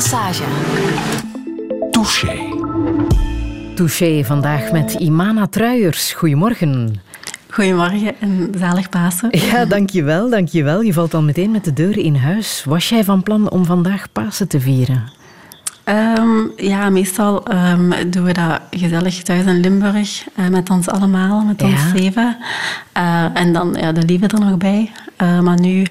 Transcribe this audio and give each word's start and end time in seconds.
Massage. 0.00 0.44
Touché. 1.90 2.54
Touché 3.74 4.24
vandaag 4.24 4.72
met 4.72 4.92
Imana 4.92 5.46
Truijers. 5.46 6.12
Goedemorgen. 6.12 7.00
Goedemorgen 7.50 8.20
en 8.20 8.52
zalig 8.58 8.88
Pasen. 8.88 9.28
Ja, 9.30 9.64
dankjewel, 9.64 10.30
dankjewel. 10.30 10.80
Je 10.80 10.92
valt 10.92 11.14
al 11.14 11.22
meteen 11.22 11.50
met 11.50 11.64
de 11.64 11.72
deur 11.72 11.98
in 11.98 12.14
huis. 12.14 12.64
Was 12.64 12.88
jij 12.88 13.04
van 13.04 13.22
plan 13.22 13.50
om 13.50 13.64
vandaag 13.64 14.12
Pasen 14.12 14.48
te 14.48 14.60
vieren? 14.60 15.12
Ehm, 15.84 16.46
ja, 16.56 16.90
meestal 16.90 17.46
ehm, 17.46 18.10
doen 18.10 18.24
we 18.24 18.32
dat 18.32 18.60
gezellig 18.70 19.22
thuis 19.22 19.44
in 19.44 19.60
Limburg 19.60 20.26
uh, 20.36 20.48
met 20.48 20.70
ons 20.70 20.88
allemaal, 20.88 21.40
met 21.40 21.62
ons 21.62 21.80
zeven. 21.94 22.36
Uh, 22.96 23.24
en 23.34 23.52
dan 23.52 23.76
ja, 23.80 23.92
de 23.92 24.02
lieve 24.02 24.26
er 24.26 24.40
nog 24.40 24.56
bij. 24.56 24.90
Uh, 25.22 25.40
maar 25.40 25.60
nu 25.60 25.86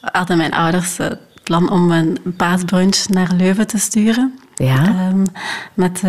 hadden 0.00 0.36
mijn 0.36 0.52
ouders 0.52 0.96
het 0.96 1.18
plan 1.46 1.70
om 1.70 1.90
een 1.90 2.18
paasbrunch 2.36 3.08
naar 3.08 3.30
Leuven 3.36 3.66
te 3.66 3.78
sturen. 3.78 4.38
Ja. 4.54 5.08
Um, 5.08 5.22
met 5.74 6.00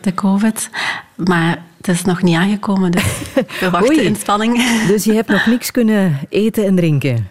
de 0.00 0.14
COVID. 0.14 0.70
Maar 1.16 1.62
het 1.76 1.88
is 1.88 2.04
nog 2.04 2.22
niet 2.22 2.36
aangekomen, 2.36 2.90
dus 2.90 3.04
we 3.60 3.70
wachten 3.70 4.04
in 4.04 4.16
spanning. 4.16 4.62
Dus 4.86 5.04
je 5.04 5.12
hebt 5.12 5.28
nog 5.28 5.46
niks 5.46 5.70
kunnen 5.70 6.18
eten 6.28 6.66
en 6.66 6.76
drinken? 6.76 7.28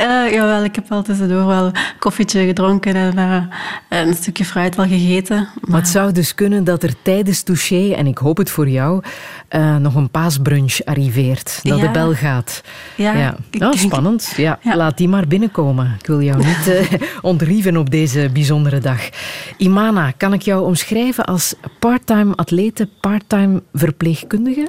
Uh, 0.00 0.32
jawel, 0.32 0.64
ik 0.64 0.74
heb 0.74 0.88
wel 0.88 1.02
tussendoor 1.02 1.46
wel 1.46 1.70
koffietje 1.98 2.46
gedronken 2.46 2.94
en 2.94 3.18
uh, 3.18 3.42
een 3.88 4.14
stukje 4.14 4.44
fruit 4.44 4.76
wel 4.76 4.86
gegeten. 4.86 5.36
Maar... 5.36 5.70
maar... 5.70 5.80
het 5.80 5.88
zou 5.88 6.12
dus 6.12 6.34
kunnen 6.34 6.64
dat 6.64 6.82
er 6.82 6.94
tijdens 7.02 7.42
Touché, 7.42 7.92
en 7.92 8.06
ik 8.06 8.18
hoop 8.18 8.36
het 8.36 8.50
voor 8.50 8.68
jou, 8.68 9.02
uh, 9.50 9.76
nog 9.76 9.94
een 9.94 10.10
paasbrunch 10.10 10.78
arriveert. 10.84 11.60
Dat 11.62 11.78
ja. 11.78 11.86
de 11.86 11.90
bel 11.90 12.14
gaat. 12.14 12.62
Ja, 12.96 13.12
ja. 13.12 13.36
Oh, 13.58 13.72
spannend. 13.72 14.32
Ja, 14.36 14.58
ja, 14.62 14.76
Laat 14.76 14.96
die 14.96 15.08
maar 15.08 15.26
binnenkomen. 15.26 15.96
Ik 15.98 16.06
wil 16.06 16.22
jou 16.22 16.44
niet 16.44 16.88
ontrieven 17.22 17.76
op 17.76 17.90
deze 17.90 18.30
bijzondere 18.32 18.78
dag. 18.78 19.08
Imana, 19.56 20.10
kan 20.10 20.32
ik 20.32 20.42
jou 20.42 20.64
omschrijven 20.64 21.24
als 21.24 21.54
parttime 21.78 22.34
atlete, 22.34 22.88
parttime 23.00 23.62
verpleegkundige? 23.72 24.68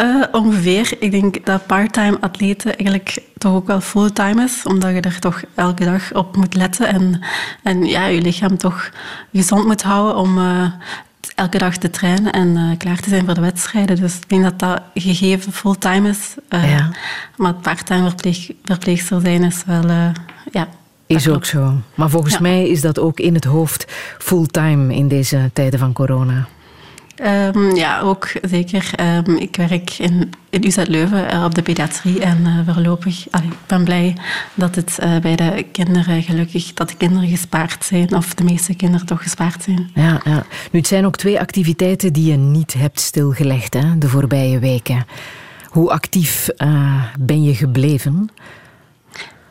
Uh, 0.00 0.24
ongeveer. 0.32 0.96
Ik 0.98 1.10
denk 1.10 1.46
dat 1.46 1.66
parttime 1.66 2.20
atleten 2.20 2.76
eigenlijk 2.76 3.18
toch 3.38 3.54
ook 3.54 3.66
wel 3.66 3.80
fulltime 3.80 4.42
is, 4.42 4.62
omdat 4.64 4.90
je 4.90 5.00
er 5.00 5.18
toch 5.18 5.42
elke 5.54 5.84
dag 5.84 6.12
op 6.14 6.36
moet 6.36 6.54
letten 6.54 6.86
en, 6.86 7.22
en 7.62 7.84
ja, 7.84 8.06
je 8.06 8.20
lichaam 8.20 8.56
toch 8.56 8.90
gezond 9.32 9.66
moet 9.66 9.82
houden 9.82 10.16
om 10.16 10.38
uh, 10.38 10.72
elke 11.34 11.58
dag 11.58 11.76
te 11.76 11.90
trainen 11.90 12.32
en 12.32 12.56
uh, 12.56 12.76
klaar 12.78 13.00
te 13.00 13.08
zijn 13.08 13.24
voor 13.24 13.34
de 13.34 13.40
wedstrijden. 13.40 13.96
Dus 13.96 14.16
ik 14.16 14.28
denk 14.28 14.42
dat 14.42 14.58
dat 14.58 14.82
gegeven 14.94 15.52
fulltime 15.52 16.08
is. 16.08 16.34
ja. 16.48 16.90
Maar 17.36 17.54
parttime 17.54 18.08
verpleeg, 18.08 18.50
verpleegster 18.64 19.20
zijn 19.20 19.44
is 19.44 19.62
wel... 19.66 20.12
ja, 20.52 20.68
is 21.06 21.28
ook 21.28 21.44
zo. 21.44 21.74
Maar 21.94 22.10
volgens 22.10 22.34
ja. 22.34 22.40
mij 22.40 22.68
is 22.68 22.80
dat 22.80 22.98
ook 22.98 23.20
in 23.20 23.34
het 23.34 23.44
hoofd 23.44 23.84
fulltime 24.18 24.94
in 24.94 25.08
deze 25.08 25.50
tijden 25.52 25.78
van 25.78 25.92
corona. 25.92 26.48
Um, 27.26 27.74
ja, 27.74 28.00
ook 28.00 28.32
zeker. 28.42 28.90
Um, 29.00 29.36
ik 29.36 29.56
werk 29.56 29.98
in, 29.98 30.30
in 30.50 30.66
UZ 30.66 30.76
Leuven 30.86 31.34
uh, 31.34 31.44
op 31.44 31.54
de 31.54 31.62
pediatrie 31.62 32.20
en 32.20 32.38
uh, 32.40 32.74
voorlopig, 32.74 33.26
allee, 33.30 33.48
ik 33.48 33.56
ben 33.66 33.84
blij 33.84 34.16
dat 34.54 34.74
het 34.74 34.98
uh, 35.02 35.18
bij 35.18 35.36
de 35.36 35.66
kinderen 35.72 36.22
gelukkig, 36.22 36.74
dat 36.74 36.88
de 36.88 36.96
kinderen 36.96 37.28
gespaard 37.28 37.84
zijn, 37.84 38.14
of 38.14 38.34
de 38.34 38.44
meeste 38.44 38.74
kinderen 38.74 39.06
toch 39.06 39.22
gespaard 39.22 39.62
zijn. 39.62 39.90
Ja, 39.94 40.20
ja. 40.24 40.44
Nu, 40.70 40.78
het 40.78 40.88
zijn 40.88 41.06
ook 41.06 41.16
twee 41.16 41.40
activiteiten 41.40 42.12
die 42.12 42.30
je 42.30 42.36
niet 42.36 42.72
hebt 42.72 43.00
stilgelegd 43.00 43.74
hè, 43.74 43.98
de 43.98 44.08
voorbije 44.08 44.58
weken. 44.58 45.06
Hoe 45.68 45.90
actief 45.90 46.48
ben 47.18 47.42
je 47.42 47.54
gebleven? 47.54 48.30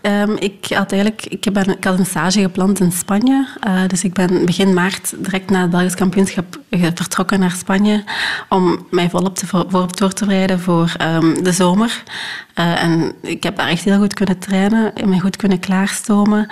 Um, 0.02 0.38
ik, 0.38 0.66
had 0.74 0.92
eigenlijk, 0.92 1.26
ik, 1.26 1.54
ben, 1.54 1.70
ik 1.78 1.84
had 1.84 2.00
een 2.00 2.06
stage 2.06 2.42
gepland 2.42 2.80
in 2.80 2.92
Spanje. 2.92 3.48
Uh, 3.68 3.82
dus 3.88 4.04
ik 4.04 4.14
ben 4.14 4.46
begin 4.46 4.74
maart 4.74 5.14
direct 5.24 5.50
na 5.50 5.62
het 5.62 5.70
Belgisch 5.70 5.96
kampioenschap 5.96 6.60
vertrokken 6.70 7.40
naar 7.40 7.52
Spanje 7.52 8.04
om 8.50 8.88
mij 8.90 9.10
volop 9.10 9.36
te 9.36 9.48
voor, 9.48 9.88
door 9.96 10.14
te 10.14 10.26
bereiden 10.26 10.60
voor 10.60 10.94
um, 11.02 11.44
de 11.44 11.52
zomer. 11.52 12.04
Uh, 12.60 12.84
en 12.84 13.14
ik 13.22 13.44
heb 13.44 13.56
daar 13.56 13.68
echt 13.68 13.84
heel 13.84 13.98
goed 13.98 14.14
kunnen 14.14 14.40
trainen, 14.40 14.94
me 15.06 15.20
goed 15.20 15.36
kunnen 15.36 15.60
klaarstomen. 15.60 16.48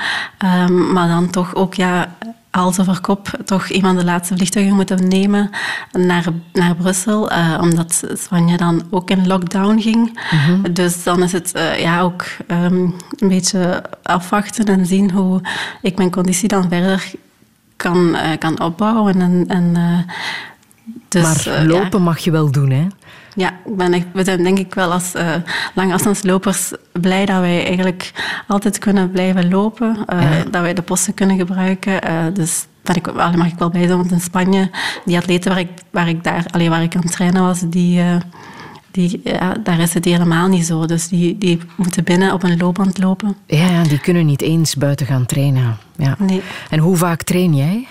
Um, 0.68 0.92
maar 0.92 1.08
dan 1.08 1.30
toch 1.30 1.56
ook 1.56 1.74
ja, 1.74 2.16
hals 2.58 2.80
over 2.80 3.02
kop 3.02 3.30
toch 3.46 3.70
een 3.70 3.82
van 3.82 3.96
de 3.96 4.04
laatste 4.04 4.36
vliegtuigen 4.36 4.76
moeten 4.76 5.08
nemen 5.08 5.50
naar, 5.92 6.26
naar 6.54 6.76
Brussel, 6.76 7.32
uh, 7.32 7.58
omdat 7.62 8.04
Spanje 8.14 8.58
dan 8.58 8.84
ook 8.90 9.10
in 9.10 9.28
lockdown 9.28 9.80
ging. 9.80 10.20
Mhm. 10.32 10.52
Mm 10.52 10.64
-hmm. 10.64 10.74
Dus 10.74 11.04
dan 11.04 11.24
is 11.24 11.32
het 11.32 11.52
uh, 11.56 11.80
ja, 11.80 12.02
ook 12.02 12.26
um, 12.48 12.96
een 13.18 13.28
beetje 13.28 13.84
afwachten 14.04 14.66
en 14.66 14.86
zien 14.86 15.12
hoe 15.12 15.42
ik 15.82 15.98
mijn 15.98 16.12
conditie 16.12 16.48
dan 16.48 16.70
verder 16.70 17.12
kan, 17.76 18.08
uh, 18.10 18.22
kan 18.40 18.62
opbouwen. 18.62 19.22
En, 19.22 19.46
en, 19.48 20.06
dus, 21.08 21.46
maar 21.46 21.66
lopen 21.66 22.00
ja. 22.00 22.06
mag 22.06 22.20
je 22.20 22.32
wel 22.32 22.52
doen, 22.52 22.70
hè? 22.70 22.88
Ja, 23.38 23.54
ben 23.66 23.94
echt, 23.94 24.06
we 24.14 24.24
zijn 24.24 24.44
denk 24.44 24.60
ik 24.60 24.74
wel 24.74 24.92
als 24.92 25.16
uh, 25.16 25.34
langafstandslopers 25.74 26.72
blij 26.92 27.26
dat 27.26 27.40
wij 27.40 27.66
eigenlijk 27.66 28.12
altijd 28.48 28.78
kunnen 28.78 29.12
blijven 29.12 29.50
lopen. 29.50 29.98
Uh, 30.14 30.22
ja. 30.22 30.44
Dat 30.44 30.62
wij 30.62 30.74
de 30.74 30.82
posten 30.82 31.14
kunnen 31.14 31.38
gebruiken. 31.38 32.08
Uh, 32.08 32.26
dus 32.34 32.66
ik, 32.94 33.08
allee, 33.08 33.38
mag 33.38 33.48
ik 33.48 33.58
wel 33.58 33.70
bij 33.70 33.86
zijn, 33.86 33.98
want 33.98 34.12
in 34.12 34.22
Spanje, 34.22 34.70
die 35.06 35.18
atleten 35.18 35.52
waar 35.52 35.60
ik, 35.60 35.70
waar 35.92 36.08
ik, 36.08 36.24
daar, 36.24 36.46
allee, 36.52 36.70
waar 36.70 36.84
ik 36.84 36.96
aan 36.96 37.02
het 37.02 37.12
trainen 37.12 37.42
was, 37.42 37.60
die, 37.60 38.02
die, 38.92 39.22
ja, 39.24 39.54
daar 39.64 39.80
is 39.80 39.94
het 39.94 40.06
helemaal 40.06 40.48
niet 40.48 40.66
zo. 40.66 40.86
Dus 40.86 41.08
die, 41.08 41.38
die 41.38 41.60
moeten 41.76 42.04
binnen 42.04 42.34
op 42.34 42.44
een 42.44 42.58
loopband 42.58 42.98
lopen. 42.98 43.36
Ja, 43.46 43.70
ja, 43.70 43.84
die 43.84 44.00
kunnen 44.00 44.26
niet 44.26 44.42
eens 44.42 44.76
buiten 44.76 45.06
gaan 45.06 45.26
trainen. 45.26 45.78
Ja. 45.96 46.16
Nee. 46.20 46.42
En 46.70 46.80
hoe 46.80 46.96
vaak 46.96 47.24
train 47.24 47.56
jij? 47.56 47.88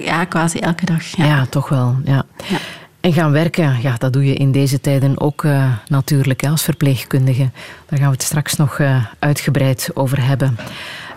ja, 0.00 0.24
quasi 0.24 0.58
elke 0.58 0.84
dag. 0.84 1.02
Ja, 1.02 1.24
ja 1.24 1.46
toch 1.46 1.68
wel. 1.68 1.96
Ja. 2.04 2.24
ja. 2.48 2.58
En 3.06 3.12
gaan 3.12 3.32
werken, 3.32 3.80
ja, 3.82 3.94
dat 3.98 4.12
doe 4.12 4.24
je 4.24 4.34
in 4.34 4.52
deze 4.52 4.80
tijden 4.80 5.20
ook 5.20 5.42
uh, 5.42 5.72
natuurlijk 5.88 6.40
hè, 6.40 6.48
als 6.48 6.62
verpleegkundige. 6.62 7.50
Daar 7.86 7.98
gaan 7.98 8.08
we 8.08 8.14
het 8.14 8.22
straks 8.22 8.56
nog 8.56 8.78
uh, 8.78 9.04
uitgebreid 9.18 9.90
over 9.94 10.26
hebben. 10.26 10.56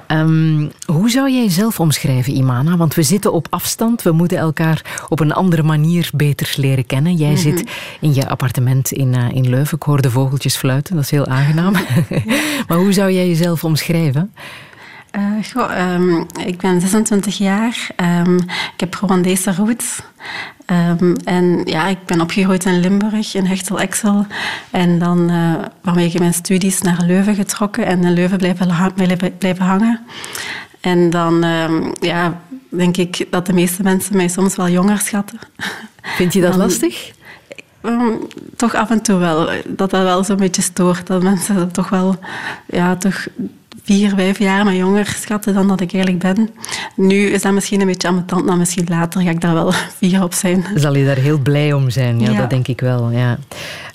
Um, 0.07 0.71
hoe 0.85 1.09
zou 1.09 1.31
jij 1.31 1.43
jezelf 1.43 1.79
omschrijven, 1.79 2.35
Imana? 2.35 2.77
Want 2.77 2.93
we 2.95 3.03
zitten 3.03 3.33
op 3.33 3.47
afstand, 3.49 4.01
we 4.01 4.11
moeten 4.11 4.37
elkaar 4.37 5.05
op 5.07 5.19
een 5.19 5.33
andere 5.33 5.63
manier 5.63 6.09
beter 6.13 6.53
leren 6.57 6.85
kennen. 6.85 7.15
Jij 7.15 7.29
mm 7.29 7.35
-hmm. 7.35 7.43
zit 7.43 7.71
in 7.99 8.13
je 8.13 8.27
appartement 8.27 8.91
in, 8.91 9.13
uh, 9.13 9.29
in 9.31 9.49
Leuven. 9.49 9.77
Ik 9.77 9.83
hoor 9.83 10.01
de 10.01 10.11
vogeltjes 10.11 10.55
fluiten, 10.55 10.95
dat 10.95 11.03
is 11.03 11.11
heel 11.11 11.27
aangenaam. 11.27 11.73
maar 12.67 12.77
hoe 12.77 12.93
zou 12.93 13.11
jij 13.11 13.27
jezelf 13.27 13.63
omschrijven? 13.63 14.33
Uh, 15.17 15.43
goh, 15.53 15.93
um, 15.93 16.25
ik 16.45 16.57
ben 16.57 16.81
26 16.81 17.37
jaar. 17.37 17.89
Um, 18.25 18.35
ik 18.73 18.79
heb 18.79 18.93
Rwandese 18.93 19.53
roots. 19.53 20.01
Um, 20.71 21.15
en 21.23 21.61
ja, 21.65 21.87
ik 21.87 22.05
ben 22.05 22.21
opgegroeid 22.21 22.65
in 22.65 22.79
Limburg, 22.79 23.35
in 23.35 23.45
Hechtel-Exel. 23.45 24.25
En 24.71 24.99
dan 24.99 25.31
uh, 25.31 25.53
vanwege 25.83 26.19
mijn 26.19 26.33
studies 26.33 26.81
naar 26.81 27.03
Leuven 27.05 27.35
getrokken 27.35 27.85
en 27.85 28.03
in 28.03 28.13
Leuven 28.13 28.37
blijven, 28.37 29.37
blijven 29.37 29.65
hangen. 29.65 29.99
En 30.81 31.09
dan 31.09 31.45
ja, 31.99 32.41
denk 32.69 32.97
ik 32.97 33.27
dat 33.29 33.45
de 33.45 33.53
meeste 33.53 33.83
mensen 33.83 34.15
mij 34.15 34.27
soms 34.27 34.55
wel 34.55 34.69
jonger 34.69 34.97
schatten. 34.97 35.39
Vind 36.01 36.33
je 36.33 36.41
dat 36.41 36.51
dan, 36.51 36.59
lastig? 36.59 37.11
Um, 37.81 38.17
toch 38.55 38.75
af 38.75 38.89
en 38.89 39.01
toe 39.01 39.19
wel. 39.19 39.49
Dat 39.67 39.89
dat 39.89 40.03
wel 40.03 40.23
zo'n 40.23 40.37
beetje 40.37 40.61
stoort. 40.61 41.07
Dat 41.07 41.23
mensen 41.23 41.55
dat 41.55 41.73
toch 41.73 41.89
wel 41.89 42.19
ja, 42.65 42.95
toch 42.95 43.27
vier, 43.89 44.09
vijf 44.15 44.39
jaar 44.39 44.63
maar 44.63 44.75
jonger 44.75 45.05
schatten 45.05 45.53
dan 45.53 45.67
dat 45.67 45.81
ik 45.81 45.93
eigenlijk 45.93 46.23
ben. 46.23 46.49
Nu 46.95 47.25
is 47.25 47.41
dat 47.41 47.53
misschien 47.53 47.81
een 47.81 47.87
beetje 47.87 48.07
ambetant, 48.07 48.45
maar 48.45 48.57
misschien 48.57 48.85
later 48.89 49.21
ga 49.21 49.29
ik 49.29 49.41
daar 49.41 49.53
wel 49.53 49.71
vier 49.99 50.23
op 50.23 50.33
zijn. 50.33 50.65
Zal 50.75 50.95
je 50.95 51.05
daar 51.05 51.17
heel 51.17 51.39
blij 51.39 51.73
om 51.73 51.89
zijn? 51.89 52.19
Ja, 52.19 52.31
ja. 52.31 52.37
dat 52.37 52.49
denk 52.49 52.67
ik 52.67 52.81
wel. 52.81 53.11
Ja. 53.11 53.37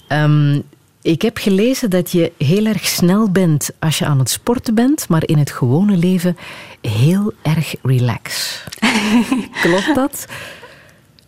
Um, 0.08 0.62
ik 1.02 1.22
heb 1.22 1.36
gelezen 1.36 1.90
dat 1.90 2.12
je 2.12 2.32
heel 2.38 2.66
erg 2.66 2.86
snel 2.86 3.30
bent 3.30 3.70
als 3.78 3.98
je 3.98 4.06
aan 4.06 4.18
het 4.18 4.30
sporten 4.30 4.74
bent, 4.74 5.08
maar 5.08 5.22
in 5.26 5.38
het 5.38 5.50
gewone 5.50 5.96
leven 5.96 6.36
heel 6.80 7.32
erg 7.42 7.74
relax. 7.82 8.60
Klopt 9.62 9.94
dat? 9.94 10.26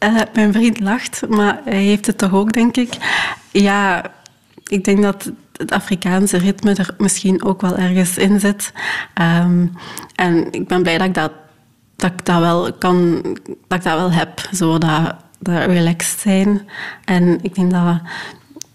Uh, 0.04 0.20
mijn 0.34 0.52
vriend 0.52 0.80
lacht, 0.80 1.28
maar 1.28 1.60
hij 1.64 1.82
heeft 1.82 2.06
het 2.06 2.18
toch 2.18 2.34
ook, 2.34 2.52
denk 2.52 2.76
ik. 2.76 2.92
Ja, 3.50 4.12
ik 4.64 4.84
denk 4.84 5.02
dat 5.02 5.30
het 5.56 5.72
Afrikaanse 5.72 6.36
ritme 6.36 6.74
er 6.74 6.94
misschien 6.98 7.44
ook 7.44 7.60
wel 7.60 7.76
ergens 7.76 8.18
in 8.18 8.40
zit. 8.40 8.72
Um, 9.22 9.72
en 10.14 10.52
ik 10.52 10.68
ben 10.68 10.82
blij 10.82 10.98
dat 10.98 11.06
ik 11.06 11.14
dat, 11.14 11.32
dat, 11.96 12.12
ik 12.12 12.24
dat 12.24 12.40
wel 12.40 12.72
kan, 12.72 13.22
dat 13.68 13.78
ik 13.78 13.84
dat 13.84 13.98
wel 13.98 14.12
heb, 14.12 14.48
zo 14.52 14.78
dat, 14.78 15.14
dat 15.38 15.64
relaxed 15.64 16.20
zijn. 16.20 16.68
En 17.04 17.38
ik 17.42 17.54
denk 17.54 17.70
dat, 17.70 18.00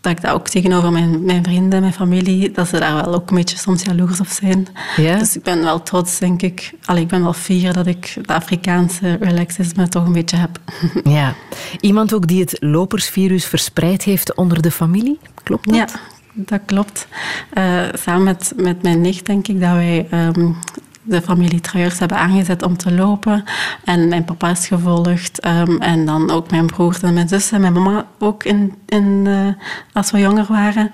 dat 0.01 0.12
ik 0.12 0.22
dat 0.22 0.31
ook 0.31 0.48
tegenover 0.48 0.92
mijn, 0.92 1.25
mijn 1.25 1.44
vrienden, 1.44 1.81
mijn 1.81 1.94
familie, 1.94 2.51
dat 2.51 2.68
ze 2.68 2.80
daar 2.80 2.95
wel 2.95 3.13
ook 3.13 3.30
een 3.30 3.36
beetje 3.36 3.57
soms 3.57 3.83
jaloers 3.83 4.19
op 4.19 4.28
zijn. 4.28 4.68
Dus 4.95 5.36
ik 5.36 5.44
ben 5.44 5.63
wel 5.63 5.83
trots, 5.83 6.19
denk 6.19 6.42
ik. 6.42 6.72
Allee, 6.86 7.01
ik 7.01 7.07
ben 7.07 7.24
wel 7.24 7.33
fier 7.33 7.74
dat 7.74 7.88
ik 7.88 8.13
het 8.18 8.28
Afrikaanse 8.28 9.18
relaxisme 9.19 9.88
toch 9.88 10.06
een 10.06 10.13
beetje 10.13 10.38
heb. 10.38 10.60
Ja. 11.04 11.33
Iemand 11.80 12.13
ook 12.13 12.28
die 12.28 12.39
het 12.39 12.57
lopersvirus 12.60 13.45
verspreid 13.45 14.04
heeft 14.04 14.36
onder 14.36 14.62
de 14.62 14.72
familie? 14.72 15.19
Klopt 15.44 15.66
dat? 15.66 15.75
Ja, 15.75 15.88
dat 16.33 16.62
klopt. 16.66 17.07
Uh, 17.54 17.83
samen 17.94 18.24
met, 18.24 18.54
met 18.56 18.81
mijn 18.81 19.01
nicht 19.01 19.25
denk 19.25 19.48
ik 19.48 19.60
dat 19.60 19.72
wij 19.72 20.07
um, 20.12 20.57
de 21.04 21.22
familie 21.22 21.60
Truijers 21.60 22.00
hebben 22.00 22.18
aangezet 22.18 22.63
om 22.63 22.78
te 22.78 22.92
lopen. 22.92 23.44
En 23.83 24.07
mijn 24.07 24.25
papa 24.25 24.50
is 24.50 24.68
gevolgd. 24.68 25.39
Ehm, 25.39 25.81
en 25.81 26.06
dan 26.06 26.31
ook 26.31 26.51
mijn 26.51 26.66
broer 26.66 26.98
en 27.01 27.13
mijn 27.13 27.28
zus 27.28 27.51
en 27.51 27.62
mijn 27.62 27.74
mama 27.74 28.06
ook 28.19 28.44
in, 28.44 28.75
in, 28.86 29.24
uh, 29.28 29.48
als 29.94 30.12
we 30.12 30.19
jonger 30.19 30.45
waren. 30.50 30.92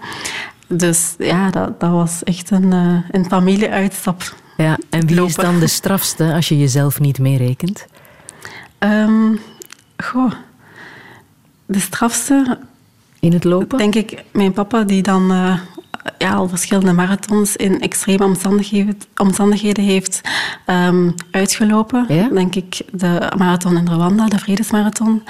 Dus 0.68 1.16
ja, 1.18 1.50
dat, 1.50 1.80
dat 1.80 1.92
was 1.92 2.24
echt 2.24 2.52
een, 2.52 2.74
uh, 2.74 3.00
een 3.12 3.26
familieuitstap. 3.26 4.36
Ja, 4.58 4.78
en 4.90 5.08
wie 5.08 5.26
is 5.26 5.36
dan 5.36 5.60
de 5.60 5.68
strafste 5.68 6.34
als 6.34 6.48
je 6.48 6.58
jezelf 6.58 7.00
niet 7.00 7.20
meerekent? 7.20 7.86
Um, 8.80 9.40
goh, 9.98 10.32
de 11.66 11.80
strafste... 11.80 12.60
In 13.20 13.34
het 13.34 13.44
lopen? 13.44 13.78
Denk 13.78 13.96
ik, 13.96 14.24
mijn 14.32 14.54
papa 14.54 14.84
die 14.84 15.02
dan 15.02 15.32
uh, 15.32 15.60
ja, 16.18 16.34
al 16.34 16.48
verschillende 16.48 16.94
marathons 16.94 17.56
in 17.56 17.82
extreme 17.82 18.24
omstandigheden, 18.24 18.98
omstandigheden 19.16 19.84
heeft 19.84 20.22
um, 20.68 21.14
uitgelopen. 21.32 22.06
Ja? 22.08 22.28
Denk 22.28 22.56
ik 22.56 22.82
de 22.92 23.32
marathon 23.38 23.78
in 23.78 23.88
Rwanda, 23.88 24.26
de 24.26 24.40
vredesmarathon, 24.40 25.24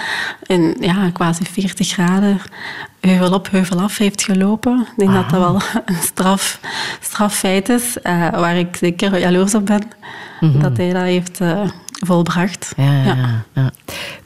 in 0.45 0.75
ja, 0.79 1.09
quasi 1.09 1.43
40 1.43 1.87
graden 1.87 2.39
heuvel 2.99 3.33
op, 3.33 3.51
heuvel 3.51 3.79
af 3.81 3.97
heeft 3.97 4.23
gelopen. 4.23 4.79
Ik 4.79 4.97
denk 4.97 5.13
dat 5.13 5.29
dat 5.29 5.39
wel 5.39 5.61
een 5.85 6.01
straf, 6.01 6.59
straffeit 7.01 7.69
is, 7.69 7.97
uh, 8.03 8.29
waar 8.29 8.57
ik 8.57 8.75
zeker 8.75 9.19
jaloers 9.19 9.55
op 9.55 9.65
ben. 9.65 9.87
Mm 10.39 10.51
-hmm. 10.51 10.61
Dat 10.61 10.77
hij 10.77 10.93
dat 10.93 11.01
heeft 11.01 11.41
uh, 11.41 11.61
volbracht. 11.91 12.73
Ja, 12.77 13.03
ja. 13.03 13.43
ja, 13.53 13.71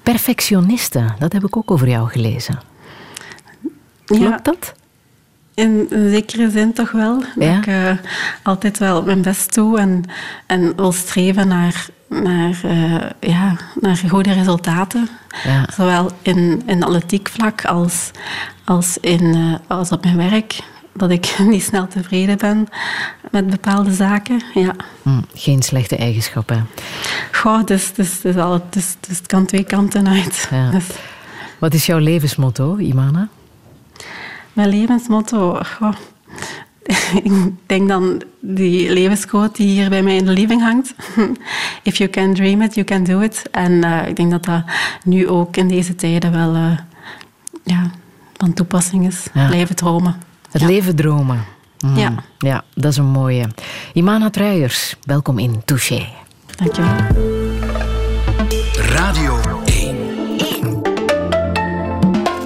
Perfectioniste, 0.04 1.06
dat 1.20 1.34
heb 1.34 1.44
ik 1.44 1.58
ook 1.58 1.72
over 1.72 1.90
jou 1.90 2.10
gelezen. 2.10 2.60
Klopt 4.20 4.46
dat? 4.46 4.74
In 5.54 5.88
zekere 5.90 6.50
zin 6.50 6.74
toch 6.74 6.92
wel. 6.92 7.24
Ja? 7.40 7.56
Dat 7.56 7.58
ik 7.58 7.68
uh, 7.68 7.92
altijd 8.44 8.78
wel 8.78 9.04
mijn 9.04 9.22
best 9.22 9.54
doe 9.54 9.80
en, 9.80 10.04
en 10.46 10.76
wil 10.76 10.92
streven 10.92 11.48
naar, 11.48 11.86
naar, 12.08 12.62
uh, 12.66 13.02
ja, 13.20 13.58
naar 13.82 14.02
goede 14.08 14.34
resultaten. 14.34 15.10
Ja. 15.44 15.66
Zowel 15.74 16.12
in, 16.22 16.62
in 16.66 16.84
atletiek 16.84 17.30
vlak 17.30 17.66
als, 17.66 18.12
als, 18.66 18.98
in, 19.02 19.24
uh, 19.24 19.56
als 19.68 19.92
op 19.92 20.04
mijn 20.04 20.18
werk. 20.18 20.60
Dat 20.94 21.10
ik 21.10 21.36
niet 21.48 21.64
snel 21.64 21.88
tevreden 21.88 22.38
ben 22.38 22.68
met 23.32 23.50
bepaalde 23.50 23.94
zaken. 23.94 24.42
Ja. 24.54 24.76
Hm, 25.02 25.22
geen 25.34 25.62
slechte 25.62 25.96
eigenschappen. 25.96 26.68
Goh, 27.32 27.66
dus, 27.66 27.94
dus, 27.94 28.22
dus, 28.22 28.36
al, 28.36 28.62
dus, 28.70 28.96
dus 29.00 29.18
het 29.18 29.28
kan 29.28 29.46
twee 29.46 29.64
kanten 29.64 30.08
uit. 30.08 30.48
Ja. 30.52 30.70
Dus. 30.76 30.86
Wat 31.60 31.74
is 31.74 31.86
jouw 31.86 31.98
levensmotto, 31.98 32.78
Imana? 32.78 33.30
Mijn 34.54 34.70
levensmotto? 34.70 35.60
Goh. 35.78 35.94
Ik 37.24 37.32
denk 37.66 37.88
dan 37.88 38.22
die 38.40 38.94
levensquote 38.94 39.52
die 39.54 39.68
hier 39.68 39.90
bij 39.90 40.04
mij 40.04 40.16
in 40.16 40.26
de 40.26 40.32
living 40.32 40.62
hangt. 40.62 40.94
If 41.84 41.96
you 41.96 42.10
can 42.10 42.34
dream 42.34 42.62
it, 42.62 42.76
you 42.76 42.86
can 42.86 43.04
do 43.04 43.20
it. 43.20 43.44
En 43.52 43.72
uh, 43.72 44.08
ik 44.08 44.16
denk 44.16 44.32
dat 44.32 44.46
dat 44.46 44.64
nu 45.04 45.28
ook 45.28 45.58
in 45.58 45.68
deze 45.68 45.96
tijden 45.96 46.32
wel 46.32 46.56
uh, 46.56 46.78
ja, 47.64 47.92
van 48.38 48.54
toepassing 48.54 49.08
is. 49.08 49.28
Ja. 49.34 49.48
Blijven 49.48 49.76
dromen. 49.76 50.16
Het 50.52 50.62
ja. 50.62 50.68
leven 50.68 50.96
dromen. 50.96 51.46
Mm. 51.86 51.98
Ja. 51.98 52.14
ja, 52.38 52.64
dat 52.74 52.92
is 52.92 52.98
een 52.98 53.06
mooie. 53.06 53.48
Imana 53.94 54.30
Truijers, 54.30 54.96
welkom 55.04 55.40
in 55.40 55.62
Touché. 55.66 56.08
Dankjewel. 56.56 56.96
Radio 58.76 59.40
1. 59.66 59.96
1. 60.38 60.82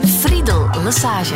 Friedel 0.06 0.69
Massage. 0.84 1.36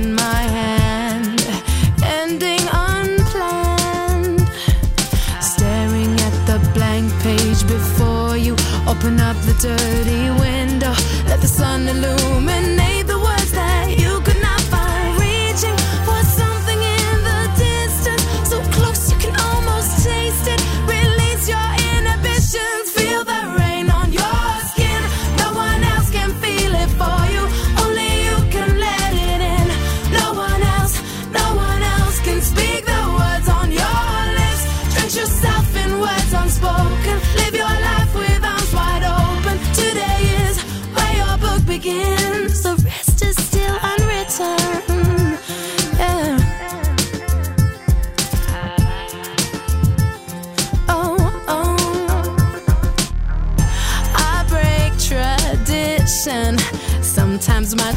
dirty 9.61 10.20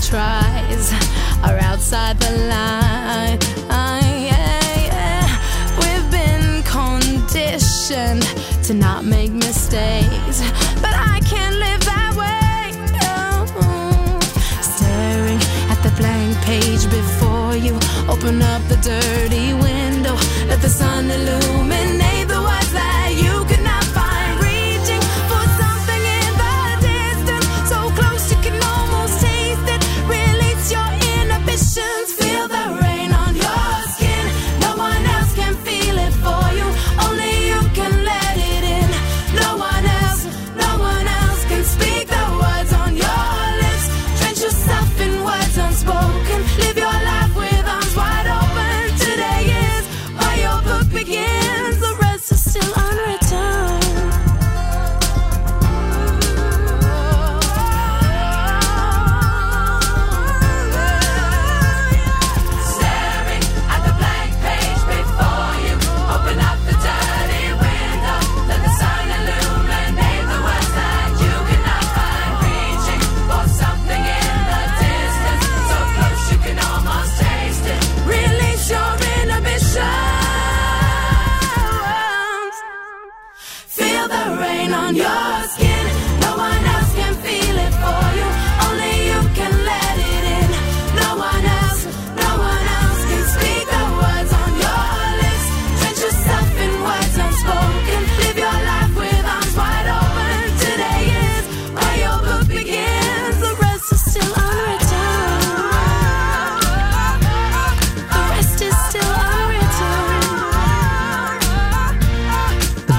tries 0.08 0.92
are 1.42 1.58
outside 1.60 2.18
the 2.18 2.30
line. 2.52 3.38
Yeah, 4.28 4.60
yeah. 4.90 5.26
We've 5.80 6.10
been 6.10 6.62
conditioned 6.62 8.22
to 8.64 8.74
not 8.74 9.04
make 9.04 9.32
mistakes, 9.32 10.40
but 10.82 10.94
I 10.94 11.20
can't 11.30 11.56
live 11.56 11.82
that 11.92 12.12
way. 12.20 12.72
No. 13.00 13.46
Staring 14.60 15.40
at 15.72 15.80
the 15.82 15.92
blank 15.96 16.36
page 16.44 16.84
before 16.90 17.56
you, 17.56 17.74
open 18.08 18.42
up 18.42 18.62
the 18.68 18.78
dirty 18.82 19.54
window, 19.54 20.16
let 20.48 20.60
the 20.60 20.68
sun 20.68 21.10
illuminate 21.10 21.93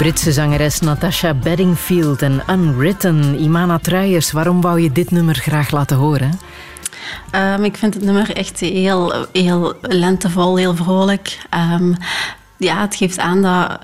Britse 0.05 0.31
zangeres 0.31 0.79
Natasha 0.79 1.33
Bedingfield 1.33 2.21
en 2.21 2.41
Unwritten. 2.49 3.39
Imana 3.41 3.79
Truijers, 3.79 4.31
waarom 4.31 4.61
wou 4.61 4.79
je 4.81 4.91
dit 4.91 5.11
nummer 5.11 5.35
graag 5.35 5.71
laten 5.71 5.97
horen? 5.97 6.39
Um, 7.31 7.63
ik 7.63 7.77
vind 7.77 7.93
het 7.93 8.03
nummer 8.03 8.35
echt 8.35 8.59
heel, 8.59 9.27
heel 9.31 9.73
lentevol, 9.81 10.57
heel 10.57 10.75
vrolijk. 10.75 11.37
Um, 11.73 11.95
ja, 12.57 12.81
het 12.81 12.95
geeft 12.95 13.19
aan 13.19 13.41
dat, 13.41 13.79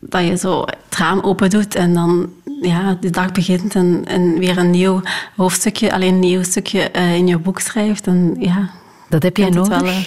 dat 0.00 0.26
je 0.26 0.36
zo 0.36 0.60
het 0.60 0.96
raam 0.98 1.20
open 1.20 1.50
doet 1.50 1.74
en 1.74 1.94
dan 1.94 2.30
ja, 2.62 2.96
de 3.00 3.10
dag 3.10 3.32
begint 3.32 3.74
en, 3.74 4.02
en 4.06 4.38
weer 4.38 4.58
een 4.58 4.70
nieuw 4.70 5.02
hoofdstukje, 5.36 5.92
alleen 5.92 6.14
een 6.14 6.18
nieuw 6.18 6.42
stukje 6.42 6.90
uh, 6.96 7.14
in 7.14 7.26
je 7.26 7.38
boek 7.38 7.60
schrijft. 7.60 8.06
En, 8.06 8.36
ja, 8.38 8.70
dat 9.08 9.22
heb 9.22 9.36
jij 9.36 9.50
nodig? 9.50 9.80
Wel, 9.80 9.88
uh, 9.88 9.98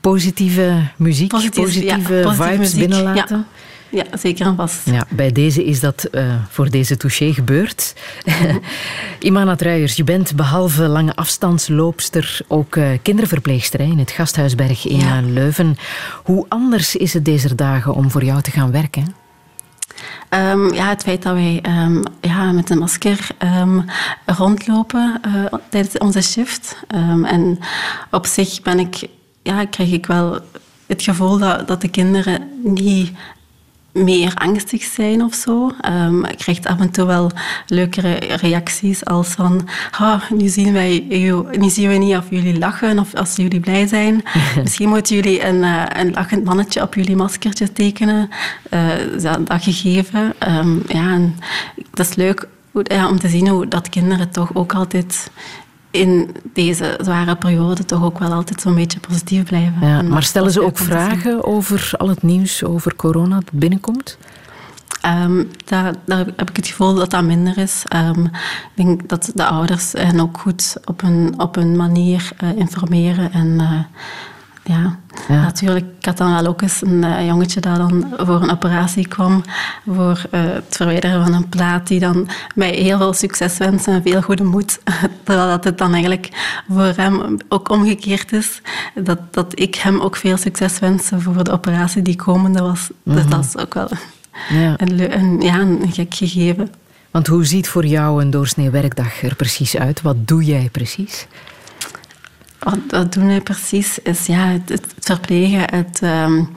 positieve 0.00 0.88
muziek, 0.96 1.28
positieve, 1.28 1.60
positieve 1.60 2.14
ja, 2.14 2.34
vibes 2.34 2.58
muziek, 2.58 2.88
binnenlaten? 2.88 3.36
Ja. 3.36 3.64
Ja, 3.96 4.04
zeker 4.18 4.46
en 4.46 4.56
vast. 4.56 4.90
Ja, 4.90 5.06
bij 5.08 5.32
deze 5.32 5.64
is 5.64 5.80
dat 5.80 6.08
uh, 6.12 6.34
voor 6.48 6.70
deze 6.70 6.96
touché 6.96 7.32
gebeurd. 7.32 7.94
Imana 9.18 9.56
Truijers, 9.56 9.96
je 9.96 10.04
bent 10.04 10.34
behalve 10.34 10.86
lange 10.86 11.14
afstandsloopster 11.14 12.40
ook 12.48 12.76
uh, 12.76 12.88
kinderverpleegster 13.02 13.80
in 13.80 13.98
het 13.98 14.10
Gasthuisberg 14.10 14.86
in 14.86 14.98
ja. 14.98 15.20
Leuven. 15.20 15.76
Hoe 16.24 16.46
anders 16.48 16.96
is 16.96 17.12
het 17.12 17.24
deze 17.24 17.54
dagen 17.54 17.94
om 17.94 18.10
voor 18.10 18.24
jou 18.24 18.42
te 18.42 18.50
gaan 18.50 18.70
werken? 18.70 19.14
Um, 20.30 20.74
ja, 20.74 20.88
het 20.88 21.02
feit 21.02 21.22
dat 21.22 21.34
wij 21.34 21.62
um, 21.68 22.02
ja, 22.20 22.52
met 22.52 22.70
een 22.70 22.78
masker 22.78 23.28
um, 23.60 23.84
rondlopen 24.26 25.20
uh, 25.26 25.44
tijdens 25.70 25.98
onze 25.98 26.22
shift. 26.22 26.76
en 27.24 27.58
op 28.10 28.26
zich 28.26 28.62
ben 28.62 28.78
ik, 28.78 29.08
ja, 29.42 29.64
krijg 29.64 29.92
ik 29.92 30.06
wel 30.06 30.40
het 30.86 31.02
gevoel 31.02 31.38
dat, 31.38 31.68
dat 31.68 31.80
de 31.80 31.88
kinderen 31.88 32.48
niet 32.64 33.12
meer 34.04 34.34
angstig 34.34 34.82
zijn 34.82 35.22
of 35.22 35.34
zo. 35.34 35.72
Um, 35.88 36.24
ik 36.24 36.38
krijg 36.38 36.64
af 36.64 36.80
en 36.80 36.90
toe 36.90 37.06
wel 37.06 37.30
leukere 37.66 38.14
reacties 38.14 39.04
als 39.04 39.28
van 39.28 39.68
oh, 40.00 40.30
nu, 40.30 40.48
zien 40.48 40.72
wij, 40.72 41.04
nu 41.58 41.68
zien 41.68 41.88
we 41.88 41.94
niet 41.94 42.16
of 42.16 42.30
jullie 42.30 42.58
lachen 42.58 42.98
of 42.98 43.14
als 43.14 43.36
jullie 43.36 43.60
blij 43.60 43.86
zijn. 43.86 44.22
Misschien 44.62 44.88
moeten 44.88 45.14
jullie 45.14 45.44
een, 45.44 45.62
uh, 45.62 45.82
een 45.88 46.12
lachend 46.12 46.44
mannetje 46.44 46.82
op 46.82 46.94
jullie 46.94 47.16
maskertje 47.16 47.72
tekenen. 47.72 48.30
Uh, 48.70 48.88
dat 49.20 49.62
gegeven. 49.62 50.34
Um, 50.48 50.82
ja, 50.88 51.12
en 51.12 51.36
dat 51.90 52.08
is 52.08 52.14
leuk 52.14 52.48
ja, 52.82 53.08
om 53.08 53.18
te 53.18 53.28
zien 53.28 53.48
hoe 53.48 53.68
dat 53.68 53.88
kinderen 53.88 54.30
toch 54.30 54.54
ook 54.54 54.74
altijd 54.74 55.30
in 55.96 56.30
deze 56.52 56.98
zware 57.02 57.36
periode 57.36 57.84
toch 57.84 58.04
ook 58.04 58.18
wel 58.18 58.32
altijd 58.32 58.60
zo'n 58.60 58.74
beetje 58.74 59.00
positief 59.00 59.44
blijven. 59.44 59.86
Ja, 59.86 60.02
maar 60.02 60.22
stellen 60.22 60.52
ze 60.52 60.62
ook 60.62 60.78
vragen 60.78 61.44
over 61.44 61.90
al 61.96 62.08
het 62.08 62.22
nieuws 62.22 62.64
over 62.64 62.96
corona 62.96 63.34
dat 63.34 63.52
binnenkomt? 63.52 64.18
Um, 65.06 65.50
daar, 65.64 65.94
daar, 66.04 66.26
heb 66.36 66.50
ik 66.50 66.56
het 66.56 66.66
gevoel 66.66 66.94
dat 66.94 67.10
dat 67.10 67.24
minder 67.24 67.58
is. 67.58 67.82
Um, 67.94 68.24
ik 68.24 68.70
denk 68.74 69.08
dat 69.08 69.30
de 69.34 69.46
ouders 69.46 69.92
hen 69.92 70.20
ook 70.20 70.38
goed 70.38 70.76
op 70.84 71.02
een, 71.02 71.34
op 71.36 71.56
een 71.56 71.76
manier 71.76 72.30
uh, 72.44 72.56
informeren 72.56 73.32
en 73.32 73.46
uh, 73.46 73.80
ja, 74.66 74.98
ja, 75.28 75.42
natuurlijk. 75.42 75.86
Ik 75.98 76.04
had 76.04 76.16
dan 76.16 76.32
wel 76.32 76.46
ook 76.46 76.62
eens 76.62 76.82
een 76.82 77.02
uh, 77.02 77.26
jongetje 77.26 77.60
dat 77.60 77.76
dan 77.76 78.14
voor 78.16 78.42
een 78.42 78.50
operatie 78.50 79.08
kwam 79.08 79.44
voor 79.86 80.22
uh, 80.32 80.40
het 80.44 80.76
verwijderen 80.76 81.24
van 81.24 81.34
een 81.34 81.48
plaat, 81.48 81.86
die 81.86 82.00
dan 82.00 82.28
mij 82.54 82.70
heel 82.70 82.98
veel 82.98 83.12
succes 83.12 83.58
wenste 83.58 83.90
en 83.90 84.02
veel 84.02 84.22
goede 84.22 84.44
moed. 84.44 84.80
Terwijl 85.24 85.48
dat 85.48 85.64
het 85.64 85.78
dan 85.78 85.92
eigenlijk 85.92 86.28
voor 86.68 86.92
hem 86.96 87.36
ook 87.48 87.68
omgekeerd 87.68 88.32
is. 88.32 88.60
Dat, 88.94 89.18
dat 89.30 89.60
ik 89.60 89.74
hem 89.74 90.00
ook 90.00 90.16
veel 90.16 90.36
succes 90.36 90.78
wenste 90.78 91.20
voor 91.20 91.44
de 91.44 91.52
operatie 91.52 92.02
die 92.02 92.16
komende 92.16 92.62
was. 92.62 92.88
Mm 92.90 93.12
-hmm. 93.12 93.22
Dus 93.22 93.30
dat 93.30 93.44
is 93.44 93.56
ook 93.56 93.74
wel 93.74 93.88
ja. 94.48 94.74
Een, 94.76 95.18
een, 95.18 95.40
ja, 95.40 95.60
een 95.60 95.92
gek 95.92 96.14
gegeven. 96.14 96.70
Want 97.10 97.26
hoe 97.26 97.44
ziet 97.44 97.68
voor 97.68 97.86
jou 97.86 98.22
een 98.22 98.30
doorsnee 98.30 98.70
werkdag 98.70 99.22
er 99.22 99.34
precies 99.34 99.76
uit? 99.76 100.02
Wat 100.02 100.28
doe 100.28 100.44
jij 100.44 100.68
precies? 100.72 101.26
Wat, 102.58 103.12
doen 103.12 103.26
wij 103.26 103.40
precies? 103.40 103.98
Is 103.98 104.26
ja, 104.26 104.58
het, 104.66 104.94
verplegen. 104.98 105.60
Het, 105.60 106.00
um, 106.02 106.48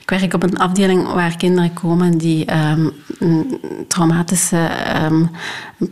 ik 0.00 0.10
werk 0.10 0.34
op 0.34 0.42
een 0.42 0.58
afdeling 0.58 1.12
waar 1.12 1.36
kinderen 1.36 1.72
komen 1.72 2.18
die 2.18 2.46
um, 2.72 2.92
traumatische, 3.88 4.70
um, 5.02 5.30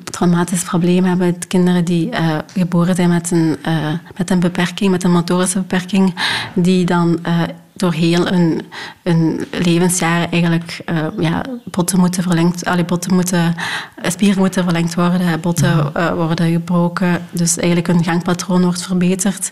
traumatisch 0.05 0.63
probleem 0.63 1.05
hebben. 1.05 1.39
Kinderen 1.49 1.85
die 1.85 2.11
uh, 2.11 2.39
geboren 2.55 2.95
zijn 2.95 3.09
met 3.09 3.31
een, 3.31 3.57
uh, 3.67 3.93
met 4.17 4.31
een 4.31 4.41
beperking, 4.41 4.91
met 4.91 5.05
een 5.05 5.13
motorische 5.13 5.59
beperking, 5.59 6.15
die 6.55 6.85
dan 6.85 7.19
uh, 7.27 7.43
door 7.77 7.93
heel 7.93 8.33
een, 8.33 8.63
een 9.03 9.47
levensjaar 9.51 10.29
eigenlijk 10.31 10.83
uh, 10.91 11.07
ja, 11.19 11.45
botten 11.65 11.99
moeten 11.99 12.23
verlengd, 12.23 12.65
alle 12.65 12.85
botten 12.85 13.15
moeten, 13.15 13.55
spieren 14.03 14.39
moeten 14.39 14.65
verlengd 14.65 14.95
worden, 14.95 15.41
botten 15.41 15.93
uh, 15.97 16.13
worden 16.13 16.53
gebroken, 16.53 17.27
dus 17.31 17.57
eigenlijk 17.57 17.87
hun 17.87 18.05
gangpatroon 18.05 18.63
wordt 18.63 18.83
verbeterd. 18.83 19.51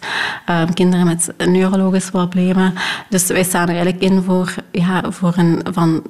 Uh, 0.50 0.62
kinderen 0.75 1.07
met 1.07 1.35
neurologische 1.37 2.11
problemen. 2.11 2.75
Dus 3.09 3.26
wij 3.26 3.45
staan 3.45 3.69
er 3.69 3.75
eigenlijk 3.75 4.02
in 4.02 4.23
voor, 4.23 4.54
ja, 4.71 5.02
voor 5.11 5.33
een 5.37 5.62
van 5.71 6.02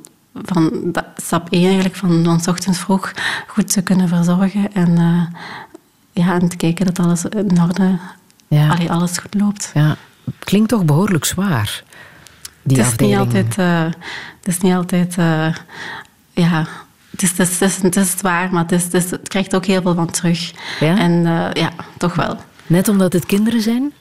van 0.42 0.92
stap 1.16 1.48
1 1.50 1.64
eigenlijk, 1.64 1.96
van, 1.96 2.24
van 2.24 2.40
s 2.40 2.46
ochtends 2.46 2.78
vroeg 2.78 3.12
goed 3.46 3.72
te 3.72 3.82
kunnen 3.82 4.08
verzorgen 4.08 4.72
en, 4.72 4.96
ja, 6.12 6.34
en 6.40 6.48
te 6.48 6.56
kijken 6.56 6.86
dat 6.86 6.98
alles 6.98 7.24
in 7.24 7.62
orde, 7.62 7.98
ja. 8.48 8.68
allee, 8.68 8.90
alles 8.90 9.18
goed 9.18 9.34
loopt. 9.34 9.70
Ja. 9.74 9.96
Klinkt 10.38 10.68
toch 10.68 10.84
behoorlijk 10.84 11.24
zwaar? 11.24 11.82
die 12.64 12.76
het 12.76 12.86
is 12.86 12.92
afdeling. 12.92 13.18
Niet 13.18 13.34
altijd, 13.34 13.58
uh, 13.58 14.00
het 14.38 14.46
is 14.48 14.60
niet 14.60 14.74
altijd... 14.74 15.16
Uh, 15.18 15.54
ja, 16.32 16.66
het 17.10 17.22
is, 17.22 17.30
het, 17.30 17.38
is, 17.38 17.60
het, 17.60 17.70
is, 17.70 17.82
het 17.82 17.96
is 17.96 18.10
zwaar, 18.18 18.52
maar 18.52 18.62
het, 18.62 18.72
is, 18.72 18.84
het, 18.84 18.94
is, 18.94 19.10
het 19.10 19.28
krijgt 19.28 19.54
ook 19.54 19.64
heel 19.64 19.82
veel 19.82 19.94
van 19.94 20.10
terug. 20.10 20.52
Ja? 20.80 20.98
En 20.98 21.12
uh, 21.12 21.46
ja, 21.52 21.70
toch 21.98 22.14
wel. 22.14 22.36
Net 22.66 22.88
omdat 22.88 23.12
het 23.12 23.26
kinderen 23.26 23.60
zijn? 23.60 23.92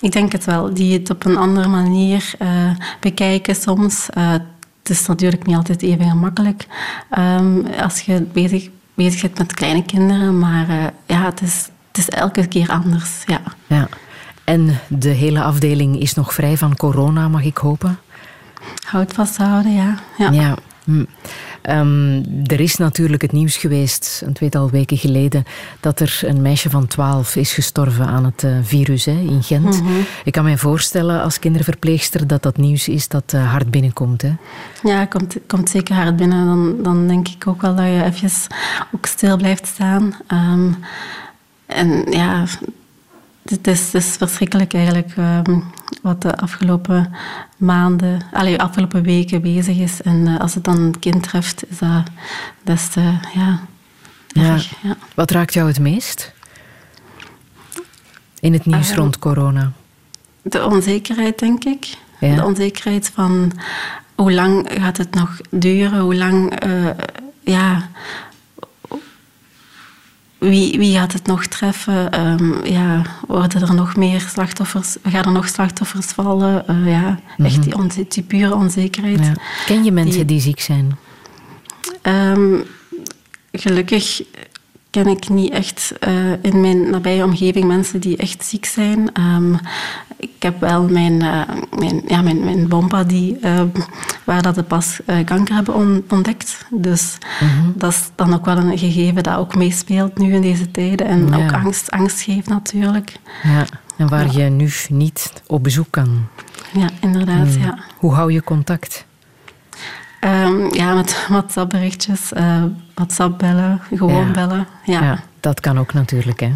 Ik 0.00 0.12
denk 0.12 0.32
het 0.32 0.44
wel. 0.44 0.74
Die 0.74 0.98
het 0.98 1.10
op 1.10 1.24
een 1.24 1.36
andere 1.36 1.68
manier 1.68 2.32
bekijken 3.00 3.54
soms. 3.54 4.08
het 4.12 4.90
is 4.90 5.06
natuurlijk 5.06 5.46
niet 5.46 5.56
altijd 5.56 5.82
even 5.82 6.10
gemakkelijk 6.10 6.66
um, 7.18 7.66
als 7.66 8.00
je 8.00 8.22
bezig, 8.32 8.68
bezig 8.94 9.20
bent 9.20 9.38
met 9.38 9.54
kleine 9.54 9.84
kinderen. 9.84 10.38
Maar 10.38 10.92
ja, 11.06 11.24
het 11.24 11.40
is, 11.40 11.68
het 11.88 11.98
is 11.98 12.08
elke 12.08 12.46
keer 12.46 12.68
anders. 12.70 13.10
Ja. 13.26 13.40
ja. 13.66 13.88
En 14.44 14.78
de 14.88 15.08
hele 15.08 15.42
afdeling 15.42 16.00
is 16.00 16.14
nog 16.14 16.34
vrij 16.34 16.56
van 16.56 16.76
corona, 16.76 17.28
mag 17.28 17.44
ik 17.44 17.56
hopen? 17.56 17.98
Houd 18.84 19.12
vasthouden, 19.12 19.72
ja. 19.72 19.98
Ja. 20.18 20.30
ja. 20.30 20.54
Hm. 20.84 21.04
Um, 21.62 22.24
er 22.46 22.60
is 22.60 22.76
natuurlijk 22.76 23.22
het 23.22 23.32
nieuws 23.32 23.56
geweest, 23.56 24.22
een 24.26 24.32
tweetal 24.32 24.70
weken 24.70 24.96
geleden, 24.96 25.44
dat 25.80 26.00
er 26.00 26.20
een 26.24 26.42
meisje 26.42 26.70
van 26.70 26.86
12 26.86 27.36
is 27.36 27.52
gestorven 27.52 28.06
aan 28.06 28.24
het 28.24 28.42
uh, 28.42 28.56
virus 28.62 29.04
hè, 29.04 29.12
in 29.12 29.42
Gent. 29.42 29.80
Mm 29.80 29.86
-hmm. 29.86 30.04
Ik 30.24 30.32
kan 30.32 30.44
me 30.44 30.58
voorstellen 30.58 31.22
als 31.22 31.38
kinderverpleegster 31.38 32.26
dat 32.26 32.42
dat 32.42 32.56
nieuws 32.56 32.88
is 32.88 33.08
dat 33.08 33.32
uh, 33.34 33.50
hard 33.50 33.70
binnenkomt. 33.70 34.22
Hè? 34.22 34.32
Ja, 34.82 35.04
komt, 35.04 35.36
komt 35.46 35.70
zeker 35.70 35.94
hard 35.94 36.16
binnen. 36.16 36.46
Dan, 36.46 36.82
dan 36.82 37.08
denk 37.08 37.28
ik 37.28 37.46
ook 37.46 37.62
wel 37.62 37.74
dat 37.74 37.84
je 37.84 38.04
even 38.04 38.30
ook 38.94 39.06
stil 39.06 39.36
blijft 39.36 39.66
staan. 39.66 40.16
Um, 40.32 40.76
en 41.66 42.06
ja, 42.10 42.44
het 43.42 43.66
is, 43.66 43.92
het 43.92 43.94
is 44.02 44.16
verschrikkelijk 44.16 44.74
eigenlijk 44.74 45.16
um, 45.16 45.64
wat 46.02 46.22
de 46.22 46.36
afgelopen 46.36 47.14
maanden, 47.56 48.22
allee, 48.32 48.60
afgelopen 48.60 49.02
weken 49.02 49.42
bezig 49.42 49.76
is. 49.76 50.02
En 50.02 50.26
uh, 50.26 50.40
als 50.40 50.54
het 50.54 50.64
dan 50.64 50.78
een 50.78 50.98
kind 50.98 51.22
treft, 51.22 51.70
is 51.70 51.78
dat 51.78 52.02
best, 52.62 52.96
uh, 52.96 53.22
ja, 53.34 53.60
erg, 54.32 54.72
ja. 54.82 54.96
Wat 55.14 55.30
raakt 55.30 55.54
jou 55.54 55.68
het 55.68 55.78
meest 55.78 56.32
in 58.40 58.52
het 58.52 58.64
nieuws 58.64 58.90
uh, 58.90 58.96
rond 58.96 59.18
corona? 59.18 59.72
De 60.42 60.64
onzekerheid, 60.64 61.38
denk 61.38 61.64
ik. 61.64 61.96
Ja. 62.20 62.34
De 62.34 62.44
onzekerheid 62.44 63.10
van 63.14 63.52
hoe 64.14 64.32
lang 64.32 64.70
gaat 64.74 64.96
het 64.96 65.14
nog 65.14 65.40
duren, 65.50 66.00
hoe 66.00 66.16
lang, 66.16 66.62
ja 67.40 67.88
wie, 70.40 70.78
wie 70.78 70.96
gaat 70.96 71.12
het 71.12 71.26
nog 71.26 71.46
treffen? 71.46 72.20
Um, 72.20 72.64
ja, 72.64 73.02
worden 73.26 73.62
er 73.62 73.74
nog 73.74 73.96
meer 73.96 74.20
slachtoffers? 74.20 74.96
Gaan 75.02 75.24
er 75.24 75.32
nog 75.32 75.48
slachtoffers 75.48 76.06
vallen? 76.06 76.64
Uh, 76.70 76.90
ja, 76.90 77.20
echt 77.36 77.62
die, 77.62 77.74
on, 77.74 77.90
die 78.08 78.22
pure 78.22 78.54
onzekerheid. 78.54 79.24
Ja. 79.24 79.32
Ken 79.66 79.84
je 79.84 79.92
mensen 79.92 80.16
die, 80.16 80.24
die 80.24 80.40
ziek 80.40 80.60
zijn? 80.60 80.98
Um, 82.02 82.64
gelukkig 83.52 84.22
ken 84.90 85.06
ik 85.06 85.28
niet 85.28 85.52
echt 85.52 85.92
uh, 86.08 86.32
in 86.42 86.60
mijn 86.60 86.90
nabije 86.90 87.24
omgeving 87.24 87.66
mensen 87.66 88.00
die 88.00 88.16
echt 88.16 88.44
ziek 88.44 88.64
zijn. 88.64 89.10
Um, 89.20 89.58
ik 90.16 90.30
heb 90.38 90.60
wel 90.60 90.88
mijn, 90.88 91.12
uh, 91.12 91.42
mijn, 91.78 92.02
ja, 92.06 92.22
mijn, 92.22 92.44
mijn 92.44 92.68
bompa 92.68 93.04
die, 93.04 93.38
uh, 93.42 93.62
waar 94.24 94.42
dat 94.42 94.54
de 94.54 94.62
pas 94.62 95.00
kanker 95.24 95.54
hebben 95.54 95.74
on, 95.74 96.04
ontdekt. 96.08 96.66
Dus 96.70 97.18
-hmm. 97.38 97.72
dat 97.76 97.92
is 97.92 98.10
dan 98.14 98.34
ook 98.34 98.44
wel 98.44 98.56
een 98.56 98.78
gegeven 98.78 99.22
dat 99.22 99.36
ook 99.36 99.54
meespeelt 99.54 100.18
nu 100.18 100.34
in 100.34 100.42
deze 100.42 100.70
tijden. 100.70 101.06
En 101.06 101.26
ja. 101.26 101.36
ook 101.36 101.52
angst, 101.52 101.90
angst 101.90 102.20
geeft 102.20 102.48
natuurlijk. 102.48 103.16
Ja. 103.42 103.64
En 103.96 104.08
waar 104.08 104.32
ja. 104.32 104.44
je 104.44 104.50
nu 104.50 104.70
niet 104.88 105.32
op 105.46 105.62
bezoek 105.62 105.90
kan. 105.90 106.26
Ja, 106.72 106.88
inderdaad. 107.00 107.56
Mm. 107.56 107.62
Ja. 107.62 107.78
Hoe 107.96 108.14
hou 108.14 108.32
je 108.32 108.42
contact? 108.42 109.06
Ehm, 110.20 110.74
ja, 110.74 110.94
met 110.94 111.26
WhatsApp-berichtjes, 111.28 112.32
uh, 112.32 112.64
WhatsApp-bellen, 112.94 113.80
gewoon 113.94 114.32
bellen. 114.32 114.66
Ja. 114.84 115.02
ja. 115.02 115.22
dat 115.40 115.60
kan 115.60 115.78
ook 115.78 115.92
natuurlijk. 115.92 116.40
Hè. 116.40 116.52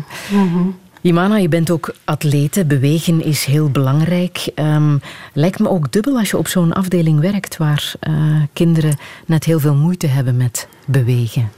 Imana, 1.00 1.36
je 1.36 1.48
bent 1.48 1.70
ook 1.70 1.94
atlete. 2.04 2.64
Bewegen 2.64 3.24
is 3.24 3.44
heel 3.44 3.70
belangrijk. 3.70 4.50
Um, 4.54 5.00
lijkt 5.32 5.58
me 5.58 5.68
ook 5.68 5.92
dubbel 5.92 6.18
als 6.18 6.30
je 6.30 6.38
op 6.38 6.48
zo'n 6.48 6.72
afdeling 6.72 7.20
werkt 7.20 7.56
waar 7.56 7.92
uh, 8.08 8.42
kinderen 8.52 8.96
net 9.26 9.44
heel 9.44 9.60
veel 9.60 9.74
moeite 9.74 10.06
hebben 10.06 10.36
met 10.36 10.68
bewegen. 10.86 11.50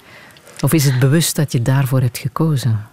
Of 0.60 0.72
is 0.72 0.84
het 0.84 0.98
bewust 0.98 1.36
dat 1.36 1.52
je 1.52 1.62
daarvoor 1.62 2.00
hebt 2.00 2.18
gekozen? 2.18 2.86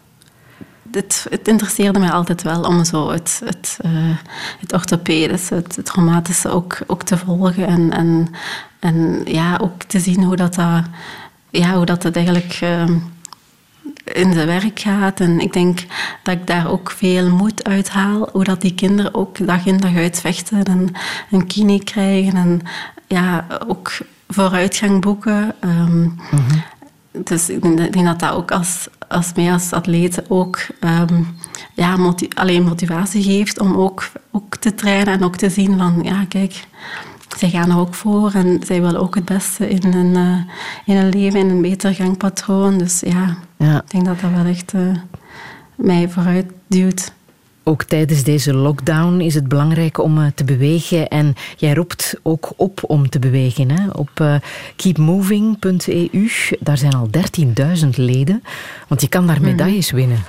Het, 0.91 1.27
het 1.29 1.48
interesseerde 1.48 2.00
mij 2.00 2.12
altijd 2.12 2.41
wel 2.41 2.62
om 2.62 2.86
zo 2.86 3.12
het, 3.12 3.41
het, 3.46 3.79
uh, 3.86 3.91
het 4.60 4.74
orthopedische, 4.74 5.55
het, 5.55 5.75
het 5.75 5.86
traumatische 5.86 6.50
ook, 6.50 6.77
ook 6.88 7.03
te 7.03 7.17
volgen. 7.17 7.67
En, 7.67 7.91
en, 7.91 8.27
en 8.84 9.22
ja, 9.25 9.58
ook 9.62 9.84
te 9.84 10.00
zien 10.00 10.24
hoe 10.24 10.36
dat, 10.36 10.56
dat, 10.56 10.84
ja, 11.50 11.74
hoe 11.75 11.86
dat 11.86 12.04
het 12.04 12.16
eigenlijk... 12.16 12.60
Uh, 12.63 12.84
in 14.04 14.34
zijn 14.34 14.48
werk 14.48 14.80
gaat. 14.80 15.20
En 15.20 15.40
ik 15.40 15.54
denk 15.54 15.86
dat 16.24 16.36
ik 16.36 16.48
daar 16.48 16.70
ook 16.70 16.92
veel 16.92 17.30
moed 17.30 17.63
uit 17.63 17.90
haal. 17.90 18.30
Hoe 18.32 18.44
dat 18.44 18.62
die 18.62 18.74
kinderen 18.74 19.13
ook 19.13 19.48
dag 19.48 19.66
in 19.66 19.78
dag 19.78 19.96
uit 19.96 20.20
vechten 20.20 20.63
en 20.63 20.92
een 21.32 21.48
kine 21.48 21.84
krijgen. 21.84 22.36
En 22.36 22.62
ja, 23.08 23.48
ook 23.68 23.92
vooruitgang 24.28 25.02
boeken. 25.02 25.56
Um, 25.62 26.20
Dus 27.25 27.50
ik 27.50 27.62
denk 27.62 28.06
dat 28.06 28.20
dat 28.20 28.32
ook 28.32 28.52
als, 28.52 28.88
als 29.08 29.32
mij 29.36 29.52
als 29.52 29.72
atleet 29.72 30.30
ook 30.30 30.60
um, 30.80 31.36
ja, 31.74 31.98
alleen 32.36 32.63
motivatie 32.63 33.24
geeft 33.24 33.60
om 33.60 33.75
ook, 33.75 34.12
ook 34.32 34.56
te 34.56 34.75
trainen 34.75 35.13
en 35.13 35.24
ook 35.24 35.36
te 35.36 35.50
zien 35.50 35.78
van, 35.78 36.00
ja, 36.04 36.25
kijk, 36.28 36.66
zij 37.38 37.50
gaan 37.50 37.70
er 37.70 37.78
ook 37.78 37.94
voor 37.94 38.32
en 38.34 38.60
zij 38.66 38.82
willen 38.82 39.02
ook 39.02 39.16
het 39.16 39.25
beste 39.25 39.70
in 39.70 39.94
hun, 39.94 40.18
uh, 40.18 40.38
in 40.86 40.96
hun 40.96 41.10
leven, 41.10 41.40
in 41.40 41.50
een 41.50 41.62
beter 41.62 41.94
gangpatroon. 41.94 42.78
Dus 42.78 43.00
ja, 43.00 43.38
ja. 43.58 43.82
ik 43.82 43.92
denk 43.92 44.06
dat 44.06 44.20
dat 44.20 44.32
wel 44.32 44.46
echt 44.46 44.74
uh, 44.74 44.82
mij 45.75 46.10
vooruit 46.10 46.46
duwt. 46.68 47.13
Ook 47.63 47.84
tijdens 47.84 48.24
deze 48.24 48.54
lockdown 48.54 49.20
is 49.20 49.34
het 49.34 49.48
belangrijk 49.48 49.98
om 49.98 50.18
uh, 50.18 50.25
te 50.36 50.44
bewegen. 50.44 51.08
En 51.08 51.34
jij 51.58 51.74
roept 51.74 52.16
ook 52.22 52.54
op 52.56 52.80
om 52.88 53.10
te 53.10 53.20
bewegen. 53.20 53.72
Hè? 53.72 53.90
Op 53.90 54.42
keepmoving.eu, 54.75 56.30
daar 56.60 56.78
zijn 56.78 56.94
al 56.94 57.10
13.000 57.84 57.90
leden. 57.96 58.44
Want 58.88 59.02
je 59.02 59.08
kan 59.08 59.28
daar 59.28 59.42
mhm. 59.42 59.46
medailles 59.46 59.92
winnen. 59.92 60.24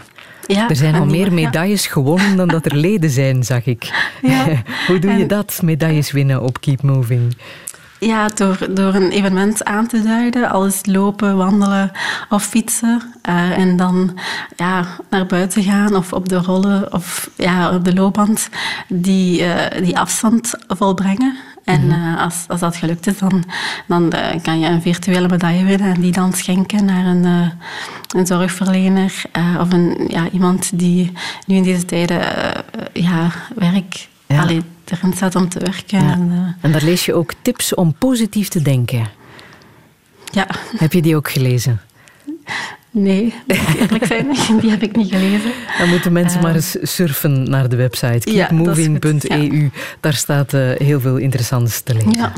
Ja, 0.46 0.68
er 0.68 0.76
zijn 0.76 0.94
al 0.94 1.06
meer 1.06 1.32
medailles 1.32 1.86
gewonnen 1.86 2.36
dan 2.36 2.48
dat 2.48 2.66
er 2.66 2.76
leden 2.76 3.10
zijn, 3.10 3.44
zag 3.44 3.66
ik. 3.66 3.90
Ja. 4.22 4.44
Hoe 4.86 4.98
doe 4.98 5.12
je 5.12 5.26
dat, 5.26 5.60
medailles 5.62 6.12
winnen 6.12 6.42
op 6.42 6.60
Keep 6.60 6.82
Moving? 6.82 7.36
Ja, 7.98 8.28
door, 8.28 8.58
door 8.70 8.94
een 8.94 9.10
evenement 9.10 9.64
aan 9.64 9.86
te 9.86 10.02
duiden, 10.02 10.50
alles 10.50 10.80
lopen, 10.86 11.36
wandelen 11.36 11.90
of 12.28 12.44
fietsen. 12.44 13.02
Uh, 13.28 13.58
en 13.58 13.76
dan 13.76 14.18
ja, 14.56 14.84
naar 15.10 15.26
buiten 15.26 15.62
gaan 15.62 15.96
of 15.96 16.12
op 16.12 16.28
de 16.28 16.36
rollen 16.36 16.92
of 16.92 17.30
ja, 17.36 17.74
op 17.74 17.84
de 17.84 17.94
loopband 17.94 18.48
die, 18.88 19.40
uh, 19.40 19.54
die 19.82 19.98
afstand 19.98 20.54
volbrengen. 20.66 21.36
En 21.64 21.84
uh, 21.84 22.22
als, 22.22 22.44
als 22.48 22.60
dat 22.60 22.76
gelukt 22.76 23.06
is, 23.06 23.18
dan, 23.18 23.44
dan 23.86 24.12
uh, 24.14 24.42
kan 24.42 24.60
je 24.60 24.66
een 24.66 24.82
virtuele 24.82 25.28
medaille 25.28 25.64
winnen 25.64 25.94
en 25.94 26.00
die 26.00 26.12
dan 26.12 26.32
schenken 26.32 26.84
naar 26.84 27.06
een, 27.06 27.24
uh, 27.24 27.48
een 28.16 28.26
zorgverlener 28.26 29.22
of 29.60 29.72
een, 29.72 30.04
ja, 30.08 30.28
iemand 30.30 30.78
die 30.78 31.12
nu 31.46 31.56
in 31.56 31.62
deze 31.62 31.84
tijden 31.84 32.20
ja, 32.92 33.30
werk 33.54 34.08
ja. 34.26 34.42
Allee, 34.42 34.62
erin 34.84 35.12
staat 35.12 35.34
om 35.34 35.48
te 35.48 35.58
werken. 35.58 36.04
Ja. 36.04 36.12
En, 36.12 36.56
en 36.60 36.72
daar 36.72 36.82
lees 36.82 37.04
je 37.04 37.14
ook 37.14 37.32
tips 37.42 37.74
om 37.74 37.94
positief 37.94 38.48
te 38.48 38.62
denken. 38.62 39.08
Ja. 40.30 40.46
Heb 40.76 40.92
je 40.92 41.02
die 41.02 41.16
ook 41.16 41.30
gelezen? 41.30 41.80
Nee, 42.96 43.34
eerlijk 43.80 44.06
zijn, 44.06 44.26
die 44.60 44.70
heb 44.70 44.82
ik 44.82 44.96
niet 44.96 45.10
gelezen. 45.10 45.50
Dan 45.78 45.88
moeten 45.88 46.12
mensen 46.12 46.40
maar 46.40 46.54
eens 46.54 46.76
surfen 46.82 47.50
naar 47.50 47.68
de 47.68 47.76
website 47.76 48.30
keepmoving.eu. 48.30 49.70
Daar 50.00 50.14
staat 50.14 50.52
heel 50.78 51.00
veel 51.00 51.16
interessants 51.16 51.80
te 51.80 51.94
lezen. 51.94 52.12
Ja. 52.12 52.32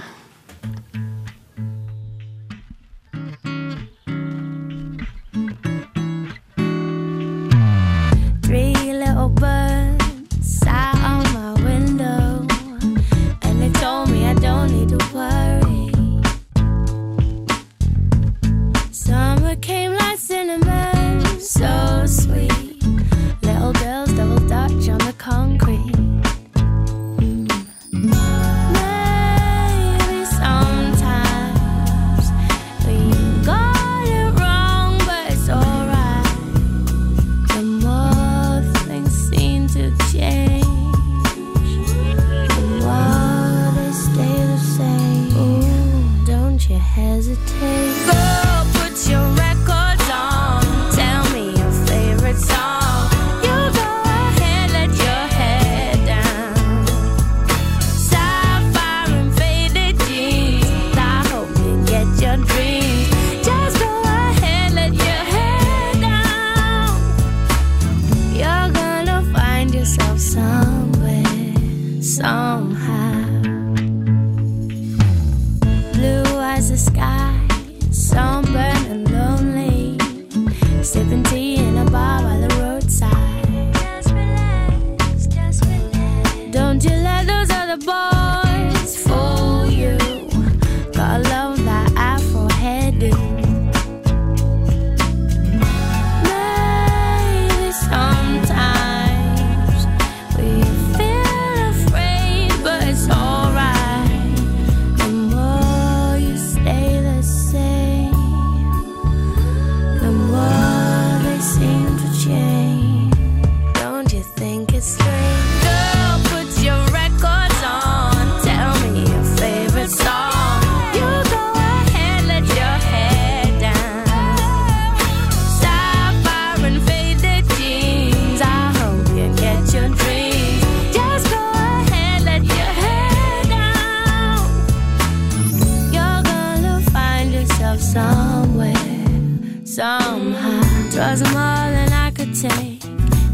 Cause 140.96 141.20
I'm 141.20 141.36
all 141.36 141.70
that 141.76 141.92
I 141.92 142.10
could 142.10 142.34
take. 142.34 142.80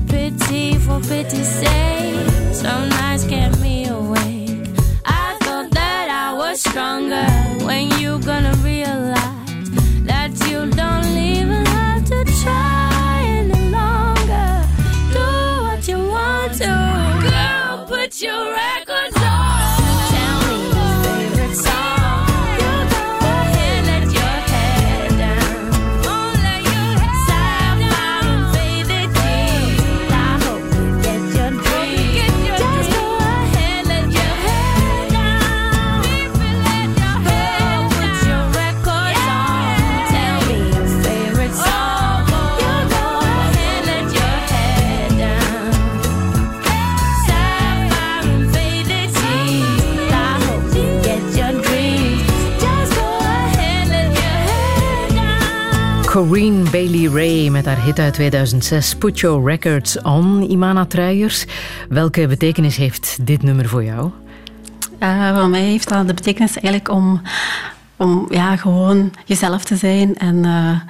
Pity 0.09 0.79
for 0.79 0.99
pity's 0.99 1.47
sake. 1.47 2.53
So 2.53 2.69
nice. 2.89 3.12
Corrine 56.13 56.71
Bailey 56.71 57.09
Ray 57.09 57.49
met 57.49 57.65
haar 57.65 57.83
hit 57.83 57.99
uit 57.99 58.15
2006 58.15 58.95
Put 58.95 59.21
Your 59.21 59.51
Records 59.51 60.03
On, 60.03 60.51
Imana 60.51 60.87
Truijers. 60.87 61.47
Welke 61.89 62.27
betekenis 62.27 62.77
heeft 62.77 63.27
dit 63.27 63.43
nummer 63.43 63.69
voor 63.69 63.85
jou? 63.85 64.11
Uh, 65.03 65.39
voor 65.39 65.49
mij 65.49 65.63
heeft 65.63 65.89
dat 65.89 66.07
de 66.07 66.15
betekenis 66.15 66.55
eigenlijk 66.55 66.89
om, 66.89 67.23
om 67.97 68.27
ja, 68.31 68.57
gewoon 68.57 69.13
jezelf 69.25 69.65
te 69.65 69.77
zijn 69.77 70.17
en 70.17 70.37
uh, 70.37 70.81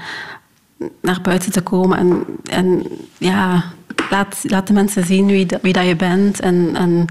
naar 1.00 1.18
buiten 1.22 1.52
te 1.52 1.60
komen. 1.60 1.98
En, 1.98 2.24
en 2.44 2.86
ja, 3.18 3.64
laat, 4.10 4.38
laat 4.42 4.66
de 4.66 4.72
mensen 4.72 5.04
zien 5.04 5.26
wie, 5.26 5.46
wie 5.62 5.72
dat 5.72 5.86
je 5.86 5.96
bent. 5.96 6.40
En, 6.40 6.70
en 6.74 7.06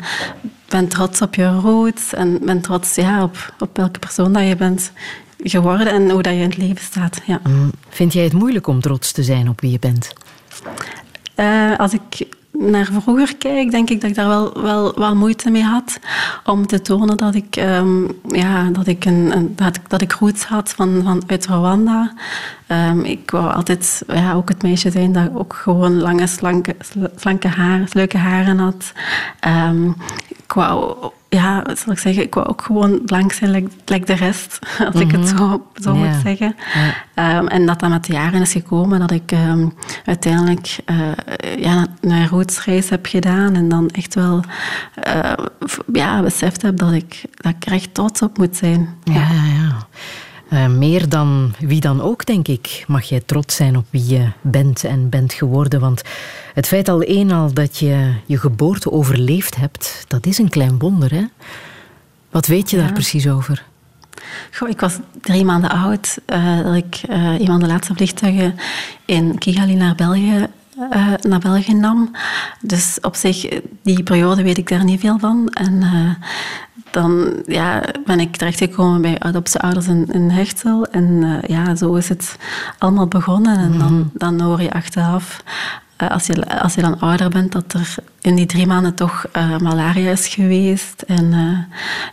ben 0.69 0.87
trots 0.87 1.21
op 1.21 1.35
je 1.35 1.47
roots 1.47 2.13
en 2.13 2.39
ben 2.45 2.61
trots 2.61 2.95
ja, 2.95 3.23
op, 3.23 3.53
op 3.59 3.77
welke 3.77 3.99
persoon 3.99 4.33
dat 4.33 4.47
je 4.47 4.55
bent 4.55 4.91
geworden 5.43 5.87
en 5.87 6.09
hoe 6.09 6.21
dat 6.21 6.33
je 6.33 6.39
in 6.39 6.49
het 6.49 6.57
leven 6.57 6.83
staat. 6.83 7.21
Ja. 7.25 7.39
Mm. 7.43 7.71
Vind 7.89 8.13
jij 8.13 8.23
het 8.23 8.33
moeilijk 8.33 8.67
om 8.67 8.81
trots 8.81 9.11
te 9.11 9.23
zijn 9.23 9.49
op 9.49 9.61
wie 9.61 9.71
je 9.71 9.79
bent? 9.79 10.13
Uh, 11.35 11.77
als 11.77 11.93
ik 11.93 12.27
naar 12.51 12.89
vroeger 13.01 13.37
kijk, 13.37 13.71
denk 13.71 13.89
ik 13.89 14.01
dat 14.01 14.09
ik 14.09 14.15
daar 14.15 14.27
wel, 14.27 14.61
wel, 14.61 14.93
wel 14.95 15.15
moeite 15.15 15.49
mee 15.49 15.63
had 15.63 15.99
om 16.45 16.67
te 16.67 16.81
tonen 16.81 17.17
dat 17.17 17.35
ik, 17.35 17.55
um, 17.55 18.19
ja, 18.27 18.69
dat 18.69 18.87
ik, 18.87 19.05
een, 19.05 19.31
een, 19.35 19.55
dat, 19.55 19.79
dat 19.87 20.01
ik 20.01 20.11
roots 20.11 20.43
had 20.43 20.69
van, 20.69 21.01
van 21.03 21.23
uit 21.27 21.45
Rwanda. 21.45 22.13
Um, 22.67 23.03
ik 23.03 23.31
wou 23.31 23.53
altijd 23.53 24.03
ja, 24.07 24.33
ook 24.33 24.49
het 24.49 24.63
meisje 24.63 24.91
zijn 24.91 25.11
dat 25.11 25.29
ook 25.33 25.53
gewoon 25.53 25.99
lange, 25.99 26.27
slanke, 26.27 26.75
slanke 27.15 27.49
leuke 27.91 28.17
haren 28.17 28.57
had. 28.57 28.91
Um, 29.47 29.95
ik 30.27 30.53
wou 30.53 30.95
ja, 31.33 31.63
zal 31.75 31.93
ik 31.93 31.99
zeggen, 31.99 32.23
ik 32.23 32.33
wou 32.33 32.47
ook 32.47 32.61
gewoon 32.61 33.01
blank 33.05 33.31
zijn, 33.31 33.69
like, 33.85 34.05
de 34.05 34.13
rest, 34.13 34.59
als 34.93 34.95
ik 34.95 35.11
het 35.11 35.21
mhm. 35.21 35.37
zo, 35.37 35.67
zo 35.73 35.95
moet 35.95 36.15
zeggen. 36.23 36.55
Ehm, 37.13 37.47
en 37.47 37.65
dat 37.65 37.79
dat 37.79 37.89
met 37.89 38.05
de 38.05 38.13
jaren 38.13 38.41
is 38.41 38.51
gekomen, 38.51 38.99
dat 38.99 39.11
ik 39.11 39.31
ehm, 39.31 39.67
uiteindelijk 40.05 40.77
uh, 40.85 41.57
ja, 41.57 41.87
een 42.01 42.27
rootsreis 42.27 42.89
heb 42.89 43.05
gedaan 43.05 43.55
en 43.55 43.69
dan 43.69 43.89
echt 43.89 44.15
wel 44.15 44.43
uh, 45.07 45.33
ja, 45.93 46.21
beseft 46.21 46.61
heb 46.61 46.77
dat 46.77 46.91
ik, 46.91 47.23
dat 47.35 47.53
ik 47.57 47.65
er 47.65 47.71
echt 47.71 47.93
trots 47.93 48.21
op 48.21 48.37
moet 48.37 48.57
zijn. 48.57 48.89
Ja, 49.03 49.13
ja, 49.13 49.43
ja. 49.45 49.87
Uh, 50.53 50.67
meer 50.67 51.09
dan 51.09 51.53
wie 51.59 51.79
dan 51.79 52.01
ook, 52.01 52.25
denk 52.25 52.47
ik, 52.47 52.83
mag 52.87 53.03
jij 53.03 53.21
trots 53.25 53.55
zijn 53.55 53.77
op 53.77 53.85
wie 53.89 54.07
je 54.07 54.27
bent 54.41 54.83
en 54.83 55.09
bent 55.09 55.33
geworden. 55.33 55.79
Want 55.79 56.01
het 56.53 56.67
feit 56.67 56.89
al 56.89 57.01
eenmaal 57.01 57.53
dat 57.53 57.77
je 57.77 58.13
je 58.25 58.37
geboorte 58.37 58.91
overleefd 58.91 59.55
hebt, 59.55 60.05
dat 60.07 60.25
is 60.25 60.37
een 60.37 60.49
klein 60.49 60.79
wonder, 60.79 61.11
hè? 61.13 61.23
Wat 62.29 62.47
weet 62.47 62.69
je 62.69 62.77
daar 62.77 62.93
precies 62.93 63.27
over? 63.27 63.63
Goh, 64.51 64.69
ik 64.69 64.79
was 64.79 64.99
drie 65.21 65.45
maanden 65.45 65.69
oud 65.69 66.17
uh, 66.27 66.63
dat 66.63 66.75
ik 66.75 67.01
uh, 67.09 67.39
een 67.39 67.45
van 67.45 67.59
de 67.59 67.67
laatste 67.67 67.93
vliegtuigen 67.93 68.55
in 69.05 69.37
Kigali 69.37 69.75
naar 69.75 69.95
België 69.95 70.47
uh, 70.81 71.13
naar 71.21 71.39
België 71.39 71.73
nam. 71.73 72.11
Dus 72.61 72.97
op 73.01 73.15
zich, 73.15 73.61
die 73.83 74.03
periode 74.03 74.43
weet 74.43 74.57
ik 74.57 74.69
daar 74.69 74.83
niet 74.83 74.99
veel 74.99 75.19
van. 75.19 75.49
En 75.49 75.73
uh, 75.73 76.11
dan 76.91 77.43
ja, 77.45 77.83
ben 78.05 78.19
ik 78.19 78.35
terechtgekomen 78.35 79.01
bij 79.01 79.19
adoptieouders 79.19 79.87
in, 79.87 80.07
in 80.11 80.29
Hechtel. 80.29 80.85
En 80.85 81.03
uh, 81.03 81.41
ja, 81.41 81.75
zo 81.75 81.93
is 81.93 82.09
het 82.09 82.37
allemaal 82.77 83.07
begonnen. 83.07 83.57
En 83.57 83.77
dan, 83.77 83.93
mhm. 83.93 84.07
dan 84.13 84.41
hoor 84.41 84.61
je 84.61 84.71
achteraf 84.71 85.43
eh, 86.01 86.09
als 86.09 86.25
je, 86.25 86.59
als 86.61 86.75
je 86.75 86.81
dan 86.81 86.99
ouder 86.99 87.29
bent, 87.29 87.51
dat 87.51 87.73
er 87.73 87.95
in 88.21 88.35
die 88.35 88.45
drie 88.45 88.67
maanden 88.67 88.95
toch 88.95 89.25
uh, 89.37 89.57
malaria 89.57 90.11
is 90.11 90.27
geweest. 90.27 91.01
En 91.01 91.23
uh, 91.23 91.57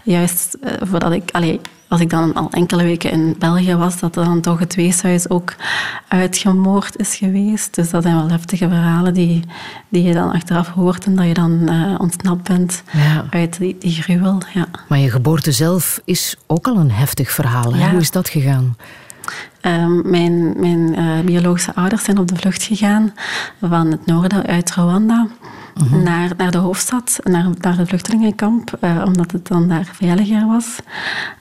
juist 0.02 0.57
voordat 0.81 1.12
ik, 1.12 1.31
allee, 1.31 1.61
als 1.88 2.01
ik 2.01 2.11
dan 2.11 2.35
al 2.35 2.48
enkele 2.51 2.83
weken 2.83 3.11
in 3.11 3.35
België 3.38 3.74
was, 3.74 3.98
dat 3.98 4.16
er 4.16 4.24
dan 4.24 4.40
toch 4.40 4.59
het 4.59 4.74
weeshuis 4.74 5.31
ook 5.31 5.55
uitgemoord 6.09 6.96
is 6.96 7.16
geweest. 7.16 7.74
Dus 7.74 7.90
dat 7.90 8.03
zijn 8.03 8.16
wel 8.16 8.31
heftige 8.31 8.68
verhalen 8.68 9.14
die, 9.14 9.44
die 9.88 10.03
je 10.03 10.14
dan 10.14 10.33
achteraf 10.33 10.68
hoort 10.68 11.05
en 11.05 11.16
dat 11.16 11.27
je 11.27 11.35
dan 11.35 11.70
ontsnapt 11.98 12.48
bent 12.48 12.83
uit 13.31 13.59
die, 13.59 13.77
die 13.79 13.92
gruwel. 13.92 14.38
Ja. 14.55 14.66
Maar 14.88 14.98
je 14.98 15.11
geboorte 15.11 15.53
zelf 15.53 16.01
is 16.05 16.37
ook 16.46 16.66
al 16.66 16.77
een 16.77 16.90
heftig 16.90 17.31
verhaal. 17.31 17.74
Hoe 17.74 18.01
is 18.01 18.11
dat 18.11 18.29
gegaan? 18.29 18.77
Um, 19.62 20.11
mijn 20.11 20.61
mijn 20.61 20.98
uh, 20.98 21.20
biologische 21.24 21.74
ouders 21.74 22.05
zijn 22.05 22.18
op 22.18 22.29
de 22.29 22.37
vlucht 22.37 22.62
gegaan 22.62 23.14
van 23.61 23.87
het 23.87 24.07
noorden 24.07 24.46
uit 24.46 24.70
Rwanda. 24.70 25.27
Mhm. 25.78 26.02
Naar, 26.02 26.30
naar 26.36 26.50
de 26.50 26.58
hoofdstad, 26.58 27.18
naar, 27.22 27.46
naar 27.60 27.78
het 27.78 27.88
vluchtelingenkamp, 27.88 28.78
uh, 28.80 29.02
omdat 29.04 29.32
het 29.32 29.46
dan 29.46 29.68
daar 29.68 29.88
veiliger 29.92 30.46
was. 30.46 30.78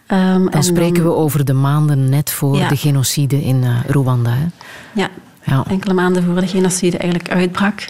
Um, 0.07 0.51
dan 0.51 0.63
spreken 0.63 1.03
we 1.03 1.13
over 1.13 1.45
de 1.45 1.53
maanden 1.53 2.09
net 2.09 2.31
voor 2.31 2.67
de 2.67 2.75
genocide 2.75 3.43
in 3.43 3.63
uh, 3.63 3.79
Rwanda. 3.87 4.29
Hè? 4.29 4.45
Ja, 4.93 5.09
ja, 5.43 5.63
enkele 5.67 5.93
maanden 5.93 6.23
voor 6.23 6.41
de 6.41 6.47
genocide 6.47 6.97
eigenlijk 6.97 7.31
uitbrak. 7.31 7.87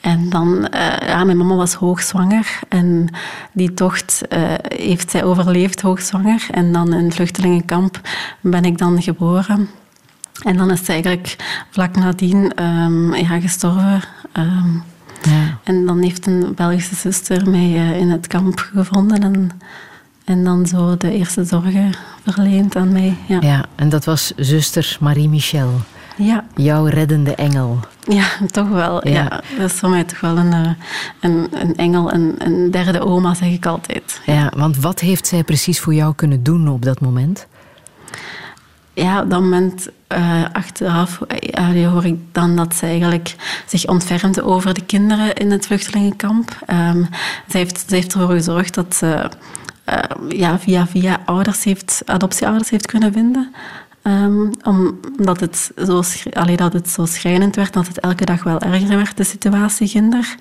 En 0.00 0.28
dan, 0.28 0.68
uh, 0.74 0.96
ja, 1.06 1.24
mijn 1.24 1.36
mama 1.36 1.54
was 1.54 1.74
hoogzwanger 1.74 2.58
en 2.68 3.08
die 3.52 3.74
tocht 3.74 4.22
uh, 4.28 4.38
heeft 4.62 5.10
zij 5.10 5.24
overleefd, 5.24 5.80
hoogzwanger. 5.80 6.46
En 6.50 6.72
dan 6.72 6.92
in 6.94 7.04
het 7.04 7.14
vluchtelingenkamp 7.14 8.00
ben 8.40 8.64
ik 8.64 8.78
dan 8.78 9.02
geboren. 9.02 9.68
En 10.42 10.56
dan 10.56 10.70
is 10.70 10.84
ze 10.84 10.92
eigenlijk 10.92 11.36
vlak 11.70 11.96
nadien 11.96 12.62
um, 12.62 13.14
ja, 13.14 13.40
gestorven. 13.40 14.02
Um, 14.32 14.82
ja. 15.22 15.58
En 15.62 15.86
dan 15.86 16.02
heeft 16.02 16.26
een 16.26 16.52
Belgische 16.54 16.94
zuster 16.94 17.50
mij 17.50 17.70
uh, 17.70 17.98
in 17.98 18.10
het 18.10 18.26
kamp 18.26 18.70
gevonden 18.74 19.22
en, 19.22 19.50
en 20.24 20.44
dan 20.44 20.66
zo 20.66 20.96
de 20.96 21.12
eerste 21.12 21.44
zorgen 21.44 21.94
verleend 22.24 22.76
aan 22.76 22.92
mij. 22.92 23.16
Ja, 23.26 23.38
ja 23.40 23.64
en 23.74 23.88
dat 23.88 24.04
was 24.04 24.32
zuster 24.36 24.96
Marie-Michel. 25.00 25.70
Ja. 26.16 26.44
Jouw 26.54 26.84
reddende 26.84 27.34
engel. 27.34 27.78
Ja, 28.08 28.26
toch 28.50 28.68
wel. 28.68 29.08
Ja. 29.08 29.28
Dat 29.58 29.70
is 29.70 29.72
voor 29.72 29.88
mij 29.88 30.04
toch 30.04 30.20
wel 30.20 30.36
een, 30.38 30.52
eh, 30.52 30.70
een, 31.20 31.48
een 31.50 31.76
engel, 31.76 32.12
een, 32.12 32.34
een 32.38 32.70
derde 32.70 33.00
oma, 33.00 33.34
zeg 33.34 33.48
ik 33.48 33.66
altijd. 33.66 34.20
Ja, 34.26 34.52
want 34.56 34.76
wat 34.76 35.00
heeft 35.00 35.26
zij 35.26 35.44
precies 35.44 35.80
voor 35.80 35.94
jou 35.94 36.14
kunnen 36.14 36.42
doen 36.42 36.68
op 36.68 36.82
dat 36.82 37.00
moment? 37.00 37.46
Ja, 38.94 39.22
op 39.22 39.30
dat 39.30 39.40
moment 39.40 39.88
uh, 40.08 40.44
achteraf 40.52 41.20
uh, 41.58 41.88
hoor 41.88 42.04
ik 42.04 42.18
dan 42.32 42.56
dat 42.56 42.74
ze 42.74 42.86
eigenlijk 42.86 43.34
zich 43.66 43.86
ontfermde 43.86 44.44
over 44.44 44.74
de 44.74 44.84
kinderen 44.84 45.34
in 45.34 45.50
het 45.50 45.66
vluchtelingenkamp. 45.66 46.50
Um, 46.70 47.08
ze, 47.48 47.56
heeft, 47.56 47.84
ze 47.88 47.94
heeft 47.94 48.14
ervoor 48.14 48.30
gezorgd 48.30 48.74
dat 48.74 48.94
ze 48.94 49.30
uh, 49.88 50.28
ja, 50.28 50.58
via, 50.58 50.86
via 50.86 51.20
ouders 51.24 51.64
heeft, 51.64 52.02
adoptieouders 52.04 52.70
heeft 52.70 52.86
kunnen 52.86 53.12
vinden. 53.12 53.54
Um, 54.04 54.50
omdat 55.18 55.40
het, 55.40 55.70
zo, 55.86 56.02
allee, 56.32 56.56
dat 56.56 56.72
het 56.72 56.88
zo 56.88 57.04
schrijnend 57.06 57.56
werd, 57.56 57.72
dat 57.72 57.86
het 57.86 58.00
elke 58.00 58.24
dag 58.24 58.42
wel 58.42 58.60
erger 58.60 58.96
werd, 58.96 59.16
de 59.16 59.24
situatie 59.24 59.88
ginder. 59.88 60.36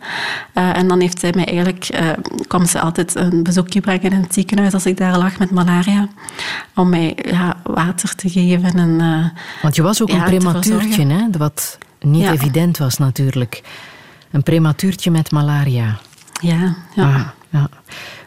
Uh, 0.54 0.78
en 0.78 0.88
dan 0.88 1.00
heeft 1.00 1.19
zij 1.19 1.32
mij 1.36 1.45
eigenlijk, 1.45 1.89
uh, 1.93 2.10
kwam 2.47 2.65
ze 2.65 2.80
altijd 2.80 3.15
een 3.15 3.43
bezoekje 3.43 3.82
brengen 3.82 4.12
in 4.12 4.21
het 4.21 4.34
ziekenhuis 4.34 4.74
als 4.74 4.86
ik 4.86 4.97
daar 4.97 5.17
lag 5.17 5.39
met 5.39 5.52
malaria, 5.52 6.08
om 6.76 6.89
mij 6.89 7.17
ja, 7.24 7.58
water 7.63 8.15
te 8.15 8.30
geven. 8.30 8.74
En, 8.74 9.00
uh, 9.00 9.26
Want 9.62 9.76
je 9.76 9.82
was 9.82 10.02
ook 10.02 10.10
een 10.10 10.24
prematuurtje, 10.24 11.06
hè? 11.06 11.28
wat 11.38 11.78
niet 12.00 12.28
evident 12.28 12.78
was 12.78 12.97
natuurlijk. 12.97 13.62
Een 14.32 14.43
prematuurtje 14.43 15.12
met 15.12 15.32
malaria. 15.32 15.97
Ja, 16.39 16.76
ja. 16.95 17.04
Ah, 17.04 17.28
ja. 17.50 17.69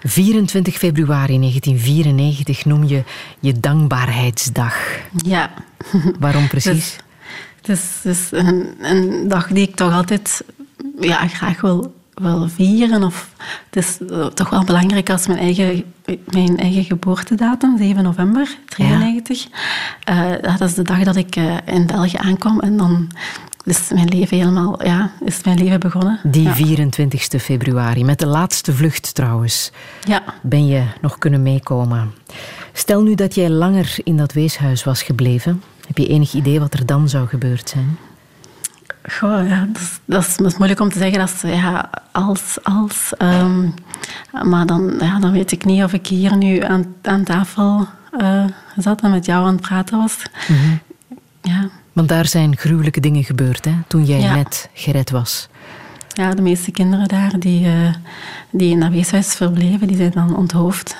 24 0.04 0.76
februari 0.76 1.38
1994 1.38 2.64
noem 2.64 2.84
je 2.84 3.02
je 3.40 3.60
dankbaarheidsdag. 3.60 4.76
Ja. 5.24 5.50
Waarom 6.18 6.48
precies? 6.54 6.96
Het 7.56 7.68
is, 7.68 8.00
het 8.02 8.16
is 8.16 8.28
een, 8.30 8.74
een, 8.80 9.28
dag 9.28 9.48
die 9.48 9.68
ik 9.68 9.76
toch 9.76 9.92
altijd 9.92 10.44
ja, 11.00 11.26
graag 11.26 11.60
wil, 11.60 11.94
wil 12.14 12.48
vieren. 12.48 13.02
Of, 13.02 13.30
het 13.70 13.84
is 13.84 13.98
toch 14.34 14.50
wel 14.50 14.64
belangrijk 14.64 15.10
als 15.10 15.26
mijn 15.26 15.38
eigen, 15.38 15.84
mijn 16.30 16.58
eigen 16.58 16.84
geboortedatum, 16.84 17.78
7 17.78 18.02
november 18.02 18.56
93. 18.66 19.46
Ja. 20.04 20.42
Uh, 20.42 20.58
dat 20.58 20.68
is 20.68 20.74
de 20.74 20.82
dag 20.82 21.02
dat 21.02 21.16
ik 21.16 21.36
uh, 21.36 21.56
in 21.66 21.86
België 21.86 22.16
aankwam. 22.16 22.60
En 22.60 22.76
dan 22.76 23.10
is 23.64 23.88
mijn 23.88 24.08
leven 24.08 24.36
helemaal, 24.36 24.84
ja, 24.84 25.12
is 25.24 25.44
mijn 25.44 25.58
leven 25.58 25.80
begonnen. 25.80 26.20
Die 26.22 26.48
24 26.48 27.42
februari, 27.42 28.04
met 28.04 28.18
de 28.18 28.26
laatste 28.26 28.72
vlucht 28.72 29.14
trouwens, 29.14 29.72
ja. 30.04 30.22
ben 30.42 30.66
je 30.66 30.84
nog 31.00 31.18
kunnen 31.18 31.42
meekomen. 31.42 32.14
Stel 32.72 33.02
nu 33.02 33.14
dat 33.14 33.34
jij 33.34 33.50
langer 33.50 33.94
in 34.04 34.16
dat 34.16 34.32
weeshuis 34.32 34.84
was 34.84 35.02
gebleven. 35.02 35.62
Heb 35.86 35.98
je 35.98 36.06
enig 36.06 36.32
idee 36.32 36.60
wat 36.60 36.74
er 36.74 36.86
dan 36.86 37.08
zou 37.08 37.26
gebeurd 37.26 37.68
zijn? 37.68 37.98
Goh, 39.08 39.48
ja, 39.48 39.68
dat, 39.72 39.82
is, 39.82 40.36
dat, 40.36 40.46
is, 40.46 40.56
moeilijk 40.56 40.80
om 40.80 40.88
te 40.88 40.98
zeggen. 40.98 41.20
Als, 41.20 41.40
ja, 41.40 41.90
als, 42.12 42.58
als, 42.62 43.12
um, 43.18 43.74
maar 44.42 44.66
dan, 44.66 44.94
ja, 45.00 45.18
dan 45.18 45.32
weet 45.32 45.52
ik 45.52 45.64
niet 45.64 45.82
of 45.84 45.92
ik 45.92 46.06
hier 46.06 46.36
nu 46.36 46.60
aan, 46.60 46.94
aan 47.02 47.24
tafel 47.24 47.86
uh, 48.18 48.44
zat 48.76 49.00
en 49.00 49.10
met 49.10 49.26
jou 49.26 49.46
aan 49.46 49.52
het 49.52 49.60
praten 49.60 49.98
was. 49.98 50.16
Mm 50.48 50.56
-hmm. 50.56 50.80
Ja. 51.42 51.70
Want 51.94 52.08
daar 52.08 52.26
zijn 52.26 52.56
gruwelijke 52.56 53.00
dingen 53.00 53.24
gebeurd, 53.24 53.64
hè, 53.64 53.72
toen 53.88 54.04
jij 54.04 54.34
net 54.34 54.68
gered 54.72 55.10
was. 55.10 55.48
Ja, 56.12 56.34
de 56.34 56.42
meeste 56.42 56.70
kinderen 56.70 57.08
daar 57.08 57.38
die, 57.38 57.66
uh, 57.66 57.94
die 58.50 58.70
in 58.70 58.80
dat 58.80 58.90
weeshuis 58.90 59.34
verbleven, 59.34 59.86
die 59.86 59.96
zijn 59.96 60.10
dan 60.10 60.36
onthoofd. 60.36 60.96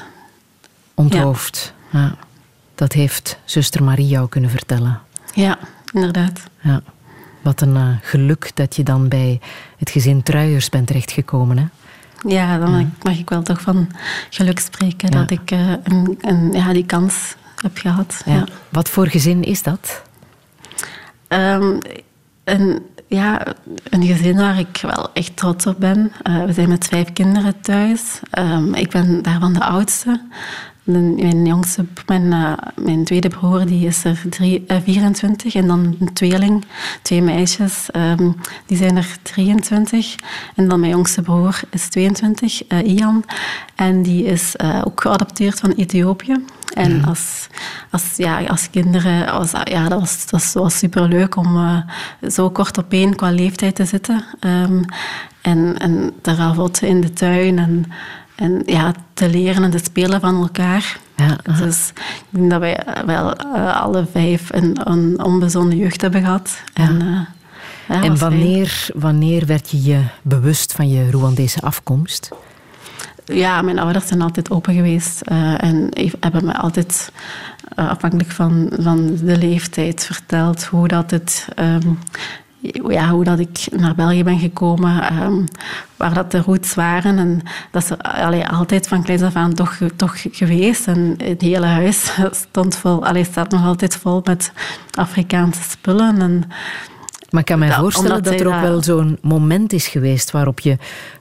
Onthoofd, 0.95 1.75
ja. 1.93 1.99
ja. 2.01 2.15
Dat 2.75 2.93
heeft 2.93 3.39
zuster 3.45 3.83
Marie 3.85 4.07
jou 4.09 4.29
kunnen 4.29 4.51
vertellen. 4.51 5.01
Ja, 5.35 5.59
inderdaad. 5.93 6.41
Ja. 6.61 6.83
Wat 7.43 7.61
een 7.61 7.77
eh, 7.77 7.89
geluk 8.03 8.51
dat 8.55 8.77
je 8.77 8.83
dan 8.83 9.09
bij 9.09 9.41
het 9.77 9.91
gezin 9.91 10.23
Truijers 10.23 10.69
bent 10.69 10.87
terechtgekomen. 10.87 11.59
Hè? 11.59 11.65
Ja, 12.29 12.59
dan 12.59 12.71
mag 12.71 12.81
ik- 12.81 13.03
mag 13.03 13.19
ik 13.19 13.29
wel 13.31 13.43
toch 13.43 13.61
van 13.61 13.89
geluk 14.31 14.59
spreken 14.59 15.11
Ja. 15.13 15.19
dat 15.19 15.31
ik 15.31 15.51
eh, 15.51 15.71
een, 15.83 16.19
een, 16.21 16.53
ja, 16.53 16.73
die 16.73 16.87
kans 16.87 17.35
heb 17.63 17.79
gehad. 17.79 18.25
Wat 18.69 18.89
voor 18.89 19.07
gezin 19.09 19.43
is 19.45 19.63
dat? 19.63 20.03
Een, 22.45 22.87
ja, 23.07 23.47
een 23.91 24.03
gezin 24.03 24.37
waar 24.37 24.59
ik 24.59 24.79
wel 24.83 25.11
echt 25.13 25.37
trots 25.37 25.67
op 25.67 25.77
ben. 25.79 26.13
Eh, 26.23 26.45
we 26.45 26.53
zijn 26.53 26.69
met 26.69 26.87
vijf 26.87 27.13
kinderen 27.13 27.61
thuis. 27.61 28.21
Ehm, 28.31 28.75
ik 28.75 28.91
ben 28.91 29.23
daarvan 29.23 29.53
de 29.53 29.65
oudste. 29.65 30.21
Mijn, 30.85 31.47
jongste, 31.47 31.85
mijn, 32.07 32.33
eh, 32.33 32.53
mijn 32.85 33.05
tweede 33.05 33.29
broer, 33.29 33.67
die 33.67 33.87
is 33.87 34.05
er 34.05 34.23
drie, 34.31 34.65
eh, 34.67 34.77
24. 34.85 35.55
En 35.55 35.67
dan 35.67 35.97
een 36.01 36.13
tweeling, 36.13 36.65
twee 37.03 37.23
meisjes, 37.23 37.91
ehm, 37.91 38.31
die 38.67 38.77
zijn 38.77 38.97
er 38.97 39.17
23. 39.23 40.15
En 40.55 40.69
dan 40.69 40.81
mijn 40.81 40.93
jongste 40.93 41.23
broer 41.23 41.61
is 41.71 41.89
22, 41.89 42.65
eh, 42.67 42.87
Ian. 42.87 43.25
En 43.75 44.03
die 44.03 44.25
is 44.25 44.57
eh, 44.57 44.81
ook 44.85 45.01
geadopteerd 45.01 45.61
van 45.61 45.71
Ethiopië. 45.73 46.45
En 46.75 47.05
als, 47.05 47.49
als, 47.91 48.13
ja, 48.17 48.41
als 48.47 48.71
kinderen, 48.71 49.33
was, 49.39 49.51
dat- 49.51 49.69
ja, 49.69 49.89
dat 49.89 50.01
was, 50.01 50.27
dat 50.27 50.53
was 50.53 50.79
superleuk 50.79 51.37
om 51.37 51.57
eh, 51.57 51.79
zo 52.31 52.51
kort 52.51 52.79
op 52.79 52.93
één 52.93 53.17
qua 53.17 53.31
leeftijd 53.31 53.75
te 53.75 53.85
zitten. 53.85 54.25
Ehm, 54.41 54.83
en, 55.43 55.79
en 55.79 56.13
te 56.23 56.35
ravotten 56.35 56.89
in 56.89 57.01
de 57.01 57.13
tuin 57.13 57.59
en, 57.59 57.85
en 58.35 58.63
ja, 58.67 58.93
te 59.15 59.29
leren 59.31 59.63
en 59.63 59.71
te 59.71 59.79
spelen 59.79 60.21
van 60.21 60.41
elkaar. 60.43 60.99
Ja. 61.17 61.39
Dus 61.59 61.93
ik 61.95 62.25
denk 62.31 62.51
dat 62.51 62.61
wij 62.61 62.77
eh, 62.77 63.05
wel 63.05 63.35
eh, 63.37 63.81
alle 63.81 64.07
vijf 64.13 64.53
een, 64.53 64.81
een 64.85 65.25
onbezonnen 65.25 65.77
jeugd 65.77 66.01
hebben 66.01 66.21
gehad. 66.21 66.63
En, 66.73 67.01
eh, 67.01 67.07
ja, 67.97 68.03
en 68.03 68.09
was 68.09 68.19
fijn. 68.19 68.31
wanneer, 68.31 68.87
wanneer 68.95 69.47
werd 69.47 69.71
je 69.71 69.83
je 69.83 70.01
bewust 70.23 70.73
van 70.73 70.89
je 70.89 71.11
Rwandese 71.11 71.61
afkomst? 71.61 72.31
Ja, 73.25 73.63
mijn 73.63 73.79
ouders 73.79 74.07
zijn 74.07 74.23
altijd 74.23 74.51
open 74.51 74.75
geweest 74.75 75.21
eh, 75.21 75.63
en 75.63 75.89
hebben 76.21 76.45
me 76.45 76.57
altijd, 76.57 77.13
eh, 77.77 77.89
afhankelijk 77.89 78.31
van, 78.31 78.73
van 78.79 79.17
de 79.17 79.39
leeftijd, 79.39 80.05
verteld 80.05 80.65
hoe 80.65 80.89
dat 80.89 81.11
het... 81.11 81.49
ehm, 81.55 81.89
ja, 82.89 83.09
hoe 83.09 83.25
dat 83.25 83.39
ik 83.39 83.67
naar 83.77 83.95
België 83.95 84.25
ben 84.25 84.39
gekomen, 84.39 85.03
ehm, 85.03 85.35
waar 85.97 86.15
dat 86.15 86.31
de 86.31 86.41
roots 86.41 86.75
waren. 86.75 87.19
En 87.19 87.41
dat 87.71 87.83
is 87.83 87.99
allee, 87.99 88.47
altijd 88.49 88.89
van 88.89 89.03
kleins 89.03 89.23
af 89.23 89.35
aan 89.35 89.55
toch, 89.55 89.79
toch 89.97 90.15
geweest. 90.31 90.87
En 90.87 91.15
het 91.25 91.41
hele 91.41 91.67
huis 91.67 92.13
stond 92.49 92.77
vol, 92.77 93.07
allee, 93.07 93.25
staat 93.25 93.51
nog 93.51 93.65
altijd 93.65 93.97
vol 93.97 94.21
met 94.25 94.53
Afrikaanse 94.99 95.63
spullen. 95.63 96.21
En, 96.21 96.45
Maar 97.31 97.41
ik 97.41 97.47
kan 97.47 97.59
me 97.59 97.67
Ja, 97.67 97.79
voorstellen 97.79 98.23
dat 98.23 98.41
er 98.41 98.47
ook 98.47 98.53
dat- 98.53 98.63
wel 98.63 98.83
zo'n 98.83 99.19
moment 99.23 99.73
is 99.73 99.87
geweest 99.87 100.31
waarop 100.31 100.61
je 100.61 100.77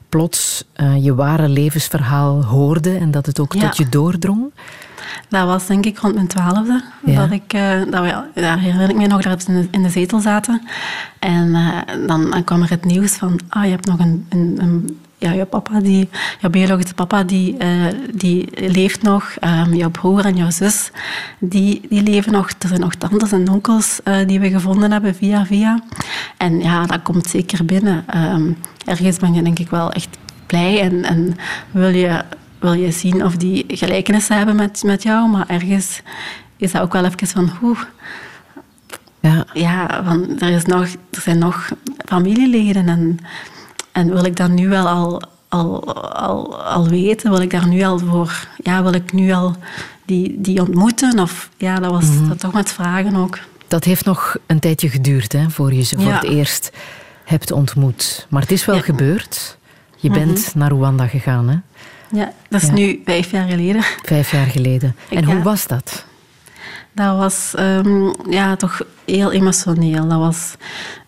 plots 0.09 0.63
eh, 0.73 1.03
je 1.03 1.15
ware 1.15 1.47
levensverhaal 1.49 2.43
hoorde 2.43 2.97
en 2.97 3.11
dat 3.11 3.25
het 3.25 3.39
ook 3.39 3.53
Ja. 3.53 3.59
tot 3.61 3.77
je 3.77 3.89
doordrong. 3.89 4.51
Dat 5.29 5.45
was 5.45 5.67
denk 5.67 5.85
ik 5.85 5.97
rond 5.97 6.13
mijn 6.13 6.27
twaalfde. 6.27 6.83
Ja. 7.05 7.19
Dat 7.21 7.31
ik, 7.31 7.53
eh, 7.53 7.79
dat 7.89 8.03
we, 8.03 8.41
daar 8.41 8.59
herinner 8.59 8.89
ik 8.89 8.95
me 8.95 9.07
nog 9.07 9.21
dat 9.21 9.45
we 9.45 9.53
in 9.53 9.61
de, 9.61 9.67
in 9.71 9.83
de 9.83 9.89
zetel 9.89 10.19
zaten. 10.19 10.61
En 11.19 11.55
eh, 11.55 12.07
dan, 12.07 12.29
dan 12.29 12.43
kwam 12.43 12.61
er 12.61 12.69
het 12.69 12.85
nieuws 12.85 13.11
van... 13.11 13.39
Ah, 13.49 13.63
je 13.63 13.69
hebt 13.69 13.85
nog 13.85 13.99
een... 13.99 14.25
een, 14.29 14.57
een 14.61 14.97
ja, 15.17 15.31
je 15.31 15.45
papa, 15.45 15.79
die, 15.79 16.09
je 16.39 16.49
biologische 16.49 16.93
papa, 16.93 17.23
die, 17.23 17.57
eh, 17.57 17.85
die 18.13 18.49
leeft 18.71 19.01
nog. 19.01 19.35
Ehm, 19.39 19.73
jouw 19.73 19.89
broer 19.89 20.25
en 20.25 20.35
jouw 20.35 20.49
zus, 20.49 20.91
die, 21.39 21.81
die 21.89 22.03
leven 22.03 22.31
nog. 22.31 22.49
Er 22.59 22.67
zijn 22.67 22.79
nog 22.79 22.95
tantes 22.95 23.31
en 23.31 23.49
onkels 23.49 23.99
die 24.25 24.39
we 24.39 24.49
gevonden 24.49 24.91
hebben 24.91 25.15
via 25.15 25.45
via. 25.45 25.83
En 26.37 26.59
ja, 26.59 26.85
dat 26.85 27.01
komt 27.01 27.27
zeker 27.27 27.65
binnen. 27.65 28.03
Ehm, 28.07 28.51
ergens 28.85 29.17
ben 29.17 29.33
je 29.33 29.41
denk 29.41 29.59
ik 29.59 29.69
wel 29.69 29.91
echt 29.91 30.17
blij 30.45 30.81
en, 30.81 31.03
en 31.03 31.37
wil 31.71 31.89
je 31.89 32.23
wil 32.63 32.73
je 32.73 32.91
zien 32.91 33.25
of 33.25 33.35
die 33.35 33.65
gelijkenissen 33.67 34.37
hebben 34.37 34.55
met, 34.55 34.83
met 34.85 35.03
jou, 35.03 35.29
maar 35.29 35.47
ergens 35.47 36.01
is 36.57 36.71
dat 36.71 36.81
ook 36.81 36.93
wel 36.93 37.05
even 37.05 37.27
van, 37.27 37.51
oeh, 37.63 37.79
Ja, 39.19 39.45
ja, 39.53 40.03
van, 40.03 40.39
er, 40.39 40.49
is 40.49 40.65
nog, 40.65 40.83
er 41.11 41.21
zijn 41.21 41.37
nog 41.37 41.69
familieleden 42.05 42.87
en, 42.89 43.19
en 43.91 44.09
wil 44.13 44.25
ik 44.25 44.35
dat 44.35 44.49
nu 44.49 44.69
wel 44.69 44.87
al, 44.87 45.21
al, 45.49 45.93
al, 46.13 46.63
al 46.63 46.87
weten? 46.87 47.31
Wil 47.31 47.41
ik 47.41 47.51
daar 47.51 47.67
nu 47.67 47.83
al 47.83 47.99
voor, 47.99 48.47
ja, 48.63 48.83
wil 48.83 48.93
ik 48.93 49.13
nu 49.13 49.31
al 49.31 49.55
die, 50.05 50.41
die 50.41 50.59
ontmoeten? 50.61 51.19
Of 51.19 51.49
ja, 51.57 51.75
dat 51.79 51.91
was 51.91 52.27
dat 52.27 52.39
toch 52.39 52.53
met 52.53 52.71
vragen 52.71 53.15
ook. 53.15 53.37
dat 53.67 53.83
heeft 53.83 54.05
nog 54.05 54.35
een 54.45 54.59
tijdje 54.59 54.89
geduurd 54.89 55.31
hè, 55.31 55.49
voor 55.49 55.73
je 55.73 55.81
ze 55.83 55.95
voor 55.95 56.05
Ja. 56.05 56.13
het 56.15 56.23
eerst 56.23 56.71
hebt 57.23 57.51
ontmoet. 57.51 58.27
Maar 58.29 58.41
het 58.41 58.51
is 58.51 58.65
wel 58.65 58.75
Ja. 58.75 58.81
Mhm. 58.81 58.89
gebeurd. 58.91 59.57
Je 59.97 60.09
bent 60.09 60.55
naar 60.55 60.71
Rwanda 60.71 61.07
gegaan, 61.07 61.49
hè? 61.49 61.55
Ja, 62.13 62.31
dat 62.49 62.61
is 62.61 62.67
Ja. 62.67 62.73
nu 62.73 63.01
vijf 63.05 63.31
jaar 63.31 63.47
geleden. 63.49 63.81
vijf 64.03 64.31
jaar 64.31 64.45
geleden. 64.45 64.95
En 65.09 65.23
hoe 65.23 65.41
was 65.41 65.67
dat? 65.67 66.05
Dat 66.95 67.17
was 67.17 67.53
ehm, 67.55 68.11
ja, 68.29 68.55
toch 68.55 68.81
heel 69.05 69.31
emotioneel. 69.31 70.07
Dat 70.07 70.19
was, 70.19 70.55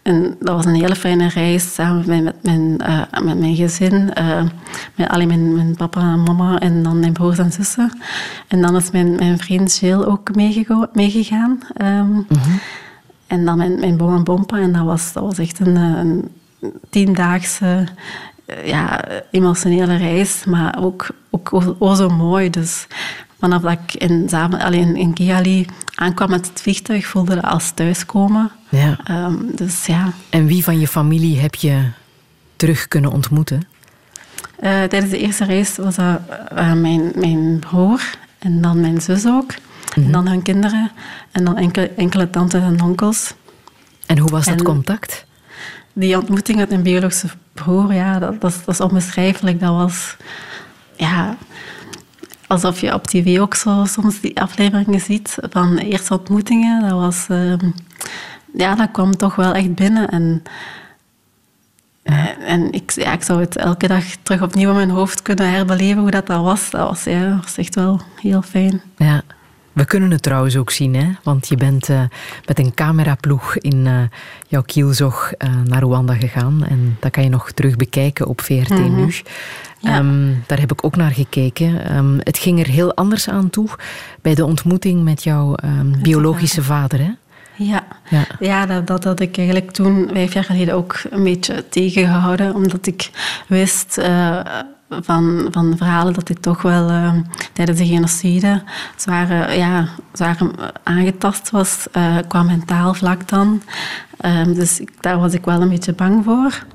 een, 0.03 0.35
dat 0.39 0.55
was 0.55 0.65
een 0.65 0.75
hele 0.75 0.95
fijne 0.95 1.27
reis 1.29 1.73
samen 1.73 2.03
met, 2.07 2.23
met, 2.23 2.43
mijn, 2.43 2.77
eh, 2.79 3.21
met 3.23 3.39
mijn 3.39 3.55
gezin. 3.55 4.13
eh, 4.13 4.43
met 4.95 5.07
alleen 5.09 5.27
mijn, 5.27 5.55
mijn 5.55 5.75
papa 5.75 6.01
en 6.01 6.23
mama 6.23 6.59
en 6.59 6.83
dan 6.83 6.99
mijn 6.99 7.13
broers 7.13 7.37
en 7.37 7.51
zussen. 7.51 7.99
En 8.47 8.61
dan 8.61 8.75
is 8.75 8.91
mijn, 8.91 9.15
mijn 9.15 9.37
vriend 9.37 9.77
Jill 9.77 10.03
ook 10.03 10.35
meegego- 10.35 10.87
meegegaan. 10.93 11.59
ehm, 11.75 12.19
En 13.27 13.45
dan 13.45 13.57
mijn, 13.57 13.79
mijn 13.79 13.97
bom 13.97 14.15
en 14.15 14.23
bompa. 14.23 14.57
En 14.57 14.71
dat 14.73 14.85
was, 14.85 15.13
dat 15.13 15.23
was 15.23 15.37
echt 15.37 15.59
een, 15.59 15.75
eh, 15.77 15.83
een 15.99 16.29
tiendaagse 16.89 17.87
ja, 18.63 19.05
emotionele 19.31 19.95
reis. 19.97 20.43
Maar 20.45 20.75
ook, 20.79 21.07
ook 21.29 21.53
o, 21.53 21.75
o 21.79 21.93
zo 21.95 22.09
mooi. 22.09 22.49
Dus 22.49 22.87
vanaf 23.39 23.61
dat 23.61 23.71
ik 23.71 23.93
in, 23.93 24.29
Zamen- 24.29 24.59
alleen 24.59 24.95
in 24.95 25.13
Kigali 25.13 25.65
aankwam 25.95 26.29
met 26.29 26.47
het 26.47 26.61
vliegtuig, 26.61 27.05
voelde 27.05 27.35
dat 27.35 27.43
als 27.43 27.71
thuiskomen. 27.71 28.51
Ja. 28.69 28.97
Ehm, 29.03 29.35
dus 29.55 29.85
ja, 29.85 30.11
En 30.29 30.45
wie 30.45 30.63
van 30.63 30.79
je 30.79 30.87
familie 30.87 31.39
heb 31.39 31.55
je 31.55 31.89
terug 32.55 32.87
kunnen 32.87 33.11
ontmoeten? 33.11 33.67
Eh, 34.59 34.83
tijdens 34.83 35.09
de 35.11 35.17
eerste 35.17 35.45
reis 35.45 35.75
was 35.77 35.95
dat 35.95 36.19
eh, 36.55 36.73
mijn, 36.73 37.11
mijn 37.15 37.59
broer 37.59 38.01
en 38.39 38.61
dan 38.61 38.79
mijn 38.79 39.01
zus 39.01 39.25
ook. 39.25 39.53
En 39.95 40.11
dan 40.11 40.27
hun 40.27 40.41
kinderen 40.41 40.91
en 41.31 41.43
dan 41.43 41.57
enkele, 41.57 41.89
enkele 41.89 42.29
tantes 42.29 42.61
en 42.61 42.81
onkels. 42.81 43.33
En 44.05 44.17
hoe 44.17 44.29
was 44.29 44.45
dat 44.45 44.61
contact? 44.61 45.24
Die 45.97 46.17
ontmoeting 46.17 46.57
met 46.57 46.69
mijn 46.69 46.83
biologische 46.83 47.27
broer, 47.53 47.93
ja, 47.93 48.19
dat, 48.19 48.41
dat, 48.41 48.61
dat 48.65 48.75
is 48.75 48.81
onbeschrijfelijk. 48.81 49.59
Dat 49.59 49.69
was, 49.75 50.17
ja, 50.95 51.37
alsof 52.47 52.81
je 52.81 52.93
op 52.93 53.07
tv 53.07 53.39
ook 53.39 53.55
zo 53.55 53.85
soms 53.85 54.19
die 54.19 54.41
afleveringen 54.41 55.01
ziet 55.01 55.37
van 55.41 55.77
eerste 55.77 56.13
ontmoetingen. 56.13 56.81
Dat 56.81 56.99
was, 56.99 57.25
ehm, 57.29 57.69
ja, 58.53 58.75
dat 58.75 58.91
kwam 58.91 59.17
toch 59.17 59.35
wel 59.35 59.53
echt 59.53 59.75
binnen. 59.75 60.09
En, 60.09 60.43
eh, 62.03 62.49
en 62.49 62.71
ik, 62.71 62.91
ja, 62.91 63.11
ik 63.11 63.23
zou 63.23 63.39
het 63.39 63.55
elke 63.55 63.87
dag 63.87 64.03
terug 64.23 64.41
opnieuw 64.41 64.69
in 64.69 64.75
mijn 64.75 64.89
hoofd 64.89 65.21
kunnen 65.21 65.51
herbeleven 65.51 66.01
hoe 66.01 66.11
dat, 66.11 66.27
dat 66.27 66.41
was. 66.41 66.69
Dat 66.69 66.89
was, 66.89 67.03
ja, 67.03 67.39
was 67.41 67.57
echt 67.57 67.75
wel 67.75 68.01
heel 68.21 68.41
fijn. 68.41 68.81
Ja. 68.97 69.21
We 69.75 69.85
kunnen 69.85 70.11
het 70.11 70.21
trouwens 70.21 70.57
ook 70.57 70.71
zien, 70.71 70.95
hè? 70.95 71.11
want 71.23 71.47
je 71.47 71.55
bent 71.55 71.89
eh, 71.89 72.01
met 72.45 72.59
een 72.59 72.73
cameraploeg 72.73 73.57
in 73.57 73.87
eh, 73.87 73.99
jouw 74.47 74.61
kielzog 74.61 75.31
eh, 75.37 75.49
naar 75.63 75.81
Rwanda 75.81 76.13
gegaan. 76.13 76.65
En 76.69 76.97
dat 76.99 77.11
kan 77.11 77.23
je 77.23 77.29
nog 77.29 77.51
terug 77.51 77.75
bekijken 77.75 78.27
op 78.27 78.41
VRT 78.41 78.69
Nu. 78.69 79.13
Ja. 79.79 79.97
Ehm, 79.97 80.33
daar 80.45 80.59
heb 80.59 80.71
ik 80.71 80.85
ook 80.85 80.95
naar 80.95 81.11
gekeken. 81.11 81.85
Ehm, 81.85 82.17
het 82.19 82.37
ging 82.37 82.59
er 82.59 82.67
heel 82.67 82.95
anders 82.95 83.29
aan 83.29 83.49
toe 83.49 83.69
bij 84.21 84.35
de 84.35 84.45
ontmoeting 84.45 85.03
met 85.03 85.23
jouw 85.23 85.55
ehm, 85.55 86.01
biologische 86.01 86.63
vader. 86.63 86.99
Hè? 86.99 87.11
Ja, 87.55 87.83
Ja. 88.09 88.27
ja. 88.39 88.65
dat, 88.65 88.87
dat 88.87 89.03
had 89.03 89.19
ik 89.19 89.37
eigenlijk 89.37 89.71
toen, 89.71 90.09
vijf 90.13 90.33
jaar 90.33 90.43
geleden, 90.43 90.73
ook 90.73 91.01
een 91.09 91.23
beetje 91.23 91.69
tegengehouden. 91.69 92.55
Omdat 92.55 92.87
ik 92.87 93.09
wist 93.47 94.01
van, 94.89 95.47
van 95.51 95.77
verhalen 95.77 96.13
dat 96.13 96.27
hij 96.27 96.37
toch 96.41 96.61
wel 96.61 96.89
eh, 96.89 97.13
tijdens 97.53 97.77
de 97.77 97.85
genocide 97.85 98.63
zwaar, 98.95 99.29
eh, 99.29 99.57
ja, 99.57 99.87
zwaar 100.13 100.37
aangetast 100.83 101.49
was, 101.49 101.87
eh, 101.91 102.17
qua 102.27 102.43
mentaal 102.43 102.93
vlak 102.93 103.27
dan. 103.27 103.61
Ehm, 104.17 104.53
dus 104.53 104.81
daar 104.99 105.19
was 105.19 105.33
ik 105.33 105.45
wel 105.45 105.61
een 105.61 105.69
beetje 105.69 105.93
bang 105.93 106.23
voor. 106.23 106.65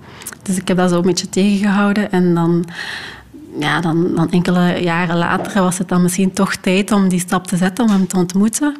Dus 0.42 0.56
ik 0.56 0.68
heb 0.68 0.76
dat 0.76 0.90
zo 0.90 0.96
een 0.96 1.02
beetje 1.02 1.28
tegengehouden. 1.28 2.12
En 2.12 2.34
dan 2.34 2.64
ja, 3.58 3.80
dan, 3.80 4.14
dan 4.14 4.30
enkele 4.30 4.82
jaren 4.82 5.16
later 5.16 5.62
was 5.62 5.78
het 5.78 5.88
dan 5.88 6.02
misschien 6.02 6.32
toch 6.32 6.54
tijd 6.54 6.92
om 6.92 7.08
die 7.08 7.20
stap 7.20 7.46
te 7.46 7.56
zetten, 7.56 7.84
om 7.84 7.90
hem 7.90 8.06
te 8.06 8.16
ontmoeten. 8.16 8.76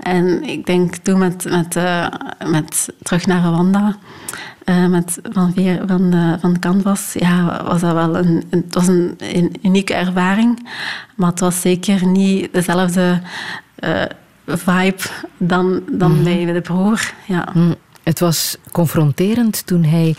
En 0.00 0.42
ik 0.42 0.66
denk 0.66 0.96
toen 0.96 1.18
met, 1.18 1.44
met, 1.50 1.76
eh, 1.76 2.06
met 2.46 2.88
terug 3.02 3.26
naar 3.26 3.42
Rwanda, 3.42 3.96
eh, 4.64 4.86
met, 4.86 5.18
van, 5.22 5.52
Veer- 5.52 5.82
van, 5.86 6.10
de, 6.10 6.36
van 6.40 6.58
Canvas, 6.58 7.12
ja, 7.18 7.62
was 7.64 7.80
dat 7.80 7.92
wel 7.92 8.16
een, 8.16 8.44
het 8.50 8.74
was 8.74 8.88
een, 8.88 9.14
een 9.18 9.56
unieke 9.62 9.94
ervaring. 9.94 10.68
Maar 11.14 11.30
het 11.30 11.40
was 11.40 11.60
zeker 11.60 12.06
niet 12.06 12.52
dezelfde 12.52 13.20
eh, 13.74 14.02
vibe 14.46 15.02
dan, 15.36 15.82
dan 15.90 16.22
bij 16.22 16.44
de 16.44 16.60
broer. 16.60 17.12
Ja. 17.26 17.48
Hm. 17.52 17.72
Het 18.02 18.20
was 18.20 18.56
confronterend 18.72 19.66
toen 19.66 19.84
hij 19.84 20.14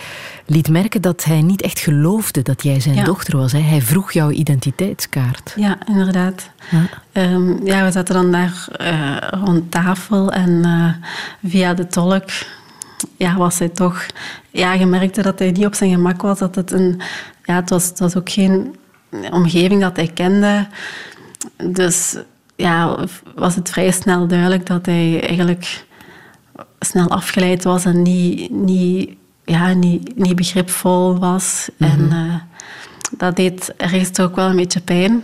liet 0.45 0.69
merken 0.69 1.01
dat 1.01 1.23
hij 1.23 1.41
niet 1.41 1.61
echt 1.61 1.79
geloofde 1.79 2.41
dat 2.41 2.63
jij 2.63 2.79
zijn 2.79 2.95
Ja. 2.95 3.03
dochter 3.03 3.37
was. 3.37 3.51
Hè. 3.51 3.59
Hij 3.59 3.81
vroeg 3.81 4.11
jouw 4.11 4.29
identiteitskaart. 4.29 5.53
Ja, 5.55 5.77
inderdaad. 5.87 6.49
Ja. 6.71 6.85
Ehm, 7.11 7.65
ja, 7.65 7.85
we 7.85 7.91
zaten 7.91 8.15
dan 8.15 8.31
daar 8.31 8.67
eh, 8.71 9.17
rond 9.43 9.71
tafel 9.71 10.31
en 10.31 10.65
eh, 10.65 11.07
via 11.49 11.73
de 11.73 11.87
tolk 11.87 12.23
ja, 13.17 13.35
was 13.37 13.59
hij 13.59 13.69
toch... 13.69 14.05
Ja, 14.51 14.73
je 14.73 14.85
merkte 14.85 15.21
dat 15.21 15.39
hij 15.39 15.51
niet 15.51 15.65
op 15.65 15.75
zijn 15.75 15.91
gemak 15.91 16.21
was. 16.21 16.39
Dat 16.39 16.55
het, 16.55 16.71
een, 16.71 17.01
ja, 17.45 17.55
het, 17.55 17.69
was, 17.69 17.85
het 17.85 17.99
was 17.99 18.15
ook 18.15 18.29
geen 18.29 18.75
omgeving 19.31 19.81
dat 19.81 19.95
hij 19.95 20.07
kende. 20.13 20.67
Dus 21.63 22.15
ja, 22.55 22.97
was 23.35 23.55
het 23.55 23.69
vrij 23.69 23.91
snel 23.91 24.27
duidelijk 24.27 24.65
dat 24.65 24.85
hij 24.85 25.27
eigenlijk 25.27 25.85
snel 26.83 27.09
afgeleid 27.09 27.63
was 27.63 27.85
en 27.85 28.01
niet, 28.01 28.51
niet, 28.51 29.09
ja, 29.45 29.73
niet, 29.73 30.17
niet 30.17 30.35
begripvol 30.35 31.19
was. 31.19 31.69
En 31.77 32.11
eh, 32.11 32.35
dat 33.17 33.35
deed 33.35 33.73
ergens 33.77 34.09
toch 34.09 34.25
ook 34.25 34.35
wel 34.35 34.49
een 34.49 34.55
beetje 34.55 34.81
pijn. 34.81 35.23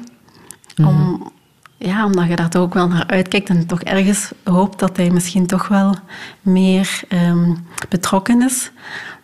Om, 0.78 1.32
ja, 1.78 2.06
omdat 2.06 2.28
je 2.28 2.36
daar 2.36 2.50
toch 2.50 2.62
ook 2.62 2.74
wel 2.74 2.88
naar 2.88 3.08
uitkijkt 3.08 3.50
en 3.50 3.66
toch 3.66 3.82
ergens 3.82 4.32
hoopt 4.44 4.80
dat 4.80 4.98
hij 4.98 5.10
misschien 5.10 5.48
toch 5.48 5.68
wel 5.68 5.96
meer 6.42 7.02
ehm, 7.08 7.56
betrokken 7.90 8.42
is. 8.42 8.72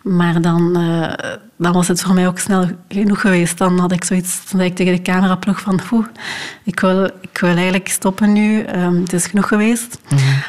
Maar 0.08 0.40
dan, 0.40 0.76
eh, 0.76 1.34
dan 1.56 1.72
was 1.72 1.88
het 1.88 2.02
voor 2.02 2.14
mij 2.14 2.26
ook 2.26 2.38
snel 2.38 2.68
genoeg 2.88 3.20
geweest. 3.20 3.58
Dan 3.58 3.78
had 3.78 3.92
ik 3.92 4.04
zoiets, 4.04 4.50
dan 4.50 4.58
zei 4.58 4.70
ik 4.70 4.76
tegen 4.76 4.94
de 4.94 5.02
cameraploeg 5.02 5.60
van 5.60 5.80
oeh, 5.92 6.06
ik 6.64 6.80
wil, 6.80 7.04
ik 7.04 7.38
wil 7.38 7.54
eigenlijk 7.54 7.88
stoppen 7.88 8.32
nu, 8.32 8.62
Ehm, 8.62 9.00
het 9.00 9.12
is 9.12 9.26
genoeg 9.26 9.48
geweest. 9.48 9.98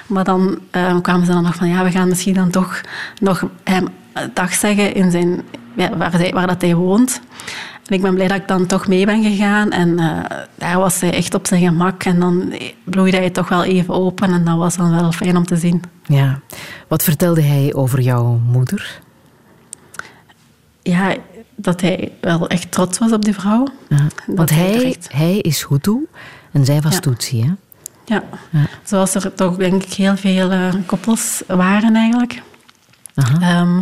Maar 0.07 0.23
dan 0.23 0.59
ehm, 0.71 1.01
kwamen 1.01 1.25
ze 1.25 1.31
dan 1.31 1.43
nog 1.43 1.55
van 1.55 1.67
ja, 1.67 1.83
we 1.83 1.91
gaan 1.91 2.07
misschien 2.07 2.33
dan 2.33 2.49
toch 2.49 2.81
nog 3.19 3.43
hem 3.63 3.87
dag 4.33 4.53
zeggen 4.53 4.93
in 4.93 5.11
zijn, 5.11 5.41
ja, 5.75 5.97
waar, 5.97 6.11
hij, 6.11 6.31
waar 6.31 6.47
dat 6.47 6.61
hij 6.61 6.75
woont. 6.75 7.21
En 7.85 7.95
ik 7.95 8.01
ben 8.01 8.13
blij 8.13 8.27
dat 8.27 8.37
ik 8.37 8.47
dan 8.47 8.65
toch 8.65 8.87
mee 8.87 9.05
ben 9.05 9.23
gegaan. 9.23 9.71
En 9.71 9.99
eh, 9.99 10.37
daar 10.55 10.77
was 10.77 11.01
hij 11.01 11.13
echt 11.13 11.33
op 11.33 11.47
zijn 11.47 11.61
gemak. 11.61 12.03
En 12.03 12.19
dan 12.19 12.53
bloeide 12.83 13.17
hij 13.17 13.29
toch 13.29 13.49
wel 13.49 13.63
even 13.63 13.93
open. 13.93 14.33
En 14.33 14.45
dat 14.45 14.57
was 14.57 14.77
dan 14.77 14.91
wel 14.91 15.11
fijn 15.11 15.37
om 15.37 15.45
te 15.45 15.55
zien. 15.55 15.81
Ja. 16.05 16.39
Wat 16.87 17.03
vertelde 17.03 17.41
hij 17.41 17.73
over 17.73 18.01
jouw 18.01 18.39
moeder? 18.45 18.99
Ja, 20.89 21.15
dat 21.55 21.81
hij 21.81 22.11
wel 22.21 22.47
echt 22.47 22.71
trots 22.71 22.97
was 22.97 23.11
op 23.11 23.25
die 23.25 23.33
vrouw. 23.33 23.67
Ja. 23.89 24.07
Want 24.27 24.49
hij 24.49 24.59
hij, 24.59 24.85
echt- 24.85 25.07
hij 25.11 25.37
is 25.37 25.65
Hutu 25.69 26.07
en 26.51 26.65
zij 26.65 26.81
was 26.81 26.93
Ja. 26.93 26.99
Tutsi. 26.99 27.41
Hè? 27.41 27.51
Ja. 28.05 28.23
Ja. 28.49 28.67
Zoals 28.83 29.15
er 29.15 29.33
toch 29.33 29.55
denk 29.55 29.83
ik 29.83 29.93
heel 29.93 30.17
veel 30.17 30.51
eh, 30.51 30.73
koppels 30.85 31.41
waren 31.47 31.95
eigenlijk. 31.95 32.41
Aha. 33.15 33.41
Ehm, 33.59 33.79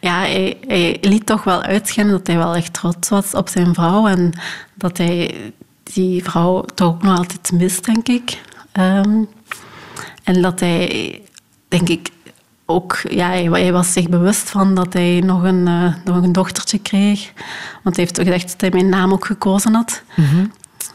ja, 0.00 0.18
hij, 0.18 0.58
hij 0.66 0.96
liet 1.00 1.26
toch 1.26 1.44
wel 1.44 1.62
uitschijnen 1.62 2.12
dat 2.12 2.26
hij 2.26 2.36
wel 2.36 2.54
echt 2.54 2.72
trots 2.72 3.08
was 3.08 3.34
op 3.34 3.48
zijn 3.48 3.74
vrouw. 3.74 4.06
En 4.06 4.32
dat 4.74 4.98
hij 4.98 5.34
die 5.82 6.24
vrouw 6.24 6.62
toch 6.74 6.88
ook 6.88 7.02
nog 7.02 7.16
altijd 7.18 7.52
mist, 7.52 7.84
denk 7.84 8.08
ik. 8.08 8.40
Ehm, 8.72 9.22
en 10.24 10.42
dat 10.42 10.60
hij, 10.60 11.20
denk 11.68 11.88
ik, 11.88 12.08
ook... 12.66 12.98
Ja, 13.08 13.28
hij, 13.28 13.72
was 13.72 13.92
zich 13.92 14.08
bewust 14.08 14.50
van 14.50 14.74
dat 14.74 14.92
hij 14.92 15.20
nog 15.24 15.42
een, 15.42 15.68
eh, 15.68 15.94
nog 16.04 16.22
een 16.22 16.32
dochtertje 16.32 16.78
kreeg. 16.78 17.32
Want 17.82 17.96
hij 17.96 18.04
heeft 18.04 18.18
gezegd 18.18 18.50
dat 18.50 18.60
hij 18.60 18.70
mijn 18.70 18.88
naam 18.88 19.12
ook 19.12 19.24
gekozen 19.24 19.74
had. 19.74 20.02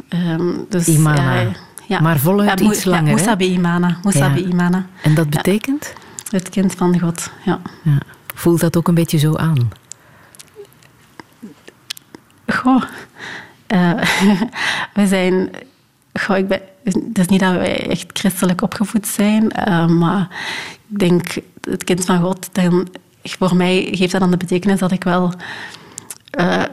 Ehm, 0.10 0.53
dus, 0.69 0.88
Imana. 0.88 1.41
ja, 1.41 1.51
ja. 1.88 1.99
Maar 1.99 2.19
voluit 2.19 2.60
Ja, 2.60 2.65
iets 2.65 2.84
langer? 2.84 3.07
Ja, 3.07 3.13
Musabi 3.15 3.45
Imana. 3.45 3.97
Musabi 4.03 4.41
Ja. 4.41 4.47
Imana. 4.47 4.86
En 5.01 5.13
dat 5.15 5.29
betekent? 5.29 5.93
Het 6.29 6.49
kind 6.49 6.75
van 6.75 6.99
God, 6.99 7.31
ja. 7.45 7.60
Ja. 7.84 7.97
Voelt 8.36 8.60
dat 8.60 8.77
ook 8.77 8.88
een 8.88 8.93
beetje 8.93 9.17
zo 9.17 9.36
aan? 9.36 9.71
Goh, 12.47 12.84
eh, 13.67 13.91
we 14.93 15.07
zijn... 15.07 15.49
Goh, 16.13 16.38
ik 16.38 16.47
ben, 16.47 16.62
het 16.84 17.17
is 17.17 17.27
niet 17.27 17.39
dat 17.39 17.53
wij 17.53 17.89
echt 17.89 18.05
christelijk 18.13 18.62
opgevoed 18.62 19.07
zijn, 19.07 19.51
eh, 19.51 19.88
maar 19.88 20.27
ik 20.89 20.99
denk, 20.99 21.34
het 21.62 21.84
kind 21.84 22.06
van 22.06 22.21
God, 22.21 22.50
dan, 22.52 22.88
voor 23.24 23.56
mij 23.56 23.88
geeft 23.91 24.12
dat 24.12 24.21
dan 24.21 24.32
de 24.32 24.38
betekenis 24.38 24.80
dat 24.80 24.91
ik 24.91 25.04
wel 25.04 25.34
eh, 26.30 26.63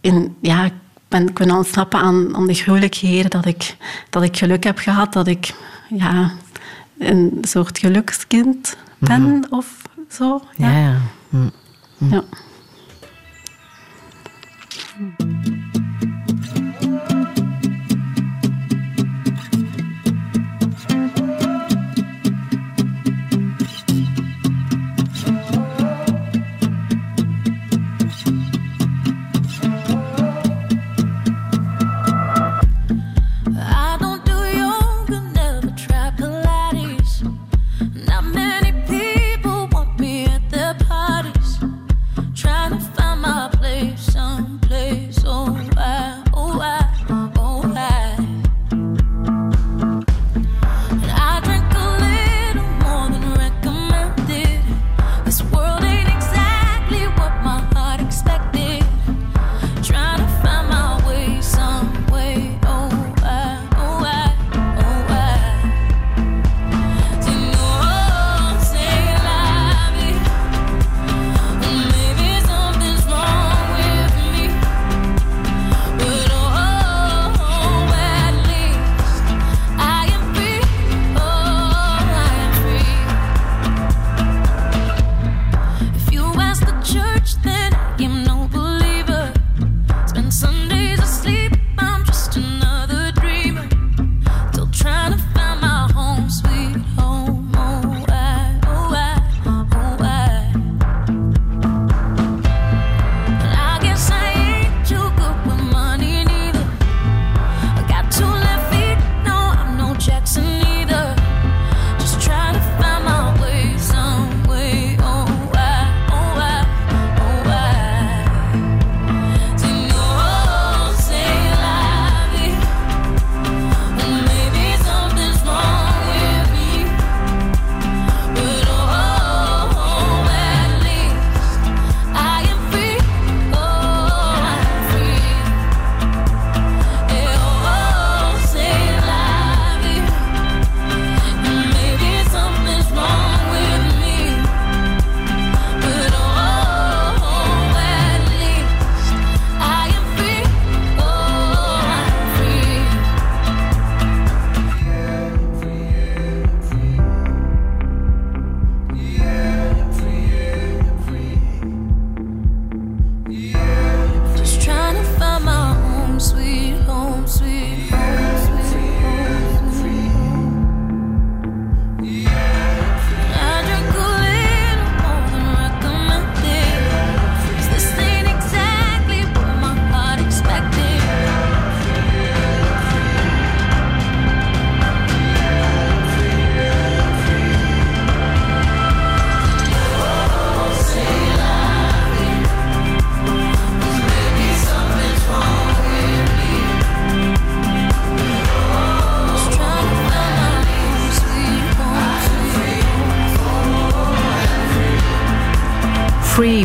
in, 0.00 0.36
ja, 0.40 0.70
ben 1.08 1.32
kunnen 1.32 1.56
ontsnappen 1.56 2.00
aan, 2.00 2.36
aan 2.36 2.46
de 2.46 2.54
gruwelijkheden, 2.54 3.30
dat 3.30 3.46
ik, 3.46 3.76
dat 4.10 4.22
ik 4.22 4.36
geluk 4.36 4.64
heb 4.64 4.78
gehad, 4.78 5.12
dat 5.12 5.26
ik 5.26 5.54
ja, 5.88 6.30
een 6.98 7.38
soort 7.40 7.78
gelukskind 7.78 8.76
ben 8.98 9.46
of 9.50 9.82
zo. 10.08 10.42
Ja, 10.56 10.78
ja. 10.78 10.96
Ja. 11.98 12.24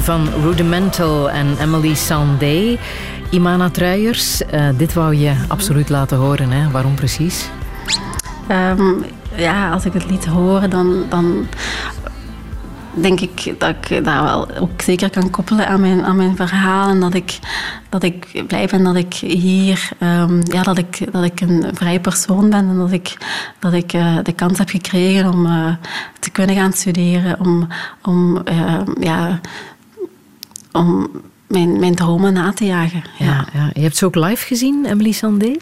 Van 0.08 0.30
Rudimental 0.44 1.30
en 1.30 1.58
Emily 1.62 1.96
Sandé. 1.96 2.78
Imana 3.30 3.70
Truijers, 3.70 4.42
uh, 4.54 4.70
dit 4.78 4.94
wou 4.94 5.16
je 5.16 5.34
absoluut 5.48 5.90
laten 5.90 6.18
horen. 6.18 6.52
Hè? 6.52 6.72
Waarom 6.72 6.96
precies? 6.96 7.50
Um, 8.52 9.06
ja, 9.36 9.72
als 9.72 9.86
ik 9.86 9.94
het 9.94 10.10
lied 10.10 10.26
hoor, 10.26 10.70
dan, 10.70 11.04
dan 11.10 11.48
denk 12.94 13.20
ik 13.20 13.56
dat 13.58 13.70
ik 13.70 14.06
dat 14.06 14.24
wel 14.24 14.58
ook 14.60 14.82
zeker 14.82 15.10
kan 15.10 15.30
koppelen 15.30 15.68
aan 15.68 15.82
mijn, 15.82 16.06
aan 16.06 16.16
mijn 16.16 16.36
verhaal. 16.36 16.90
En 16.90 17.00
dat 17.00 17.14
ik, 17.14 17.40
dat 17.90 18.04
ik 18.04 18.44
blij 18.48 18.68
ben 18.68 18.84
dat 18.84 18.96
ik 18.96 19.14
hier 19.14 19.90
um, 20.00 20.42
ja, 20.44 20.64
dat 20.64 20.78
ik, 20.78 21.12
dat 21.12 21.24
ik 21.24 21.42
een 21.42 21.66
vrij 21.74 22.00
persoon 22.00 22.50
ben. 22.50 22.70
En 22.70 22.78
dat 22.78 22.92
ik, 22.92 23.18
dat 23.60 23.74
ik 23.74 23.94
uh, 23.94 24.18
de 24.24 24.34
kans 24.34 24.58
heb 24.58 24.70
gekregen 24.70 25.32
om 25.34 25.46
uh, 25.46 25.74
te 26.20 26.30
kunnen 26.30 26.56
gaan 26.56 26.74
studeren. 26.74 27.40
Om, 27.40 27.68
om, 28.02 28.42
uh, 28.52 28.82
ja, 29.00 29.40
om 30.78 31.10
mijn, 31.48 31.80
mijn 31.80 31.96
dromen 31.96 32.34
na 32.34 32.54
te 32.54 32.66
jagen. 32.66 33.04
Ja. 33.18 33.26
Ja, 33.26 33.46
ja. 33.54 33.70
Je 33.74 33.82
hebt 33.82 33.98
ze 33.98 34.06
ook 34.06 34.16
live 34.16 34.46
gezien, 34.46 34.86
Emily 34.86 35.12
Sandé? 35.12 35.56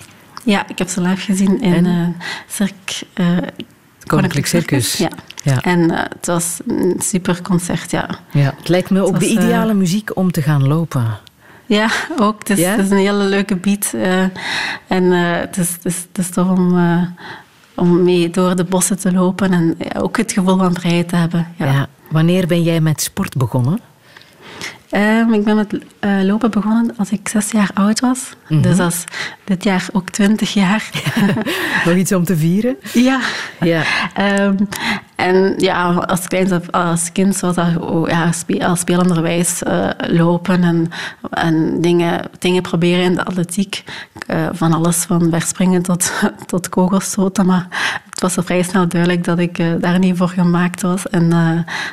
Ja, 0.43 0.67
ik 0.67 0.77
heb 0.77 0.87
ze 0.87 1.01
live 1.01 1.21
gezien 1.21 1.61
in 1.61 1.85
uh, 1.85 2.07
Cirque... 2.47 3.05
Koninklijk 4.03 4.45
Circus. 4.45 4.97
Ja. 4.97 5.09
ja. 5.43 5.61
En 5.61 5.79
uh, 5.79 5.97
het 5.97 6.25
was 6.25 6.59
een 6.67 6.95
super 6.99 7.41
concert, 7.41 7.91
ja. 7.91 8.09
ja. 8.31 8.53
Het 8.57 8.67
lijkt 8.67 8.89
me 8.89 9.01
ook 9.01 9.11
was, 9.11 9.19
de 9.19 9.29
ideale 9.29 9.73
muziek 9.73 10.15
om 10.17 10.31
te 10.31 10.41
gaan 10.41 10.67
lopen. 10.67 11.05
Ja, 11.65 11.89
ook. 12.19 12.39
Het 12.39 12.49
is, 12.49 12.59
ja? 12.59 12.69
het 12.69 12.85
is 12.85 12.91
een 12.91 12.97
hele 12.97 13.23
leuke 13.23 13.55
beat. 13.55 13.93
En 14.87 15.11
het, 15.11 15.57
is, 15.57 15.71
het, 15.71 15.85
is, 15.85 15.97
het 16.07 16.17
is 16.17 16.29
tof 16.29 16.47
om, 16.47 16.79
om 17.75 18.03
mee 18.03 18.29
door 18.29 18.55
de 18.55 18.63
bossen 18.63 18.99
te 18.99 19.11
lopen 19.11 19.51
en 19.51 19.77
ook 19.97 20.17
het 20.17 20.31
gevoel 20.31 20.57
van 20.57 20.73
vrijheid 20.73 21.09
te 21.09 21.15
hebben. 21.15 21.47
Ja. 21.57 21.65
ja. 21.65 21.87
Wanneer 22.09 22.47
ben 22.47 22.63
jij 22.63 22.81
met 22.81 23.01
sport 23.01 23.37
begonnen? 23.37 23.79
Um, 24.95 25.33
ik 25.33 25.43
ben 25.43 25.55
met 25.55 25.73
uh, 25.73 26.21
lopen 26.23 26.51
begonnen 26.51 26.93
als 26.97 27.11
ik 27.11 27.27
zes 27.27 27.51
jaar 27.51 27.69
oud 27.73 27.99
was. 27.99 28.29
Mm 28.29 28.47
-hmm. 28.47 28.61
Dus 28.61 28.77
dat 28.77 28.91
is 28.91 29.03
dit 29.43 29.63
jaar 29.63 29.87
ook 29.91 30.09
twintig 30.09 30.53
jaar. 30.53 30.89
Nog 31.85 31.95
iets 31.95 32.11
om 32.11 32.23
te 32.23 32.37
vieren? 32.37 32.77
Ja. 32.93 33.19
ja. 33.59 33.83
Um, 34.45 34.67
en 35.15 35.53
ja, 35.57 35.93
als, 35.93 36.27
klein, 36.27 36.71
als 36.71 37.11
kind 37.11 37.39
was 37.39 37.55
dat 37.55 37.77
oh, 37.77 38.07
ja, 38.07 38.31
als 38.59 38.79
spelenderwijs 38.79 39.61
uh, 39.67 39.89
lopen 39.97 40.63
en, 40.63 40.89
en 41.29 41.81
dingen, 41.81 42.21
dingen 42.39 42.61
proberen 42.61 43.03
in 43.03 43.15
de 43.15 43.25
atletiek. 43.25 43.83
Uh, 44.27 44.47
van 44.51 44.73
alles 44.73 44.97
van 44.97 45.29
verspringen 45.29 45.81
tot, 45.81 46.11
tot 46.45 46.69
kogelstoten. 46.69 47.45
Maar 47.45 47.67
het 48.09 48.21
was 48.21 48.37
al 48.37 48.43
vrij 48.43 48.63
snel 48.63 48.87
duidelijk 48.87 49.23
dat 49.23 49.39
ik 49.39 49.59
uh, 49.59 49.67
daar 49.79 49.99
niet 49.99 50.17
voor 50.17 50.29
gemaakt 50.29 50.81
was. 50.81 51.09
En 51.09 51.29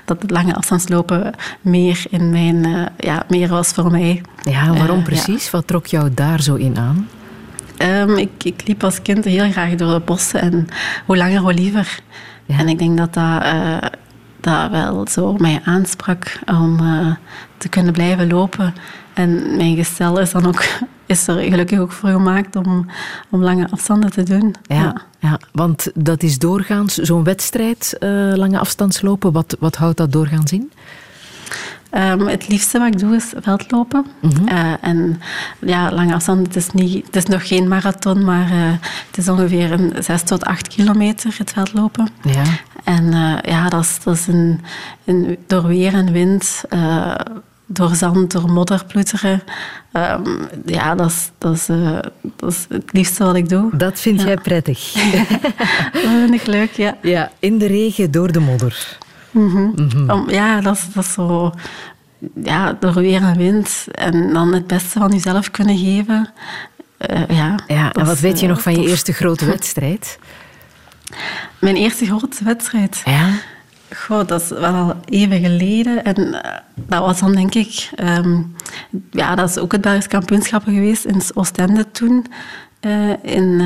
dat 0.04 0.22
het 0.22 0.30
lange 0.30 0.54
afstandslopen 0.54 1.34
meer, 1.60 2.04
in 2.10 2.30
mijn, 2.30 2.88
ja, 2.98 3.24
meer 3.28 3.48
was 3.48 3.68
voor 3.68 3.90
mij. 3.90 4.22
Ja, 4.42 4.72
waarom 4.72 5.02
precies? 5.02 5.44
Ja. 5.44 5.50
Wat 5.50 5.66
trok 5.66 5.86
jou 5.86 6.14
daar 6.14 6.42
zo 6.42 6.54
in 6.54 6.78
aan? 6.78 7.08
Um, 7.82 8.16
ik, 8.16 8.30
ik 8.42 8.66
liep 8.66 8.84
als 8.84 9.02
kind 9.02 9.24
heel 9.24 9.50
graag 9.50 9.74
door 9.74 9.92
de 9.92 10.00
bossen 10.00 10.40
en 10.40 10.68
hoe 11.06 11.16
langer, 11.16 11.40
hoe 11.40 11.54
liever. 11.54 12.00
Ja. 12.52 12.58
En 12.58 12.68
ik 12.68 12.78
denk 12.78 12.96
dat 12.96 13.14
dat, 13.14 13.42
uh, 13.42 13.76
dat 14.40 14.70
wel 14.70 15.06
zo 15.08 15.32
mij 15.32 15.60
aansprak 15.64 16.38
om 16.46 16.80
uh, 16.80 17.14
te 17.56 17.68
kunnen 17.68 17.92
blijven 17.92 18.28
lopen. 18.28 18.74
En 19.14 19.56
mijn 19.56 19.76
gestel 19.76 20.20
is 20.20 20.30
dan 20.30 20.46
ook 20.46 20.64
is 21.06 21.28
er 21.28 21.38
gelukkig 21.38 21.78
ook 21.78 21.92
voor 21.92 22.10
gemaakt 22.10 22.56
om, 22.56 22.86
om 23.30 23.42
lange 23.42 23.70
afstanden 23.70 24.10
te 24.10 24.22
doen. 24.22 24.54
Ja, 24.62 24.76
ja. 24.76 25.02
ja 25.18 25.38
want 25.52 25.90
dat 25.94 26.22
is 26.22 26.38
doorgaans 26.38 26.94
zo'n 26.94 27.24
wedstrijd, 27.24 27.96
uh, 28.00 28.32
lange 28.34 28.58
afstandslopen. 28.58 29.32
Wat, 29.32 29.56
wat 29.60 29.76
houdt 29.76 29.96
dat 29.96 30.12
doorgaans 30.12 30.52
in? 30.52 30.72
Um, 31.94 32.26
het 32.26 32.48
liefste 32.48 32.78
wat 32.78 32.86
ik 32.86 32.98
doe 32.98 33.14
is 33.14 33.32
veldlopen. 33.36 34.06
Mm 34.20 34.30
-hmm. 34.30 34.48
uh, 34.48 34.72
en 34.80 35.20
ja, 35.58 35.92
lange 35.92 36.14
afstand, 36.14 36.46
het 36.46 36.56
is, 36.56 36.70
niet, 36.70 37.06
het 37.06 37.16
is 37.16 37.24
nog 37.24 37.48
geen 37.48 37.68
marathon, 37.68 38.24
maar 38.24 38.52
uh, 38.52 38.72
het 39.06 39.16
is 39.16 39.28
ongeveer 39.28 39.72
een 39.72 39.92
6 39.98 40.22
tot 40.22 40.44
8 40.44 40.68
kilometer, 40.68 41.34
het 41.38 41.50
veldlopen. 41.50 42.08
Ja. 42.22 42.42
En 42.84 43.04
uh, 43.04 43.38
ja, 43.42 43.68
dat 43.68 43.82
is, 43.82 43.98
dat 44.04 44.14
is 44.14 44.26
een, 44.26 44.60
een, 45.04 45.38
door 45.46 45.66
weer 45.66 45.94
en 45.94 46.12
wind, 46.12 46.64
door 47.66 47.94
zand, 47.94 48.32
door 48.32 48.50
modder 48.50 48.84
ploeteren. 48.84 49.42
Um, 49.92 50.48
ja, 50.66 50.94
dat 50.94 51.10
is, 51.10 51.30
dat, 51.38 51.54
is, 51.54 51.66
dat 52.36 52.50
is 52.50 52.66
het 52.68 52.92
liefste 52.92 53.24
wat 53.24 53.36
ik 53.36 53.48
doe. 53.48 53.76
Dat 53.76 54.00
vind 54.00 54.20
ja. 54.20 54.26
jij 54.26 54.36
prettig? 54.36 54.92
dat 55.92 56.02
vind 56.02 56.34
ik 56.34 56.46
leuk, 56.46 56.72
ja. 56.72 56.96
Ja, 57.02 57.30
in 57.38 57.58
de 57.58 57.66
regen, 57.66 58.10
door 58.10 58.32
de 58.32 58.40
modder. 58.40 58.98
Mm 59.32 59.50
-hmm. 59.50 59.72
Mm 59.76 59.90
-hmm. 59.90 60.10
Om, 60.10 60.30
ja, 60.30 60.60
dat 60.60 60.76
is, 60.76 60.92
dat 60.92 61.04
is 61.04 61.12
zo... 61.12 61.52
Ja, 62.42 62.76
door 62.80 62.94
weer 62.94 63.22
en 63.22 63.36
wind. 63.36 63.86
En 63.92 64.32
dan 64.32 64.52
het 64.52 64.66
beste 64.66 64.98
van 64.98 65.10
jezelf 65.10 65.50
kunnen 65.50 65.78
geven. 65.78 66.32
Uh, 67.10 67.28
ja, 67.28 67.58
ja, 67.66 67.92
en 67.92 68.04
wat 68.04 68.20
weet 68.20 68.40
je 68.40 68.46
nog 68.46 68.62
van 68.62 68.72
je 68.72 68.88
eerste 68.88 69.12
grote 69.12 69.44
wedstrijd? 69.54 70.18
Mijn 71.58 71.76
eerste 71.76 72.06
grote 72.06 72.44
wedstrijd? 72.44 73.02
Ja. 73.04 73.30
Goh, 73.96 74.26
dat 74.26 74.42
is 74.42 74.48
wel 74.48 74.74
al 74.74 74.96
even 75.04 75.40
geleden. 75.40 76.04
En 76.04 76.20
uh, 76.20 76.40
dat 76.74 77.00
was 77.00 77.20
dan 77.20 77.32
denk 77.32 77.54
ik... 77.54 77.90
Um, 78.00 78.56
ja, 79.10 79.34
dat 79.34 79.48
is 79.48 79.58
ook 79.58 79.72
het 79.72 79.80
Belgisch 79.80 80.08
kampioenschappen 80.08 80.74
geweest 80.74 81.04
in 81.04 81.22
Oostende 81.34 81.90
toen. 81.90 82.26
In, 83.22 83.60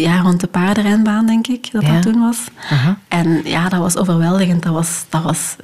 ja, 0.00 0.20
rond 0.20 0.40
de 0.40 0.46
paardenrenbaan, 0.46 1.26
denk 1.26 1.46
ik, 1.46 1.72
dat 1.72 1.82
ja. 1.82 1.92
dat 1.92 2.02
toen 2.02 2.20
was. 2.20 2.46
Uh 2.72 2.84
-huh. 2.84 2.94
En 3.08 3.40
ja, 3.44 3.68
dat 3.68 3.80
was 3.80 3.96
overweldigend. 3.96 4.62
Dat 4.62 4.72
was, 4.72 5.04
dat 5.08 5.22
was 5.22 5.56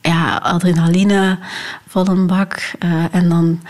ja, 0.00 0.36
adrenaline, 0.36 1.38
vol 1.88 2.06
een 2.06 2.26
bak. 2.26 2.72
Uh, 2.84 3.04
en 3.14 3.28
dan 3.28 3.62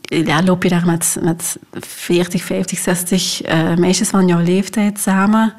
ja, 0.00 0.42
loop 0.42 0.62
je 0.62 0.68
daar 0.68 0.86
met, 0.86 1.16
met 1.22 1.56
40, 1.72 2.42
50, 2.42 2.78
60 2.78 3.48
uh, 3.48 3.74
meisjes 3.74 4.08
van 4.08 4.26
jouw 4.26 4.42
leeftijd 4.42 4.98
samen. 4.98 5.54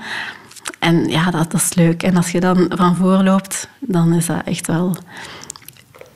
En 0.79 1.09
ja, 1.09 1.31
dat, 1.31 1.51
dat 1.51 1.61
is 1.61 1.73
leuk. 1.73 2.03
En 2.03 2.15
als 2.15 2.31
je 2.31 2.39
dan 2.39 2.65
van 2.69 2.95
voor 2.95 3.23
loopt, 3.23 3.67
dan 3.79 4.13
is 4.13 4.25
dat 4.25 4.41
echt 4.45 4.67
wel 4.67 4.97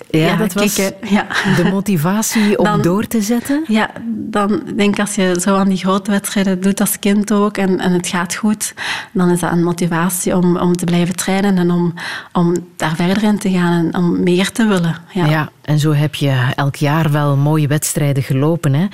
ja, 0.10 0.20
ja, 0.20 0.36
dat 0.36 0.54
was 0.54 0.76
ja. 1.10 1.28
de 1.56 1.70
motivatie 1.72 2.58
om 2.58 2.66
dan, 2.66 2.82
door 2.82 3.08
te 3.08 3.22
zetten? 3.22 3.64
Ja, 3.68 3.92
dan 4.06 4.62
denk 4.76 4.94
ik 4.94 5.00
als 5.00 5.16
je 5.16 5.38
zo 5.42 5.56
aan 5.56 5.70
die 5.70 5.78
grote 5.78 6.12
wedstrijden 6.12 6.62
doet 6.62 6.80
als 6.80 7.00
kind 7.00 7.32
ook 7.32 7.58
en, 7.58 7.80
en 7.80 7.92
het 7.92 8.08
gaat 8.08 8.36
goed, 8.36 8.74
dan 9.12 9.30
is 9.30 9.40
dat 9.40 9.52
een 9.52 9.64
motivatie 9.64 10.36
om, 10.36 10.58
om 10.58 10.76
te 10.76 10.86
blijven 10.86 11.16
trainen 11.16 11.58
en 11.58 11.72
om, 11.72 11.94
om 12.32 12.56
daar 12.76 12.96
verder 12.96 13.24
in 13.24 13.40
te 13.40 13.50
gaan 13.50 13.86
en 13.86 13.96
om 13.96 14.24
meer 14.24 14.52
te 14.52 14.66
willen. 14.66 14.96
Ja. 15.12 15.26
ja, 15.26 15.50
en 15.62 15.80
zo 15.80 15.94
heb 15.94 16.16
je 16.16 16.52
elk 16.56 16.76
jaar 16.76 17.12
wel 17.12 17.38
mooie 17.38 17.68
wedstrijden 17.68 18.24
gelopen. 18.24 18.74
Hè? 18.74 18.88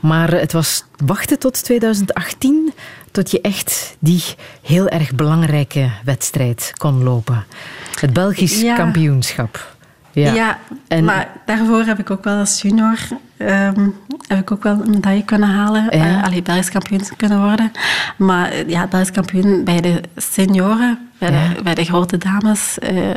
Maar 0.00 0.30
het 0.30 0.52
was 0.52 0.84
wachten 1.04 1.38
tot 1.38 1.64
2018 1.64 2.72
tot 3.10 3.30
je 3.30 3.40
echt 3.40 3.96
die 3.98 4.22
heel 4.62 4.88
erg 4.88 5.14
belangrijke 5.14 5.90
wedstrijd 6.04 6.72
kon 6.76 7.02
lopen. 7.02 7.44
Het 8.00 8.12
Belgisch 8.12 8.60
ja. 8.60 8.74
kampioenschap. 8.74 9.78
Ja, 10.12 10.32
ja 10.32 10.58
en... 10.88 11.04
maar 11.04 11.28
daarvoor 11.46 11.84
heb 11.84 11.98
ik 11.98 12.10
ook 12.10 12.24
wel 12.24 12.38
als 12.38 12.62
junior 12.62 12.98
um, 13.40 13.94
heb 14.26 14.38
ik 14.38 14.50
ook 14.50 14.62
wel 14.62 14.72
een 14.72 14.90
medaille 14.90 15.24
kunnen 15.24 15.48
halen. 15.48 15.86
Ja. 15.90 16.06
Uh, 16.06 16.24
allee, 16.24 16.42
Belgisch 16.42 16.70
kampioen 16.70 17.02
kunnen 17.16 17.42
worden. 17.42 17.72
Maar 18.16 18.68
ja, 18.68 18.86
Belgisch 18.86 19.10
kampioen 19.10 19.64
bij 19.64 19.80
de 19.80 20.00
senioren, 20.16 21.10
bij, 21.18 21.32
ja. 21.32 21.54
de, 21.54 21.62
bij 21.62 21.74
de 21.74 21.84
grote 21.84 22.18
dames, 22.18 22.78
uh, 22.92 23.10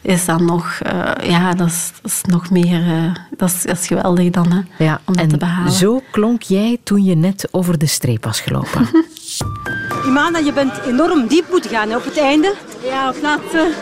is 0.00 0.24
dan 0.24 0.44
nog, 0.44 0.80
uh, 0.86 1.30
ja, 1.30 1.54
dat 1.54 1.68
is, 1.68 1.92
dat 2.02 2.10
is 2.10 2.20
nog 2.26 2.50
meer, 2.50 3.12
dat 3.36 3.48
is, 3.48 3.62
dat, 3.62 3.78
is, 3.78 3.86
geweldig 3.86 4.30
dan, 4.30 4.52
hè, 4.52 4.84
ja. 4.84 5.00
om 5.04 5.14
dat 5.14 5.22
en 5.22 5.28
te 5.28 5.36
behalen. 5.36 5.72
zo 5.72 6.02
klonk 6.10 6.42
jij 6.42 6.78
toen 6.84 7.04
je 7.04 7.16
net 7.16 7.48
over 7.50 7.78
de 7.78 7.86
streep 7.86 8.24
was 8.24 8.40
gelopen. 8.40 8.88
Imana, 10.08 10.38
je 10.38 10.52
bent 10.52 10.80
enorm 10.86 11.26
diep 11.26 11.44
moeten 11.50 11.70
gaan 11.70 11.88
hè, 11.88 11.96
op 11.96 12.04
het 12.04 12.18
einde. 12.18 12.54
Ja, 12.84 13.08
op 13.08 13.16
laatste 13.22 13.72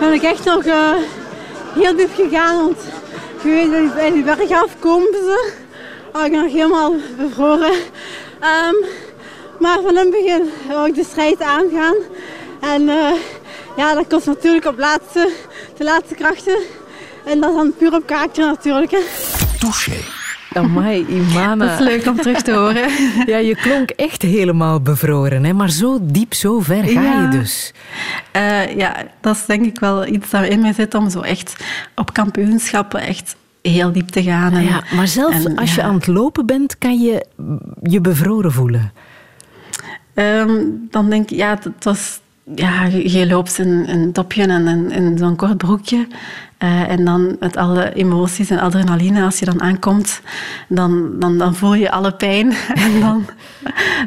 ben 0.00 0.12
ik 0.12 0.22
echt 0.22 0.44
nog 0.44 0.64
heel 1.74 1.96
diep 1.96 2.14
gegaan. 2.14 2.56
Want 2.56 2.78
je 3.42 3.68
weet, 3.70 3.94
bij 3.94 4.10
die 4.10 4.22
berg 4.22 4.50
af 4.50 4.78
komen 4.78 5.12
ze. 5.12 5.52
Ik 6.24 6.30
ben 6.30 6.42
nog 6.42 6.52
helemaal 6.52 6.94
bevroren. 7.16 7.72
Um, 7.72 8.84
maar 9.58 9.78
van 9.82 9.96
het 9.96 10.10
begin 10.10 10.50
wil 10.68 10.86
ik 10.86 10.94
de 10.94 11.04
strijd 11.04 11.40
aangaan. 11.40 11.94
En 12.60 12.82
uh, 12.82 13.10
ja, 13.76 13.94
dat 13.94 14.06
kost 14.08 14.26
natuurlijk 14.26 14.66
op 14.66 14.78
laatste, 14.78 15.30
de 15.76 15.84
laatste 15.84 16.14
krachten. 16.14 16.56
En 17.24 17.40
dat 17.40 17.50
is 17.50 17.56
dan 17.56 17.74
puur 17.78 17.94
op 17.94 18.06
kaartje 18.06 18.44
natuurlijk. 18.44 18.92
Amai, 20.54 21.06
Imana. 21.08 21.66
Dat 21.66 21.80
is 21.80 21.86
leuk 21.86 22.06
om 22.06 22.16
terug 22.16 22.42
te 22.42 22.52
horen. 22.52 22.90
Ja, 23.32 23.36
je 23.36 23.56
klonk 23.56 23.90
echt 23.90 24.22
helemaal 24.22 24.80
bevroren, 24.80 25.44
hè? 25.44 25.52
maar 25.52 25.70
zo 25.70 25.98
diep, 26.02 26.34
zo 26.34 26.60
ver 26.60 26.84
ga 26.84 27.02
ja. 27.02 27.22
je 27.22 27.38
dus. 27.38 27.72
Uh, 28.36 28.76
ja, 28.76 28.96
dat 29.20 29.36
is 29.36 29.46
denk 29.46 29.64
ik 29.64 29.78
wel 29.78 30.06
iets 30.06 30.30
dat 30.30 30.44
in 30.44 30.60
mij 30.60 30.72
zit 30.72 30.94
om 30.94 31.10
zo 31.10 31.20
echt 31.20 31.64
op 31.94 32.12
kampioenschappen 32.12 33.00
echt 33.00 33.36
heel 33.62 33.92
diep 33.92 34.08
te 34.08 34.22
gaan. 34.22 34.52
En, 34.52 34.62
ja, 34.62 34.82
maar 34.94 35.08
zelfs 35.08 35.44
en, 35.44 35.56
als 35.56 35.74
je 35.74 35.80
ja. 35.80 35.86
aan 35.86 35.94
het 35.94 36.06
lopen 36.06 36.46
bent, 36.46 36.78
kan 36.78 37.00
je 37.00 37.26
je 37.82 38.00
bevroren 38.00 38.52
voelen. 38.52 38.92
Um, 40.14 40.86
dan 40.90 41.10
denk 41.10 41.30
ik, 41.30 41.36
ja, 41.36 41.58
het 41.62 41.84
was, 41.84 42.20
ja, 42.54 42.84
je 42.84 43.26
loopt 43.26 43.58
in 43.58 43.84
een 43.88 44.12
topje 44.12 44.46
en 44.46 44.68
in, 44.68 44.90
in 44.90 45.18
zo'n 45.18 45.36
kort 45.36 45.56
broekje. 45.56 46.06
Uh, 46.58 46.90
en 46.90 47.04
dan 47.04 47.36
met 47.40 47.56
alle 47.56 47.92
emoties 47.94 48.50
en 48.50 48.58
adrenaline, 48.58 49.22
als 49.24 49.38
je 49.38 49.44
dan 49.44 49.62
aankomt, 49.62 50.20
dan, 50.68 51.10
dan, 51.18 51.38
dan 51.38 51.54
voel 51.54 51.74
je 51.74 51.90
alle 51.90 52.12
pijn. 52.12 52.52
en 52.74 53.00
dan, 53.00 53.26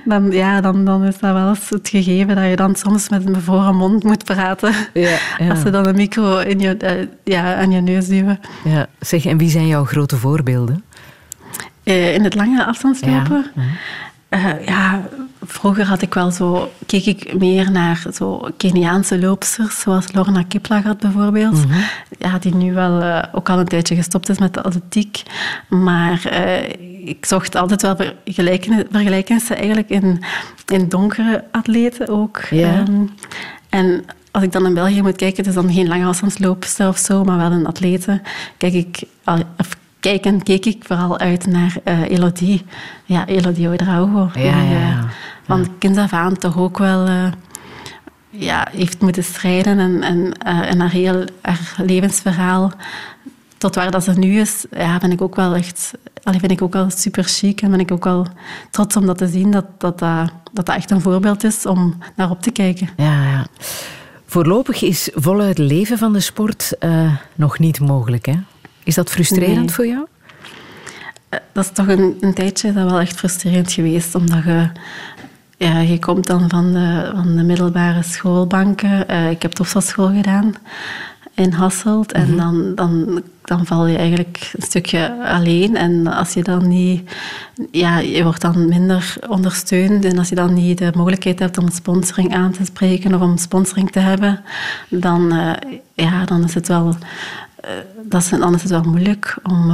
dan, 0.05 0.31
ja, 0.31 0.61
dan, 0.61 0.85
dan 0.85 1.03
is 1.03 1.17
dat 1.17 1.33
wel 1.33 1.49
eens 1.49 1.69
het 1.69 1.89
gegeven 1.89 2.35
dat 2.35 2.49
je 2.49 2.55
dan 2.55 2.75
soms 2.75 3.09
met 3.09 3.25
een 3.25 3.33
bevroren 3.33 3.75
mond 3.75 4.03
moet 4.03 4.23
praten. 4.23 4.73
Ja, 4.93 5.17
ja. 5.37 5.49
Als 5.51 5.61
ze 5.61 5.69
dan 5.69 5.87
een 5.87 5.95
micro 5.95 6.37
in 6.37 6.59
je, 6.59 6.77
uh, 6.83 7.07
ja, 7.23 7.55
aan 7.55 7.71
je 7.71 7.81
neus 7.81 8.07
duwen. 8.07 8.39
Ja. 8.63 8.87
Zeg, 8.99 9.25
en 9.25 9.37
wie 9.37 9.49
zijn 9.49 9.67
jouw 9.67 9.85
grote 9.85 10.17
voorbeelden? 10.17 10.83
Uh, 11.83 12.13
in 12.13 12.23
het 12.23 12.35
lange 12.35 12.65
afstandslopen? 12.65 13.45
Ja. 13.55 14.57
Ja, 14.65 15.01
vroeger 15.47 15.85
had 15.85 16.01
ik 16.01 16.13
wel 16.13 16.31
zo, 16.31 16.71
keek 16.85 17.05
ik 17.05 17.39
meer 17.39 17.71
naar 17.71 18.03
zo 18.13 18.47
Keniaanse 18.57 19.19
loopsters, 19.19 19.79
zoals 19.79 20.13
Lorna 20.13 20.43
Kiplagat 20.43 20.99
bijvoorbeeld. 20.99 21.53
Mm 21.53 21.71
-hmm. 21.71 21.83
ja, 22.19 22.37
die 22.39 22.55
nu 22.55 22.73
wel 22.73 23.01
uh, 23.01 23.23
ook 23.31 23.49
al 23.49 23.59
een 23.59 23.67
tijdje 23.67 23.95
gestopt 23.95 24.29
is 24.29 24.37
met 24.37 24.53
de 24.53 24.63
atletiek. 24.63 25.23
Maar 25.69 26.21
uh, 26.31 27.07
ik 27.07 27.25
zocht 27.25 27.55
altijd 27.55 27.81
wel 27.81 27.95
vergelijkenissen 28.91 29.57
eigenlijk 29.57 29.89
in, 29.89 30.23
in 30.65 30.89
donkere 30.89 31.43
atleten 31.51 32.07
ook. 32.07 32.41
Yeah. 32.49 32.87
Um, 32.87 33.09
en 33.69 34.05
als 34.31 34.43
ik 34.43 34.51
dan 34.51 34.65
in 34.65 34.73
België 34.73 35.01
moet 35.01 35.15
kijken, 35.15 35.37
het 35.37 35.47
is 35.47 35.61
dan 35.61 35.73
geen 35.73 35.87
lange 35.87 36.05
afstandsloopster 36.05 36.87
of 36.87 36.97
zo, 36.97 37.23
maar 37.23 37.37
wel 37.37 37.51
een 37.51 37.67
atlete, 37.67 38.21
kijk 38.57 38.73
ik, 38.73 39.03
of 39.57 39.77
kijken 39.99 40.43
keek 40.43 40.65
ik 40.65 40.83
vooral 40.85 41.19
uit 41.19 41.45
naar 41.45 41.75
uh, 41.85 42.09
Elodie. 42.09 42.65
Ja, 43.05 43.25
Elodie 43.25 43.67
Ouedraogo. 43.67 44.29
Ja, 44.35 44.61
ja, 44.61 45.05
ja. 45.47 45.61
kind 45.79 45.97
af 45.97 46.13
aan 46.13 46.37
toch 46.37 46.57
ook 46.57 46.77
wel... 46.77 47.07
Uh, 47.07 47.31
ja, 48.29 48.67
heeft 48.71 49.01
moeten 49.01 49.23
strijden 49.23 49.79
en, 49.79 50.03
en, 50.03 50.17
uh, 50.17 50.71
en 50.71 50.79
haar 50.79 50.91
heel 50.91 51.25
haar 51.41 51.73
levensverhaal 51.77 52.71
tot 53.57 53.75
waar 53.75 53.91
dat 53.91 54.03
ze 54.03 54.11
nu 54.11 54.39
is, 54.39 54.65
ja, 54.71 54.97
ben 54.97 55.11
ik 55.11 55.21
ook 55.21 55.35
wel 55.35 55.55
echt... 55.55 55.91
Allee, 56.23 56.39
vind 56.39 56.51
ik 56.51 56.61
ook 56.61 56.73
wel 56.73 56.89
super 56.89 57.23
chic 57.23 57.61
en 57.61 57.71
ben 57.71 57.79
ik 57.79 57.91
ook 57.91 58.03
wel 58.03 58.27
trots 58.71 58.95
om 58.95 59.05
dat 59.05 59.17
te 59.17 59.27
zien, 59.27 59.51
dat 59.51 59.65
dat, 59.77 59.99
dat, 59.99 60.31
dat 60.53 60.69
echt 60.69 60.91
een 60.91 61.01
voorbeeld 61.01 61.43
is 61.43 61.65
om 61.65 61.97
naar 62.15 62.29
op 62.29 62.41
te 62.41 62.51
kijken. 62.51 62.89
Ja, 62.97 63.23
ja. 63.23 63.47
Voorlopig 64.25 64.81
is 64.81 65.09
voluit 65.13 65.57
leven 65.57 65.97
van 65.97 66.13
de 66.13 66.19
sport 66.19 66.73
uh, 66.79 67.15
nog 67.35 67.59
niet 67.59 67.79
mogelijk, 67.79 68.25
hè? 68.25 68.35
Is 68.83 68.95
dat 68.95 69.09
frustrerend 69.09 69.57
nee. 69.57 69.69
voor 69.69 69.87
jou? 69.87 70.05
Dat 71.29 71.65
is 71.65 71.71
toch 71.73 71.87
een, 71.87 72.17
een, 72.19 72.33
tijdje 72.33 72.73
dat 72.73 72.89
wel 72.89 72.99
echt 72.99 73.15
frustrerend 73.15 73.71
geweest, 73.71 74.15
omdat 74.15 74.43
je... 74.43 74.69
Ja, 75.57 75.79
je 75.79 75.99
komt 75.99 76.27
dan 76.27 76.49
van 76.49 76.73
de, 76.73 77.11
van 77.15 77.35
de 77.35 77.43
middelbare 77.43 78.03
schoolbanken. 78.03 79.11
Uh, 79.11 79.29
ik 79.29 79.41
heb 79.41 79.51
topschool 79.51 80.07
gedaan 80.07 80.55
in 81.33 81.51
Hasselt. 81.51 82.11
En 82.11 82.31
mm 82.31 82.39
-hmm. 82.39 82.75
dan, 82.75 82.75
dan, 82.75 83.21
dan 83.41 83.65
val 83.65 83.87
je 83.87 83.97
eigenlijk 83.97 84.51
een 84.57 84.63
stukje 84.63 85.23
alleen. 85.23 85.75
En 85.75 86.07
als 86.07 86.33
je 86.33 86.43
dan 86.43 86.67
niet... 86.67 87.11
Ja, 87.71 87.97
je 87.97 88.23
wordt 88.23 88.41
dan 88.41 88.67
minder 88.69 89.15
ondersteund. 89.29 90.05
En 90.05 90.17
als 90.17 90.29
je 90.29 90.35
dan 90.35 90.53
niet 90.53 90.77
de 90.77 90.91
mogelijkheid 90.95 91.39
hebt 91.39 91.57
om 91.57 91.69
sponsoring 91.69 92.33
aan 92.33 92.51
te 92.51 92.65
spreken 92.65 93.13
of 93.13 93.21
om 93.21 93.37
sponsoring 93.37 93.91
te 93.91 93.99
hebben, 93.99 94.41
dan, 94.89 95.33
uh, 95.33 95.51
ja, 95.93 96.25
dan 96.25 96.43
is 96.43 96.53
het 96.53 96.67
wel 96.67 96.87
uh, 96.87 97.71
dat 98.03 98.21
is, 98.21 98.29
dan 98.29 98.53
is 98.53 98.61
het 98.61 98.71
wel 98.71 98.83
moeilijk 98.83 99.37
om. 99.43 99.71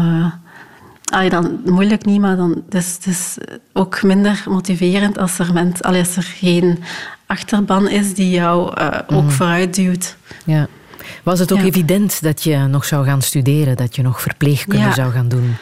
Allee, 1.13 1.29
dan, 1.29 1.59
moeilijk 1.65 2.05
niet, 2.05 2.19
maar 2.19 2.35
dan, 2.35 2.63
dus, 2.69 2.93
het 2.93 3.05
is 3.05 3.37
ook 3.73 4.03
minder 4.03 4.43
motiverend 4.47 5.17
als 5.17 5.39
er, 5.39 5.73
allee, 5.81 5.99
als 5.99 6.15
er 6.15 6.23
geen 6.23 6.83
achterban 7.25 7.89
is 7.89 8.13
die 8.13 8.29
jou 8.29 8.81
uh, 8.81 8.87
ook 9.07 9.23
mm. 9.23 9.31
vooruit 9.31 9.75
duwt. 9.75 10.17
Ja. 10.45 10.67
Was 11.23 11.39
het 11.39 11.51
ook 11.51 11.59
ja. 11.59 11.65
evident 11.65 12.21
dat 12.23 12.43
je 12.43 12.57
nog 12.57 12.85
zou 12.85 13.05
gaan 13.05 13.21
studeren, 13.21 13.77
dat 13.77 13.95
je 13.95 14.01
nog 14.01 14.21
verpleegkunde 14.21 14.85
ja. 14.85 14.93
zou 14.93 15.11
gaan 15.11 15.27
doen? 15.27 15.55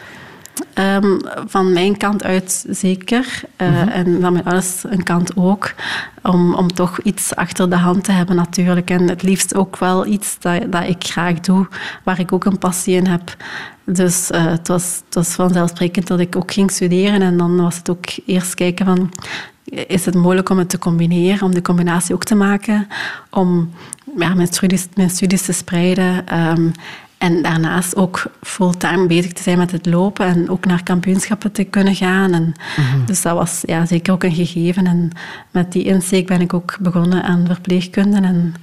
Um, 0.78 1.20
van 1.46 1.72
mijn 1.72 1.96
kant 1.96 2.24
uit 2.24 2.64
zeker. 2.68 3.40
Uh, 3.56 3.68
mm 3.68 3.74
-hmm. 3.74 3.88
En 3.88 4.20
van 4.20 4.32
mijn 4.32 4.44
ouders 4.44 4.84
een 4.84 5.02
kant 5.02 5.36
ook. 5.36 5.74
Om, 6.22 6.54
om 6.54 6.72
toch 6.72 7.00
iets 7.00 7.34
achter 7.34 7.70
de 7.70 7.76
hand 7.76 8.04
te 8.04 8.12
hebben 8.12 8.36
natuurlijk. 8.36 8.90
En 8.90 9.08
het 9.08 9.22
liefst 9.22 9.54
ook 9.54 9.76
wel 9.76 10.06
iets 10.06 10.36
dat, 10.38 10.72
dat 10.72 10.88
ik 10.88 11.04
graag 11.04 11.40
doe, 11.40 11.68
waar 12.02 12.20
ik 12.20 12.32
ook 12.32 12.44
een 12.44 12.58
passie 12.58 12.94
in 12.94 13.06
heb. 13.06 13.36
Dus 13.84 14.30
uh, 14.30 14.44
het, 14.44 14.68
was, 14.68 15.02
het 15.04 15.14
was 15.14 15.28
vanzelfsprekend 15.28 16.06
dat 16.06 16.20
ik 16.20 16.36
ook 16.36 16.52
ging 16.52 16.70
studeren. 16.70 17.22
En 17.22 17.36
dan 17.36 17.56
was 17.56 17.76
het 17.76 17.90
ook 17.90 18.04
eerst 18.26 18.54
kijken 18.54 18.86
van... 18.86 19.12
Is 19.64 20.04
het 20.04 20.14
mogelijk 20.14 20.48
om 20.48 20.58
het 20.58 20.68
te 20.68 20.78
combineren, 20.78 21.42
om 21.42 21.54
de 21.54 21.62
combinatie 21.62 22.14
ook 22.14 22.24
te 22.24 22.34
maken, 22.34 22.88
om 23.30 23.70
ja, 24.18 24.34
mijn, 24.34 24.48
studies, 24.48 24.88
mijn 24.94 25.10
studies 25.10 25.42
te 25.42 25.52
spreiden 25.52 26.38
um, 26.38 26.72
en 27.22 27.42
daarnaast 27.42 27.96
ook 27.96 28.22
fulltime 28.40 29.06
bezig 29.06 29.32
te 29.32 29.42
zijn 29.42 29.58
met 29.58 29.70
het 29.70 29.86
lopen 29.86 30.26
en 30.26 30.50
ook 30.50 30.64
naar 30.64 30.82
kampioenschappen 30.82 31.52
te 31.52 31.64
kunnen 31.64 31.94
gaan. 31.94 32.32
En 32.32 32.54
mm-hmm. 32.76 33.06
Dus 33.06 33.22
dat 33.22 33.34
was 33.34 33.62
ja, 33.66 33.86
zeker 33.86 34.12
ook 34.12 34.22
een 34.22 34.34
gegeven. 34.34 34.86
En 34.86 35.10
met 35.50 35.72
die 35.72 35.84
insteek 35.84 36.26
ben 36.26 36.40
ik 36.40 36.54
ook 36.54 36.76
begonnen 36.80 37.22
aan 37.22 37.46
verpleegkunde. 37.46 38.20
En, 38.20 38.54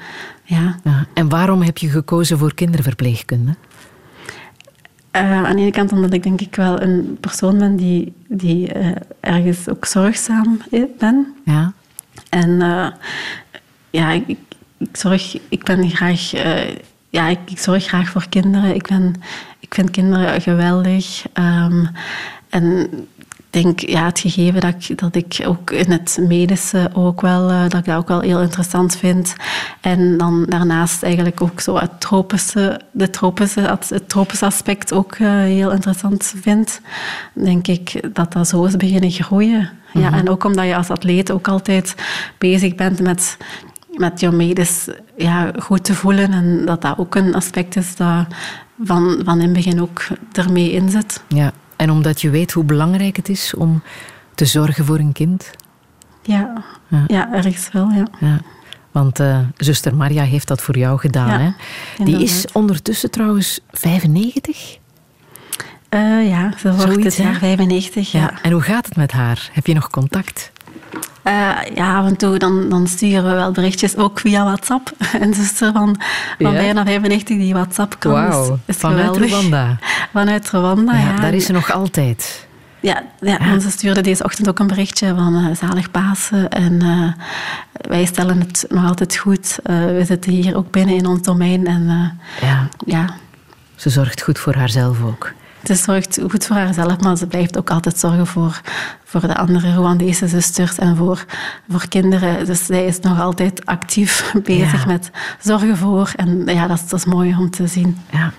ja. 0.44 0.76
ja. 0.84 1.06
en 1.14 1.30
waarom 1.30 1.62
heb 1.62 1.78
je 1.78 1.90
gekozen 1.90 2.38
voor 2.38 2.54
kinderverpleegkunde? 2.54 3.56
Uh, 5.16 5.46
aan 5.46 5.56
de 5.56 5.62
ene 5.62 5.72
kant 5.72 5.92
omdat 5.92 6.14
ik 6.14 6.24
denk 6.24 6.42
ik 6.42 6.56
wel 6.56 6.82
een 6.82 7.18
persoon 7.20 7.58
ben 7.58 7.76
die, 7.76 8.14
die 8.28 8.76
uh, 8.78 8.92
ergens 9.20 9.70
ook 9.70 9.86
zorgzaam 9.86 10.62
ben. 10.98 11.36
Ja. 11.46 11.74
En 12.30 12.50
uh, 12.50 12.88
ja, 13.90 14.12
ik, 14.12 14.28
ik, 14.28 14.40
zorg, 14.92 15.38
ik 15.50 15.64
ben 15.64 15.90
graag 15.90 16.32
ja, 17.10 17.28
ik, 17.28 17.40
ik, 17.46 17.60
zorg 17.60 17.86
graag 17.86 18.10
voor 18.10 18.26
kinderen. 18.30 18.76
Ik, 18.76 18.88
ben, 18.88 19.16
ik 19.60 19.74
vind 19.74 19.92
kinderen 19.92 20.42
geweldig. 20.42 21.24
Um, 21.34 21.90
en 22.50 22.90
ik 23.52 23.64
denk, 23.64 23.80
ja, 23.80 24.06
het 24.06 24.20
gegeven 24.20 24.62
dat 24.62 24.74
ik, 24.80 25.00
dat 25.00 25.16
ik 25.16 25.44
ook 25.46 25.72
in 25.72 25.92
het 25.92 26.18
medische 26.22 26.90
ook 26.94 27.22
wel, 27.22 27.50
uh, 27.50 27.62
dat 27.62 27.80
ik 27.80 27.86
dat 27.86 27.98
ook 27.98 28.08
wel 28.08 28.20
heel 28.20 28.42
interessant 28.42 28.96
vind. 28.96 29.36
En 29.82 30.18
dan 30.18 30.46
daarnaast 30.46 31.04
eigenlijk 31.04 31.42
ook 31.42 31.60
zo 31.60 31.78
het 31.78 32.02
tropische, 32.02 32.82
de 32.92 33.10
tropische, 33.10 33.78
het 33.88 34.10
tropische 34.10 34.46
aspect 34.46 34.94
ook 34.94 35.18
uh, 35.18 35.30
heel 35.30 35.72
interessant 35.72 36.34
vind. 36.42 36.82
Denk 37.34 37.68
ik 37.68 38.16
dat 38.16 38.34
dat 38.34 38.48
zo 38.48 38.64
is 38.64 38.76
beginnen 38.76 39.12
groeien. 39.12 39.70
Ja, 39.94 40.00
mm 40.00 40.06
-hmm. 40.06 40.14
en 40.14 40.30
ook 40.30 40.44
omdat 40.44 40.66
je 40.66 40.76
als 40.76 40.90
atleet 40.90 41.32
ook 41.32 41.48
altijd 41.48 41.96
bezig 42.38 42.76
bent 42.76 43.00
met 43.00 43.38
met 43.92 44.20
je 44.20 44.32
medisch 44.32 44.88
ja, 45.18 45.52
goed 45.60 45.84
te 45.84 45.96
voelen. 45.96 46.32
En 46.32 46.66
dat 46.66 46.82
dat 46.82 46.98
ook 46.98 47.16
een 47.16 47.36
aspect 47.36 47.76
is 47.76 47.96
dat 47.96 48.26
van, 48.84 49.22
van 49.24 49.38
in 49.38 49.44
het 49.44 49.54
begin 49.54 49.82
ook 49.82 50.08
ermee 50.32 50.72
in 50.72 50.90
zit. 50.90 51.24
Ja, 51.28 51.52
en 51.76 51.92
omdat 51.92 52.22
je 52.22 52.30
weet 52.30 52.52
hoe 52.52 52.64
belangrijk 52.64 53.16
het 53.16 53.30
is 53.30 53.54
om 53.56 53.82
te 54.36 54.46
zorgen 54.46 54.86
voor 54.86 55.00
een 55.00 55.12
kind? 55.12 55.52
Ja, 56.22 56.64
ja. 56.88 57.04
ja 57.08 57.34
ergens 57.34 57.70
wel, 57.72 57.90
ja. 57.90 58.08
ja. 58.20 58.40
Want 58.92 59.20
uh, 59.20 59.40
zuster 59.58 59.96
Maria 59.96 60.24
heeft 60.24 60.48
dat 60.48 60.62
voor 60.62 60.78
jou 60.78 61.00
gedaan. 61.00 61.42
Ja, 61.42 61.56
hè? 61.98 62.04
Die 62.04 62.24
is 62.24 62.46
ondertussen 62.52 63.12
trouwens 63.12 63.60
95? 63.72 64.78
Uh, 65.90 66.30
ja, 66.30 66.54
ze 66.58 66.74
wordt 66.74 66.82
Zoiets, 66.82 67.18
het 67.18 67.26
jaar 67.26 67.36
95. 67.36 68.12
Ja. 68.12 68.20
ja. 68.20 68.42
En 68.42 68.52
hoe 68.52 68.62
gaat 68.62 68.86
het 68.86 68.96
met 68.96 69.12
haar? 69.12 69.50
Heb 69.52 69.68
je 69.68 69.74
nog 69.74 69.90
contact? 69.90 70.52
Uh, 71.24 71.52
ja, 71.76 71.98
af 71.98 72.06
en 72.06 72.16
toe 72.16 72.38
dan, 72.38 72.70
dan 72.70 72.88
sturen 72.88 73.24
we 73.24 73.32
wel 73.32 73.52
berichtjes, 73.52 73.96
ook 73.96 74.20
via 74.20 74.44
WhatsApp. 74.44 74.92
En 75.22 75.34
zuster 75.34 75.72
van, 75.72 75.96
van 76.40 76.52
ja. 76.52 76.58
bijna 76.58 76.86
95 76.86 77.38
die 77.38 77.54
WhatsApp 77.54 77.96
kan. 78.00 78.28
Is, 78.28 78.50
is 78.66 78.76
Vanuit 78.76 79.06
geweldig. 79.06 79.30
Rwanda. 79.30 79.78
Vanuit 80.14 80.50
Rwanda, 80.50 80.94
ja. 80.94 81.00
ja. 81.00 81.16
Daar 81.20 81.34
is 81.34 81.46
ze 81.46 81.52
nog 81.52 81.72
altijd. 81.72 82.48
Ja, 82.82 83.04
ja, 83.20 83.38
ja. 83.42 83.60
ze 83.60 83.70
stuurde 83.70 84.02
deze 84.02 84.24
ochtend 84.24 84.50
ook 84.50 84.60
een 84.60 84.68
berichtje 84.68 85.16
van 85.16 85.36
uh, 85.36 85.56
zalig 85.56 85.92
Pasen. 85.92 86.50
En 86.50 86.74
uh, 86.84 87.12
wij 87.72 88.06
stellen 88.06 88.40
het 88.40 88.66
nog 88.70 88.86
altijd 88.88 89.16
goed. 89.16 89.60
Uh, 89.64 89.86
we 89.86 90.04
zitten 90.06 90.32
hier 90.32 90.56
ook 90.56 90.72
binnen 90.72 90.96
in 90.96 91.06
ons 91.06 91.22
domein. 91.22 91.68
En, 91.68 92.18
ja. 92.42 92.68
ja. 92.86 93.16
Ze 93.76 93.90
zorgt 93.90 94.22
goed 94.22 94.40
voor 94.40 94.56
haarzelf 94.56 95.04
ook. 95.04 95.34
Ze 95.64 95.76
zorgt 95.76 96.20
goed 96.30 96.46
voor 96.46 96.56
haarzelf, 96.56 97.00
maar 97.00 97.18
ze 97.18 97.28
blijft 97.28 97.58
ook 97.58 97.70
altijd 97.70 97.98
zorgen 98.00 98.28
voor, 98.28 98.62
voor 99.04 99.22
de 99.22 99.36
andere 99.36 99.74
Rwandese 99.74 100.28
zusters 100.28 100.78
en 100.78 100.96
voor, 100.96 101.26
voor 101.70 101.88
kinderen. 101.88 102.46
Dus 102.46 102.66
zij 102.66 102.86
is 102.86 103.00
nog 103.00 103.22
altijd 103.22 103.66
actief 103.66 104.32
bezig 104.44 104.80
ja. 104.80 104.92
met 104.92 105.12
zorgen 105.40 105.78
voor. 105.78 106.12
En 106.16 106.46
ja, 106.46 106.68
dat, 106.68 106.84
dat 106.90 107.00
is 107.00 107.06
mooi 107.06 107.36
om 107.36 107.50
te 107.50 107.68
zien. 107.68 107.98
Ja. 108.12 108.32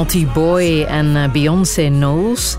Naughty 0.00 0.26
Boy 0.26 0.82
en 0.82 1.16
eh, 1.16 1.30
Beyoncé 1.30 1.86
Knowles. 1.88 2.56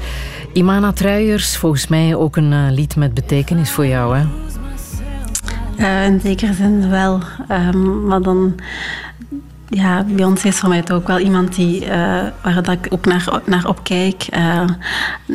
Imana 0.54 0.92
Truijers, 0.92 1.58
volgens 1.58 1.88
mij 1.88 2.16
ook 2.16 2.36
een 2.36 2.54
eh, 2.54 2.66
lied 2.70 2.96
met 2.96 3.14
betekenis 3.14 3.72
voor 3.72 3.86
jou, 3.86 4.18
hè? 4.18 4.24
Eh, 5.78 6.06
in 6.06 6.20
zekere 6.20 6.54
zin 6.54 6.90
wel. 6.90 7.20
Ehm, 7.48 8.06
maar 8.06 8.22
dan... 8.22 8.56
Ja, 9.68 10.04
Beyoncé 10.04 10.48
is 10.48 10.60
voor 10.60 10.70
mij 10.70 10.84
ook 10.92 11.08
wel 11.08 11.20
iemand 11.20 11.56
die, 11.56 11.88
waar 12.42 12.64
dat 12.64 12.68
ik 12.70 12.88
ook 12.90 13.06
naar, 13.06 13.42
naar 13.46 13.68
opkijk. 13.68 14.28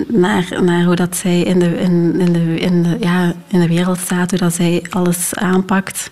Naar, 0.09 0.85
hoe 0.85 0.95
dat 0.95 1.17
zij 1.17 1.41
in 1.41 1.59
de, 1.59 1.79
in, 1.81 2.21
in, 2.21 2.33
de, 2.33 2.59
in, 2.59 2.83
de, 2.83 2.97
ja, 3.01 3.33
in 3.47 3.61
de 3.61 3.69
wereld 3.69 3.99
staat, 3.99 4.31
hoe 4.31 4.39
dat 4.39 4.55
zij 4.55 4.85
alles 4.91 5.35
aanpakt. 5.35 6.11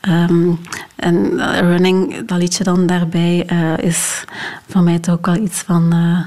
Ehm, 0.00 0.50
en 0.96 1.40
eh, 1.40 1.60
Running, 1.60 2.26
dat 2.26 2.38
liedje 2.38 2.64
dan 2.64 2.86
daarbij, 2.86 3.44
eh, 3.46 3.78
is 3.78 4.24
voor 4.68 4.82
mij 4.82 4.98
toch 4.98 5.14
ook 5.14 5.26
wel 5.26 5.36
iets 5.36 5.58
van... 5.60 5.92
eh, 5.92 6.24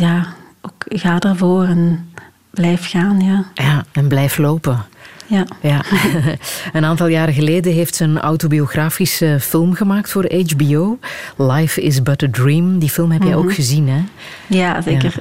ja, 0.00 0.26
ook 0.60 0.84
ga 0.88 1.18
ervoor 1.18 1.64
en 1.64 2.12
blijf 2.50 2.90
gaan, 2.90 3.20
ja. 3.20 3.44
Ja, 3.54 3.84
en 3.92 4.08
blijf 4.08 4.38
lopen. 4.38 4.84
Ja. 5.30 5.46
Ja. 5.60 5.82
een 6.72 6.84
aantal 6.84 7.06
jaren 7.06 7.34
geleden 7.34 7.72
heeft 7.72 7.94
ze 7.94 8.04
een 8.04 8.18
autobiografische 8.18 9.38
film 9.40 9.74
gemaakt 9.74 10.10
voor 10.10 10.30
HBO. 10.46 10.98
Life 11.36 11.82
is 11.82 12.02
but 12.02 12.22
a 12.22 12.28
Dream. 12.30 12.78
Die 12.78 12.90
film 12.90 13.10
heb 13.10 13.22
jij 13.22 13.34
ook 13.34 13.54
gezien, 13.54 13.88
hè? 13.88 14.00
Ja, 14.46 14.80
zeker. 14.80 15.14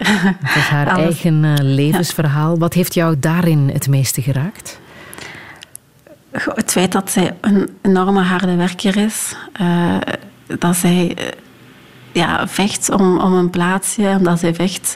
Het 0.43 0.55
is 0.55 0.67
haar 0.67 0.89
Alles. 0.93 1.03
eigen 1.03 1.43
eh, 1.43 1.53
levensverhaal. 1.57 2.57
Wat 2.57 2.73
heeft 2.73 2.93
jou 2.93 3.15
daarin 3.19 3.69
het 3.73 3.87
meeste 3.87 4.21
geraakt? 4.21 4.79
Het 6.31 6.71
feit 6.71 6.91
dat 6.91 7.11
zij 7.11 7.35
een 7.41 7.69
enorme 7.81 8.21
harde 8.21 8.55
werker 8.55 8.97
is, 8.97 9.35
eh, 9.53 9.95
dat 10.59 10.75
zij 10.75 11.13
eh, 11.15 11.25
ja, 12.11 12.47
vecht 12.47 12.89
om, 12.91 13.19
om 13.19 13.33
een 13.33 13.49
plaatsje, 13.49 14.15
omdat 14.17 14.39
zij 14.39 14.55
vecht 14.55 14.95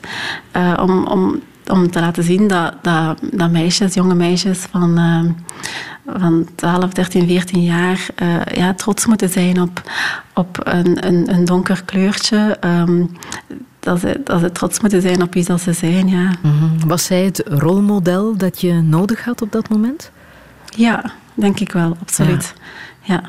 eh, 0.52 0.74
om, 0.82 1.06
om, 1.06 1.42
om 1.68 1.92
te 1.92 2.00
laten 2.00 2.24
zien 2.24 2.48
dat, 2.48 2.74
dat, 2.82 3.20
dat 3.32 3.52
meisjes, 3.52 3.94
jonge 3.94 4.16
meisjes 4.16 4.60
van, 4.60 4.98
eh, 4.98 5.24
van 6.20 6.48
12, 6.56 6.94
13, 6.94 7.28
14 7.28 7.64
jaar 7.64 8.08
eh, 8.16 8.46
ja, 8.46 8.74
trots 8.74 9.06
moeten 9.06 9.30
zijn 9.30 9.62
op, 9.62 9.82
op 10.34 10.60
een, 10.64 11.08
een, 11.08 11.34
een 11.34 11.46
donker 11.46 11.84
kleurtje. 11.86 12.58
ehm, 12.60 13.06
dat, 13.80 14.00
ze, 14.00 14.22
dat 14.24 14.40
ze 14.40 14.52
trots 14.52 14.80
moeten 14.80 15.02
zijn 15.02 15.22
op 15.22 15.34
wie 15.34 15.46
dat 15.46 15.62
ze 15.62 15.74
zijn, 15.74 16.08
ja. 16.08 16.32
Mhm. 16.42 16.88
Was 16.88 17.06
zij 17.06 17.24
het 17.24 17.44
rolmodel 17.46 18.38
dat 18.38 18.62
je 18.62 18.74
nodig 18.74 19.24
had 19.26 19.42
op 19.42 19.52
dat 19.52 19.70
moment? 19.70 20.12
Ja, 20.76 21.12
denk 21.34 21.60
ik 21.60 21.72
wel, 21.72 21.98
absoluut. 22.02 22.54
ja. 23.02 23.24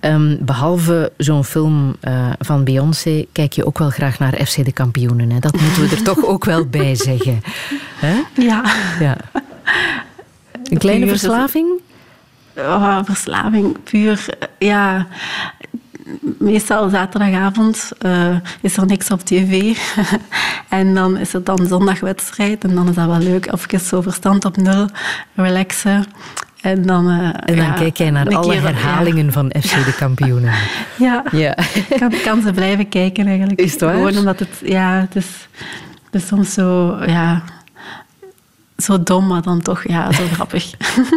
Ehm, 0.00 0.36
behalve 0.40 1.12
zo'n 1.16 1.44
film 1.44 1.96
eh, 2.00 2.30
van 2.38 2.64
Beyoncé, 2.64 3.24
kijk 3.32 3.52
je 3.52 3.66
ook 3.66 3.78
wel 3.78 3.90
graag 3.90 4.18
naar 4.18 4.46
FC 4.46 4.64
de 4.64 4.72
Kampioenen. 4.72 5.30
Hè? 5.30 5.38
Dat 5.38 5.52
moeten 5.60 5.88
we 5.88 5.96
er 5.96 6.02
toch 6.02 6.24
ook 6.24 6.44
wel 6.44 6.66
bij 6.66 6.94
zeggen. 6.94 7.42
Ja. 8.34 8.62
Ja. 9.00 9.16
Een 10.70 10.78
kleine 10.78 11.04
Puur, 11.06 11.18
verslaving? 11.18 11.68
Oh, 12.56 12.98
verslaving, 13.04 13.82
puur. 13.82 14.26
eh, 14.38 14.48
Ja, 14.68 15.06
meestal 16.38 16.88
zaterdagavond 16.88 17.90
eh, 17.98 18.36
is 18.60 18.76
er 18.76 18.86
niks 18.86 19.10
op 19.10 19.20
tv. 19.24 19.76
en 20.68 20.94
dan 20.94 21.16
is 21.16 21.32
het 21.32 21.46
dan 21.46 21.66
zondagwedstrijd. 21.66 22.64
En 22.64 22.74
dan 22.74 22.88
is 22.88 22.94
dat 22.94 23.06
wel 23.06 23.18
leuk. 23.18 23.52
Even 23.52 23.80
zo 23.80 24.00
verstand 24.02 24.44
op 24.44 24.56
nul, 24.56 24.88
relaxen. 25.34 26.04
En 26.60 26.82
dan, 26.82 27.08
eh, 27.08 27.16
En 27.24 27.56
dan 27.56 27.56
ja, 27.56 27.72
kijk 27.72 27.96
jij 27.96 28.10
naar 28.10 28.36
alle 28.36 28.54
herhalingen 28.54 29.32
van 29.32 29.52
FC 29.60 29.70
de 29.84 29.94
Kampioenen. 29.98 30.52
Ja, 30.98 31.22
ja. 31.32 31.56
Ik 32.10 32.20
kan, 32.24 32.42
ze 32.42 32.52
blijven 32.52 32.88
kijken 32.88 33.26
eigenlijk. 33.26 33.60
Is 33.60 33.72
het 33.72 33.80
waar? 33.80 33.94
Gewoon 33.94 34.16
omdat 34.16 34.38
het, 34.38 34.60
ja, 34.64 35.00
het 35.00 35.16
is, 35.16 35.48
het 36.10 36.22
is 36.22 36.26
soms 36.26 36.52
zo, 36.52 36.96
ja, 37.06 37.42
zo 38.76 39.02
dom, 39.02 39.26
maar 39.26 39.42
dan 39.42 39.62
toch 39.62 39.88
ja, 39.88 40.12
zo 40.12 40.22
grappig. 40.34 40.70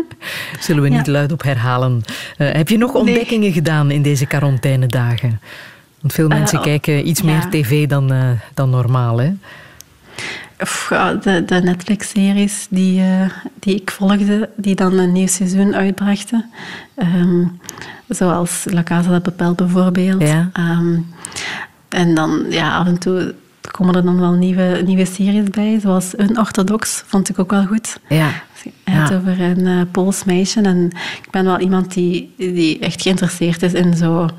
Zullen 0.60 0.84
we 0.84 0.90
niet 0.90 1.06
Ja. 1.06 1.12
luid 1.12 1.32
op 1.32 1.44
herhalen. 1.44 2.02
Eh, 2.38 2.52
heb 2.52 2.70
je 2.70 2.78
nog 2.78 2.94
ontdekkingen 2.94 3.52
gedaan 3.52 3.92
in 3.92 4.02
deze 4.02 4.26
quarantainedagen? 4.26 5.40
Want 6.02 6.14
veel 6.14 6.28
mensen 6.28 6.58
oh, 6.58 6.64
kijken 6.64 7.08
iets 7.08 7.22
ja. 7.22 7.26
meer 7.26 7.48
tv 7.50 7.88
dan, 7.88 8.12
eh, 8.12 8.30
dan 8.54 8.70
normaal, 8.70 9.18
hè? 9.18 9.32
Of, 10.62 10.88
de, 11.22 11.46
de 11.46 11.56
Netflix-series 11.56 12.68
die, 12.70 13.02
eh, 13.02 13.30
die 13.60 13.76
ik 13.76 13.92
volgde, 13.92 14.50
die 14.56 14.76
dan 14.76 14.98
een 14.98 15.12
nieuw 15.12 15.28
seizoen 15.28 15.76
uitbrachten. 15.76 16.46
Ehm, 16.96 17.44
zoals 18.08 18.66
La 18.70 18.84
Casa 18.84 19.10
de 19.12 19.20
Papel 19.22 19.54
bijvoorbeeld. 19.56 20.22
Ja. 20.22 20.50
Ehm, 20.54 21.00
en 21.90 22.16
dan 22.16 22.46
ja, 22.50 22.78
af 22.78 22.88
en 22.88 22.98
toe 23.00 23.34
komen 23.72 23.96
er 23.96 24.04
dan 24.04 24.20
wel 24.20 24.32
nieuwe, 24.32 24.82
nieuwe 24.86 25.06
series 25.06 25.50
bij, 25.50 25.80
zoals 25.82 26.14
Unorthodox, 26.18 27.04
vond 27.06 27.30
ik 27.30 27.40
ook 27.40 27.52
wel 27.52 27.66
goed. 27.66 28.00
Ja. 28.10 28.30
Het 28.84 29.10
Ja. 29.10 29.16
over 29.16 29.42
een 29.42 29.68
eh 29.68 29.82
Pools 29.92 30.24
meisje. 30.24 30.62
En 30.62 30.86
ik 31.24 31.28
ben 31.32 31.46
wel 31.46 31.60
iemand 31.60 31.94
die, 31.94 32.34
die 32.38 32.80
echt 32.80 33.02
geïnteresseerd 33.02 33.64
is 33.64 33.74
in 33.74 33.94
zo... 33.94 34.30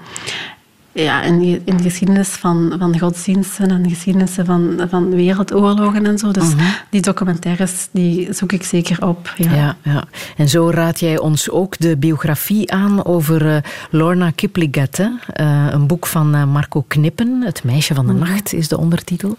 Ja, 0.95 1.22
in, 1.22 1.38
die- 1.38 1.62
in 1.64 1.76
de 1.76 1.82
geschiedenis 1.82 2.28
van, 2.28 2.74
van 2.78 2.99
godsdiensten 2.99 3.70
en 3.70 3.82
de 3.82 3.88
geschiedenissen 3.88 4.45
van, 4.47 4.86
van 4.90 5.11
wereldoorlogen 5.11 6.07
en 6.07 6.18
zo. 6.18 6.30
Dus 6.30 6.49
die 6.90 7.01
documentaires, 7.01 7.88
die 7.93 8.32
zoek 8.32 8.53
ik 8.53 8.62
zeker 8.62 9.07
op. 9.07 9.32
Ja. 9.36 9.53
Ja, 9.55 9.76
ja. 9.82 10.05
En 10.36 10.49
zo 10.49 10.70
raad 10.70 11.01
jij 11.01 11.18
ons 11.18 11.51
ook 11.51 11.78
de 11.78 11.97
biografie 11.97 12.72
aan 12.72 13.05
over 13.05 13.55
eh, 13.55 13.62
Lorna 13.90 14.30
Kipligat. 14.30 14.97
hè? 14.97 15.09
Eh, 15.26 15.66
een 15.70 15.86
boek 15.86 16.07
van 16.07 16.34
eh, 16.34 16.45
Marco 16.45 16.84
Knippen, 16.88 17.43
Het 17.45 17.64
meisje 17.64 17.95
van 17.95 18.07
de 18.07 18.12
nacht 18.12 18.53
is 18.53 18.68
de 18.68 18.78
ondertitel. 18.78 19.36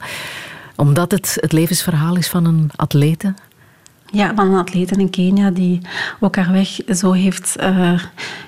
Omdat 0.76 1.12
het 1.12 1.38
het 1.40 1.52
levensverhaal 1.52 2.16
is 2.18 2.28
van 2.30 2.46
een 2.46 2.70
atlete. 2.76 3.34
Ja, 4.14 4.36
van 4.36 4.48
een 4.48 4.60
atleet 4.60 4.98
in 4.98 5.10
Kenia 5.10 5.52
die 5.52 5.82
ook 6.20 6.36
haar 6.36 6.52
weg 6.52 6.80
zo 6.88 7.12
heeft 7.12 7.56
eh, 7.56 8.00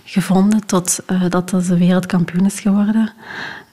gevonden 0.04 0.66
tot 0.66 1.00
eh, 1.06 1.30
dat 1.30 1.54
ze 1.64 1.78
wereldkampioen 1.78 2.46
is 2.46 2.60
geworden. 2.60 3.14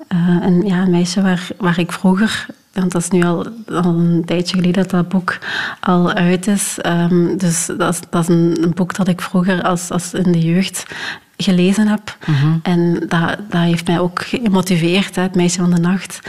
Eh, 0.08 0.18
en 0.42 0.62
ja, 0.66 0.82
een 0.82 0.90
meisje 0.90 1.22
waar, 1.22 1.48
waar 1.58 1.78
ik 1.78 1.92
vroeger, 1.92 2.46
want 2.72 2.92
dat 2.92 3.02
is 3.02 3.08
nu 3.08 3.22
al, 3.22 3.46
al 3.66 3.84
een 3.84 4.24
tijdje 4.24 4.56
geleden 4.56 4.82
dat 4.82 4.90
dat 4.90 5.08
boek 5.08 5.38
al 5.80 6.12
uit 6.12 6.46
is. 6.46 6.78
Ehm, 6.78 7.36
dus 7.36 7.66
dat 7.66 7.94
is, 7.94 8.00
dat 8.10 8.22
is 8.22 8.28
een, 8.28 8.62
een 8.62 8.74
boek 8.74 8.94
dat 8.94 9.08
ik 9.08 9.20
vroeger 9.20 9.62
als, 9.62 9.90
als 9.90 10.14
in 10.14 10.32
de 10.32 10.40
jeugd 10.40 10.86
gelezen 11.42 11.86
heb. 11.86 12.16
En 12.62 12.94
dat, 13.08 13.36
dat 13.48 13.60
heeft 13.60 13.86
mij 13.86 14.00
ook 14.00 14.22
gemotiveerd, 14.22 15.16
hè, 15.16 15.22
het 15.22 15.34
meisje 15.34 15.60
van 15.60 15.70
de 15.70 15.80
nacht. 15.80 16.20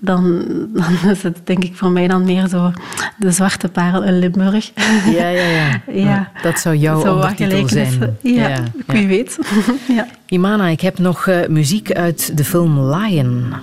Dan, 0.00 0.44
dan 0.74 0.92
is 1.10 1.22
het 1.22 1.38
denk 1.44 1.64
ik 1.64 1.76
voor 1.76 1.90
mij 1.90 2.08
dan 2.08 2.24
meer 2.24 2.48
zo 2.48 2.72
de 3.16 3.30
zwarte 3.30 3.68
parel 3.68 4.02
in 4.04 4.18
Limburg. 4.18 4.70
Ja, 5.10 5.28
ja, 5.28 5.48
ja. 5.48 5.80
Ja. 6.08 6.30
Dat 6.42 6.58
zou 6.58 6.76
jouw 6.76 7.00
Zo 7.00 7.14
ondertitel 7.14 7.68
zijn. 7.68 8.16
Ja, 8.22 8.62
wie 8.86 9.06
weet. 9.06 9.38
ja. 9.96 10.06
Imana, 10.26 10.66
ik 10.66 10.80
heb 10.80 10.98
nog 10.98 11.26
eh, 11.26 11.48
muziek 11.48 11.92
uit 11.92 12.36
de 12.36 12.44
film 12.44 12.80
Lion. 12.94 13.54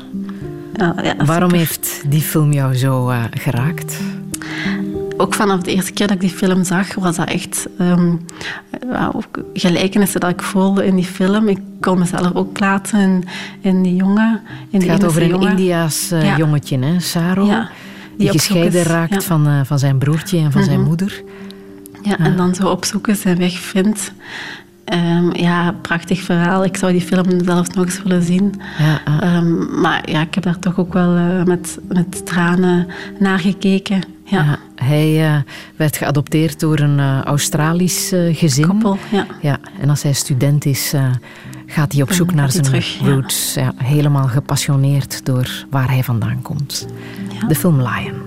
Ja, 0.74 0.95
Waarom 1.26 1.49
super. 1.49 1.58
heeft 1.58 2.03
die 2.08 2.22
film 2.22 2.53
jou 2.53 2.76
zo 2.76 3.10
eh, 3.10 3.24
geraakt? 3.32 3.97
Ook 5.18 5.34
vanaf 5.34 5.61
de 5.61 5.74
eerste 5.74 5.91
keer 5.91 6.07
dat 6.07 6.16
ik 6.16 6.22
die 6.22 6.38
film 6.38 6.63
zag, 6.63 6.95
was 6.95 7.16
dat 7.16 7.28
echt 7.28 7.68
ja, 8.91 9.11
ook 9.16 9.39
gelijkenissen 9.53 10.20
dat 10.20 10.30
ik 10.30 10.41
voelde 10.41 10.86
in 10.86 10.95
die 10.95 11.05
film. 11.05 11.47
Ik 11.47 11.59
kon 11.80 11.99
mezelf 11.99 12.34
ook 12.34 12.53
plaatsen 12.53 12.99
in, 12.99 13.24
in 13.61 13.84
die 13.84 13.95
jongen. 13.95 14.41
In 14.70 14.80
Het 14.80 14.89
gaat 14.89 15.05
over 15.05 15.22
een 15.22 15.28
jongen. 15.28 15.49
Indiaas 15.49 16.11
eh, 16.11 16.24
Ja. 16.24 16.38
jongetje, 16.38 16.80
hè, 16.80 16.99
Saro. 16.99 17.45
Ja, 17.45 17.70
die 18.07 18.18
die 18.18 18.30
gescheiden 18.39 18.82
is, 18.82 18.88
raakt 18.88 19.24
van, 19.24 19.47
eh, 19.47 19.59
van 19.63 19.80
zijn 19.80 19.97
broertje 19.97 20.38
en 20.38 20.51
van 20.51 20.63
zijn 20.63 20.84
moeder. 20.84 21.24
Ja, 22.01 22.18
en 22.18 22.38
dan 22.38 22.55
zo 22.55 22.68
opzoeken, 22.68 23.16
zijn 23.16 23.38
weg 23.38 23.53
vindt. 23.53 24.11
Ehm, 24.86 25.36
ja, 25.36 25.72
prachtig 25.82 26.22
verhaal. 26.22 26.64
Ik 26.64 26.78
zou 26.78 26.92
die 26.92 27.02
film 27.02 27.44
zelfs 27.44 27.70
nog 27.70 27.86
eens 27.86 28.02
willen 28.04 28.24
zien. 28.24 28.54
Ja. 28.78 29.22
Ehm, 29.22 29.82
maar 29.82 30.10
ja, 30.10 30.22
ik 30.22 30.34
heb 30.36 30.44
daar 30.44 30.60
toch 30.60 30.80
ook 30.80 30.94
wel 30.94 31.16
eh, 31.16 31.44
met, 31.44 31.78
met 31.88 32.26
tranen 32.26 32.88
naar 33.20 33.40
gekeken. 33.40 34.02
Ja, 34.24 34.44
Ja, 34.44 34.58
hij 34.76 35.26
eh, 35.26 35.38
werd 35.76 35.98
geadopteerd 35.98 36.60
door 36.60 36.80
een 36.80 37.00
eh, 37.00 37.22
Australisch 37.22 38.14
gezin. 38.32 38.68
koppel. 38.68 38.98
Ja. 39.12 39.26
Ja, 39.42 39.58
en 39.82 39.90
als 39.90 40.04
hij 40.04 40.14
student 40.14 40.66
is, 40.66 40.94
gaat 41.66 41.92
hij 41.94 42.02
op 42.02 42.12
zoek 42.12 42.34
naar 42.34 42.52
zijn 42.52 42.64
terug, 42.64 43.00
roots. 43.00 43.54
Ja, 43.54 43.74
helemaal 43.78 44.28
gepassioneerd 44.28 45.26
door 45.26 45.66
waar 45.70 45.90
hij 45.90 46.04
vandaan 46.04 46.42
komt. 46.42 46.88
De 47.48 47.56
film 47.56 47.82
Lion. 47.82 48.24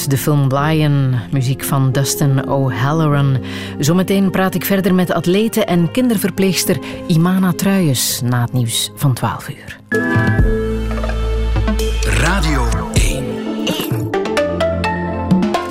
Uit 0.00 0.10
de 0.10 0.16
film 0.16 0.56
Lion, 0.56 1.14
muziek 1.30 1.64
van 1.64 1.92
Dustin 1.92 2.48
O'Halloran. 2.48 3.38
Zometeen 3.78 4.30
praat 4.30 4.54
ik 4.54 4.64
verder 4.64 4.94
met 4.94 5.12
atlete 5.12 5.64
en 5.64 5.90
kinderverpleegster 5.90 6.78
Imana 7.06 7.52
Truijens 7.52 8.20
na 8.20 8.40
het 8.40 8.52
nieuws 8.52 8.90
van 8.94 9.14
12 9.14 9.48
uur. 9.48 9.78
Radio 12.04 12.68
1. 12.92 13.24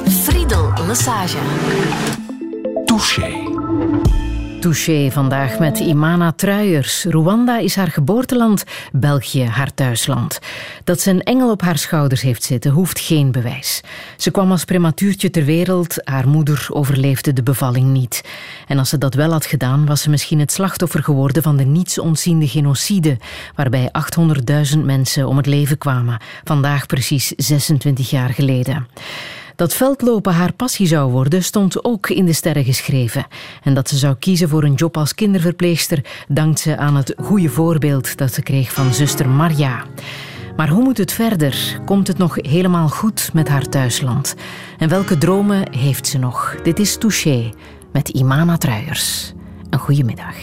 Friedel 0.07 0.71
Massage. 0.87 1.37
Touché. 2.85 3.49
Touché 4.59 5.11
vandaag 5.11 5.59
met 5.59 5.79
Imana 5.79 6.31
Truijers. 6.31 7.05
Rwanda 7.09 7.57
is 7.57 7.75
haar 7.75 7.87
geboorteland, 7.87 8.63
België 8.91 9.45
haar 9.45 9.73
thuisland. 9.73 10.39
Dat 10.89 11.01
ze 11.01 11.09
een 11.09 11.23
engel 11.23 11.51
op 11.51 11.61
haar 11.61 11.77
schouders 11.77 12.21
heeft 12.21 12.43
zitten, 12.43 12.71
hoeft 12.71 12.99
geen 12.99 13.31
bewijs. 13.31 13.81
Ze 14.17 14.31
kwam 14.31 14.51
als 14.51 14.65
prematuurtje 14.65 15.29
ter 15.29 15.45
wereld, 15.45 15.95
haar 16.03 16.27
moeder 16.27 16.67
overleefde 16.69 17.33
de 17.33 17.43
bevalling 17.43 17.87
niet. 17.87 18.23
En 18.67 18.77
als 18.77 18.89
ze 18.89 18.97
dat 18.97 19.13
wel 19.13 19.31
had 19.31 19.45
gedaan, 19.45 19.85
was 19.85 20.01
ze 20.01 20.09
misschien 20.09 20.39
het 20.39 20.51
slachtoffer 20.51 21.03
geworden 21.03 21.43
van 21.43 21.57
de 21.57 21.63
niets 21.63 21.99
ontziende 21.99 22.47
genocide, 22.47 23.17
waarbij 23.55 23.91
800.000 24.73 24.79
mensen 24.83 25.27
om 25.27 25.37
het 25.37 25.45
leven 25.45 25.77
kwamen, 25.77 26.21
vandaag 26.43 26.85
precies 26.85 27.27
26 27.27 28.09
jaar 28.09 28.29
geleden. 28.29 28.87
Dat 29.55 29.73
veldlopen 29.73 30.33
haar 30.33 30.53
passie 30.53 30.87
zou 30.87 31.11
worden, 31.11 31.43
stond 31.43 31.83
ook 31.83 32.09
in 32.09 32.25
de 32.25 32.33
sterren 32.33 32.63
geschreven. 32.63 33.27
En 33.63 33.73
dat 33.73 33.89
ze 33.89 33.97
zou 33.97 34.15
kiezen 34.15 34.49
voor 34.49 34.63
een 34.63 34.73
job 34.73 34.97
als 34.97 35.15
kinderverpleegster, 35.15 36.03
dankt 36.27 36.59
ze 36.59 36.77
aan 36.77 36.95
het 36.95 37.13
goede 37.17 37.49
voorbeeld 37.49 38.17
dat 38.17 38.33
ze 38.33 38.41
kreeg 38.41 38.71
van 38.73 38.93
zuster 38.93 39.29
Marja. 39.29 39.83
Maar 40.59 40.69
hoe 40.69 40.83
moet 40.83 40.97
het 40.97 41.11
verder? 41.11 41.79
Komt 41.85 42.07
het 42.07 42.17
nog 42.17 42.35
helemaal 42.35 42.89
goed 42.89 43.29
met 43.33 43.47
haar 43.47 43.69
thuisland? 43.69 44.35
En 44.77 44.89
welke 44.89 45.17
dromen 45.17 45.71
heeft 45.71 46.07
ze 46.07 46.17
nog? 46.17 46.55
Dit 46.63 46.79
is 46.79 46.97
Touché 46.97 47.49
met 47.91 48.09
Imana 48.09 48.57
Truijers. 48.57 49.33
Een 49.69 49.79
goede 49.79 50.03
middag. 50.03 50.35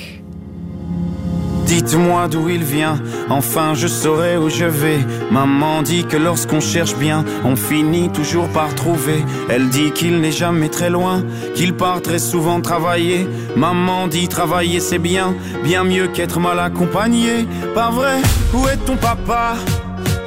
Dites-moi 1.64 2.28
d'où 2.28 2.48
il 2.48 2.64
vient, 2.64 3.00
enfin 3.28 3.74
je 3.74 3.88
saurai 3.88 4.36
où 4.36 4.50
je 4.50 4.70
vais. 4.70 5.04
Maman 5.30 5.82
dit 5.82 6.06
que 6.06 6.18
lorsqu'on 6.18 6.60
cherche 6.60 6.96
bien, 6.98 7.24
on 7.44 7.56
finit 7.56 8.10
toujours 8.12 8.48
par 8.48 8.74
trouver. 8.74 9.24
Elle 9.48 9.68
dit 9.68 9.92
qu'il 9.92 10.20
n'est 10.20 10.36
jamais 10.36 10.70
très 10.70 10.90
loin, 10.90 11.24
qu'il 11.54 11.72
part 11.72 12.00
très 12.00 12.20
souvent 12.20 12.62
travailler. 12.62 13.26
Maman 13.56 14.08
dit 14.08 14.28
travailler 14.28 14.80
c'est 14.80 15.02
bien, 15.02 15.34
bien 15.64 15.84
mieux 15.84 16.08
qu'être 16.08 16.40
mal 16.40 16.58
accompagné. 16.58 17.46
Pas 17.74 17.90
vrai, 17.90 18.22
où 18.52 18.68
est 18.68 18.84
ton 18.86 18.96
papa 18.96 19.56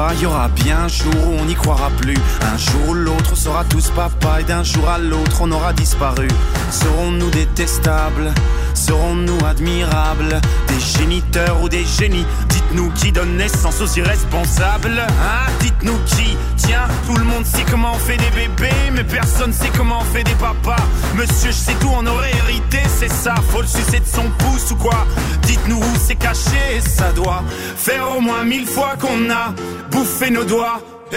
Pas, 0.00 0.14
il 0.14 0.22
y 0.22 0.26
aura 0.26 0.48
bien 0.48 0.78
un 0.84 0.88
jour 0.88 1.14
où 1.26 1.36
on 1.40 1.44
n'y 1.44 1.54
croira 1.54 1.90
plus. 2.00 2.16
Un 2.52 2.56
jour 2.56 2.88
ou 2.88 2.94
l'autre, 2.94 3.30
on 3.32 3.36
sera 3.36 3.64
tous 3.64 3.90
papa 3.90 4.40
et 4.40 4.44
d'un 4.44 4.62
jour 4.62 4.88
à 4.88 4.98
l'autre, 4.98 5.38
on 5.40 5.52
aura 5.52 5.72
disparu. 5.72 6.28
Serons-nous 6.70 7.30
détestables? 7.30 8.32
Serons-nous 8.74 9.38
admirables? 9.46 10.40
Des 10.68 10.80
géniteurs 10.98 11.62
ou 11.62 11.68
des 11.68 11.84
génies? 11.84 12.26
Dites-nous 12.48 12.90
qui 12.92 13.12
donne 13.12 13.36
naissance 13.36 13.80
aux 13.80 13.98
irresponsables 13.98 14.98
Hein? 14.98 15.50
Dites-nous 15.60 15.98
qui 16.06 16.36
Tiens, 16.56 16.86
tout 17.06 17.16
le 17.16 17.24
monde 17.24 17.44
sait 17.44 17.64
comment 17.70 17.92
on 17.94 17.98
fait 17.98 18.16
des 18.16 18.30
bébés 18.30 18.90
Mais 18.92 19.04
personne 19.04 19.52
sait 19.52 19.70
comment 19.76 20.00
on 20.00 20.14
fait 20.14 20.24
des 20.24 20.34
papas. 20.34 20.84
Monsieur, 21.14 21.50
je 21.50 21.56
sais 21.56 21.74
tout, 21.80 21.90
on 21.92 22.06
aurait 22.06 22.32
hérité, 22.44 22.78
c'est 22.98 23.12
ça. 23.12 23.34
Faut 23.50 23.60
le 23.60 23.66
sucer 23.66 24.00
de 24.00 24.06
son 24.06 24.28
pouce 24.38 24.70
ou 24.70 24.76
quoi? 24.76 25.06
Dites-nous 25.42 25.78
où 25.78 25.94
c'est 26.00 26.16
caché, 26.16 26.80
ça 26.80 27.12
doit 27.12 27.42
Faire 27.76 28.16
au 28.16 28.20
moins 28.20 28.44
mille 28.44 28.66
fois 28.66 28.94
qu'on 29.00 29.30
a 29.30 29.54
bouffé 29.90 30.30
nos 30.30 30.44
doigts. 30.44 30.80
Eh, 31.12 31.16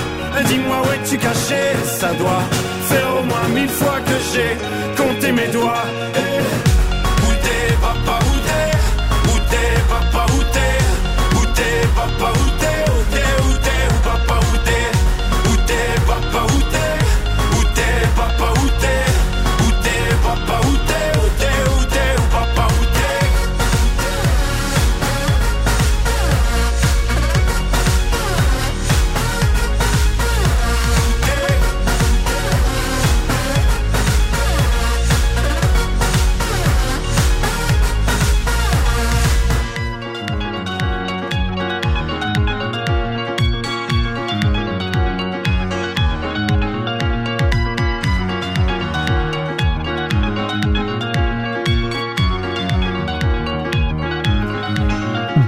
dis-moi 0.47 0.81
où 0.83 0.91
es-tu 0.93 1.17
caché 1.17 1.61
Ça 1.83 2.13
doit 2.13 2.43
faire 2.89 3.09
au 3.19 3.23
moins 3.23 3.47
mille 3.53 3.69
fois 3.69 3.99
que 4.05 4.17
j'ai 4.31 4.57
compté 5.01 5.31
mes 5.31 5.47
doigts. 5.47 5.85
Eh, 6.15 6.70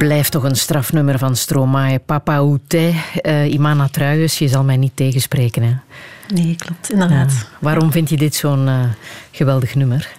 Blijft 0.04 0.32
toch 0.32 0.44
een 0.44 0.56
strafnummer 0.56 1.18
van 1.20 1.36
Stromae. 1.36 2.00
Papa 2.00 2.36
Oute, 2.36 2.94
eh 3.22 3.54
Imana 3.54 3.88
Truijens, 3.88 4.38
je 4.38 4.48
zal 4.48 4.64
mij 4.64 4.78
niet 4.78 4.96
tegenspreken. 4.96 5.64
Hè? 5.64 5.74
Nee, 6.36 6.56
klopt, 6.56 6.92
inderdaad. 6.92 7.32
Ja. 7.32 7.58
Waarom 7.60 7.92
vind 7.92 8.10
je 8.10 8.18
dit 8.18 8.36
zo'n 8.36 8.68
eh, 8.68 8.80
geweldig 9.32 9.76
nummer? 9.76 10.10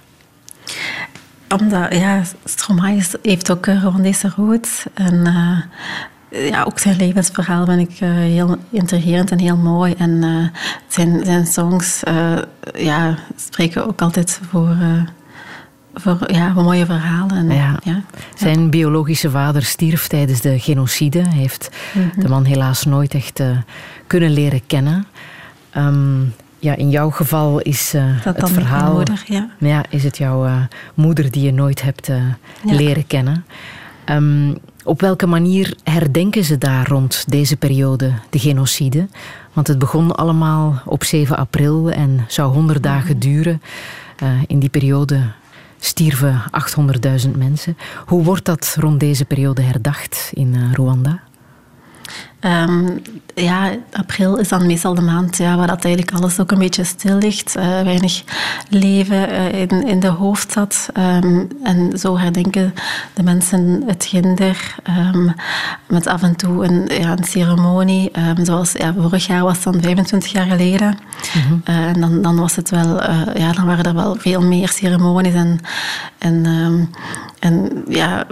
Omdat, 1.49 1.95
ja, 1.95 2.22
Stromae 2.45 3.03
heeft 3.22 3.51
ook 3.51 3.66
Rwandese 3.66 4.32
roots. 4.37 4.85
En 4.95 5.26
eh, 5.26 6.49
ja, 6.49 6.62
ook 6.62 6.78
zijn 6.78 6.97
levensverhaal 6.97 7.64
vind 7.64 7.91
ik 7.91 8.01
eh, 8.01 8.09
heel 8.11 8.57
intrigerend 8.70 9.30
en 9.30 9.39
heel 9.39 9.57
mooi. 9.57 9.95
En 9.99 10.22
eh, 10.22 10.61
zijn, 10.89 11.24
zijn 11.24 11.47
songs 11.47 12.03
eh, 12.03 12.39
ja, 12.74 13.18
spreken 13.37 13.87
ook 13.87 14.03
altijd 14.03 14.41
voor, 14.51 14.68
eh, 14.68 15.03
voor 15.95 16.32
ja, 16.32 16.53
mooie 16.53 16.86
verhalen. 16.86 17.36
En, 17.36 17.57
Ja. 17.57 17.78
ja. 17.84 18.03
Zijn 18.34 18.70
biologische 18.70 19.30
vader 19.30 19.62
stierf 19.62 20.07
tijdens 20.07 20.40
de 20.40 20.59
genocide. 20.59 21.18
Hij 21.20 21.38
heeft 21.38 21.70
Mhm. 21.95 22.20
de 22.20 22.28
man 22.28 22.45
helaas 22.45 22.84
nooit 22.84 23.14
echt 23.14 23.40
eh, 23.40 23.49
kunnen 24.07 24.30
leren 24.30 24.66
kennen. 24.66 25.07
Ehm, 25.70 26.20
ja, 26.59 26.74
in 26.76 26.90
jouw 26.90 27.11
geval 27.11 27.61
is 27.61 27.95
Dat 28.24 28.36
het 28.36 28.51
verhaal... 28.51 28.92
moeder, 28.95 29.22
ja. 29.26 29.49
Ja, 29.59 29.84
is 29.88 30.05
het 30.05 30.18
jouw 30.18 30.45
eh, 30.45 30.57
moeder 30.95 31.30
die 31.30 31.42
je 31.45 31.53
nooit 31.53 31.82
hebt 31.82 32.07
Ja. 32.07 32.74
leren 32.74 33.07
kennen. 33.07 33.45
Ehm, 34.05 34.55
op 34.84 35.01
welke 35.01 35.26
manier 35.26 35.74
herdenken 35.84 36.45
ze 36.45 36.59
daar 36.59 36.86
rond 36.88 37.24
deze 37.28 37.57
periode 37.57 38.12
de 38.30 38.38
genocide? 38.38 39.09
Want 39.53 39.66
het 39.66 39.78
begon 39.78 40.14
allemaal 40.16 40.82
op 40.84 41.05
7 41.05 41.36
april 41.36 41.90
en 41.90 42.24
zou 42.28 42.53
100 42.53 42.78
Mhm. 42.84 42.88
dagen 42.92 43.18
duren. 43.18 43.62
Eh, 44.16 44.28
in 44.47 44.59
die 44.59 44.68
periode 44.68 45.20
stierven 45.85 46.43
800.000 47.26 47.30
mensen. 47.37 47.76
Hoe 48.07 48.24
wordt 48.24 48.45
dat 48.45 48.76
rond 48.80 49.01
deze 49.01 49.24
periode 49.24 49.62
herdacht 49.62 50.30
in 50.35 50.55
eh, 50.55 50.72
Rwanda? 50.72 51.22
Ehm, 52.45 52.86
ja, 53.34 53.70
april 53.92 54.36
is 54.36 54.49
dan 54.49 54.66
meestal 54.66 54.95
de 54.95 55.01
maand 55.01 55.36
ja, 55.36 55.57
waar 55.57 55.66
dat 55.66 55.84
eigenlijk 55.84 56.16
alles 56.16 56.40
ook 56.40 56.51
een 56.51 56.59
beetje 56.59 56.84
stil 56.84 57.16
ligt. 57.16 57.57
Eh, 57.57 57.82
weinig 57.82 58.22
leven 58.68 59.28
eh, 59.28 59.61
in, 59.61 59.86
in 59.86 60.01
de 60.01 60.09
hoofdstad. 60.09 60.88
Ehm, 60.92 61.42
en 61.62 61.99
zo 61.99 62.18
herdenken 62.18 62.74
de 63.14 63.22
mensen 63.22 63.82
het 63.86 64.05
ginder 64.05 64.74
ehm, 64.82 65.28
met 65.86 66.07
af 66.07 66.22
en 66.22 66.36
toe 66.36 66.64
een, 66.64 67.01
ja, 67.01 67.11
een 67.12 67.24
ceremonie. 67.24 68.11
Zoals 68.42 68.72
ja, 68.72 68.95
vorig 68.99 69.26
jaar 69.26 69.42
was 69.42 69.62
dan 69.62 69.82
25 69.82 70.32
jaar 70.32 70.47
geleden. 70.47 70.99
Eh, 71.64 71.86
en 71.86 72.01
dan, 72.01 72.22
dan 72.22 72.36
was 72.36 72.57
het 72.57 72.70
wel, 72.70 73.03
ja, 73.38 73.53
dan 73.53 73.66
waren 73.66 73.84
er 73.84 73.95
wel 73.95 74.16
veel 74.18 74.42
meer 74.42 74.68
ceremonies 74.68 75.34
en, 75.34 75.61
en, 76.18 76.47
en 77.38 77.84
ja, 77.88 78.26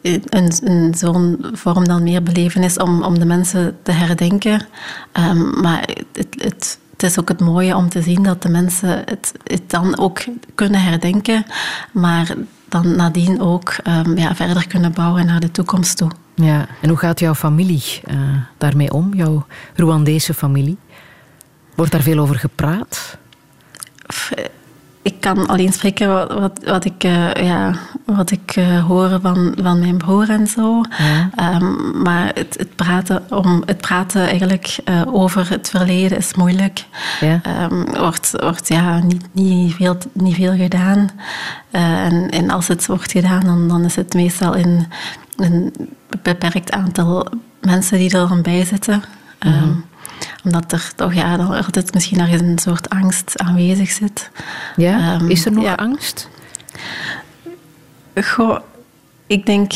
in, 0.00 0.22
in 0.64 0.94
zo'n 0.96 1.44
vorm 1.52 1.88
dan 1.88 2.02
meer 2.02 2.22
belevenis 2.22 2.76
om, 2.76 3.02
om 3.02 3.18
de 3.18 3.24
mensen 3.30 3.76
te 3.82 3.92
herdenken. 3.92 4.66
Ehm, 5.12 5.60
maar 5.60 5.88
het, 6.12 6.26
het, 6.38 6.78
het 6.90 7.02
is 7.02 7.18
ook 7.20 7.28
het 7.28 7.40
mooie 7.40 7.76
om 7.76 7.88
te 7.88 8.02
zien 8.02 8.22
dat 8.22 8.42
de 8.42 8.48
mensen 8.48 9.02
het, 9.04 9.32
het 9.44 9.70
dan 9.70 9.98
ook 9.98 10.20
kunnen 10.54 10.82
herdenken, 10.82 11.44
maar 11.92 12.34
dan 12.68 12.96
nadien 12.96 13.40
ook 13.40 13.68
ehm, 13.82 14.16
ja, 14.16 14.34
verder 14.34 14.66
kunnen 14.66 14.92
bouwen 14.92 15.26
naar 15.26 15.40
de 15.40 15.50
toekomst 15.50 15.96
toe. 15.96 16.10
Ja, 16.34 16.66
en 16.80 16.88
hoe 16.88 16.98
gaat 16.98 17.20
jouw 17.20 17.34
familie 17.34 18.00
eh, 18.04 18.16
daarmee 18.58 18.92
om, 18.92 19.14
jouw 19.14 19.46
Rwandese 19.74 20.34
familie? 20.34 20.78
Wordt 21.74 21.92
daar 21.92 22.02
veel 22.02 22.18
over 22.18 22.36
gepraat? 22.38 23.18
Ik 25.02 25.20
kan 25.20 25.46
alleen 25.46 25.72
spreken 25.72 26.08
wat, 26.08 26.32
wat, 26.32 26.60
wat 26.64 26.84
ik, 26.84 27.04
eh, 27.04 27.32
ja, 27.32 27.74
wat 28.04 28.30
ik 28.30 28.52
eh, 28.56 28.86
hoor 28.86 29.18
van, 29.22 29.54
van 29.62 29.78
mijn 29.78 29.96
broer 29.96 30.30
en 30.30 30.46
zo. 30.46 30.80
Ja. 30.98 31.30
Ehm, 31.34 32.02
maar 32.02 32.30
het, 32.34 32.56
het, 32.58 32.76
praten 32.76 33.22
om, 33.28 33.62
het 33.66 33.80
praten 33.80 34.20
eigenlijk 34.28 34.76
eh, 34.84 35.02
over 35.06 35.50
het 35.50 35.70
verleden 35.70 36.18
is 36.18 36.34
moeilijk. 36.34 36.84
Ja. 37.20 37.40
Ehm, 37.42 37.98
wordt 37.98 38.30
wordt 38.40 38.68
ja, 38.68 38.98
niet, 38.98 39.24
niet, 39.32 39.74
veel, 39.74 39.96
niet 40.12 40.34
veel 40.34 40.56
gedaan. 40.56 41.10
En, 41.70 42.30
en 42.30 42.50
als 42.50 42.68
het 42.68 42.86
wordt 42.86 43.12
gedaan, 43.12 43.44
dan, 43.44 43.68
dan 43.68 43.84
is 43.84 43.96
het 43.96 44.14
meestal 44.14 44.54
in 44.54 44.86
een 45.36 45.74
beperkt 46.22 46.72
aantal 46.72 47.26
mensen 47.60 47.98
die 47.98 48.18
er 48.18 48.28
dan 48.28 48.42
bij 48.42 48.64
zitten. 48.64 49.02
Ehm, 49.38 49.72
omdat 50.44 50.72
er 50.72 50.92
toch 50.96 51.14
ja, 51.14 51.36
altijd 51.36 51.94
misschien 51.94 52.20
ergens 52.20 52.42
een 52.42 52.58
soort 52.58 52.88
angst 52.88 53.38
aanwezig 53.38 53.90
zit. 53.90 54.30
Ja? 54.76 55.14
Ehm, 55.14 55.30
is 55.30 55.44
er 55.44 55.52
nog 55.52 55.64
ja. 55.64 55.74
angst? 55.74 56.28
Goh, 58.14 58.58
ik 59.26 59.46
denk 59.46 59.72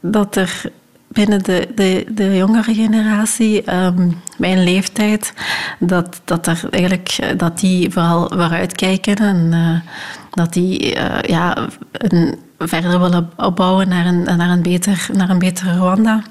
dat 0.00 0.36
er 0.36 0.70
binnen 1.14 1.42
de, 1.42 1.68
de, 1.74 2.04
de 2.08 2.36
jongere 2.36 2.74
generatie, 2.74 3.62
ehm, 3.62 4.10
mijn 4.36 4.62
leeftijd, 4.62 5.32
dat, 5.78 6.20
dat, 6.24 6.46
er 6.46 6.66
eigenlijk, 6.70 7.08
eh, 7.08 7.38
dat 7.38 7.58
die 7.58 7.90
vooral 7.90 8.28
vooruitkijken 8.28 9.16
en 9.16 9.48
eh, 9.52 9.90
dat 10.30 10.52
die 10.52 10.94
eh, 10.94 11.28
ja, 11.28 11.68
een, 11.92 12.38
verder 12.58 13.00
willen 13.00 13.30
opbouwen 13.36 13.88
naar 13.88 14.06
een, 14.06 14.22
naar, 14.22 14.50
een 14.50 14.62
beter, 14.62 15.08
naar 15.12 15.30
een 15.30 15.38
betere 15.38 15.72
Rwanda. 15.72 16.22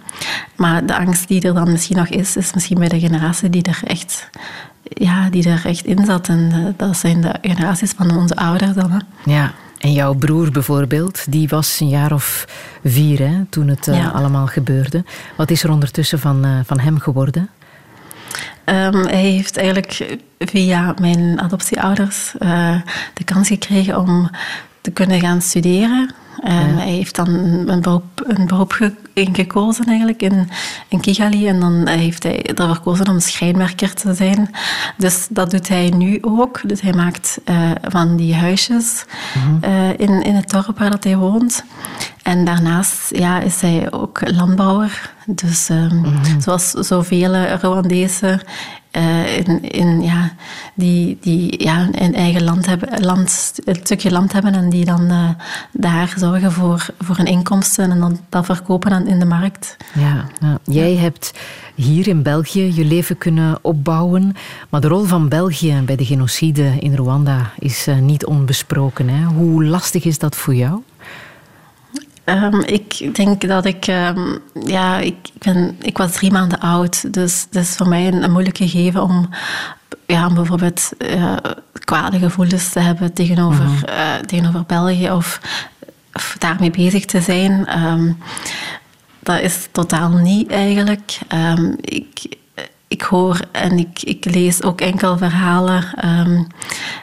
Maar 0.56 0.86
de 0.86 0.98
angst 0.98 1.28
die 1.28 1.42
er 1.42 1.54
dan 1.54 1.72
misschien 1.72 1.98
nog 1.98 2.08
is, 2.08 2.38
is 2.38 2.54
misschien 2.54 2.80
bij 2.80 2.88
de 2.88 3.00
generatie 3.00 3.50
die 3.50 3.64
er 3.64 3.80
echt, 3.84 4.30
ja, 4.84 5.30
die 5.30 5.50
er 5.50 5.66
echt 5.66 5.86
in 5.86 6.06
zat. 6.06 6.28
En 6.28 6.50
eh, 6.52 6.60
dat 6.78 6.98
zijn 6.98 7.22
de 7.22 7.36
generaties 7.42 7.92
van 7.92 8.18
onze 8.18 8.36
ouders 8.36 8.74
dan. 8.74 8.92
Hè. 8.92 9.00
Ja, 9.32 9.54
en 9.78 9.94
jouw 9.94 10.14
broer 10.14 10.52
bijvoorbeeld, 10.52 11.32
die 11.32 11.48
was 11.48 11.80
een 11.80 11.90
jaar 11.90 12.14
of 12.14 12.46
vier 12.84 13.20
hè, 13.20 13.46
toen 13.50 13.68
het 13.68 13.88
eh, 13.88 14.16
allemaal 14.16 14.48
gebeurde. 14.48 15.04
Wat 15.36 15.52
is 15.52 15.64
er 15.64 15.72
ondertussen 15.72 16.20
van, 16.20 16.46
eh, 16.46 16.52
van 16.66 16.80
hem 16.80 17.00
geworden? 17.00 17.50
Ehm, 18.64 19.06
hij 19.06 19.22
heeft 19.22 19.58
eigenlijk 19.58 20.18
via 20.40 20.94
mijn 21.00 21.42
adoptieouders 21.42 22.34
de 23.14 23.24
kans 23.26 23.48
gekregen 23.48 24.00
om 24.00 24.30
te 24.84 24.92
kunnen 24.92 25.20
gaan 25.20 25.42
studeren. 25.42 26.14
En 26.44 26.78
Hij 26.78 26.90
heeft 26.92 27.16
dan 27.16 27.28
een 27.68 27.82
beroep, 27.82 28.24
een 28.28 28.48
beroep 28.48 28.92
gekozen 29.14 29.86
eigenlijk 29.86 30.22
in, 30.22 30.50
in 30.88 31.00
Kigali. 31.00 31.48
En 31.48 31.60
dan 31.60 31.88
heeft 31.88 32.24
hij 32.24 32.44
ervoor 32.44 32.76
gekozen 32.76 33.08
om 33.08 33.20
schrijnwerker 33.20 33.94
te 33.94 34.14
zijn. 34.14 34.50
Dus 34.98 35.28
dat 35.30 35.52
doet 35.52 35.68
hij 35.68 35.90
nu 35.90 36.18
ook. 36.22 36.62
Dus 36.66 36.82
hij 36.82 36.94
maakt 36.94 37.40
eh, 37.44 37.72
van 37.82 38.16
die 38.16 38.36
huisjes 38.36 39.06
eh, 39.62 39.90
in, 39.90 40.22
in 40.22 40.36
het 40.36 40.50
dorp 40.50 40.78
waar 40.78 40.90
dat 40.90 41.04
hij 41.04 41.18
woont. 41.18 41.64
En 42.24 42.46
daarnaast 42.46 43.16
ja, 43.16 43.40
is 43.40 43.62
hij 43.62 43.92
ook 43.92 44.32
landbouwer. 44.32 45.12
Dus 45.26 45.70
ehm, 45.70 46.06
zoals 46.40 46.70
zoveel 46.70 47.36
Rwandese 47.36 48.42
eh, 48.94 49.38
in, 49.38 49.72
in, 49.72 50.02
ja, 50.02 50.32
die, 50.76 51.18
die 51.22 51.64
ja, 51.64 51.88
een 51.92 52.16
eigen 52.16 52.44
land 52.44 52.66
hebben, 52.66 53.04
land, 53.04 53.54
een 53.66 53.76
stukje 53.84 54.12
land 54.12 54.34
hebben 54.34 54.54
en 54.54 54.70
die 54.70 54.86
dan 54.86 55.10
eh, 55.10 55.30
daar 55.72 56.14
zorgen 56.18 56.52
voor, 56.52 56.86
voor 57.00 57.18
hun 57.18 57.26
inkomsten 57.26 57.92
en 57.92 58.00
dan 58.00 58.20
dat 58.30 58.46
verkopen 58.46 58.92
aan- 58.92 59.08
in 59.08 59.20
de 59.20 59.26
markt. 59.26 59.78
Ja, 59.94 60.26
ja. 60.40 60.58
Jij 60.64 60.96
hebt 60.96 61.32
hier 61.76 62.08
in 62.08 62.22
België 62.24 62.76
je 62.76 62.86
leven 62.86 63.18
kunnen 63.18 63.60
opbouwen. 63.62 64.36
Maar 64.70 64.82
de 64.82 64.88
rol 64.88 65.04
van 65.04 65.30
België 65.30 65.82
bij 65.86 65.96
de 65.96 66.06
genocide 66.06 66.72
in 66.80 66.96
Rwanda 66.96 67.52
is 67.60 67.88
eh, 67.88 67.98
niet 67.98 68.26
onbesproken. 68.26 69.10
Hè? 69.10 69.24
Hoe 69.26 69.66
lastig 69.66 70.04
is 70.04 70.20
dat 70.20 70.36
voor 70.36 70.56
jou? 70.56 70.82
Ehm, 72.24 72.60
ik 72.60 73.16
denk 73.16 73.48
dat 73.48 73.66
ik... 73.66 73.88
ehm, 73.88 74.38
ja, 74.66 75.00
ik, 75.00 75.16
ben, 75.40 75.76
ik 75.82 75.98
was 75.98 76.12
drie 76.12 76.32
maanden 76.32 76.60
oud. 76.60 77.14
Dus 77.14 77.46
het 77.50 77.64
is 77.64 77.76
voor 77.76 77.88
mij 77.88 78.08
een, 78.08 78.24
een 78.24 78.32
moeilijk 78.32 78.58
gegeven 78.58 79.04
om, 79.04 79.30
ja, 80.06 80.28
om 80.28 80.34
bijvoorbeeld 80.34 80.92
eh, 80.98 81.36
kwade 81.74 82.20
gevoelens 82.20 82.70
te 82.70 82.80
hebben 82.80 83.14
tegenover, 83.14 83.86
eh, 83.86 84.16
tegenover 84.16 84.64
België 84.68 85.12
of, 85.12 85.40
of 86.14 86.36
daarmee 86.40 86.72
bezig 86.72 87.06
te 87.06 87.22
zijn. 87.22 87.68
Ehm, 87.68 88.12
dat 89.20 89.40
is 89.40 89.68
totaal 89.72 90.10
niet 90.10 90.52
eigenlijk. 90.52 91.20
Ehm, 91.28 91.74
ik, 91.82 92.36
ik 92.88 93.02
hoor 93.02 93.40
en 93.52 93.78
ik, 93.78 94.02
ik 94.04 94.26
lees 94.26 94.64
ook 94.64 94.82
enkel 94.82 95.18
verhalen. 95.18 95.84
ehm, 95.96 96.44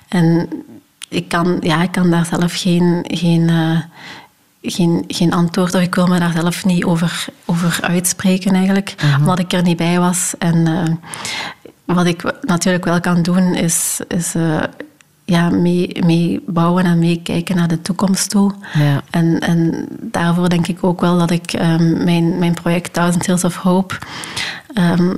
en 0.08 0.48
ik 1.08 1.28
kan, 1.28 1.56
ja, 1.60 1.82
ik 1.82 1.92
kan 1.92 2.10
daar 2.10 2.26
zelf 2.26 2.60
geen, 2.60 3.04
geen, 3.08 3.48
eh, 3.48 3.78
geen, 4.62 5.04
geen 5.08 5.32
antwoord 5.32 5.74
of 5.74 5.82
ik 5.82 5.94
wil 5.94 6.06
me 6.06 6.18
daar 6.18 6.32
zelf 6.32 6.64
niet 6.64 6.84
over, 6.84 7.24
over 7.44 7.78
uitspreken 7.82 8.54
eigenlijk, 8.54 8.94
omdat 9.18 9.38
ik 9.38 9.52
er 9.52 9.62
niet 9.62 9.76
bij 9.76 9.98
was. 9.98 10.34
En 10.38 10.66
wat 11.94 12.06
ik 12.06 12.32
natuurlijk 12.40 12.84
wel 12.84 13.00
kan 13.00 13.22
doen 13.22 13.54
is, 13.54 14.00
is 14.08 14.34
eh, 14.34 14.62
ja, 15.24 15.50
mee, 15.50 16.04
mee 16.04 16.42
bouwen 16.46 16.84
en 16.84 16.98
meekijken 16.98 17.56
naar 17.56 17.68
de 17.68 17.82
toekomst 17.82 18.30
toe. 18.30 18.52
Ja. 18.72 19.02
En, 19.10 19.38
en 19.38 19.86
daarvoor 20.00 20.48
denk 20.48 20.66
ik 20.66 20.84
ook 20.84 21.00
wel 21.00 21.18
dat 21.18 21.30
ik 21.30 21.52
ehm, 21.52 22.04
mijn, 22.04 22.38
mijn 22.38 22.54
project 22.54 22.92
Thousand 22.92 23.24
Tales 23.24 23.44
of 23.44 23.56
Hope 23.56 23.94
ehm, 24.74 25.14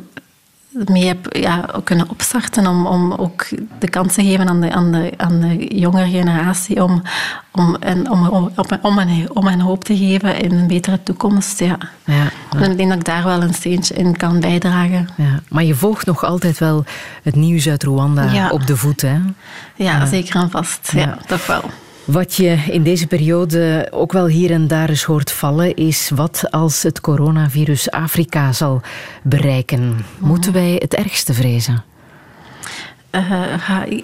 mee 0.73 1.07
heb 1.07 1.37
ja, 1.37 1.69
ook 1.75 1.85
kunnen 1.85 2.09
opstarten 2.09 2.67
om, 2.67 2.87
om 2.87 3.13
ook 3.13 3.47
de 3.79 3.89
kans 3.89 4.15
te 4.15 4.25
geven 4.25 4.49
aan 4.49 4.61
de, 4.61 4.73
aan 4.73 4.93
de, 4.93 5.13
aan 5.17 5.41
de 5.41 5.77
jongere 5.79 6.11
generatie 6.11 6.85
om, 6.85 7.03
om, 7.51 7.75
en 7.81 8.11
om, 8.11 8.27
om, 8.29 8.51
om, 8.83 8.99
hen, 8.99 9.37
om 9.37 9.47
hen 9.47 9.61
hoop 9.61 9.85
te 9.85 9.97
geven 9.97 10.41
in 10.41 10.53
een 10.53 10.67
betere 10.67 11.03
toekomst. 11.03 11.59
Ja. 11.59 11.79
Ja, 12.05 12.25
En 12.57 12.71
ik 12.71 12.77
denk 12.77 12.89
dat 12.89 12.99
ik 12.99 13.05
daar 13.05 13.25
wel 13.25 13.43
een 13.43 13.55
steentje 13.55 13.95
in 13.95 14.17
kan 14.17 14.41
bijdragen. 14.41 15.09
ja. 15.17 15.41
Maar 15.49 15.65
je 15.65 15.75
volgt 15.75 16.07
nog 16.07 16.25
altijd 16.25 16.59
wel 16.59 16.85
het 17.23 17.35
nieuws 17.37 17.69
uit 17.69 17.83
Rwanda 17.83 18.23
Ja. 18.33 18.51
op 18.51 18.67
de 18.67 18.77
voet. 18.77 19.01
Hè? 19.01 19.19
Ja, 19.77 20.07
zeker 20.07 20.35
en 20.41 20.51
vast. 20.51 20.91
Ja, 20.93 21.01
Ja. 21.01 21.19
toch 21.27 21.47
wel. 21.47 21.63
Wat 22.05 22.35
je 22.35 22.59
in 22.71 22.83
deze 22.83 23.07
periode 23.07 23.89
ook 23.91 24.13
wel 24.13 24.27
hier 24.27 24.51
en 24.51 24.67
daar 24.67 24.89
eens 24.89 25.05
hoort 25.05 25.33
vallen, 25.33 25.75
is 25.75 26.11
wat 26.15 26.45
als 26.51 26.83
het 26.83 27.01
coronavirus 27.01 27.91
Afrika 27.91 28.53
zal 28.53 28.81
bereiken. 29.23 30.05
Moeten 30.19 30.53
wij 30.53 30.77
het 30.79 30.95
ergste 30.95 31.35
vrezen? 31.35 31.85
Eh, 33.11 33.43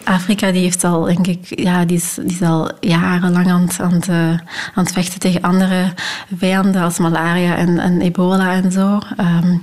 Afrika 0.04 0.52
die 0.52 0.62
heeft 0.62 0.84
al, 0.84 1.02
denk 1.02 1.26
ik, 1.26 1.60
ja, 1.60 1.84
die 1.84 1.96
is, 1.96 2.18
die 2.22 2.46
al 2.46 2.70
jarenlang 2.80 3.50
aan 3.50 3.60
het, 3.60 3.80
aan, 3.80 3.92
het, 3.92 4.08
eh, 4.08 4.38
aan 4.74 4.86
vechten 4.86 5.20
tegen 5.20 5.42
andere 5.42 5.92
vijanden 6.36 6.82
als 6.82 6.98
malaria 6.98 7.56
en, 7.56 7.78
en 7.78 8.00
ebola 8.00 8.52
en 8.52 8.72
zo. 8.72 8.98
Ehm, 9.16 9.56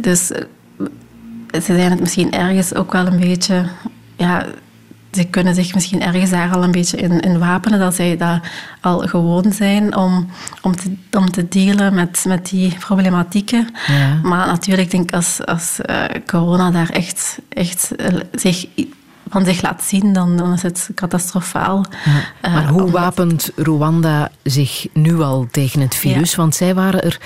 dus 0.00 0.26
ze 1.52 1.60
zijn 1.60 1.90
het 1.90 2.00
misschien 2.00 2.32
ergens 2.32 2.74
ook 2.74 2.92
wel 2.92 3.06
een 3.06 3.20
beetje, 3.20 3.64
ja, 4.16 4.46
ze 5.16 5.24
kunnen 5.24 5.54
zich 5.54 5.74
misschien 5.74 6.02
ergens 6.02 6.30
daar 6.30 6.54
al 6.54 6.62
een 6.62 6.70
beetje 6.70 6.96
in, 6.96 7.20
in 7.20 7.38
wapenen, 7.38 7.78
dat 7.78 7.94
zij 7.94 8.16
dat 8.16 8.40
al 8.80 8.98
gewoon 8.98 9.52
zijn 9.52 9.96
om, 9.96 10.28
om, 10.62 10.76
te, 10.76 10.96
om 11.12 11.30
te 11.30 11.48
dealen 11.48 11.94
met, 11.94 12.24
met 12.28 12.48
die 12.48 12.76
problematieken. 12.78 13.68
Ja. 13.86 14.20
Maar 14.22 14.46
natuurlijk 14.46 14.90
denk 14.90 15.02
ik 15.02 15.14
als, 15.14 15.46
als 15.46 15.80
eh, 15.80 16.04
corona 16.26 16.70
daar 16.70 16.88
echt, 16.88 17.38
echt 17.48 17.94
eh, 17.96 18.14
zich, 18.32 18.66
van 19.28 19.44
zich 19.44 19.62
laat 19.62 19.84
zien, 19.84 20.12
dan, 20.12 20.36
dan 20.36 20.52
is 20.52 20.62
het 20.62 20.90
catastrofaal. 20.94 21.84
Eh, 22.40 22.54
Maar 22.54 22.68
hoe 22.68 22.90
wapent 22.90 23.50
Rwanda 23.56 24.30
zich 24.42 24.86
nu 24.92 25.20
al 25.20 25.46
tegen 25.50 25.80
het 25.80 25.94
virus? 25.94 26.34
Want 26.34 26.54
zij 26.54 26.74
waren 26.74 27.02
er 27.02 27.20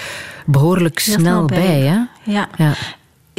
behoorlijk 0.46 0.98
snel 0.98 1.44
bij, 1.44 1.80
hè? 1.80 1.98
Ja. 2.32 2.48
Ja. 2.56 2.74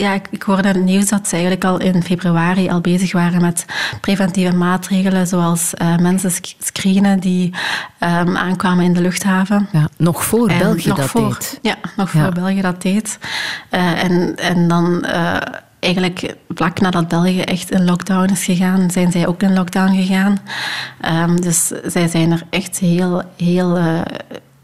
Ja, 0.01 0.13
ik, 0.13 0.27
ik 0.29 0.43
hoorde 0.43 0.67
in 0.69 0.75
het 0.75 0.83
nieuws 0.83 1.09
dat 1.09 1.27
ze 1.27 1.31
eigenlijk 1.33 1.63
al 1.65 1.79
in 1.79 2.03
februari 2.03 2.69
al 2.69 2.81
bezig 2.81 3.11
waren 3.11 3.41
met 3.41 3.65
preventieve 4.01 4.55
maatregelen, 4.55 5.27
zoals 5.27 5.73
eh, 5.73 5.97
mensen 5.97 6.31
sc- 6.31 6.55
screenen 6.59 7.19
die 7.19 7.53
ehm, 7.99 8.37
aankwamen 8.37 8.85
in 8.85 8.93
de 8.93 9.01
luchthaven. 9.01 9.67
Ja, 9.71 9.87
nog 9.97 10.23
voor 10.23 10.47
En 10.49 10.57
België 10.57 10.87
nog 10.87 10.97
dat 10.97 11.05
voor, 11.09 11.29
deed. 11.29 11.59
Ja, 11.61 11.75
nog 11.95 12.13
Ja. 12.13 12.23
voor 12.23 12.33
België 12.33 12.61
dat 12.61 12.81
deed. 12.81 13.17
Eh, 13.69 14.03
en, 14.03 14.35
en 14.35 14.67
dan 14.67 15.03
eh, 15.05 15.35
eigenlijk 15.79 16.35
vlak 16.49 16.79
nadat 16.79 17.07
België 17.07 17.41
echt 17.41 17.71
in 17.71 17.85
lockdown 17.85 18.31
is 18.31 18.43
gegaan, 18.45 18.91
zijn 18.91 19.11
zij 19.11 19.27
ook 19.27 19.41
in 19.41 19.53
lockdown 19.53 19.95
gegaan. 19.95 20.37
Ehm, 21.01 21.35
dus 21.35 21.67
zij 21.85 22.07
zijn 22.07 22.31
er 22.31 22.43
echt 22.49 22.79
heel, 22.79 23.21
heel 23.37 23.77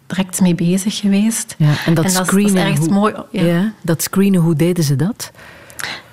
direct 0.08 0.42
mee 0.42 0.56
bezig 0.56 0.98
geweest. 0.98 1.56
Ja, 1.58 1.74
en 1.86 1.94
dat 1.94 2.06
is- 2.06 2.20
is 2.20 2.26
screenen, 2.28 2.76
hoe, 2.78 2.90
mooi. 2.90 3.14
ja. 3.32 3.44
Ja. 3.44 3.74
dat 3.82 4.02
screenen, 4.04 4.42
hoe 4.42 4.56
deden 4.56 4.84
ze 4.84 4.96
dat? 4.96 5.32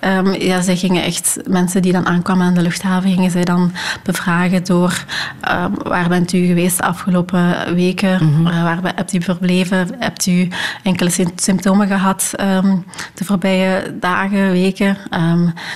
Ehm, 0.05 0.32
ja, 0.32 0.61
zij 0.61 0.76
gingen 0.76 1.02
echt, 1.02 1.36
mensen 1.48 1.82
die 1.82 1.92
dan 1.92 2.07
aankwamen 2.07 2.46
aan 2.46 2.55
de 2.55 2.62
luchthaven, 2.62 3.11
gingen 3.11 3.30
zij 3.30 3.44
dan 3.44 3.72
bevragen 4.02 4.64
door 4.64 5.05
ehm, 5.40 5.70
waar 5.82 6.09
bent 6.09 6.32
u 6.32 6.46
geweest 6.46 6.76
de 6.76 6.82
afgelopen 6.82 7.74
weken, 7.74 8.20
Eh, 8.46 8.62
waar 8.62 8.92
hebt 8.94 9.12
u 9.12 9.22
verbleven, 9.22 9.88
hebt 9.98 10.26
u 10.26 10.48
enkele 10.82 11.11
sym- 11.11 11.32
symptomen 11.36 11.86
gehad 11.86 12.30
ehm, 12.36 12.76
de 13.14 13.24
voorbije 13.24 13.96
dagen, 14.00 14.50
weken. 14.50 14.96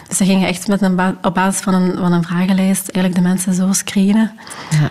Dus 0.08 0.16
ze 0.16 0.24
gingen 0.24 0.48
echt 0.48 0.68
met 0.68 0.82
een 0.82 0.96
ba- 0.96 1.14
op 1.22 1.34
basis 1.34 1.60
van 1.60 1.74
een, 1.74 1.96
van 1.98 2.12
een 2.12 2.22
vragenlijst 2.24 2.88
eigenlijk 2.88 3.14
de 3.14 3.28
mensen 3.28 3.54
zo 3.54 3.72
screenen. 3.72 4.32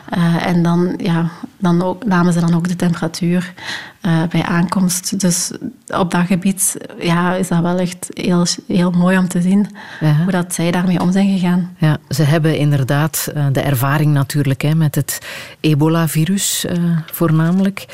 Eh, 0.10 0.46
en 0.46 0.64
dan, 0.64 0.94
ja, 0.98 1.30
dan 1.58 1.82
ook, 1.84 2.06
namen 2.06 2.34
ze 2.34 2.40
dan 2.40 2.56
ook 2.56 2.68
de 2.68 2.76
temperatuur 2.76 3.54
eh, 4.02 4.24
bij 4.30 4.44
aankomst. 4.44 5.20
Dus 5.20 5.52
op 5.88 6.12
dat 6.12 6.26
gebied 6.26 6.78
ja, 7.00 7.34
is 7.34 7.48
dat 7.48 7.60
wel 7.62 7.78
echt 7.78 8.08
heel, 8.14 8.46
heel 8.68 8.92
mooi 8.92 9.18
om 9.18 9.27
te 9.28 9.42
zien 9.42 9.68
Ja. 10.00 10.16
hoe 10.16 10.32
dat 10.32 10.54
zij 10.54 10.72
daarmee 10.72 11.00
om 11.02 11.12
zijn 11.12 11.40
gegaan. 11.40 11.76
Ja, 11.78 11.98
ze 12.10 12.24
hebben 12.24 12.58
inderdaad 12.58 13.32
eh, 13.36 13.46
de 13.52 13.62
ervaring 13.62 14.14
natuurlijk 14.14 14.62
hè, 14.62 14.76
met 14.76 14.96
het 14.96 15.20
ebola-virus 15.60 16.66
eh, 16.66 16.78
voornamelijk. 17.12 17.86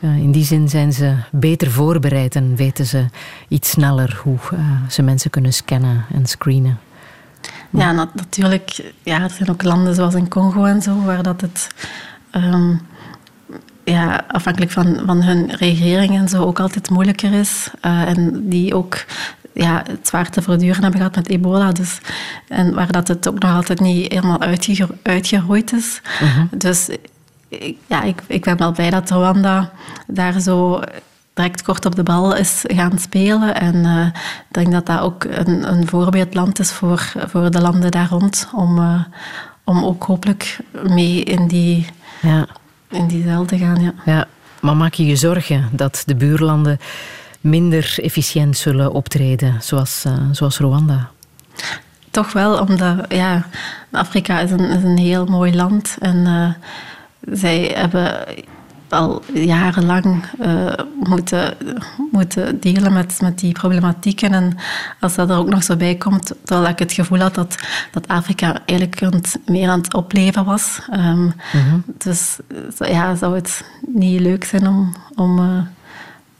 Eh, 0.00 0.16
in 0.16 0.32
die 0.32 0.44
zin 0.44 0.68
zijn 0.68 0.92
ze 0.92 1.14
beter 1.32 1.70
voorbereid 1.70 2.34
en 2.36 2.56
weten 2.56 2.86
ze 2.86 3.04
iets 3.48 3.70
sneller 3.70 4.20
hoe 4.22 4.38
ze 4.88 5.02
mensen 5.02 5.30
kunnen 5.30 5.52
scannen 5.52 6.04
en 6.12 6.26
screenen. 6.26 6.78
Ja, 7.70 7.92
nat- 7.92 8.14
natuurlijk. 8.14 8.92
Ja, 9.02 9.22
er 9.22 9.30
zijn 9.30 9.50
ook 9.50 9.62
landen 9.62 9.94
zoals 9.94 10.14
in 10.14 10.28
Congo 10.28 10.64
en 10.64 10.82
zo, 10.82 11.02
waar 11.04 11.22
dat 11.22 11.40
het... 11.40 11.68
ehm, 12.30 12.74
ja, 13.84 14.24
afhankelijk 14.28 14.70
van, 14.72 15.00
van 15.06 15.22
hun 15.22 15.50
regering 15.56 16.16
en 16.16 16.28
zo 16.28 16.44
ook 16.44 16.60
altijd 16.60 16.90
moeilijker 16.90 17.32
is. 17.32 17.70
En 17.80 18.48
die 18.48 18.74
ook 18.74 19.04
ja, 19.58 19.82
het 19.90 20.06
zwaar 20.08 20.30
te 20.30 20.42
verduren 20.42 20.82
hebben 20.82 21.00
gehad 21.00 21.16
met 21.16 21.28
ebola. 21.28 21.72
Dus, 21.72 21.98
en 22.48 22.74
waar 22.74 22.92
dat 22.92 23.08
het 23.08 23.28
ook 23.28 23.38
nog 23.38 23.54
altijd 23.54 23.80
niet 23.80 24.12
helemaal 24.12 24.40
uitge 24.40 24.88
uitgeroeid 25.02 25.72
is. 25.72 26.00
Dus 26.50 26.88
ik, 27.48 27.76
ja, 27.86 28.02
ik, 28.02 28.22
ik 28.26 28.44
ben 28.44 28.56
wel 28.56 28.72
blij 28.72 28.90
dat 28.90 29.10
Rwanda 29.10 29.70
daar 30.06 30.40
zo 30.40 30.80
direct 31.34 31.62
kort 31.62 31.86
op 31.86 31.94
de 31.94 32.02
bal 32.02 32.36
is 32.36 32.64
gaan 32.66 32.98
spelen. 32.98 33.54
En 33.54 33.84
eh, 33.84 34.06
ik 34.48 34.54
denk 34.54 34.72
dat 34.72 34.86
dat 34.86 35.00
ook 35.00 35.24
een, 35.24 35.72
een 35.72 35.86
voorbeeldland 35.86 36.58
is 36.58 36.70
voor, 36.72 37.12
voor 37.26 37.50
de 37.50 37.60
landen 37.60 37.90
daar 37.90 38.08
rond. 38.08 38.48
Om, 38.54 38.78
eh, 38.78 39.00
om 39.64 39.84
ook 39.84 40.04
hopelijk 40.04 40.58
mee 40.88 41.22
in 41.24 41.46
die, 41.48 41.86
Ja. 42.22 42.46
in 42.90 43.06
die 43.06 43.22
zeil 43.22 43.44
te 43.44 43.58
gaan. 43.58 43.80
Ja. 43.82 43.92
Ja, 44.04 44.26
maar 44.60 44.76
maak 44.76 44.94
je 44.94 45.06
je 45.06 45.16
zorgen 45.16 45.68
dat 45.72 46.02
de 46.06 46.14
buurlanden 46.14 46.78
minder 47.40 47.94
efficiënt 48.02 48.56
zullen 48.56 48.92
optreden, 48.92 49.56
zoals, 49.60 50.04
eh, 50.04 50.12
zoals 50.32 50.58
Rwanda? 50.58 51.10
Toch 52.10 52.32
wel, 52.32 52.58
omdat 52.60 53.04
ja, 53.08 53.46
Afrika 53.90 54.40
is 54.40 54.50
een, 54.50 54.70
is 54.70 54.82
een 54.82 54.98
heel 54.98 55.26
mooi 55.26 55.54
land. 55.56 55.96
En 56.00 56.26
eh, 56.26 56.48
zij 57.38 57.72
hebben 57.74 58.24
al 58.88 59.22
jarenlang 59.34 60.24
eh, 60.40 60.72
moeten, 61.00 61.54
moeten 62.12 62.60
dealen 62.60 62.92
met, 62.92 63.20
met 63.20 63.38
die 63.38 63.52
problematieken. 63.52 64.32
En 64.32 64.56
als 65.00 65.14
dat 65.14 65.30
er 65.30 65.36
ook 65.36 65.48
nog 65.48 65.62
zo 65.62 65.76
bij 65.76 65.94
komt, 65.94 66.32
terwijl 66.44 66.68
ik 66.68 66.78
het 66.78 66.92
gevoel 66.92 67.18
had 67.18 67.34
dat, 67.34 67.56
dat 67.92 68.08
Afrika 68.08 68.60
eigenlijk 68.66 69.00
meer 69.46 69.68
aan 69.68 69.80
het 69.80 69.94
opleven 69.94 70.44
was. 70.44 70.78
Ehm, 70.90 71.30
Dus 71.98 72.36
zo- 72.76 72.84
ja, 72.84 73.14
zou 73.14 73.34
het 73.34 73.64
niet 73.86 74.20
leuk 74.20 74.44
zijn 74.44 74.66
om, 74.68 74.94
om 75.14 75.38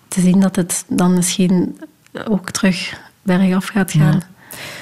te 0.09 0.20
zien 0.20 0.40
dat 0.40 0.56
het 0.56 0.84
dan 0.88 1.14
misschien 1.14 1.80
ook 2.28 2.50
terug 2.50 3.00
bergaf 3.22 3.66
gaat 3.66 3.92
gaan. 3.92 4.22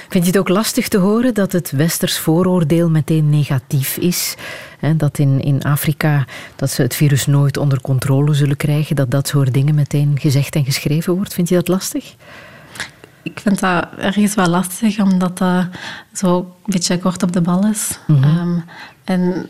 Vind 0.09 0.23
je 0.25 0.31
het 0.31 0.39
ook 0.39 0.49
lastig 0.49 0.87
te 0.87 0.97
horen 0.97 1.33
dat 1.33 1.51
het 1.51 1.71
westers 1.71 2.19
vooroordeel 2.19 2.89
meteen 2.89 3.29
negatief 3.29 3.97
is? 3.97 4.35
Hè, 4.79 4.95
dat 4.95 5.17
in, 5.17 5.41
in 5.41 5.63
Afrika 5.63 6.25
dat 6.55 6.69
ze 6.69 6.81
het 6.81 6.95
virus 6.95 7.25
nooit 7.25 7.57
onder 7.57 7.81
controle 7.81 8.33
zullen 8.33 8.57
krijgen, 8.57 8.95
dat 8.95 9.11
dat 9.11 9.27
soort 9.27 9.53
dingen 9.53 9.75
meteen 9.75 10.19
gezegd 10.19 10.55
en 10.55 10.65
geschreven 10.65 11.15
wordt. 11.15 11.33
Vind 11.33 11.49
je 11.49 11.55
dat 11.55 11.67
lastig? 11.67 12.15
Ik 13.23 13.39
vind 13.39 13.59
dat 13.59 13.87
ergens 13.97 14.35
wel 14.35 14.47
lastig, 14.47 14.99
omdat 14.99 15.37
dat 15.37 15.65
zo 16.13 16.37
een 16.37 16.45
beetje 16.65 16.99
kort 16.99 17.23
op 17.23 17.31
de 17.31 17.41
bal 17.41 17.67
is. 17.67 17.99
Ehm, 18.07 18.59
en 19.03 19.49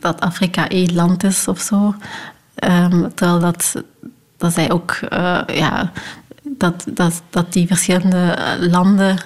dat 0.00 0.20
Afrika 0.20 0.68
één 0.68 0.94
land 0.94 1.24
is 1.24 1.48
of 1.48 1.60
zo. 1.60 1.94
Ehm, 2.54 3.08
terwijl 3.14 3.40
dat, 3.40 3.82
dat 4.40 4.52
zij 4.52 4.70
ook... 4.70 4.90
eh, 4.90 5.40
ja, 5.46 5.90
dat, 6.42 6.84
dat, 6.90 7.22
dat 7.30 7.52
die 7.52 7.66
verschillende 7.66 8.36
landen 8.60 9.16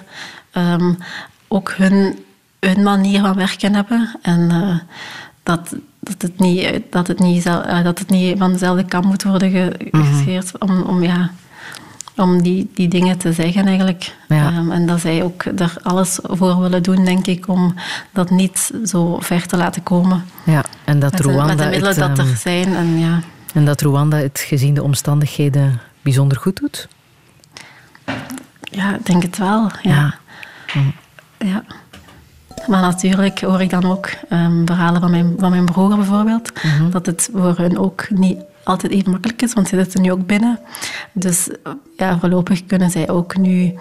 ehm, 0.50 0.92
ook 1.48 1.72
hun, 1.76 2.18
hun 2.60 2.82
manier 2.82 3.20
van 3.20 3.34
werken 3.34 3.74
hebben. 3.74 4.10
En 4.22 4.50
eh, 4.50 4.78
dat, 5.42 5.74
dat, 6.00 6.22
het 6.22 6.38
niet, 6.38 6.82
dat, 6.90 7.06
het 7.06 7.18
niet, 7.18 7.46
eh, 7.46 7.82
dat 7.84 7.98
het 7.98 8.10
niet 8.10 8.38
van 8.38 8.52
dezelfde 8.52 8.84
kant 8.84 9.04
moet 9.04 9.22
worden 9.22 9.50
ge- 9.50 9.88
gescheerd. 9.92 10.58
Om, 10.58 10.82
om, 10.82 11.02
ja, 11.02 11.30
om 12.16 12.42
die, 12.42 12.70
die 12.74 12.88
dingen 12.88 13.18
te 13.18 13.32
zeggen 13.32 13.66
eigenlijk. 13.66 14.14
Ja. 14.28 14.46
Ehm, 14.46 14.70
en 14.70 14.86
dat 14.86 15.00
zij 15.00 15.22
ook 15.22 15.44
er 15.44 15.76
alles 15.82 16.18
voor 16.22 16.60
willen 16.60 16.82
doen, 16.82 17.04
denk 17.04 17.26
ik, 17.26 17.48
om 17.48 17.74
dat 18.12 18.30
niet 18.30 18.70
zo 18.84 19.18
ver 19.20 19.46
te 19.46 19.56
laten 19.56 19.82
komen. 19.82 20.24
Ja, 20.44 20.64
en 20.84 20.98
dat 20.98 21.12
Met 21.12 21.20
Rwanda 21.20 21.44
met 21.44 21.58
de 21.58 21.64
middelen 21.64 21.88
het, 21.88 21.98
dat 22.16 22.18
ehm, 22.18 22.28
er 22.28 22.36
zijn. 22.36 22.74
En 22.76 22.98
ja, 22.98 23.20
en 23.54 23.64
dat 23.64 23.80
Rwanda 23.80 24.16
het 24.16 24.40
gezien 24.40 24.74
de 24.74 24.82
omstandigheden 24.82 25.80
bijzonder 26.02 26.38
goed 26.38 26.60
doet? 26.60 26.88
ja, 28.60 28.94
ik 28.94 29.06
denk 29.06 29.22
het 29.22 29.38
wel. 29.38 29.70
Ja. 29.82 30.14
ja. 31.38 31.64
Maar 32.66 32.80
natuurlijk 32.80 33.40
hoor 33.40 33.60
ik 33.60 33.70
dan 33.70 33.84
ook 33.84 34.10
ehm, 34.28 34.66
verhalen 34.66 35.00
van 35.00 35.10
mijn, 35.10 35.34
van 35.38 35.50
mijn 35.50 35.64
broer 35.64 35.96
bijvoorbeeld, 35.96 36.52
dat 36.90 37.06
het 37.06 37.28
voor 37.32 37.56
hen 37.56 37.78
ook 37.78 38.10
niet 38.10 38.38
altijd 38.64 38.92
even 38.92 39.10
makkelijk 39.10 39.42
is, 39.42 39.52
want 39.52 39.68
ze 39.68 39.76
zitten 39.76 40.02
nu 40.02 40.12
ook 40.12 40.26
binnen. 40.26 40.58
Dus 41.12 41.48
ja, 41.96 42.18
voorlopig 42.18 42.66
kunnen 42.66 42.90
zij 42.90 43.08
ook 43.08 43.36
nu 43.36 43.74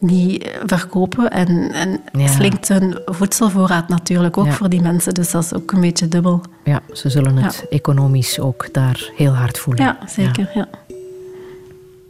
niet 0.00 0.42
eh, 0.42 0.50
verkopen. 0.66 1.30
En, 1.30 1.72
en 1.72 2.00
Ja. 2.12 2.26
slinkt 2.26 2.68
hun 2.68 2.98
voedselvoorraad 3.04 3.88
natuurlijk 3.88 4.36
ook 4.38 4.46
Ja. 4.46 4.52
voor 4.52 4.68
die 4.68 4.80
mensen. 4.82 5.14
Dus 5.14 5.30
dat 5.30 5.44
is 5.44 5.54
ook 5.54 5.72
een 5.72 5.80
beetje 5.80 6.08
dubbel. 6.08 6.40
Ja, 6.64 6.80
ze 6.92 7.10
zullen 7.10 7.36
het 7.36 7.66
economisch 7.70 8.38
ook 8.40 8.68
daar 8.72 9.10
heel 9.16 9.32
hard 9.32 9.58
voelen. 9.58 9.84
Ja, 9.84 9.98
zeker. 10.08 10.50
Ja. 10.54 10.68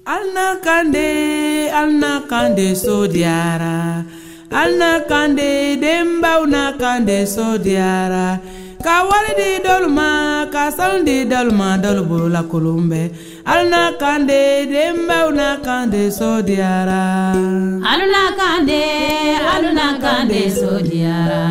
Alna 0.05 0.57
kande, 0.62 1.71
alna 1.73 2.23
kande 2.29 2.75
so 2.75 3.07
diara. 3.09 4.05
Alna 4.51 5.01
kande, 5.09 5.77
demba 5.81 6.41
una 6.47 6.73
kande 6.79 7.27
so 7.27 7.61
diara. 7.61 8.41
ka 8.85 8.97
wari 9.09 9.32
di 9.40 9.51
dɔlu 9.66 9.89
ma 9.98 10.09
ka 10.55 10.65
sanu 10.77 10.98
di 11.09 11.16
dɔlu 11.31 11.52
ma 11.61 11.69
dɔlu 11.82 12.02
bolola 12.11 12.43
kolon 12.51 12.82
bɛ 12.90 13.02
alu 13.51 13.65
na 13.74 13.82
kan 14.01 14.20
de 14.28 14.40
denbaw 14.73 15.27
na 15.39 15.48
kan 15.66 15.82
de 15.93 16.02
sodiyara. 16.19 17.02
alu 17.90 18.07
na 18.15 18.24
kan 18.39 18.59
de 18.69 18.82
alu 19.52 19.70
na 19.78 19.86
kan 20.02 20.23
de 20.31 20.43
sodiyara 20.61 21.44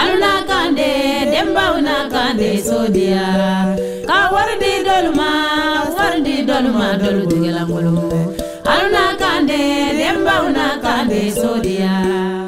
alu 0.00 0.14
na 0.24 0.32
kan 0.50 0.68
de 0.78 0.90
denbaw 1.32 1.74
na 1.88 1.96
kan 2.12 2.30
de 2.40 2.50
sodiyara 2.68 3.52
ka 4.08 4.18
wari 4.34 4.54
di 4.62 4.72
dɔlu 4.86 5.10
ma 5.20 5.30
wari 5.96 6.20
di 6.26 6.36
dɔlu 6.48 6.70
ma 6.80 6.88
dɔlu 7.02 7.22
tigɛla 7.30 7.62
kolon 7.70 7.98
bɛ 8.10 8.20
alu 8.72 8.86
na 8.96 9.04
kan 9.20 9.40
de 9.50 9.60
denbaw 10.00 10.44
na 10.56 10.66
kan 10.84 11.02
de 11.10 11.22
sodiyara. 11.40 12.41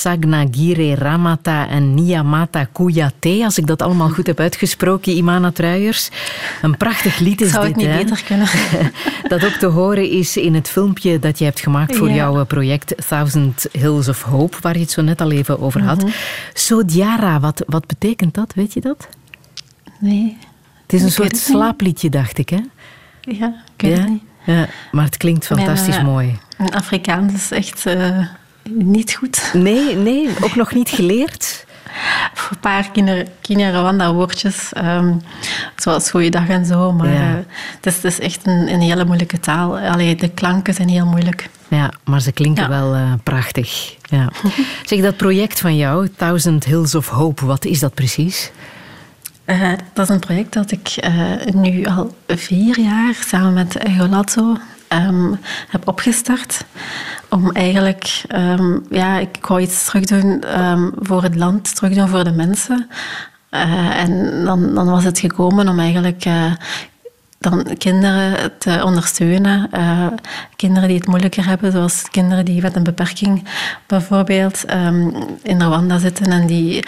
Sagnagire 0.00 0.94
Ramata 0.94 1.68
en 1.68 1.94
Niamata 1.94 2.64
Kouyaté, 2.72 3.44
als 3.44 3.58
ik 3.58 3.66
dat 3.66 3.82
allemaal 3.82 4.08
goed 4.08 4.26
heb 4.26 4.40
uitgesproken, 4.40 5.12
Imana 5.16 5.50
Truijers. 5.50 6.08
Een 6.62 6.76
prachtig 6.76 7.18
lied 7.18 7.40
is 7.40 7.50
Zou 7.50 7.66
dit, 7.66 7.74
het 7.76 7.84
niet 7.84 7.94
hè? 7.94 8.02
beter 8.02 8.22
kunnen? 8.24 8.48
Dat 9.28 9.44
ook 9.44 9.52
te 9.52 9.66
horen 9.66 10.10
is 10.10 10.36
in 10.36 10.54
het 10.54 10.68
filmpje 10.68 11.18
dat 11.18 11.38
je 11.38 11.44
hebt 11.44 11.60
gemaakt 11.60 11.96
voor 11.96 12.08
Ja. 12.08 12.14
jouw 12.14 12.40
eh, 12.40 12.46
project 12.46 13.08
Thousand 13.08 13.66
Hills 13.72 14.08
of 14.08 14.22
Hope, 14.22 14.56
waar 14.60 14.74
je 14.74 14.80
het 14.80 14.90
zo 14.90 15.02
net 15.02 15.20
al 15.20 15.30
even 15.30 15.60
over 15.60 15.82
had. 15.82 16.02
Mhm. 16.02 16.10
Sodiara, 16.54 17.40
wat, 17.40 17.62
wat 17.66 17.86
betekent 17.86 18.34
dat? 18.34 18.52
Weet 18.54 18.72
je 18.72 18.80
dat? 18.80 19.08
Nee. 19.98 20.36
Het 20.82 20.92
is 20.92 21.00
een 21.00 21.06
Ik 21.06 21.12
soort 21.12 21.32
niet. 21.32 21.40
slaapliedje, 21.40 22.08
dacht 22.10 22.38
ik, 22.38 22.48
hè? 22.48 22.60
Ja, 23.20 23.62
ik 23.76 23.82
weet 23.82 23.96
ja? 23.96 24.00
het 24.02 24.08
niet. 24.08 24.22
Ja, 24.44 24.68
maar 24.92 25.04
het 25.04 25.16
klinkt 25.16 25.46
fantastisch 25.46 25.94
Mijn, 25.94 26.06
eh, 26.06 26.12
mooi. 26.12 26.38
Mijn 26.58 26.74
Afrikaans 26.74 27.32
is 27.34 27.50
echt 27.50 27.86
eh, 27.86 28.18
niet 28.68 29.14
goed. 29.14 29.50
Nee, 29.52 29.96
nee, 29.96 30.28
ook 30.40 30.54
nog 30.54 30.74
niet 30.74 30.88
geleerd? 30.88 31.64
Een 32.50 32.58
paar 32.60 32.90
Kenia- 32.90 33.24
Kenia-Rwanda-woordjes, 33.40 34.72
ehm, 34.72 35.12
zoals 35.76 36.10
goeiedag 36.10 36.48
en 36.48 36.64
zo. 36.66 36.92
Maar 36.92 37.08
Ja. 37.12 37.20
eh, 37.20 37.34
het, 37.76 37.86
is, 37.86 37.94
het 37.94 38.04
is 38.04 38.20
echt 38.20 38.46
een, 38.46 38.72
een 38.72 38.80
hele 38.80 39.04
moeilijke 39.04 39.40
taal. 39.40 39.78
Allee, 39.78 40.14
de 40.14 40.28
klanken 40.28 40.74
zijn 40.74 40.88
heel 40.88 41.06
moeilijk. 41.06 41.48
Ja, 41.68 41.90
maar 42.04 42.20
ze 42.20 42.32
klinken 42.32 42.62
Ja. 42.62 42.68
wel 42.68 42.94
eh, 42.94 43.12
prachtig. 43.22 43.94
Ja. 44.02 44.28
Zeg, 44.86 45.00
dat 45.00 45.16
project 45.16 45.60
van 45.60 45.76
jou, 45.76 46.08
Thousand 46.16 46.64
Hills 46.64 46.94
of 46.94 47.08
Hope, 47.08 47.46
wat 47.46 47.64
is 47.64 47.78
dat 47.80 47.94
precies? 47.94 48.50
Eh, 49.44 49.72
dat 49.92 50.08
is 50.08 50.14
een 50.14 50.20
project 50.20 50.52
dat 50.52 50.70
ik 50.70 50.96
nu 51.54 51.84
al 51.84 52.14
vier 52.26 52.80
jaar 52.80 53.14
samen 53.26 53.52
met 53.52 53.76
Golazzo 53.98 54.56
ehm, 54.90 55.32
heb 55.68 55.88
opgestart. 55.88 56.64
Om 57.28 57.50
eigenlijk, 57.50 58.22
ehm, 58.26 58.78
ja, 58.90 59.18
ik 59.18 59.38
wou 59.46 59.60
iets 59.60 59.84
terug 59.84 60.04
doen 60.04 60.42
ehm, 60.42 60.90
voor 60.96 61.22
het 61.22 61.36
land, 61.36 61.74
terug 61.74 61.94
doen 61.94 62.08
voor 62.08 62.24
de 62.24 62.32
mensen. 62.32 62.88
Eh, 63.50 64.00
en 64.02 64.44
dan, 64.44 64.74
dan 64.74 64.90
was 64.90 65.04
het 65.04 65.18
gekomen 65.18 65.68
om 65.68 65.78
eigenlijk 65.78 66.24
eh, 66.24 66.52
dan 67.38 67.76
kinderen 67.78 68.58
te 68.58 68.80
ondersteunen. 68.84 69.68
Eh, 69.70 70.06
kinderen 70.56 70.88
die 70.88 70.98
het 70.98 71.06
moeilijker 71.06 71.46
hebben, 71.46 71.72
zoals 71.72 72.10
kinderen 72.10 72.44
die 72.44 72.62
met 72.62 72.76
een 72.76 72.82
beperking 72.82 73.44
bijvoorbeeld 73.86 74.64
ehm, 74.64 75.10
in 75.42 75.62
Rwanda 75.62 75.98
zitten 75.98 76.32
en 76.32 76.46
die 76.46 76.84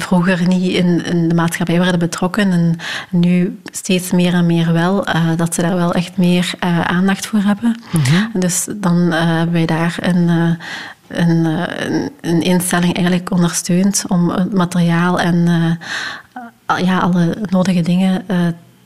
vroeger 0.00 0.48
niet 0.48 0.72
in, 0.72 1.04
in 1.04 1.28
de 1.28 1.34
maatschappij 1.34 1.78
werden 1.78 1.98
betrokken 1.98 2.50
en 2.50 2.76
nu 3.10 3.60
steeds 3.72 4.10
meer 4.10 4.34
en 4.34 4.46
meer 4.46 4.72
wel, 4.72 5.06
eh, 5.06 5.26
dat 5.36 5.54
ze 5.54 5.62
daar 5.62 5.76
wel 5.76 5.94
echt 5.94 6.16
meer 6.16 6.52
eh, 6.58 6.80
aandacht 6.80 7.26
voor 7.26 7.40
hebben. 7.40 7.80
Dus 8.32 8.68
dan 8.76 9.12
eh, 9.12 9.26
hebben 9.26 9.52
wij 9.52 9.66
daar 9.66 9.96
een, 10.00 10.28
een, 11.08 11.46
een, 12.20 12.42
instelling 12.42 12.94
eigenlijk 12.94 13.30
ondersteund 13.30 14.04
om 14.08 14.30
het 14.30 14.54
materiaal 14.54 15.20
en 15.20 15.46
ja, 16.76 16.98
alle 16.98 17.36
nodige 17.50 17.80
dingen 17.80 18.28
eh, 18.28 18.38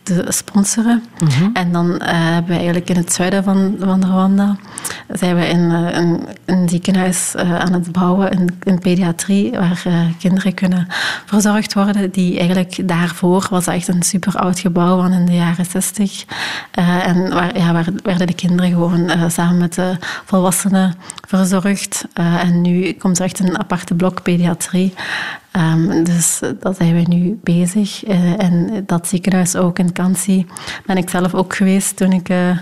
te 0.03 0.25
sponsoren. 0.29 1.03
En 1.53 1.73
dan 1.73 1.99
eh, 1.99 2.33
hebben 2.33 2.51
we 2.51 2.55
eigenlijk 2.57 2.89
in 2.89 2.97
het 2.97 3.13
zuiden 3.13 3.45
van, 3.45 3.77
van 3.79 4.05
Rwanda 4.05 4.57
zijn 5.13 5.37
we 5.37 5.47
in 5.47 5.71
eh, 5.71 5.97
een, 5.97 6.27
een 6.45 6.69
ziekenhuis 6.69 7.35
eh, 7.35 7.59
aan 7.59 7.73
het 7.73 7.93
bouwen, 7.93 8.31
in, 8.31 8.59
in 8.63 8.79
pediatrie, 8.79 9.51
waar 9.51 9.83
kinderen 10.19 10.55
kunnen 10.55 10.87
verzorgd 11.27 11.75
worden. 11.75 12.11
Die 12.11 12.39
eigenlijk 12.39 12.89
daarvoor 12.89 13.47
was 13.51 13.67
echt 13.67 13.89
een 13.89 14.03
super 14.03 14.37
oud 14.37 14.59
gebouw 14.59 15.01
van 15.01 15.13
in 15.13 15.27
de 15.27 15.35
jaren 15.35 15.67
60. 15.67 16.25
Eh, 16.71 17.07
en 17.07 17.33
waar, 17.33 17.59
ja, 17.59 17.73
waar 17.73 17.87
werden 18.03 18.27
de 18.27 18.35
kinderen 18.35 18.71
gewoon 18.71 19.31
samen 19.31 19.59
met 19.59 19.75
de 19.75 19.97
volwassenen 20.25 20.95
verzorgd. 21.29 22.05
En 22.15 22.61
nu 22.61 22.93
komt 22.93 23.19
er 23.19 23.25
echt 23.25 23.39
een 23.39 23.59
aparte 23.59 23.95
blok 23.95 24.23
pediatrie. 24.23 24.95
Ehm, 25.53 26.05
dus 26.05 26.41
dat 26.61 26.77
zijn 26.77 26.95
we 26.95 27.15
nu 27.15 27.39
bezig. 27.43 28.05
Eh, 28.05 28.43
en 28.43 28.83
dat 28.87 29.09
ziekenhuis 29.09 29.57
ook 29.57 29.79
in 29.79 29.93
Kansi 29.93 30.47
ben 30.87 30.97
ik 30.97 31.11
zelf 31.11 31.35
ook 31.35 31.57
geweest 31.57 31.97
toen 31.97 32.13
ik 32.13 32.29
eh, 32.29 32.59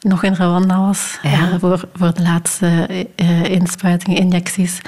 nog 0.00 0.22
in 0.22 0.34
Rwanda 0.34 0.78
was. 0.80 1.18
Ja. 1.22 1.30
eh, 1.30 1.54
voor, 1.58 1.88
voor 1.94 2.14
de 2.14 2.22
laatste 2.22 2.86
eh, 3.16 3.44
inspuitingen, 3.44 4.18
injecties. 4.18 4.80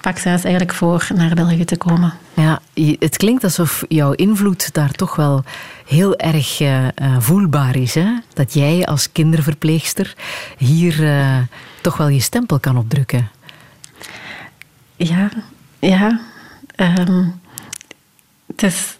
Vaccins 0.00 0.42
eigenlijk 0.44 0.74
voor 0.74 1.08
naar 1.14 1.34
België 1.34 1.64
te 1.64 1.76
komen. 1.76 2.12
Ja, 2.34 2.60
het 2.98 3.16
klinkt 3.16 3.44
alsof 3.44 3.84
jouw 3.88 4.12
invloed 4.12 4.74
daar 4.74 4.90
toch 4.90 5.16
wel 5.16 5.44
heel 5.86 6.16
erg 6.16 6.60
eh, 6.60 6.86
eh, 6.86 6.92
voelbaar 7.18 7.76
is. 7.76 7.94
Hè? 7.94 8.18
Dat 8.34 8.54
jij 8.54 8.86
als 8.86 9.12
kinderverpleegster 9.12 10.14
hier 10.58 11.04
eh, 11.04 11.38
toch 11.80 11.96
wel 11.96 12.08
je 12.08 12.20
stempel 12.20 12.58
kan 12.60 12.76
opdrukken. 12.78 13.28
Ja, 14.96 15.28
ja. 15.78 16.20
Ehm, 16.78 17.24
het, 18.46 18.62
is, 18.62 18.96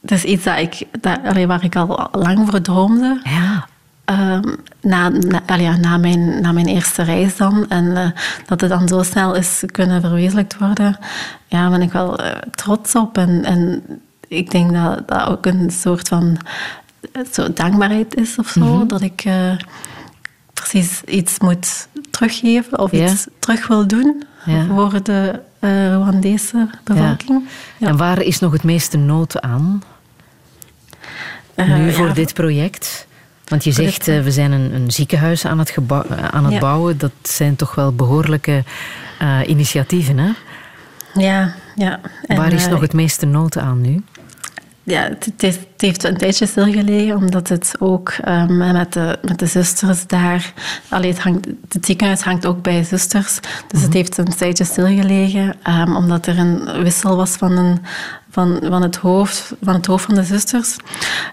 het 0.00 0.10
is 0.10 0.24
iets 0.24 0.44
dat 0.44 0.58
ik, 0.58 0.86
dat, 1.00 1.18
allee, 1.24 1.46
waar 1.46 1.64
ik 1.64 1.76
al 1.76 2.08
lang 2.12 2.48
voor 2.50 2.60
droomde. 2.60 3.20
Ja. 3.24 3.66
Ehm, 4.04 4.54
na, 4.80 5.08
na, 5.08 5.42
allee, 5.46 5.64
ja, 5.64 5.76
na, 5.76 5.96
mijn, 5.96 6.40
na 6.40 6.52
mijn 6.52 6.66
eerste 6.66 7.02
reis 7.02 7.36
dan. 7.36 7.68
En 7.68 7.96
eh, 7.96 8.10
dat 8.46 8.60
het 8.60 8.70
dan 8.70 8.88
zo 8.88 9.02
snel 9.02 9.34
is 9.34 9.62
kunnen 9.66 10.00
verwezenlijkt 10.00 10.58
worden. 10.58 10.98
Ja, 11.46 11.70
ben 11.70 11.82
ik 11.82 11.92
wel 11.92 12.18
eh, 12.18 12.38
trots 12.54 12.94
op. 12.94 13.18
En, 13.18 13.44
en 13.44 13.82
ik 14.28 14.50
denk 14.50 14.72
dat 14.72 15.08
dat 15.08 15.26
ook 15.26 15.46
een 15.46 15.70
soort 15.70 16.08
van 16.08 16.36
eh, 17.12 17.22
zo 17.32 17.52
dankbaarheid 17.52 18.14
is 18.14 18.38
of 18.38 18.48
zo. 18.48 18.86
Dat 18.86 19.00
ik 19.00 19.24
precies 20.52 21.02
iets 21.02 21.38
moet 21.38 21.88
teruggeven 22.10 22.78
of 22.78 22.90
Ja. 22.90 23.04
iets 23.10 23.26
terug 23.38 23.66
wil 23.66 23.86
doen 23.86 24.22
Ja. 24.44 24.64
voor 24.66 25.02
de 25.02 25.40
eh 25.62 25.94
Rwandese 25.94 26.68
bevolking. 26.84 27.48
Ja. 27.78 27.88
En 27.88 27.96
waar 27.96 28.22
is 28.22 28.38
nog 28.38 28.52
het 28.52 28.62
meeste 28.62 28.96
nood 28.96 29.40
aan? 29.40 29.82
Eh, 31.54 31.76
nu 31.76 31.92
voor 31.92 32.14
dit 32.14 32.34
project? 32.34 33.06
Want 33.44 33.64
je 33.64 33.72
zegt, 33.72 34.08
eh, 34.08 34.20
we 34.20 34.30
zijn 34.30 34.52
een, 34.52 34.74
een 34.74 34.90
ziekenhuis 34.90 35.46
aan 35.46 35.58
het, 35.58 35.70
gebouw- 35.70 36.06
aan 36.30 36.44
het 36.44 36.60
bouwen. 36.60 36.98
Dat 36.98 37.12
zijn 37.22 37.56
toch 37.56 37.74
wel 37.74 37.92
behoorlijke 37.94 38.64
eh, 39.18 39.38
initiatieven, 39.46 40.18
hè? 40.18 40.30
Ja, 41.14 41.54
ja. 41.74 42.00
En, 42.26 42.36
Waar 42.36 42.52
is 42.52 42.68
nog 42.68 42.80
het 42.80 42.92
meeste 42.92 43.26
nood 43.26 43.58
aan 43.58 43.80
nu? 43.80 44.02
Ja, 44.84 45.02
het, 45.02 45.60
heeft 45.76 46.04
een 46.04 46.16
tijdje 46.16 46.46
stilgelegen, 46.46 47.16
omdat 47.16 47.48
het 47.48 47.74
ook 47.78 48.08
ehm, 48.08 48.56
met, 48.56 48.92
de, 48.92 49.18
met 49.22 49.38
de 49.38 49.46
zusters 49.46 50.06
daar... 50.06 50.52
Allee, 50.88 51.10
het, 51.10 51.20
hangt, 51.20 51.46
het 51.68 51.86
ziekenhuis 51.86 52.20
hangt 52.20 52.46
ook 52.46 52.62
bij 52.62 52.84
zusters, 52.84 53.40
dus 53.68 53.82
het 53.82 53.92
heeft 53.92 54.18
een 54.18 54.36
tijdje 54.36 54.64
stilgelegen, 54.64 55.54
ehm, 55.62 55.96
omdat 55.96 56.26
er 56.26 56.38
een 56.38 56.82
wissel 56.82 57.16
was 57.16 57.30
van, 57.30 57.52
een, 57.56 57.78
van, 58.32 58.58
van, 58.62 58.82
het 58.82 58.96
hoofd, 58.96 59.52
van 59.62 59.74
het 59.74 59.86
hoofd 59.86 60.04
van 60.04 60.14
de 60.14 60.22
zusters. 60.22 60.76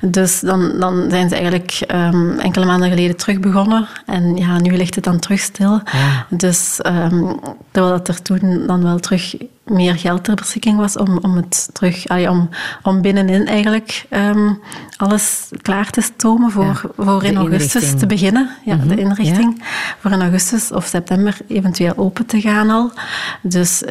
Dus 0.02 0.40
dan, 0.40 0.80
dan 0.80 1.06
zijn 1.10 1.30
ze 1.30 1.36
eigenlijk 1.36 1.80
ehm, 1.88 2.40
enkele 2.40 2.66
maanden 2.66 2.90
geleden 2.90 3.16
terug 3.18 3.40
begonnen. 3.40 3.88
En 4.06 4.36
ja, 4.36 4.60
nu 4.60 4.78
ligt 4.78 4.96
het 4.96 5.04
dan 5.04 5.20
terug 5.20 5.40
stil. 5.40 5.82
Dus 6.30 6.82
ehm, 6.82 7.34
terwijl 7.72 7.94
dat 7.98 8.08
er 8.08 8.22
toen 8.22 8.64
dan 8.68 8.84
wel 8.84 9.00
terug 9.00 9.36
meer 9.66 9.96
geld 9.96 10.24
ter 10.24 10.36
beschikking 10.36 10.78
was 10.78 10.98
om, 10.98 11.18
om 11.22 11.36
het 11.36 11.70
terug, 11.74 12.08
allee, 12.08 12.30
om, 12.30 12.50
om 12.84 13.02
binnenin 13.02 13.48
eigenlijk 13.48 14.06
ehm, 14.10 14.54
alles 14.98 15.50
klaar 15.62 15.90
te 15.90 16.02
stomen 16.02 16.52
voor, 16.52 16.92
voor 16.98 17.24
in 17.24 17.38
augustus 17.38 17.74
inrichting. 17.74 18.00
te 18.00 18.06
beginnen. 18.06 18.50
Ja, 18.66 18.76
Mhm, 18.76 18.88
de 18.88 18.96
inrichting. 18.98 19.64
Voor 20.00 20.12
in 20.12 20.22
augustus 20.22 20.72
of 20.72 20.86
september 20.86 21.38
eventueel 21.48 21.94
open 21.96 22.26
te 22.26 22.42
gaan 22.42 22.70
al. 22.70 22.92
Dus 23.42 23.84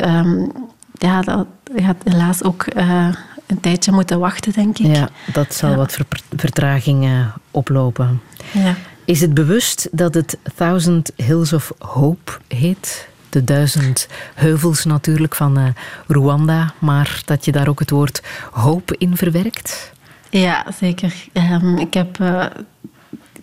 ja, 0.99 1.23
dat 1.23 1.47
gaat 1.77 1.97
helaas 2.05 2.43
ook 2.43 2.63
eh, 2.63 3.09
een 3.47 3.61
tijdje 3.61 3.93
moeten 3.93 4.19
wachten, 4.19 4.53
denk 4.53 4.79
ik. 4.79 4.97
Ja, 4.97 5.09
dat 5.33 5.55
zal 5.55 5.71
Ja. 5.71 5.77
wat 5.77 5.93
ver- 5.93 6.07
vertraging 6.37 7.11
oplopen. 7.51 8.21
Ja. 8.53 8.75
Is 9.05 9.21
het 9.21 9.35
bewust 9.35 9.89
dat 9.93 10.15
het 10.15 10.39
Thousand 10.57 11.11
Hills 11.17 11.53
of 11.53 11.73
Hope 11.79 12.33
heet? 12.49 13.09
De 13.31 13.45
duizend 13.45 14.09
heuvels 14.35 14.85
natuurlijk 14.85 15.35
van 15.35 15.59
eh, 15.59 15.65
Rwanda, 16.07 16.73
maar 16.79 17.23
dat 17.25 17.45
je 17.45 17.53
daar 17.53 17.69
ook 17.69 17.79
het 17.79 17.91
woord 17.91 18.23
hoop 18.51 18.93
in 18.93 19.17
verwerkt? 19.17 19.93
Ja, 20.31 20.67
zeker. 20.79 21.15
Ehm, 21.33 21.77
ik 21.77 21.95
heb, 21.95 22.21
eh, 22.21 22.47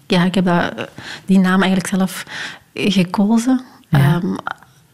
ja, 0.07 0.23
ik 0.23 0.35
heb 0.35 0.45
dat, 0.45 0.73
die 1.25 1.39
naam 1.39 1.59
eigenlijk 1.61 1.87
zelf 1.87 2.23
gekozen. 2.73 3.61
Ehm, 3.89 4.35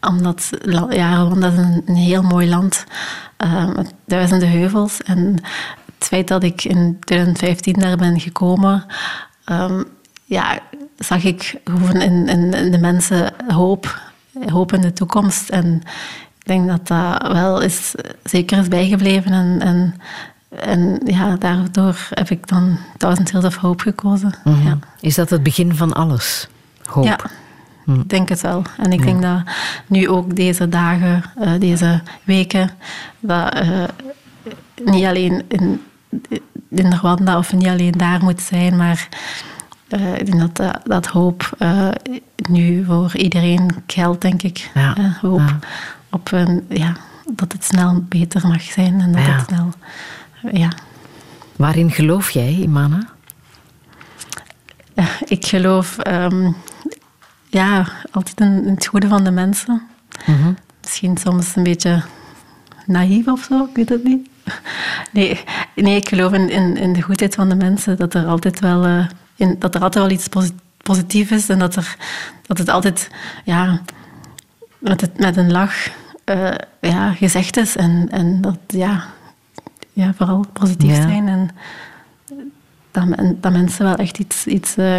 omdat 0.08 0.50
ja, 0.90 1.22
Rwanda 1.22 1.48
is 1.48 1.56
een, 1.56 1.82
een 1.86 1.96
heel 1.96 2.22
mooi 2.22 2.48
land 2.48 2.84
eh, 3.36 3.74
met 3.74 3.94
duizenden 4.06 4.50
heuvels. 4.50 5.02
En 5.02 5.38
het 5.98 6.06
feit 6.06 6.28
dat 6.28 6.42
ik 6.42 6.64
in 6.64 6.96
2015 7.00 7.72
daar 7.72 7.96
ben 7.96 8.20
gekomen, 8.20 8.84
ehm, 9.44 9.82
ja, 10.24 10.58
zag 10.98 11.24
ik 11.24 11.60
gewoon 11.64 12.00
in, 12.00 12.28
in, 12.28 12.54
in 12.54 12.70
de 12.70 12.78
mensen 12.78 13.32
hoop, 13.48 14.00
hoop 14.46 14.72
in 14.72 14.80
de 14.80 14.92
toekomst. 14.92 15.48
En 15.48 15.82
ik 16.38 16.46
denk 16.46 16.68
dat 16.68 16.86
dat 16.86 17.32
wel 17.32 17.60
is, 17.60 17.94
zeker 18.24 18.58
is 18.58 18.68
bijgebleven. 18.68 19.32
En, 19.32 19.60
en, 19.60 19.94
en 20.48 21.00
ja, 21.04 21.36
daardoor 21.36 22.08
heb 22.10 22.30
ik 22.30 22.48
dan 22.48 22.78
Thousand 22.96 23.30
Hills 23.30 23.44
of 23.44 23.56
Hope 23.56 23.82
gekozen. 23.82 24.34
Mhm. 24.44 24.66
Ja. 24.66 24.78
Is 25.00 25.14
dat 25.14 25.30
het 25.30 25.42
begin 25.42 25.74
van 25.74 25.92
alles? 25.92 26.48
Hoop. 26.84 27.04
Ja, 27.04 27.18
ik 27.86 28.08
denk 28.08 28.28
het 28.28 28.40
wel. 28.40 28.62
En 28.78 28.92
ik 28.92 29.02
denk 29.02 29.22
dat 29.22 29.42
nu 29.86 30.08
ook 30.08 30.36
deze 30.36 30.68
dagen, 30.68 31.22
eh, 31.36 31.52
deze 31.58 32.00
weken, 32.24 32.70
dat 33.20 33.54
eh, 33.54 33.84
niet 34.84 35.04
alleen 35.04 35.42
in, 35.48 35.82
in 36.68 36.92
Rwanda 36.92 37.38
of 37.38 37.52
niet 37.52 37.66
alleen 37.66 37.92
daar 37.92 38.22
moet 38.22 38.40
zijn, 38.40 38.76
maar 38.76 39.08
eh, 39.88 40.14
ik 40.14 40.26
denk 40.26 40.54
dat 40.54 40.80
dat, 40.84 41.06
hoop 41.06 41.56
nu 42.48 42.84
voor 42.84 43.16
iedereen 43.16 43.70
geldt, 43.86 44.20
denk 44.20 44.42
ik. 44.42 44.70
Ja. 44.74 45.16
Hoop 45.20 45.38
Ja. 45.38 45.58
op 46.10 46.32
een, 46.32 46.64
ja, 46.68 46.96
dat 47.34 47.52
het 47.52 47.64
snel 47.64 48.04
beter 48.08 48.48
mag 48.48 48.62
zijn 48.62 49.00
en 49.00 49.12
dat 49.12 49.22
het 49.26 49.44
snel... 49.46 49.68
Ja. 50.52 50.68
Waarin 51.56 51.90
geloof 51.90 52.30
jij, 52.30 52.52
Imana? 52.52 53.06
Ik 55.24 55.46
geloof 55.46 55.98
ehm, 55.98 56.52
ja, 57.52 57.86
altijd 58.10 58.40
in, 58.40 58.68
het 58.68 58.86
goede 58.86 59.08
van 59.08 59.24
de 59.24 59.30
mensen. 59.30 59.82
Misschien 60.82 61.16
soms 61.16 61.56
een 61.56 61.62
beetje 61.62 62.02
naïef 62.86 63.26
of 63.26 63.42
zo, 63.48 63.64
ik 63.64 63.76
weet 63.76 63.88
het 63.88 64.04
niet. 64.04 64.28
Nee, 65.12 65.40
nee 65.74 65.96
ik 65.96 66.08
geloof 66.08 66.32
in, 66.32 66.50
in, 66.50 66.76
in 66.76 66.92
de 66.92 67.02
goedheid 67.02 67.34
van 67.34 67.48
de 67.48 67.54
mensen, 67.54 67.96
dat 67.96 68.14
er 68.14 68.26
altijd 68.26 68.60
wel, 68.60 68.84
eh, 68.84 69.06
in, 69.36 69.56
dat 69.58 69.74
er 69.74 69.82
altijd 69.82 70.04
wel 70.04 70.12
iets 70.14 70.28
posi- 70.28 70.56
positiefs 70.76 71.30
is 71.30 71.48
en 71.48 71.58
dat, 71.58 71.76
er, 71.76 71.96
dat 72.46 72.58
het 72.58 72.68
altijd 72.68 73.10
ja, 73.44 73.80
met, 74.78 75.00
het, 75.00 75.18
met 75.18 75.36
een 75.36 75.50
lach 75.52 75.88
eh, 76.24 76.50
ja, 76.80 77.12
gezegd 77.12 77.56
is. 77.56 77.76
En, 77.76 78.08
en 78.10 78.40
dat 78.40 78.58
ja, 78.66 79.04
ja, 79.92 80.12
vooral 80.16 80.44
positief 80.52 80.96
Ja. 80.96 81.02
zijn 81.02 81.28
en 81.28 81.48
dat 83.40 83.52
mensen 83.52 83.84
wel 83.84 83.94
echt 83.96 84.18
iets, 84.18 84.46
iets 84.46 84.76
eh, 84.76 84.98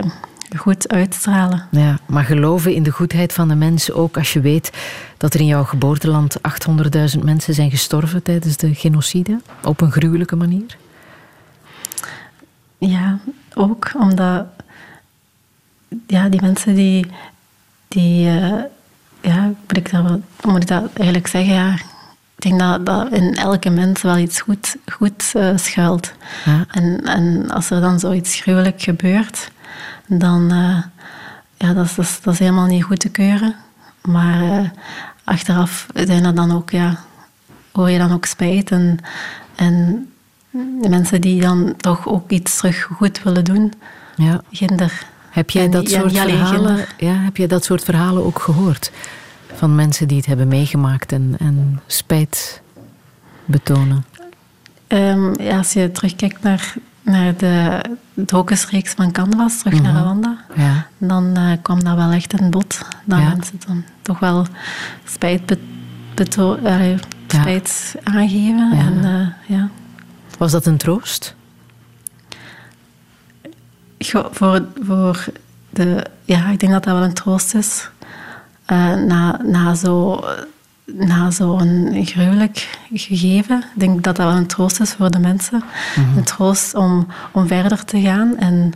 goed 0.58 0.90
uitstralen. 0.90 1.68
Ja, 1.72 2.00
maar 2.06 2.24
geloven 2.24 2.74
in 2.74 2.84
de 2.84 2.92
goedheid 2.92 3.34
van 3.34 3.48
de 3.48 3.56
mensen 3.56 3.96
ook 3.96 4.18
als 4.18 4.34
je 4.34 4.42
weet 4.42 4.72
dat 5.18 5.34
er 5.34 5.40
in 5.40 5.46
jouw 5.46 5.64
geboorteland 5.64 6.38
800.000 7.16 7.20
mensen 7.24 7.54
zijn 7.54 7.70
gestorven 7.70 8.24
tijdens 8.24 8.58
de 8.58 8.76
genocide? 8.76 9.42
Op 9.64 9.82
een 9.82 9.92
gruwelijke 9.92 10.36
manier? 10.36 10.78
Ja, 12.78 13.20
ook 13.54 13.92
omdat 14.00 14.46
ja, 16.08 16.30
die 16.30 16.42
mensen 16.42 16.76
die, 16.76 17.06
die 17.88 18.28
eh, 18.28 18.64
ja, 19.22 19.44
moet 19.68 19.78
ik, 19.78 19.92
dat, 19.92 20.20
moet 20.42 20.62
ik 20.62 20.68
dat 20.68 20.84
eigenlijk 20.94 21.28
zeggen? 21.28 21.54
Ja, 21.54 21.74
ik 22.36 22.50
denk 22.50 22.60
dat, 22.60 22.86
dat 22.86 23.12
in 23.12 23.36
elke 23.36 23.70
mens 23.70 24.02
wel 24.02 24.18
iets 24.18 24.42
goed, 24.42 24.76
goed 24.92 25.32
eh, 25.34 25.50
schuilt. 25.56 26.14
Ja. 26.46 26.66
En, 26.72 27.02
en 27.04 27.52
als 27.52 27.70
er 27.70 27.82
dan 27.82 28.00
zoiets 28.00 28.40
gruwelijk 28.42 28.82
gebeurt, 28.82 29.52
dan 30.08 30.54
uh, 30.54 30.84
ja, 31.58 31.74
dat, 31.74 31.86
is, 31.86 31.96
dat, 31.96 32.06
is, 32.06 32.22
dat 32.22 32.34
is 32.34 32.40
helemaal 32.40 32.66
niet 32.66 32.84
goed 32.84 33.00
te 33.00 33.10
keuren. 33.10 33.56
Maar 34.02 34.44
uh, 34.44 34.70
achteraf 35.24 35.88
zijn 35.94 36.26
er 36.26 36.36
dan 36.36 36.52
ook, 36.52 36.70
ja, 36.70 37.00
hoor 37.72 37.90
je 37.90 37.98
dan 37.98 38.12
ook 38.12 38.26
spijt. 38.26 38.72
En, 38.72 39.00
en 39.56 40.08
de 40.82 40.90
mensen 40.90 41.22
die 41.22 41.42
dan 41.42 41.74
toch 41.78 42.08
ook 42.08 42.32
iets 42.32 42.58
terug 42.58 42.82
goed 42.82 43.24
willen 43.24 43.44
doen, 43.44 43.74
ja. 44.16 44.42
ginder. 44.52 45.06
Heb 45.30 45.50
jij, 45.50 45.64
En 45.64 45.72
dat 45.72 45.90
ja, 45.90 46.00
soort 46.00 46.18
verhalen, 46.18 46.86
ja, 46.98 47.14
heb 47.14 47.38
jij 47.38 47.48
dat 47.48 47.64
soort 47.64 47.84
verhalen 47.84 48.26
ook 48.26 48.40
gehoord? 48.40 48.92
Van 49.54 49.76
mensen 49.76 50.08
die 50.08 50.18
het 50.18 50.26
hebben 50.26 50.48
meegemaakt 50.48 51.12
en, 51.12 51.36
en 51.40 51.82
spijt 51.88 52.62
betonen? 53.46 54.06
Um, 54.88 55.42
ja, 55.42 55.58
als 55.58 55.74
je 55.74 55.92
terugkijkt 55.92 56.44
naar, 56.44 56.74
naar 57.04 57.38
de 57.38 57.82
dokusreeks 58.14 58.92
van 58.94 59.12
Canvas, 59.12 59.58
terug 59.58 59.74
Mhm. 59.74 59.84
naar 59.84 60.02
Rwanda, 60.02 60.38
Ja. 60.56 60.88
dan 60.98 61.38
uh, 61.38 61.52
kwam 61.62 61.84
dat 61.84 61.96
wel 61.96 62.12
echt 62.12 62.40
in 62.40 62.50
bod. 62.50 62.78
Dat 63.06 63.20
Ja. 63.20 63.28
mensen 63.28 63.60
dan 63.68 63.84
toch 64.02 64.20
wel 64.20 64.46
spijt, 65.06 65.46
be, 65.46 65.58
beto- 66.16 66.60
Ja. 66.62 66.98
spijt 67.28 67.96
aangeven. 68.04 68.72
En, 68.72 68.94
uh, 69.06 69.58
ja. 69.58 69.70
Was 70.38 70.52
dat 70.52 70.66
een 70.66 70.78
troost? 70.78 71.36
Voor, 74.32 74.66
voor 74.84 75.26
de, 75.70 76.06
ja, 76.26 76.50
ik 76.50 76.60
denk 76.60 76.72
dat 76.72 76.84
dat 76.84 76.94
wel 76.94 77.04
een 77.04 77.14
troost 77.14 77.54
is. 77.56 77.90
Uh, 78.72 78.94
na, 78.94 79.40
na 79.44 79.76
zo 79.76 80.24
na 80.94 81.32
zo'n 81.32 81.90
gruwelijk 82.06 82.78
gegeven. 82.94 83.58
Ik 83.58 83.80
denk 83.80 84.04
dat 84.04 84.16
dat 84.16 84.26
wel 84.26 84.36
een 84.36 84.48
troost 84.48 84.80
is 84.80 84.94
voor 84.94 85.12
de 85.12 85.20
mensen. 85.20 85.64
Mhm. 85.96 86.18
Een 86.18 86.24
troost 86.24 86.76
om, 86.76 87.08
om 87.32 87.48
verder 87.48 87.86
te 87.86 88.02
gaan. 88.02 88.38
En 88.38 88.74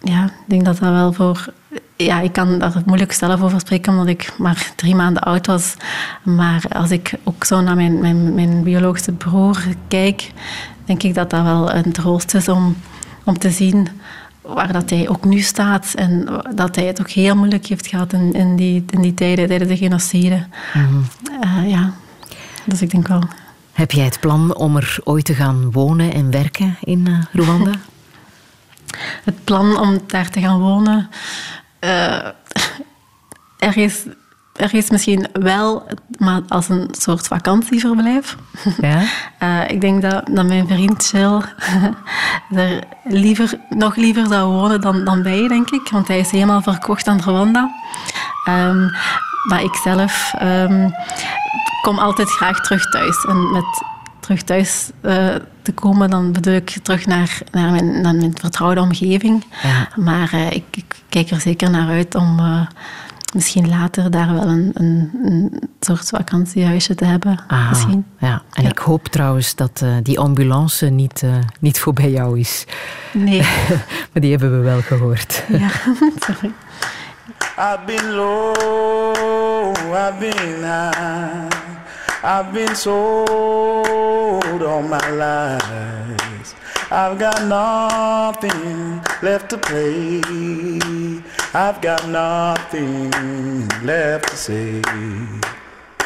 ja, 0.00 0.24
ik 0.24 0.32
denk 0.46 0.64
dat 0.64 0.78
dat 0.78 0.90
wel 0.90 1.12
voor... 1.12 1.52
Ja, 1.96 2.20
ik 2.20 2.32
kan 2.32 2.58
daar 2.58 2.82
moeilijk 2.86 3.12
zelf 3.12 3.42
over 3.42 3.60
spreken, 3.60 3.92
omdat 3.92 4.06
ik 4.06 4.32
maar 4.38 4.72
drie 4.76 4.94
maanden 4.94 5.22
oud 5.22 5.46
was. 5.46 5.74
Maar 6.22 6.64
als 6.68 6.90
ik 6.90 7.12
ook 7.24 7.44
zo 7.44 7.60
naar 7.60 7.76
mijn, 7.76 8.00
mijn, 8.00 8.34
mijn 8.34 8.62
biologische 8.62 9.12
broer 9.12 9.62
kijk, 9.88 10.32
denk 10.84 11.02
ik 11.02 11.14
dat 11.14 11.30
dat 11.30 11.42
wel 11.42 11.72
een 11.72 11.92
troost 11.92 12.34
is 12.34 12.48
om, 12.48 12.76
om 13.24 13.38
te 13.38 13.50
zien 13.50 13.88
waar 14.42 14.72
dat 14.72 14.90
hij 14.90 15.08
ook 15.08 15.24
nu 15.24 15.40
staat. 15.40 15.92
En 15.94 16.42
dat 16.54 16.76
hij 16.76 16.84
het 16.84 17.00
ook 17.00 17.10
heel 17.10 17.36
moeilijk 17.36 17.66
heeft 17.66 17.86
gehad 17.86 18.12
in, 18.12 18.32
in, 18.32 18.56
die, 18.56 18.84
in 18.90 19.00
die 19.00 19.14
tijden, 19.14 19.48
tijdens 19.48 19.70
de 19.70 19.76
genocide. 19.76 20.46
Uh, 20.74 21.70
ja, 21.70 21.94
dus 22.64 22.82
ik 22.82 22.90
denk 22.90 23.08
wel... 23.08 23.22
Heb 23.72 23.90
jij 23.90 24.04
het 24.04 24.20
plan 24.20 24.54
om 24.56 24.76
er 24.76 24.98
ooit 25.04 25.24
te 25.24 25.34
gaan 25.34 25.70
wonen 25.70 26.12
en 26.12 26.30
werken 26.30 26.76
in 26.80 27.06
uh, 27.08 27.18
Rwanda? 27.32 27.72
het 29.24 29.44
plan 29.44 29.78
om 29.78 29.98
daar 30.06 30.30
te 30.30 30.40
gaan 30.40 30.60
wonen... 30.60 31.08
Uh, 31.80 32.26
er, 33.58 33.76
is, 33.76 34.04
er 34.62 34.74
is 34.74 34.90
misschien 34.90 35.26
wel, 35.32 35.86
maar 36.18 36.40
als 36.48 36.68
een 36.68 36.88
soort 36.98 37.26
vakantieverblijf. 37.26 38.36
Ja? 38.80 39.02
Uh, 39.42 39.70
ik 39.74 39.80
denk 39.80 40.02
dat, 40.02 40.26
dat 40.30 40.46
mijn 40.46 40.66
vriend 40.66 41.06
Chill 41.06 41.40
er 42.60 42.82
liever, 43.04 43.58
nog 43.68 43.96
liever 43.96 44.26
zou 44.26 44.52
wonen 44.52 44.80
dan, 44.80 45.04
dan 45.04 45.22
wij, 45.22 45.48
denk 45.48 45.70
ik. 45.70 45.88
Want 45.90 46.08
hij 46.08 46.18
is 46.18 46.30
helemaal 46.30 46.62
verkocht 46.62 47.06
aan 47.06 47.20
Rwanda. 47.20 47.70
Um, 48.48 48.90
maar 49.48 49.62
ik 49.62 49.74
zelf 49.74 50.32
um, 50.42 50.94
kom 51.82 51.98
altijd 51.98 52.30
graag 52.30 52.60
terug 52.60 52.90
thuis. 52.90 53.24
En 53.24 53.50
met 53.50 53.82
terug 54.20 54.42
thuis 54.42 54.90
uh, 55.02 55.34
te 55.62 55.72
komen, 55.72 56.10
dan 56.10 56.32
bedoel 56.32 56.54
ik 56.54 56.78
terug 56.82 57.06
naar, 57.06 57.38
naar, 57.50 57.70
mijn, 57.70 58.00
naar 58.00 58.14
mijn 58.14 58.34
vertrouwde 58.40 58.80
omgeving. 58.80 59.44
Ja. 59.62 59.88
Maar 59.96 60.30
uh, 60.34 60.50
ik, 60.50 60.64
ik, 60.70 60.84
kijk 61.08 61.30
er 61.30 61.40
zeker 61.40 61.70
naar 61.70 61.88
uit 61.88 62.14
om 62.14 62.40
misschien 63.32 63.68
later 63.68 64.10
daar 64.10 64.32
wel 64.34 64.46
een, 64.46 64.70
een, 64.74 65.10
een 65.24 65.60
soort 65.80 66.08
vakantiehuisje 66.08 66.94
te 66.94 67.04
hebben. 67.04 67.40
Aha, 67.46 67.68
misschien. 67.68 68.04
Ja. 68.18 68.42
En 68.52 68.62
Ja. 68.62 68.68
ik 68.68 68.78
hoop 68.78 69.08
trouwens 69.08 69.54
dat 69.54 69.80
uh, 69.84 69.94
die 70.02 70.18
ambulance 70.18 70.86
niet, 70.86 71.22
uh, 71.24 71.34
niet 71.60 71.80
voor 71.80 71.92
bij 71.92 72.10
jou 72.10 72.38
is. 72.38 72.64
Nee. 73.12 73.40
maar 74.12 74.22
die 74.22 74.30
hebben 74.30 74.50
we 74.58 74.64
wel 74.64 74.80
gehoord. 74.80 75.44
ja, 75.48 75.68
sorry. 76.26 76.52
I've 77.58 77.80
been 77.86 78.10
low, 78.10 79.74
I've 79.94 80.14
been 80.18 80.62
high, 80.62 81.48
I've 82.24 82.50
been 82.52 82.76
sold 82.76 84.62
all 84.64 84.82
my 84.82 85.10
life. 85.10 86.54
I've 86.94 87.18
got 87.18 87.42
nothing 87.46 89.00
left 89.22 89.48
to 89.48 89.56
play. 89.56 90.20
I've 91.54 91.80
got 91.80 92.06
nothing 92.06 93.10
left 93.82 94.28
to 94.28 94.36
say. 94.36 94.82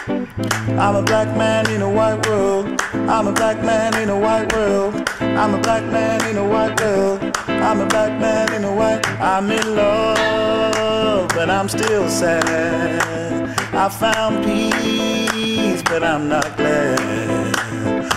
I'm 0.06 0.94
a 0.94 1.02
black 1.02 1.36
man 1.36 1.68
in 1.72 1.82
a 1.82 1.90
white 1.90 2.24
world. 2.28 2.80
I'm 2.94 3.26
a 3.26 3.32
black 3.32 3.64
man 3.64 4.00
in 4.00 4.10
a 4.10 4.16
white 4.16 4.52
world. 4.52 4.94
I'm 5.20 5.54
a 5.54 5.60
black 5.60 5.82
man 5.82 6.24
in 6.30 6.36
a 6.36 6.48
white 6.48 6.80
world. 6.80 7.36
I'm 7.48 7.80
a 7.80 7.86
black 7.86 8.20
man 8.20 8.54
in 8.54 8.62
a 8.62 8.72
white. 8.72 9.04
I'm 9.20 9.50
in 9.50 9.74
love, 9.74 11.28
but 11.30 11.50
I'm 11.50 11.68
still 11.68 12.08
sad. 12.08 13.50
I 13.74 13.88
found 13.88 14.44
peace, 14.44 15.82
but 15.82 16.04
I'm 16.04 16.28
not 16.28 16.56
glad. 16.56 17.56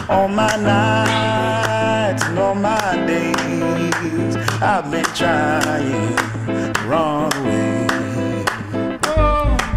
All 0.08 0.28
my 0.28 0.56
nights 0.58 1.69
and 2.18 2.40
all 2.40 2.56
my 2.56 2.96
days, 3.06 4.36
I've 4.62 4.90
been 4.90 5.06
trying 5.14 6.16
the 6.48 6.86
wrong 6.88 7.30
way. 7.44 7.86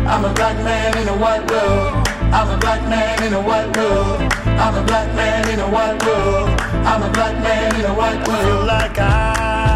I'm 0.06 0.24
a 0.24 0.32
black 0.32 0.56
man 0.64 0.96
in 0.96 1.08
a 1.08 1.16
white 1.16 1.44
world. 1.50 2.08
I'm 2.32 2.48
a 2.48 2.58
black 2.58 2.82
man 2.88 3.22
in 3.24 3.34
a 3.34 3.40
white 3.40 3.76
world. 3.76 4.32
I'm 4.46 4.74
a 4.76 4.82
black 4.86 5.14
man 5.14 5.48
in 5.50 5.60
a 5.60 5.68
white 5.68 6.02
world. 6.06 6.48
I'm 6.86 7.02
a 7.02 7.12
black 7.12 7.34
man 7.42 7.74
in 7.78 7.84
a 7.84 7.94
white 7.94 8.26
world. 8.26 8.66
Like 8.66 8.98
I've 8.98 9.71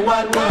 one, 0.00 0.30
one. 0.30 0.47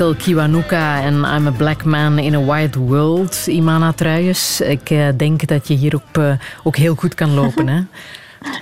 Michael 0.00 0.18
Kiwanuka 0.18 1.02
en 1.02 1.14
I'm 1.14 1.46
a 1.46 1.50
Black 1.50 1.84
Man 1.84 2.18
in 2.18 2.34
a 2.34 2.44
White 2.44 2.78
World. 2.78 3.46
Imana 3.46 3.92
Truijens, 3.92 4.60
ik 4.60 4.90
eh, 4.90 5.08
denk 5.16 5.46
dat 5.46 5.68
je 5.68 5.74
hierop 5.74 6.18
eh, 6.18 6.32
ook 6.62 6.76
heel 6.76 6.94
goed 6.94 7.14
kan 7.14 7.34
lopen. 7.34 7.68
Hè? 7.68 7.80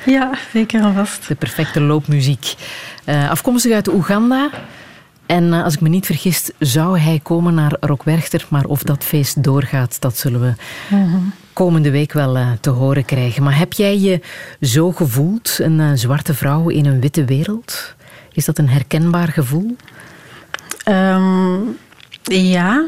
Ja, 0.12 0.30
zeker 0.52 0.82
en 0.82 0.94
vast. 0.94 1.28
De 1.28 1.34
perfecte 1.34 1.80
loopmuziek. 1.80 2.54
Eh, 3.04 3.30
afkomstig 3.30 3.72
uit 3.72 3.88
Oeganda. 3.88 4.50
En 5.26 5.52
als 5.52 5.74
ik 5.74 5.80
me 5.80 5.88
niet 5.88 6.06
vergis, 6.06 6.50
zou 6.58 6.98
hij 6.98 7.20
komen 7.22 7.54
naar 7.54 7.76
Rockwerchter. 7.80 8.46
Maar 8.48 8.64
of 8.64 8.82
dat 8.82 9.04
feest 9.04 9.42
doorgaat, 9.42 10.00
dat 10.00 10.16
zullen 10.16 10.40
we 10.40 10.52
komende 11.52 11.90
week 11.90 12.12
wel 12.12 12.38
te 12.60 12.70
horen 12.70 13.04
krijgen. 13.04 13.42
Maar 13.42 13.58
heb 13.58 13.72
jij 13.72 13.98
je 13.98 14.20
zo 14.60 14.92
gevoeld, 14.92 15.58
een 15.58 15.98
zwarte 15.98 16.34
vrouw 16.34 16.68
in 16.68 16.86
een 16.86 17.00
witte 17.00 17.24
wereld? 17.24 17.94
Is 18.32 18.44
dat 18.44 18.58
een 18.58 18.68
herkenbaar 18.68 19.28
gevoel? 19.28 19.76
Ehm, 20.88 21.58
ja, 22.22 22.84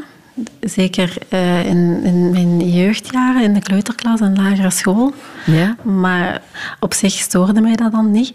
zeker 0.61 1.13
eh, 1.29 1.65
in, 1.65 2.03
in 2.03 2.31
mijn 2.31 2.69
jeugdjaren 2.71 3.43
in 3.43 3.53
de 3.53 3.59
kleuterklas 3.61 4.19
en 4.19 4.35
lagere 4.35 4.69
school. 4.69 5.13
Ja? 5.45 5.75
Maar 5.83 6.41
op 6.79 6.93
zich 6.93 7.13
stoorde 7.13 7.61
mij 7.61 7.75
dat 7.75 7.91
dan 7.91 8.11
niet. 8.11 8.33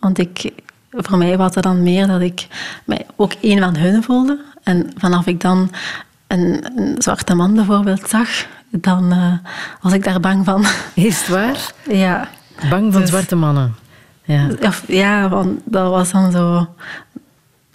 Want 0.00 0.18
ik, 0.18 0.52
voor 0.90 1.18
mij 1.18 1.36
was 1.36 1.54
het 1.54 1.64
dan 1.64 1.82
meer 1.82 2.06
dat 2.06 2.20
ik 2.20 2.46
mij 2.84 3.06
ook 3.16 3.32
een 3.40 3.58
van 3.58 3.76
hun 3.76 4.02
voelde. 4.02 4.40
En 4.62 4.90
vanaf 4.96 5.26
ik 5.26 5.40
dan 5.40 5.70
een, 6.26 6.64
een 6.76 6.94
zwarte 6.98 7.34
man 7.34 7.54
bijvoorbeeld 7.54 8.08
zag, 8.08 8.28
dan 8.70 9.12
eh, 9.12 9.32
was 9.80 9.92
ik 9.92 10.04
daar 10.04 10.20
bang 10.20 10.44
van. 10.44 10.64
Is 10.94 11.18
het 11.18 11.28
waar? 11.28 11.72
Ja. 11.90 12.28
Bang 12.70 12.92
van 12.92 13.00
Dus- 13.00 13.10
zwarte 13.10 13.36
mannen. 13.36 13.74
Ja. 14.24 14.48
Ja, 14.86 15.28
want 15.28 15.60
dat 15.64 15.90
was 15.90 16.10
dan 16.10 16.32
zo... 16.32 16.68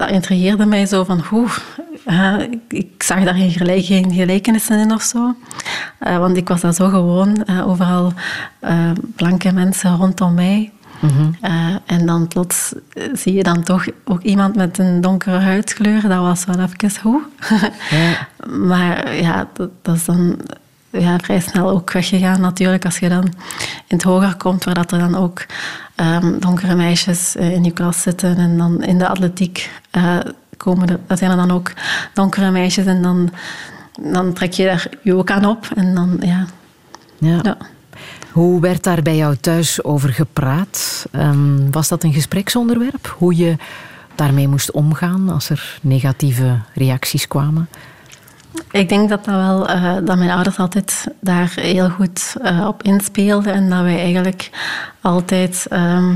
Dat 0.02 0.10
intrigeerde 0.10 0.66
mij 0.66 0.86
zo 0.86 1.04
van... 1.04 1.20
Hoe, 1.30 1.48
ik, 2.50 2.60
ik 2.68 3.04
zag 3.04 3.24
daar 3.24 3.34
geen, 3.34 3.52
gelijk, 3.52 3.86
geen 3.86 4.12
gelijkenissen 4.14 4.80
in 4.80 4.92
of 4.94 5.02
zo. 5.02 5.36
Eh, 6.00 6.18
want 6.18 6.38
ik 6.38 6.48
was 6.48 6.62
daar 6.62 6.74
zo 6.74 6.90
gewoon. 6.90 7.44
eh, 7.46 7.68
overal 7.68 8.14
eh, 8.60 8.92
blanke 9.16 9.52
mensen 9.52 9.96
rondom 9.96 10.34
mij. 10.34 10.72
Eh, 11.42 11.76
en 11.86 12.06
dan 12.06 12.28
plots 12.28 12.74
zie 13.14 13.34
je 13.34 13.44
dan 13.44 13.64
toch 13.64 13.86
ook 14.06 14.22
iemand 14.22 14.56
met 14.56 14.78
een 14.78 15.02
donkere 15.02 15.38
huidskleur. 15.40 16.02
Dat 16.02 16.20
was 16.20 16.46
wel 16.46 16.60
even 16.60 17.02
hoe. 17.02 17.22
Ja. 17.90 18.28
Maar 18.48 19.16
ja, 19.16 19.48
dat, 19.54 19.70
dat 19.82 19.96
is 19.96 20.06
dan 20.06 20.38
ja, 20.92 21.18
vrij 21.20 21.40
snel 21.40 21.70
ook 21.70 21.92
weggegaan 21.92 22.42
natuurlijk. 22.42 22.86
Als 22.86 23.00
je 23.00 23.10
dan 23.10 23.24
in 23.88 23.98
het 23.98 24.04
hoger 24.04 24.36
komt, 24.36 24.64
waar 24.64 24.74
dat 24.74 24.92
er 24.92 25.00
dan 25.00 25.16
ook 25.16 25.46
ehm, 25.96 26.40
donkere 26.40 26.76
meisjes 26.76 27.36
eh, 27.36 27.52
in 27.52 27.64
je 27.64 27.72
klas 27.72 28.02
zitten. 28.02 28.38
En 28.38 28.58
dan 28.58 28.84
in 28.84 28.98
de 28.98 29.08
atletiek 29.08 29.70
eh, 29.92 30.18
komen 30.58 30.90
er, 30.90 31.00
dat 31.08 31.18
zijn 31.18 31.32
er 31.32 31.38
dan 31.38 31.52
ook 31.52 31.74
donkere 32.14 32.52
meisjes. 32.52 32.86
En 32.86 33.02
dan, 33.02 33.30
dan 34.02 34.34
trek 34.34 34.54
je 34.54 34.66
daar 34.66 34.88
je 35.02 35.16
ook 35.16 35.32
aan 35.32 35.46
op. 35.46 35.68
En 35.76 35.96
dan, 35.96 36.18
ja... 36.22 36.46
Ja. 37.18 37.40
Ja. 37.44 37.58
Hoe 38.32 38.62
werd 38.62 38.84
daar 38.84 39.02
bij 39.02 39.16
jou 39.16 39.36
thuis 39.36 39.84
over 39.84 40.10
gepraat? 40.10 41.06
Ehm, 41.12 41.72
was 41.72 41.88
dat 41.88 42.04
een 42.04 42.14
gespreksonderwerp? 42.14 43.16
Hoe 43.18 43.36
je 43.36 43.56
daarmee 44.16 44.48
moest 44.48 44.72
omgaan 44.72 45.30
als 45.30 45.50
er 45.50 45.80
negatieve 45.82 46.60
reacties 46.74 47.28
kwamen? 47.28 47.68
Ik 48.72 48.90
denk 48.90 49.10
dat, 49.10 49.26
dat, 49.26 49.36
wel, 49.36 49.68
eh, 49.68 49.96
dat 50.04 50.18
mijn 50.18 50.30
ouders 50.30 50.58
altijd 50.58 51.08
daar 51.20 51.52
heel 51.56 51.90
goed 51.90 52.36
eh, 52.42 52.68
op 52.68 52.84
inspeelden. 52.84 53.54
En 53.54 53.70
dat 53.70 53.82
wij 53.82 54.00
eigenlijk 54.00 54.50
altijd... 55.02 55.66
ehm, 55.70 56.16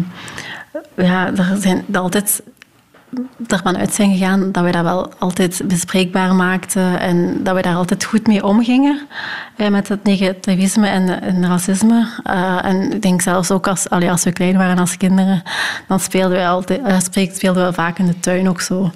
ja, 0.95 1.27
er 1.27 1.57
zijn 1.59 1.85
altijd 1.91 2.41
ervan 3.47 3.77
uit 3.77 3.93
zijn 3.93 4.11
gegaan 4.11 4.51
dat 4.51 4.63
wij 4.63 4.71
dat 4.71 4.83
wel 4.83 5.13
altijd 5.19 5.61
bespreekbaar 5.65 6.35
maakten 6.35 6.99
en 6.99 7.43
dat 7.43 7.53
wij 7.53 7.61
daar 7.61 7.75
altijd 7.75 8.03
goed 8.03 8.27
mee 8.27 8.45
omgingen 8.45 8.99
eh, 9.55 9.67
met 9.67 9.87
het 9.87 10.03
negativisme 10.03 10.87
en, 10.87 11.21
en 11.21 11.47
racisme. 11.47 12.07
Eh, 12.23 12.65
en 12.65 12.91
ik 12.93 13.01
denk 13.01 13.21
zelfs 13.21 13.51
ook 13.51 13.67
als, 13.67 13.89
allee, 13.89 14.11
als 14.11 14.23
we 14.23 14.31
klein 14.31 14.57
waren 14.57 14.77
als 14.77 14.97
kinderen, 14.97 15.43
dan 15.87 15.99
speelden 15.99 16.37
we, 16.37 16.47
altijd, 16.47 16.81
eh, 16.81 17.29
speelden 17.33 17.65
we 17.65 17.73
vaak 17.73 17.99
in 17.99 18.05
de 18.05 18.19
tuin 18.19 18.49
ook 18.49 18.61
zo. 18.61 18.91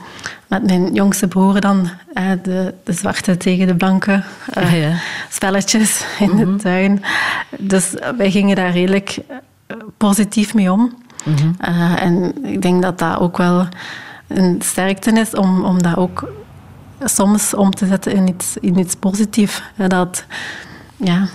Met 0.47 0.65
mijn 0.65 0.93
jongste 0.93 1.27
broer 1.27 1.59
dan, 1.61 1.89
eh, 2.13 2.23
de, 2.43 2.73
de 2.83 2.93
zwarte 2.93 3.37
tegen 3.37 3.67
de 3.67 3.75
blanke 3.75 4.23
eh, 4.53 4.63
Ah, 4.63 4.77
ja. 4.79 4.91
spelletjes 5.29 6.05
in 6.19 6.35
de 6.35 6.55
tuin. 6.55 7.03
Dus 7.57 7.93
wij 8.17 8.31
gingen 8.31 8.55
daar 8.55 8.71
redelijk 8.71 9.17
positief 9.97 10.53
mee 10.53 10.71
om. 10.71 10.97
Eh, 11.59 12.03
en 12.03 12.45
ik 12.45 12.61
denk 12.61 12.81
dat 12.81 12.99
dat 12.99 13.19
ook 13.19 13.37
wel 13.37 13.67
een 14.29 14.61
sterkte 14.61 15.11
is 15.11 15.35
om, 15.35 15.65
om 15.65 15.81
dat 15.81 15.97
ook 15.97 16.31
soms 17.03 17.53
om 17.53 17.71
te 17.71 17.87
zetten 17.87 18.13
in 18.13 18.27
iets, 18.27 18.57
in 18.59 18.79
iets 18.79 18.95
positiefs. 18.95 19.61
Dat, 19.87 20.25
ja. 20.97 21.27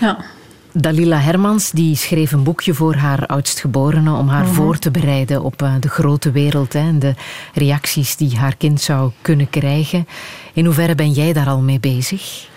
ja. 0.00 0.18
Dalila 0.72 1.18
Hermans 1.18 1.70
die 1.70 1.96
schreef 1.96 2.32
een 2.32 2.42
boekje 2.42 2.74
voor 2.74 2.94
haar 2.94 3.26
oudstgeborene 3.26 4.12
om 4.12 4.28
haar 4.28 4.46
voor 4.46 4.78
te 4.78 4.90
bereiden 4.90 5.42
op 5.42 5.62
eh, 5.62 5.74
de 5.80 5.88
grote 5.88 6.30
wereld 6.30 6.72
hè, 6.72 6.80
en 6.80 6.98
de 6.98 7.14
reacties 7.54 8.16
die 8.16 8.36
haar 8.36 8.56
kind 8.56 8.80
zou 8.80 9.10
kunnen 9.22 9.50
krijgen. 9.50 10.06
In 10.52 10.64
hoeverre 10.64 10.94
ben 10.94 11.10
jij 11.10 11.32
daar 11.32 11.48
al 11.48 11.60
mee 11.60 11.80
bezig? 11.80 12.48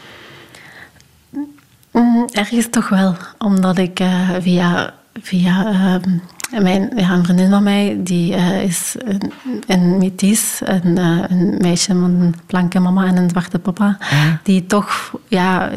Mm, 1.91 2.27
Ergens 2.31 2.67
toch 2.69 2.89
wel, 2.89 3.15
omdat 3.37 3.77
ik 3.77 3.99
eh, 3.99 4.29
via, 4.39 4.93
via 5.21 5.65
ehm, 5.65 6.17
mijn, 6.59 6.91
ja, 6.95 7.09
een 7.09 7.23
vriendin 7.23 7.49
van 7.49 7.63
mij, 7.63 7.99
die 7.99 8.33
eh, 8.33 8.63
is 8.63 8.95
een, 9.05 9.31
een 9.67 9.97
metis, 9.97 10.61
een, 10.63 10.97
eh, 10.97 11.23
een 11.27 11.57
meisje 11.57 11.93
met 11.93 12.21
een 12.21 12.35
blanke 12.45 12.79
mama 12.79 13.05
en 13.05 13.17
een 13.17 13.29
zwarte 13.29 13.59
papa, 13.59 13.97
die 14.43 14.65
toch 14.65 15.11
ja, 15.27 15.69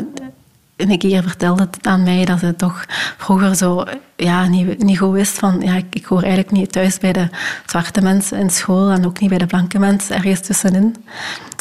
een 0.76 0.98
keer 0.98 1.22
vertelde 1.22 1.68
aan 1.82 2.02
mij 2.02 2.24
dat 2.24 2.38
ze 2.38 2.56
toch 2.56 2.84
vroeger 3.16 3.56
zo 3.56 3.84
ja, 4.16 4.46
niet, 4.46 4.82
niet 4.82 4.98
goed 4.98 5.12
wist 5.12 5.38
van 5.38 5.60
ja, 5.60 5.74
ik, 5.74 5.86
ik 5.90 6.04
hoor 6.04 6.22
eigenlijk 6.22 6.50
niet 6.50 6.72
thuis 6.72 6.98
bij 6.98 7.12
de 7.12 7.28
zwarte 7.66 8.00
mensen 8.00 8.38
in 8.38 8.50
school 8.50 8.90
en 8.90 9.06
ook 9.06 9.20
niet 9.20 9.28
bij 9.28 9.38
de 9.38 9.46
blanke 9.46 9.78
mensen, 9.78 10.16
ergens 10.16 10.40
tussenin. 10.40 10.96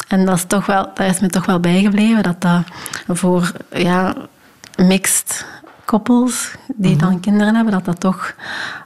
En 0.08 0.24
dat 0.24 0.36
is, 0.36 0.44
toch 0.46 0.66
wel, 0.66 0.90
dat 0.94 1.06
is 1.10 1.20
me 1.20 1.28
toch 1.28 1.46
wel 1.46 1.60
bijgebleven, 1.60 2.22
dat 2.22 2.40
dat 2.40 2.62
voor 3.06 3.52
ja, 3.72 4.14
mixed 4.76 5.46
koppels 5.84 6.54
die 6.76 6.96
dan 6.96 7.20
kinderen 7.20 7.54
hebben, 7.54 7.72
dat 7.72 7.84
dat 7.84 8.00
toch 8.00 8.34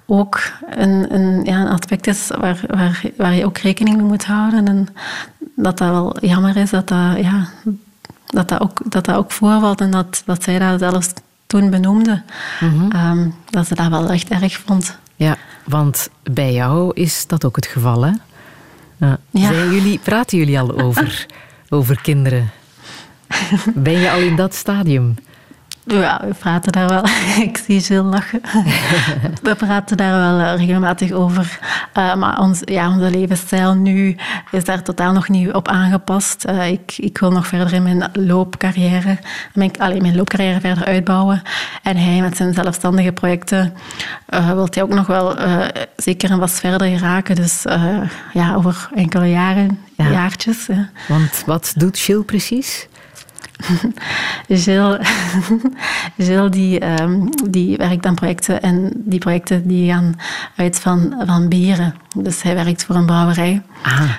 ook 0.06 0.40
een, 0.70 1.14
een, 1.14 1.44
ja, 1.44 1.60
een 1.60 1.68
aspect 1.68 2.06
is 2.06 2.30
waar, 2.38 2.60
waar, 2.66 3.02
waar 3.16 3.34
je 3.34 3.44
ook 3.44 3.58
rekening 3.58 3.96
mee 3.96 4.06
moet 4.06 4.24
houden. 4.24 4.68
En 4.68 4.88
dat 5.56 5.78
dat 5.78 5.88
wel 5.88 6.16
jammer 6.20 6.56
is 6.56 6.70
dat 6.70 6.88
dat, 6.88 7.18
ja, 7.18 7.48
dat, 8.26 8.48
dat, 8.48 8.60
ook, 8.60 8.80
dat 8.84 9.04
dat 9.04 9.16
ook 9.16 9.32
voorvalt 9.32 9.80
en 9.80 9.90
dat, 9.90 10.22
dat 10.24 10.42
zij 10.42 10.58
dat 10.58 10.78
zelfs 10.78 11.12
toen 11.46 11.70
benoemde. 11.70 12.22
Ehm, 12.88 13.28
dat 13.50 13.66
ze 13.66 13.74
dat 13.74 13.88
wel 13.88 14.10
echt 14.10 14.28
erg 14.28 14.60
vond. 14.66 14.98
Ja, 15.16 15.36
want 15.64 16.10
bij 16.22 16.52
jou 16.52 16.90
is 16.94 17.26
dat 17.26 17.44
ook 17.44 17.56
het 17.56 17.66
geval, 17.66 18.02
hè? 18.02 18.12
Ja. 18.96 19.18
Zijn 19.32 19.72
jullie, 19.72 19.98
praten 19.98 20.38
jullie 20.38 20.58
al 20.58 20.80
over, 20.80 21.26
over 21.68 22.00
kinderen? 22.00 22.50
Ben 23.74 23.98
je 23.98 24.10
al 24.10 24.20
in 24.20 24.36
dat 24.36 24.54
stadium? 24.54 25.14
Ja, 25.88 26.20
we 26.24 26.34
praten 26.38 26.72
daar 26.72 26.88
wel. 26.88 27.04
Ik 27.46 27.58
zie 27.66 27.80
Jill 27.80 28.02
lachen. 28.02 28.40
We 29.42 29.54
praten 29.54 29.96
daar 29.96 30.12
wel 30.36 30.46
eh, 30.46 30.58
regelmatig 30.58 31.12
over. 31.12 31.58
Eh, 31.92 32.14
maar 32.14 32.38
ons, 32.40 32.60
ja, 32.64 32.90
onze 32.90 33.10
levensstijl 33.10 33.74
nu 33.74 34.16
is 34.50 34.64
daar 34.64 34.82
totaal 34.82 35.12
nog 35.12 35.28
niet 35.28 35.52
op 35.52 35.68
aangepast. 35.68 36.44
Eh, 36.44 36.70
ik, 36.70 36.94
ik 36.96 37.18
wil 37.18 37.30
nog 37.30 37.46
verder 37.46 37.72
in 37.72 37.82
mijn 37.82 38.10
loopcarrière, 38.12 39.18
mijn, 39.54 39.70
allee, 39.78 40.00
mijn 40.00 40.16
loopcarrière 40.16 40.60
verder 40.60 40.84
uitbouwen. 40.84 41.42
En 41.82 41.96
hij 41.96 42.20
met 42.20 42.36
zijn 42.36 42.54
zelfstandige 42.54 43.12
projecten 43.12 43.74
eh 44.26 44.52
wil 44.52 44.66
hij 44.70 44.82
ook 44.82 44.94
nog 44.94 45.06
wel 45.06 45.36
zeker 45.96 46.30
en 46.30 46.38
vast 46.38 46.60
verder 46.60 46.88
geraken. 46.98 47.34
Dus 47.36 47.64
ja, 48.32 48.54
over 48.54 48.88
enkele 48.94 49.26
jaren, 49.30 49.78
Ja. 49.96 50.10
jaartjes. 50.10 50.66
Want 51.08 51.42
wat 51.46 51.72
doet 51.76 51.98
Jill 52.00 52.20
precies? 52.22 52.88
Gilles, 54.48 55.08
Gilles 56.18 56.50
die, 56.58 56.78
ehm, 56.78 57.26
die 57.50 57.76
werkt 57.76 58.06
aan 58.06 58.14
projecten 58.14 58.62
en 58.62 58.90
die 58.94 59.18
projecten 59.18 59.68
die 59.68 59.92
gaan 59.92 60.14
uit 60.56 60.80
van, 60.80 61.14
van 61.26 61.48
bieren. 61.48 61.94
Dus 62.16 62.42
hij 62.42 62.54
werkt 62.54 62.84
voor 62.84 62.94
een 62.96 63.06
brouwerij. 63.06 63.62
Ah, 63.82 64.10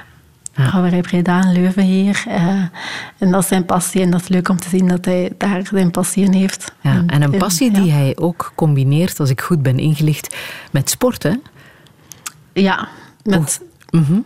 Brouwerij 0.53 1.01
Breda 1.01 1.43
in 1.43 1.51
Leuven 1.51 1.83
hier. 1.83 2.23
eh, 2.27 2.47
en 3.17 3.31
dat 3.31 3.41
is 3.41 3.47
zijn 3.47 3.65
passie 3.65 4.01
en 4.01 4.09
dat 4.11 4.21
is 4.21 4.27
leuk 4.27 4.49
om 4.49 4.57
te 4.59 4.69
zien 4.69 4.87
dat 4.87 5.05
hij 5.05 5.31
daar 5.37 5.61
zijn 5.71 5.91
passie 5.91 6.23
in 6.25 6.33
heeft. 6.33 6.71
ja. 6.81 7.03
En 7.07 7.21
een 7.21 7.37
passie 7.37 7.71
ja. 7.71 7.79
die 7.81 7.91
hij 7.91 8.15
ook 8.19 8.51
combineert, 8.55 9.19
als 9.19 9.29
ik 9.29 9.41
goed 9.41 9.61
ben 9.61 9.77
ingelicht, 9.79 10.35
met 10.71 10.89
sport, 10.89 11.23
hè? 11.23 11.33
Ja, 12.53 12.87
met, 13.23 13.61
Mhm. 13.89 14.19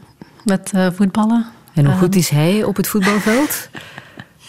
met 0.44 0.72
eh, 0.74 0.88
voetballen. 0.94 1.46
En 1.74 1.84
hoe 1.84 1.94
Ehm, 1.94 2.02
goed 2.04 2.16
is 2.16 2.30
hij 2.30 2.64
op 2.64 2.76
het 2.76 2.88
voetbalveld? 2.88 3.70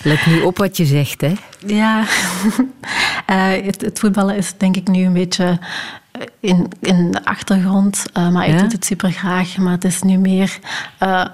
Let 0.02 0.26
nu 0.26 0.40
op 0.40 0.58
wat 0.58 0.76
je 0.76 0.84
zegt, 0.84 1.20
hè? 1.20 1.32
Ja, 1.66 2.04
Eh, 3.26 3.50
het, 3.64 3.80
het 3.80 3.98
voetballen 3.98 4.36
is 4.36 4.54
denk 4.56 4.76
ik 4.76 4.88
nu 4.88 5.04
een 5.04 5.12
beetje 5.12 5.58
eh, 6.12 6.20
in, 6.40 6.68
in 6.80 7.10
de 7.10 7.24
achtergrond. 7.24 8.04
eh, 8.12 8.28
maar 8.28 8.48
ik 8.48 8.58
doe 8.58 8.68
het 8.68 8.84
super 8.84 9.12
graag. 9.12 9.56
Maar 9.56 9.72
het 9.72 9.84
is 9.84 10.02
nu 10.02 10.16
meer 10.16 10.58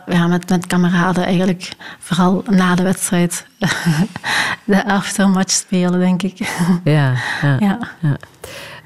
ja, 0.06 0.26
met, 0.28 0.48
met 0.48 0.66
kameraden 0.66 1.24
eigenlijk. 1.24 1.72
Vooral 1.98 2.44
na 2.50 2.74
de 2.74 2.82
wedstrijd. 2.82 3.46
de 4.64 4.84
aftermatch 4.86 5.52
spelen, 5.52 5.98
denk 6.00 6.22
ik. 6.22 6.38
Ja, 6.84 7.14
ja. 7.42 7.56
Ja. 7.60 7.78
ja. 8.00 8.16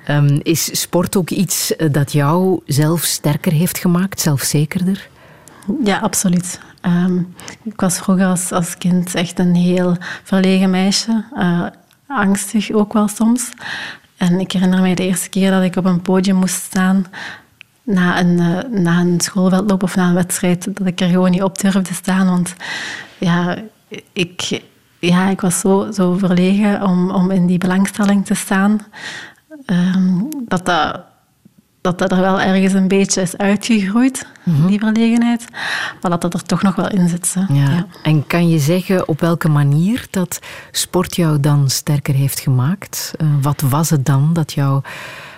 Ehm, 0.07 0.39
is 0.43 0.81
sport 0.81 1.17
ook 1.17 1.31
iets 1.31 1.73
dat 1.91 2.13
jou 2.13 2.61
zelf 2.67 3.03
sterker 3.03 3.53
heeft 3.53 3.79
gemaakt, 3.79 4.21
zelfzekerder? 4.21 5.09
Ja, 5.85 5.99
absoluut. 5.99 6.61
Ehm, 6.85 7.19
ik 7.63 7.81
was 7.81 7.99
vroeger 7.99 8.27
als, 8.27 8.53
als 8.53 8.79
kind 8.79 9.15
echt 9.15 9.39
een 9.39 9.55
heel 9.55 9.97
verlegen 10.23 10.71
meisje. 10.71 11.25
eh, 11.37 11.67
angstig 12.07 12.71
ook 12.71 12.93
wel 12.93 13.09
soms. 13.09 13.51
En 14.17 14.41
ik 14.41 14.53
herinner 14.53 14.81
mij 14.81 14.95
de 14.95 15.07
eerste 15.07 15.29
keer 15.29 15.51
dat 15.51 15.63
ik 15.63 15.77
op 15.77 15.85
een 15.85 16.03
podium 16.03 16.37
moest 16.37 16.63
staan 16.63 17.07
na 17.83 18.21
een, 18.21 18.39
eh, 18.39 18.79
na 18.81 19.01
een 19.01 19.21
schoolveldloop 19.21 19.83
of 19.83 19.97
na 19.97 20.09
een 20.09 20.15
wedstrijd, 20.15 20.77
dat 20.77 20.87
ik 20.87 21.01
er 21.01 21.09
gewoon 21.09 21.31
niet 21.31 21.43
op 21.43 21.59
durfde 21.59 21.95
staan. 21.95 22.27
Want 22.27 22.55
ja, 23.19 23.57
ik, 24.13 24.63
ja, 24.99 25.29
ik 25.29 25.41
was 25.41 25.61
zo, 25.61 25.91
zo 25.93 26.13
verlegen 26.19 26.83
om, 26.83 27.11
om 27.11 27.31
in 27.31 27.47
die 27.47 27.59
belangstelling 27.59 28.27
te 28.27 28.35
staan. 28.35 28.81
ehm, 29.67 30.19
dat 30.49 30.67
dat 30.67 31.01
dat 31.85 31.99
dat 31.99 32.13
er 32.13 32.21
wel 32.21 32.41
ergens 32.41 32.73
een 32.73 32.89
beetje 32.89 33.21
is 33.21 33.37
uitgegroeid, 33.37 34.27
die 34.67 34.79
verlegenheid. 34.79 35.45
Maar 36.01 36.11
dat 36.11 36.21
dat 36.21 36.35
er 36.35 36.43
toch 36.43 36.63
nog 36.63 36.75
wel 36.75 36.89
in 36.89 37.09
zit. 37.09 37.35
Ja. 37.49 37.87
En 38.03 38.27
kan 38.27 38.49
je 38.49 38.59
zeggen 38.59 39.09
op 39.09 39.21
welke 39.21 39.49
manier 39.49 40.07
dat 40.11 40.39
sport 40.71 41.17
jou 41.17 41.41
dan 41.41 41.71
sterker 41.71 42.15
heeft 42.15 42.41
gemaakt? 42.41 43.15
Eh, 43.17 43.27
wat 43.41 43.61
was 43.61 43.91
het 43.91 44.07
dan 44.07 44.33
dat 44.33 44.53
jou 44.53 44.83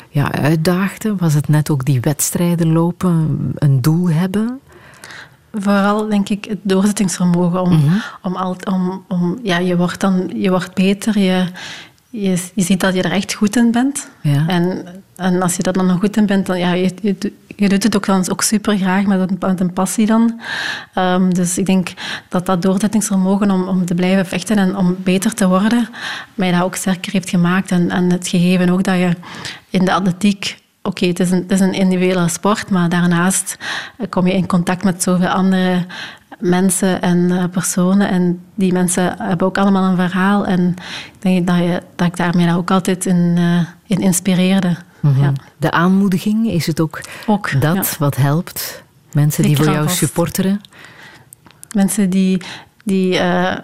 ja, 0.08 0.32
uitdaagde? 0.32 1.16
Was 1.16 1.34
het 1.34 1.48
net 1.48 1.70
ook 1.70 1.84
die 1.84 2.00
wedstrijden 2.00 2.72
lopen, 2.72 3.52
een 3.54 3.82
doel 3.82 4.10
hebben? 4.10 4.60
Vooral 5.52 6.08
denk 6.08 6.28
ik 6.28 6.44
het 6.44 6.60
doorzettingsvermogen. 6.62 7.60
Om, 7.60 8.02
om, 8.22 8.36
al, 8.36 8.56
om, 8.70 9.04
om, 9.08 9.38
ja, 9.42 9.58
je, 9.58 9.76
wordt 9.76 10.00
dan, 10.00 10.30
je 10.34 10.50
wordt 10.50 10.74
beter, 10.74 11.18
je, 11.18 11.46
je, 12.10 12.42
je 12.54 12.62
ziet 12.62 12.80
dat 12.80 12.94
je 12.94 13.02
er 13.02 13.12
echt 13.12 13.32
goed 13.34 13.56
in 13.56 13.70
bent. 13.70 14.10
Ja. 14.20 14.44
En, 14.46 14.86
en 15.16 15.42
als 15.42 15.56
je 15.56 15.62
er 15.62 15.72
dan 15.72 15.86
nog 15.86 15.98
goed 16.00 16.16
in 16.16 16.26
bent, 16.26 16.46
dan 16.46 16.58
ja, 16.58 16.72
je, 16.72 16.92
je, 17.02 17.16
doet- 17.18 17.32
je 17.56 17.68
doet 17.68 17.82
het 17.82 17.96
ook, 17.96 18.06
dan 18.06 18.30
ook 18.30 18.42
super 18.42 18.76
graag 18.78 19.04
met 19.06 19.30
een, 19.30 19.36
met 19.40 19.60
een 19.60 19.72
passie 19.72 20.06
dan. 20.06 20.40
Ehm, 20.94 21.30
dus 21.30 21.58
ik 21.58 21.66
denk 21.66 21.92
dat 22.28 22.46
dat 22.46 22.62
doorzettingsvermogen 22.62 23.50
om, 23.50 23.68
om 23.68 23.84
te 23.84 23.94
blijven 23.94 24.26
vechten 24.26 24.56
en 24.58 24.76
om 24.76 24.96
beter 24.98 25.34
te 25.34 25.48
worden, 25.48 25.88
mij 26.34 26.52
dat 26.52 26.62
ook 26.62 26.74
sterker 26.76 27.12
heeft 27.12 27.30
gemaakt. 27.30 27.70
En, 27.70 27.90
en 27.90 28.10
het 28.12 28.28
gegeven 28.28 28.70
ook 28.70 28.82
dat 28.84 28.96
je 28.98 29.10
in 29.70 29.84
de 29.84 29.92
atletiek 29.92 30.64
Oké, 30.82 31.06
het, 31.06 31.20
is 31.20 31.30
een- 31.30 31.42
het 31.42 31.50
is 31.50 31.60
een 31.60 31.72
individuele 31.72 32.28
sport, 32.28 32.70
maar 32.70 32.88
daarnaast 32.88 33.56
kom 34.08 34.26
je 34.26 34.32
in 34.32 34.46
contact 34.46 34.84
met 34.84 35.02
zoveel 35.02 35.28
andere 35.28 35.84
mensen 36.38 37.02
en 37.02 37.30
eh, 37.30 37.44
personen. 37.50 38.08
En 38.08 38.40
die 38.54 38.72
mensen 38.72 39.14
hebben 39.18 39.46
ook 39.46 39.58
allemaal 39.58 39.90
een 39.90 39.96
verhaal. 39.96 40.46
En 40.46 40.74
ik 41.14 41.22
denk 41.22 41.46
dat, 41.46 41.56
je, 41.56 41.82
dat 41.96 42.06
ik 42.06 42.16
daarmee 42.16 42.54
ook 42.54 42.70
altijd 42.70 43.06
in, 43.06 43.38
in 43.86 44.00
inspireerde. 44.00 44.76
Mhm. 45.00 45.22
Ja. 45.22 45.32
De 45.56 45.70
aanmoediging, 45.70 46.50
is 46.50 46.66
het 46.66 46.80
ook, 46.80 47.00
Ook, 47.26 47.60
dat 47.60 47.74
ja. 47.74 47.84
wat 47.98 48.16
helpt? 48.16 48.82
Mensen 49.12 49.42
die 49.42 49.56
voor 49.56 49.70
jou 49.70 49.88
supporteren? 49.88 50.60
Mensen 51.72 52.10
die, 52.10 52.42
die 52.84 53.18
eh, 53.18 53.56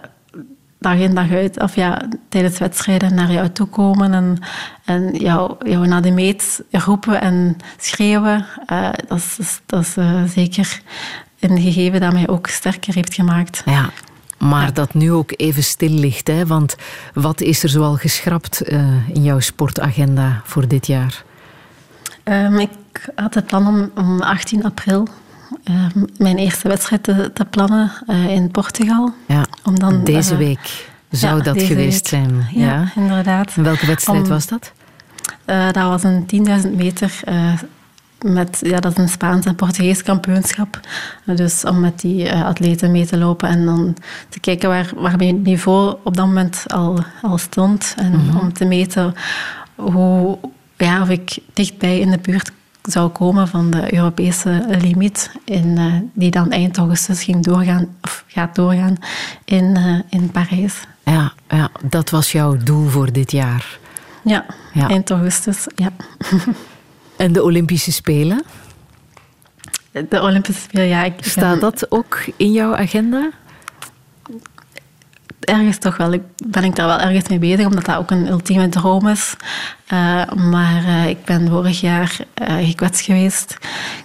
dag 0.79 0.95
in 0.95 1.15
dag 1.15 1.31
uit, 1.31 1.61
of 1.61 1.75
ja, 1.75 2.01
tijdens 2.29 2.57
wedstrijden 2.57 3.13
naar 3.13 3.31
jou 3.31 3.49
toe 3.49 3.67
komen 3.67 4.13
en, 4.13 4.37
en 4.85 5.15
jou, 5.15 5.55
jou 5.69 5.87
naar 5.87 6.01
de 6.01 6.11
meet 6.11 6.63
roepen 6.71 7.21
en 7.21 7.57
schreeuwen, 7.77 8.45
dat 9.07 9.17
is, 9.37 9.61
dat 9.65 9.81
is 9.81 9.95
zeker 10.33 10.81
een 11.51 11.61
gegeven 11.61 11.99
dat 12.01 12.13
mij 12.13 12.27
ook 12.27 12.47
sterker 12.47 12.93
heeft 12.93 13.13
gemaakt. 13.13 13.61
Ja, 13.65 13.89
maar 14.37 14.73
dat 14.73 14.93
nu 14.93 15.11
ook 15.11 15.31
even 15.35 15.63
stil 15.63 15.89
ligt. 15.89 16.27
Hè? 16.27 16.45
Want 16.45 16.75
wat 17.13 17.41
is 17.41 17.63
er 17.63 17.69
zoal 17.69 17.95
geschrapt 17.95 18.61
eh, 18.61 18.79
in 19.13 19.23
jouw 19.23 19.39
sportagenda 19.39 20.41
voor 20.43 20.67
dit 20.67 20.87
jaar? 20.87 21.23
Ehm, 22.23 22.55
ik 22.59 22.69
had 23.15 23.33
het 23.33 23.45
plan 23.45 23.67
om, 23.67 23.91
om 23.95 24.21
18 24.21 24.63
april 24.63 25.07
ehm, 25.63 26.03
mijn 26.17 26.37
eerste 26.37 26.67
wedstrijd 26.67 27.03
te, 27.03 27.31
te 27.33 27.45
plannen 27.45 27.91
eh, 28.07 28.27
in 28.29 28.51
Portugal. 28.51 29.13
Ja, 29.27 29.45
Om 29.63 29.79
dan, 29.79 30.03
deze 30.03 30.31
eh, 30.31 30.37
week 30.37 30.87
zou 31.09 31.37
ja, 31.37 31.43
dat 31.43 31.61
geweest 31.61 32.09
week. 32.11 32.21
zijn. 32.23 32.47
Ja, 32.51 32.65
Ja. 32.65 32.91
inderdaad. 32.95 33.51
En 33.55 33.63
welke 33.63 33.85
wedstrijd 33.85 34.23
Om- 34.23 34.29
was 34.29 34.47
dat? 34.47 34.71
Dat 35.45 35.75
was 35.75 36.03
een 36.03 36.25
10.000 36.65 36.75
meter. 36.75 37.19
Met, 38.23 38.59
ja, 38.61 38.79
dat 38.79 38.91
is 38.91 38.97
een 38.97 39.09
Spaans 39.09 39.45
en 39.45 39.55
Portugees 39.55 40.03
kampioenschap. 40.03 40.79
Dus 41.25 41.63
om 41.65 41.79
met 41.79 41.99
die 41.99 42.29
eh, 42.29 42.45
atleten 42.45 42.91
mee 42.91 43.05
te 43.05 43.17
lopen 43.17 43.49
en 43.49 43.65
dan 43.65 43.95
te 44.29 44.39
kijken 44.39 44.69
waar, 44.69 44.91
waar 44.95 45.17
mijn 45.17 45.41
niveau 45.41 45.95
op 46.03 46.17
dat 46.17 46.25
moment 46.25 46.63
al, 46.67 46.99
al 47.21 47.37
stond. 47.37 47.93
En 47.97 48.11
Mhm. 48.11 48.37
om 48.37 48.53
te 48.53 48.65
meten 48.65 49.13
hoe, 49.75 50.37
ja, 50.77 51.01
of 51.01 51.09
ik 51.09 51.37
dichtbij 51.53 51.99
in 51.99 52.11
de 52.11 52.19
buurt 52.21 52.51
zou 52.83 53.09
komen 53.09 53.47
van 53.47 53.69
de 53.71 53.93
Europese 53.95 54.65
limiet. 54.81 55.31
In, 55.45 55.77
eh, 55.77 55.93
die 56.13 56.31
dan 56.31 56.51
eind 56.51 56.77
augustus 56.77 57.23
ging 57.23 57.43
doorgaan, 57.43 57.87
of 58.01 58.23
gaat 58.27 58.55
doorgaan 58.55 58.97
in, 59.45 59.75
eh, 59.75 59.99
in 60.19 60.31
Parijs. 60.31 60.75
Ja, 61.05 61.33
ja, 61.47 61.69
dat 61.89 62.09
was 62.09 62.31
jouw 62.31 62.57
doel 62.57 62.87
voor 62.87 63.11
dit 63.11 63.31
jaar. 63.31 63.77
Ja, 64.23 64.45
Ja. 64.73 64.89
eind 64.89 65.09
augustus. 65.11 65.67
Ja. 65.75 65.89
En 67.17 67.33
de 67.33 67.43
Olympische 67.43 67.91
Spelen? 67.91 68.43
De 70.09 70.21
Olympische 70.21 70.61
Spelen, 70.61 70.87
ja. 70.87 71.03
Ik, 71.03 71.13
Staat 71.19 71.61
dat 71.61 71.91
ook 71.91 72.19
in 72.37 72.51
jouw 72.51 72.75
agenda? 72.75 73.29
Ergens 75.39 75.77
toch 75.77 75.97
wel. 75.97 76.13
Ik 76.13 76.21
ben 76.47 76.63
ik 76.63 76.75
daar 76.75 76.87
wel 76.87 76.99
ergens 76.99 77.29
mee 77.29 77.39
bezig, 77.39 77.65
omdat 77.65 77.85
dat 77.85 77.97
ook 77.97 78.11
een 78.11 78.27
ultieme 78.27 78.69
droom 78.69 79.07
is. 79.07 79.35
Eh, 79.87 80.31
maar 80.31 80.83
eh, 80.85 81.07
ik 81.07 81.25
ben 81.25 81.47
vorig 81.49 81.81
jaar 81.81 82.17
eh, 82.33 82.55
gekwetst 82.67 83.01
geweest. 83.01 83.57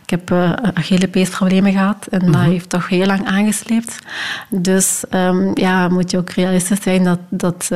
Ik 0.03 0.11
heb 0.11 0.31
uh, 0.31 0.53
Achillespeesproblemen 0.75 1.73
gehad 1.73 2.07
en 2.11 2.19
dat 2.19 2.29
Mhm. 2.41 2.51
heeft 2.51 2.69
toch 2.69 2.89
heel 2.89 3.07
lang 3.07 3.27
aangesleept. 3.27 3.99
Dus 4.49 5.05
ehm, 5.11 5.51
ja, 5.55 5.89
moet 5.89 6.11
je 6.11 6.19
ook 6.19 6.31
realistisch 6.31 6.83
zijn 6.83 7.05
dat, 7.05 7.19
dat, 7.29 7.69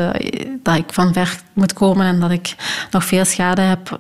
dat 0.63 0.77
ik 0.77 0.93
van 0.93 1.13
ver 1.13 1.37
moet 1.53 1.73
komen 1.73 2.07
en 2.07 2.21
dat 2.21 2.31
ik 2.31 2.55
nog 2.91 3.05
veel 3.05 3.25
schade 3.25 3.61
heb 3.63 3.97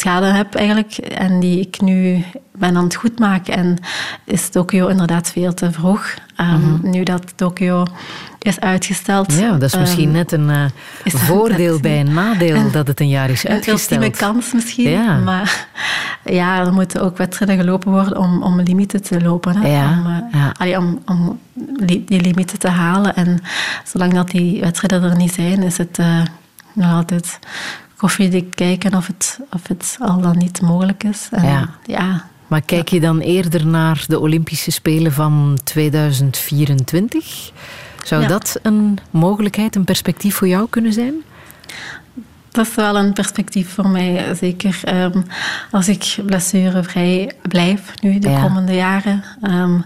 schade 0.00 0.26
heb 0.26 0.54
eigenlijk 0.54 0.96
en 0.96 1.40
die 1.40 1.60
ik 1.60 1.80
nu 1.80 2.24
ben 2.52 2.76
aan 2.76 2.84
het 2.84 2.94
goedmaken. 2.94 3.54
En 3.54 3.76
is 4.24 4.48
Tokio 4.48 4.86
inderdaad 4.86 5.30
veel 5.30 5.54
te 5.54 5.72
vroeg. 5.72 6.14
Um, 6.40 6.78
Nu 6.82 7.02
dat 7.02 7.32
Tokio 7.36 7.84
is 8.38 8.60
uitgesteld. 8.60 9.28
Mhm. 9.28 9.40
Ja, 9.40 9.50
dat 9.52 9.62
is 9.62 9.76
misschien 9.78 10.08
um, 10.08 10.12
net 10.14 10.32
een 10.32 10.48
uh, 10.48 10.64
dat 11.04 11.12
voordeel 11.20 11.72
net- 11.72 11.82
bij 11.82 12.00
een 12.00 12.14
nadeel 12.14 12.56
een- 12.56 12.70
dat 12.72 12.86
het 12.86 13.00
een 13.00 13.08
jaar 13.08 13.30
is 13.30 13.44
Een 13.44 13.50
uitgesteld. 13.50 14.00
ultieme 14.02 14.16
kans 14.32 14.52
misschien. 14.52 14.90
Ja. 14.90 15.16
Maar 15.16 15.66
ja, 16.24 16.58
er 16.58 16.72
moeten 16.72 17.02
ook 17.02 17.16
wedstrijden 17.16 17.56
gelopen 17.64 17.90
worden 17.92 18.18
om, 18.18 18.42
om 18.42 18.60
limieten 18.60 19.02
te 19.02 19.20
lopen. 19.20 19.56
Hè. 19.56 19.68
Ja, 19.68 19.90
Om, 19.90 20.06
eh, 20.06 20.40
ja. 20.40 20.52
allee, 20.58 20.78
om, 20.78 20.98
om 21.06 21.38
die 21.84 22.20
limieten 22.20 22.58
te 22.58 22.68
halen. 22.68 23.14
En 23.16 23.38
zolang 23.84 24.12
dat 24.14 24.30
die 24.30 24.60
wedstrijden 24.60 25.10
er 25.10 25.16
niet 25.16 25.32
zijn, 25.34 25.62
is 25.62 25.78
het 25.78 25.98
eh, 25.98 26.20
nog 26.72 26.92
altijd 26.92 27.38
koffiedik 27.96 28.54
kijken 28.54 28.94
of 28.94 29.06
het, 29.06 29.40
of 29.52 29.68
het 29.68 29.96
al 30.00 30.20
dan 30.20 30.38
niet 30.38 30.60
mogelijk 30.60 31.04
is. 31.04 31.28
En, 31.30 31.44
Ja. 31.44 31.68
ja, 31.86 32.24
Maar 32.46 32.62
kijk 32.62 32.88
je 32.88 33.00
dan 33.00 33.18
eerder 33.20 33.66
naar 33.66 34.04
de 34.08 34.18
Olympische 34.20 34.70
Spelen 34.70 35.12
van 35.12 35.58
2024? 35.64 37.50
Zou 38.04 38.22
Ja. 38.22 38.28
dat 38.28 38.58
een 38.62 38.98
mogelijkheid, 39.10 39.76
een 39.76 39.84
perspectief 39.84 40.34
voor 40.36 40.48
jou 40.48 40.66
kunnen 40.70 40.92
zijn? 40.92 41.14
Dat 42.50 42.66
is 42.66 42.74
wel 42.74 42.96
een 42.96 43.12
perspectief 43.12 43.68
voor 43.74 43.88
mij, 43.88 44.34
zeker. 44.34 44.80
Ehm, 44.84 45.22
als 45.70 45.88
ik 45.88 46.16
blessurevrij 46.26 47.32
blijf 47.48 47.92
nu 48.00 48.18
de 48.18 48.28
Ja. 48.30 48.40
komende 48.42 48.74
jaren, 48.74 49.24
ehm, 49.42 49.80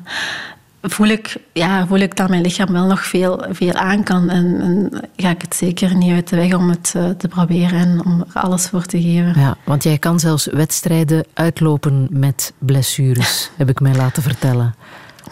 voel, 0.83 1.07
ik, 1.09 1.37
ja, 1.53 1.87
voel 1.87 1.99
ik 1.99 2.17
dat 2.17 2.29
mijn 2.29 2.43
lichaam 2.43 2.73
wel 2.73 2.87
nog 2.87 3.05
veel, 3.07 3.45
veel 3.51 3.73
aan 3.75 4.03
kan. 4.03 4.31
En, 4.31 4.61
en 4.61 5.03
ga 5.17 5.31
ik 5.31 5.43
het 5.43 5.55
zeker 5.57 5.95
niet 5.95 6.13
uit 6.13 6.29
de 6.29 6.37
weg 6.37 6.55
om 6.55 6.71
het 6.71 6.93
eh, 6.97 7.09
te 7.09 7.29
proberen 7.29 7.79
en 7.79 8.05
om 8.05 8.25
er 8.35 8.41
alles 8.43 8.67
voor 8.67 8.85
te 8.85 9.01
geven. 9.03 9.41
Ja, 9.41 9.57
want 9.65 9.83
jij 9.83 9.99
kan 9.99 10.21
zelfs 10.21 10.47
wedstrijden 10.47 11.25
uitlopen 11.35 12.07
met 12.11 12.53
blessures, 12.59 13.51
heb 13.57 13.69
ik 13.69 13.81
mij 13.81 13.95
laten 13.95 14.23
vertellen. 14.23 14.75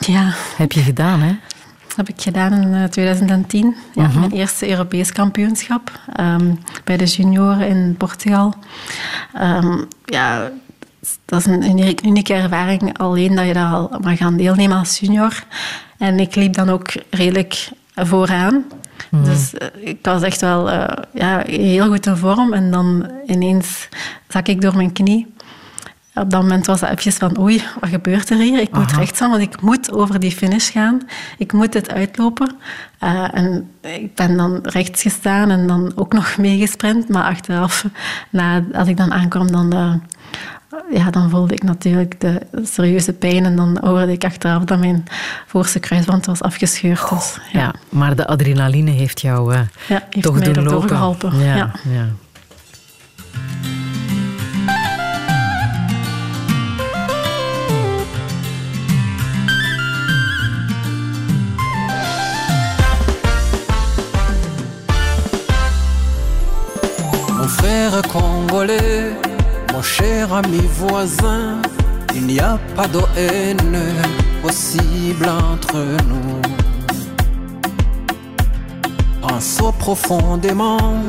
Ja, 0.01 0.33
Heb 0.57 0.73
je 0.73 0.81
gedaan, 0.81 1.21
hè? 1.21 1.37
heb 1.97 2.09
ik 2.09 2.21
gedaan 2.21 2.53
in 2.53 2.75
eh, 2.75 2.85
2010. 2.85 3.77
Ja, 3.95 4.03
Mhm. 4.07 4.19
Mijn 4.19 4.33
eerste 4.33 4.69
Europees 4.71 5.13
kampioenschap 5.13 6.01
ehm, 6.17 6.55
bij 6.85 6.97
de 6.97 7.05
junioren 7.05 7.69
in 7.69 7.95
Portugal. 7.99 8.55
Ehm, 9.35 9.79
ja, 10.05 10.51
dat 11.25 11.39
is 11.39 11.47
een 11.47 11.63
uniek- 11.65 12.05
unieke 12.05 12.35
ervaring. 12.35 12.99
Alleen 12.99 13.35
dat 13.35 13.47
je 13.47 13.53
daar 13.53 13.73
al 13.73 13.91
mag 14.01 14.19
gaan 14.19 14.37
deelnemen 14.37 14.79
als 14.79 14.99
junior. 14.99 15.45
En 15.99 16.19
ik 16.21 16.35
liep 16.35 16.55
dan 16.55 16.69
ook 16.71 16.89
redelijk 17.11 17.69
vooraan. 17.95 18.65
Dus 19.11 19.55
eh, 19.55 19.67
ik 19.81 19.99
was 20.03 20.23
echt 20.23 20.41
wel 20.41 20.71
eh, 20.71 21.05
ja, 21.15 21.43
heel 21.47 21.87
goed 21.87 22.07
in 22.07 22.17
vorm. 22.17 22.53
En 22.53 22.71
dan 22.71 23.11
ineens 23.27 23.89
zak 24.29 24.49
ik 24.49 24.61
door 24.61 24.77
mijn 24.77 24.93
knie. 24.93 25.27
Op 26.21 26.31
dat 26.31 26.43
moment 26.43 26.67
was 26.67 26.81
het 26.81 26.99
even 26.99 27.13
van, 27.13 27.39
oei, 27.41 27.63
wat 27.81 27.91
gebeurt 27.91 28.31
er 28.31 28.37
hier? 28.37 28.61
Ik 28.61 28.73
moet 28.73 28.91
Aha. 28.91 28.99
rechts 28.99 29.17
staan, 29.17 29.31
want 29.31 29.43
ik 29.43 29.61
moet 29.61 29.93
over 29.93 30.21
die 30.21 30.33
finish 30.33 30.73
gaan. 30.73 31.01
Ik 31.39 31.53
moet 31.53 31.73
dit 31.73 31.91
uitlopen. 31.93 32.57
Eh, 32.99 33.35
en 33.35 33.71
ik 33.81 34.15
ben 34.15 34.37
dan 34.37 34.59
rechts 34.63 35.03
gestaan 35.03 35.51
en 35.51 35.67
dan 35.67 35.93
ook 35.95 36.13
nog 36.13 36.37
meegesprint. 36.37 37.09
Maar 37.09 37.25
achteraf, 37.25 37.85
na, 38.31 38.65
als 38.73 38.89
ik 38.89 38.97
dan 38.97 39.13
aankwam, 39.13 39.51
dan, 39.51 39.73
eh, 39.73 39.95
ja, 40.99 41.11
dan 41.11 41.31
voelde 41.31 41.55
ik 41.55 41.63
natuurlijk 41.63 42.21
de 42.21 42.47
serieuze 42.63 43.13
pijn. 43.13 43.45
En 43.45 43.57
dan 43.57 43.79
hoorde 43.81 44.13
ik 44.13 44.25
achteraf 44.25 44.65
dat 44.65 44.79
mijn 44.79 45.05
voorste 45.47 45.79
kruisband 45.79 46.27
was 46.27 46.43
afgescheurd. 46.43 47.09
Dus, 47.11 47.39
ja. 47.53 47.61
Ja, 47.61 47.75
maar 47.89 48.17
de 48.17 48.27
adrenaline 48.27 48.91
heeft 48.91 49.21
jou 49.21 49.55
eh, 49.55 49.61
Ja, 49.89 50.03
heeft 50.11 50.27
toch 50.27 50.39
mij 50.39 50.53
doen 50.53 50.65
lopen. 50.65 51.39
Ja, 51.39 51.73
ja. 51.89 52.07
Frère 67.59 68.03
congolais, 68.13 69.13
mon 69.73 69.83
cher 69.83 70.33
ami 70.33 70.63
voisin, 70.81 71.61
il 72.15 72.27
n'y 72.27 72.41
a 72.41 72.59
pas 72.77 72.89
de 72.89 73.01
haine 73.17 73.81
possible 74.43 75.27
entre 75.29 75.77
nous. 76.09 76.41
Pensons 79.21 79.73
profondément 79.73 81.03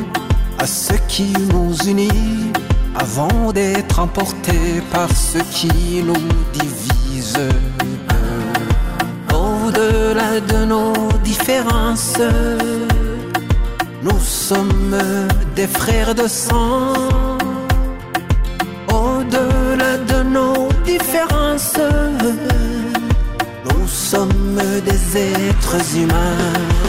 à 0.58 0.66
ce 0.68 0.94
qui 1.08 1.32
nous 1.52 1.74
unit 1.88 2.52
avant 2.96 3.52
d'être 3.54 4.00
emportés 4.00 4.82
par 4.92 5.10
ce 5.12 5.40
qui 5.56 6.04
nous 6.04 6.28
divise. 6.54 7.40
Au-delà 9.34 10.40
de 10.42 10.66
nos 10.66 10.94
différences, 11.24 12.20
nous 14.04 14.20
sommes 14.20 14.98
des 15.56 15.68
frères 15.68 16.16
de 16.16 16.28
sang. 16.28 16.94
Au-delà 18.88 19.98
de 19.98 20.24
nos 20.24 20.70
différences, 20.86 21.80
nous 23.66 23.88
sommes 23.88 24.60
des 24.86 25.18
êtres 25.18 25.96
humains. 25.96 26.89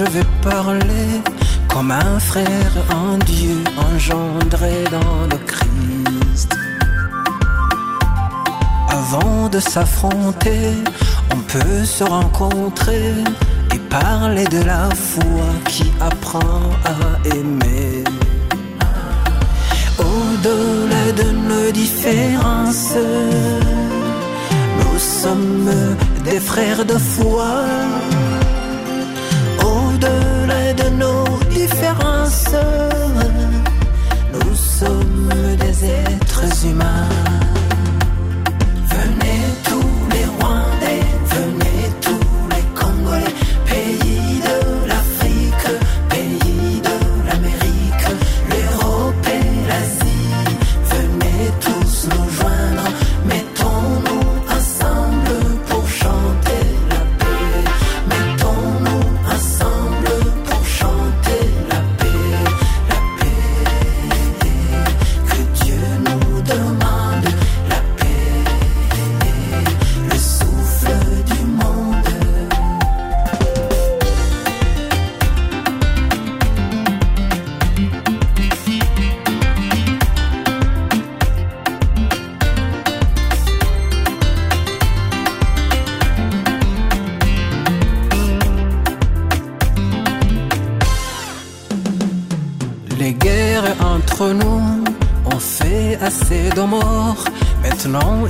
Je 0.00 0.04
vais 0.12 0.28
parler 0.42 1.08
comme 1.68 1.90
un 1.90 2.18
frère 2.18 2.74
en 2.90 3.18
Dieu 3.18 3.56
engendré 3.76 4.84
dans 4.90 5.20
le 5.32 5.38
Christ. 5.52 6.50
Avant 8.88 9.48
de 9.50 9.60
s'affronter, 9.60 10.72
on 11.34 11.40
peut 11.52 11.84
se 11.84 12.04
rencontrer 12.04 13.12
et 13.74 13.78
parler 13.90 14.46
de 14.46 14.62
la 14.62 14.88
foi 15.10 15.48
qui 15.68 15.92
apprend 16.00 16.64
à 16.94 17.28
aimer. 17.36 18.04
Au-delà 19.98 21.06
de 21.20 21.28
nos 21.50 21.70
différences, 21.72 22.96
nous 24.80 24.98
sommes 24.98 25.70
des 26.24 26.40
frères 26.40 26.86
de 26.86 26.96
foi. 26.96 27.50
Nos 31.60 31.66
différences, 31.66 32.54
nous 34.32 34.54
sommes 34.54 35.28
des 35.58 35.84
êtres 35.84 36.66
humains. 36.66 37.39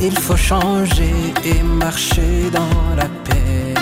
Il 0.03 0.19
faut 0.19 0.37
changer 0.37 1.13
et 1.45 1.63
marcher 1.63 2.51
dans 2.53 2.95
la 2.97 3.05
paix. 3.25 3.75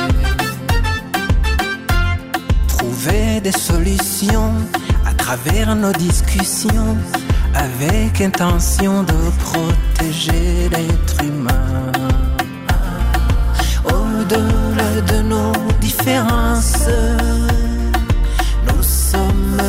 Trouver 2.66 3.40
des 3.40 3.52
solutions 3.52 4.52
à 5.06 5.12
travers 5.14 5.74
nos 5.76 5.92
discussions 5.92 6.96
avec 7.54 8.20
intention 8.20 9.04
de 9.04 9.14
protéger 9.44 10.68
l'être 10.70 11.22
humain. 11.22 11.92
Au-delà 13.84 15.00
de 15.12 15.22
nos 15.22 15.52
différences, 15.80 16.88
nous 18.66 18.82
sommes 18.82 19.62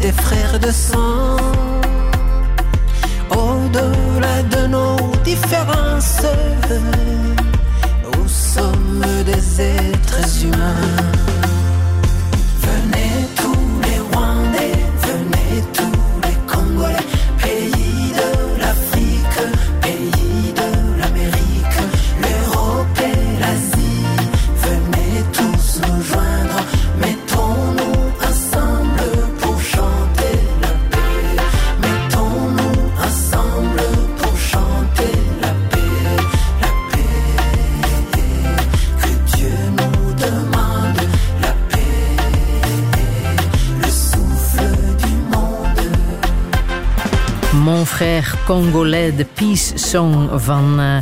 des 0.00 0.12
frères 0.12 0.58
de 0.58 0.70
sang. 0.70 1.51
Nos 5.32 5.38
différences, 5.38 6.22
nous 8.04 8.28
sommes 8.28 9.04
des 9.24 9.60
êtres 9.60 10.44
humains. 10.44 10.91
Congolais, 48.44 49.16
de 49.16 49.26
Peace 49.34 49.78
Song 49.78 50.28
van 50.34 50.80
eh, 50.80 50.96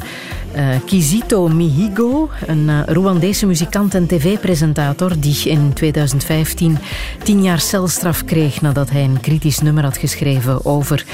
eh, 0.53 0.81
Kizito 0.85 1.49
Mihigo, 1.49 2.31
een 2.47 2.69
uh, 2.69 2.81
Rwandese 2.87 3.47
muzikant 3.47 3.95
en 3.95 4.07
tv-presentator 4.07 5.21
die 5.21 5.49
in 5.49 5.73
2015 5.73 6.79
tien 7.23 7.43
jaar 7.43 7.61
celstraf 7.61 8.25
kreeg 8.25 8.61
nadat 8.61 8.91
hij 8.91 9.05
een 9.05 9.21
kritisch 9.21 9.61
nummer 9.61 9.83
had 9.83 9.97
geschreven 9.97 10.65
over 10.65 11.05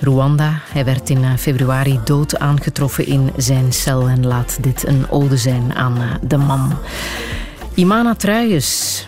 Rwanda. 0.00 0.60
Hij 0.72 0.84
werd 0.84 1.10
in 1.10 1.38
februari 1.38 2.00
dood 2.04 2.38
aangetroffen 2.38 3.06
in 3.06 3.30
zijn 3.36 3.72
cel 3.72 4.08
en 4.08 4.26
laat 4.26 4.58
dit 4.62 4.86
een 4.86 5.10
ode 5.10 5.36
zijn 5.36 5.74
aan 5.74 5.98
de 6.22 6.36
man. 6.36 6.72
Imana 7.74 8.14
Truijens, 8.14 9.06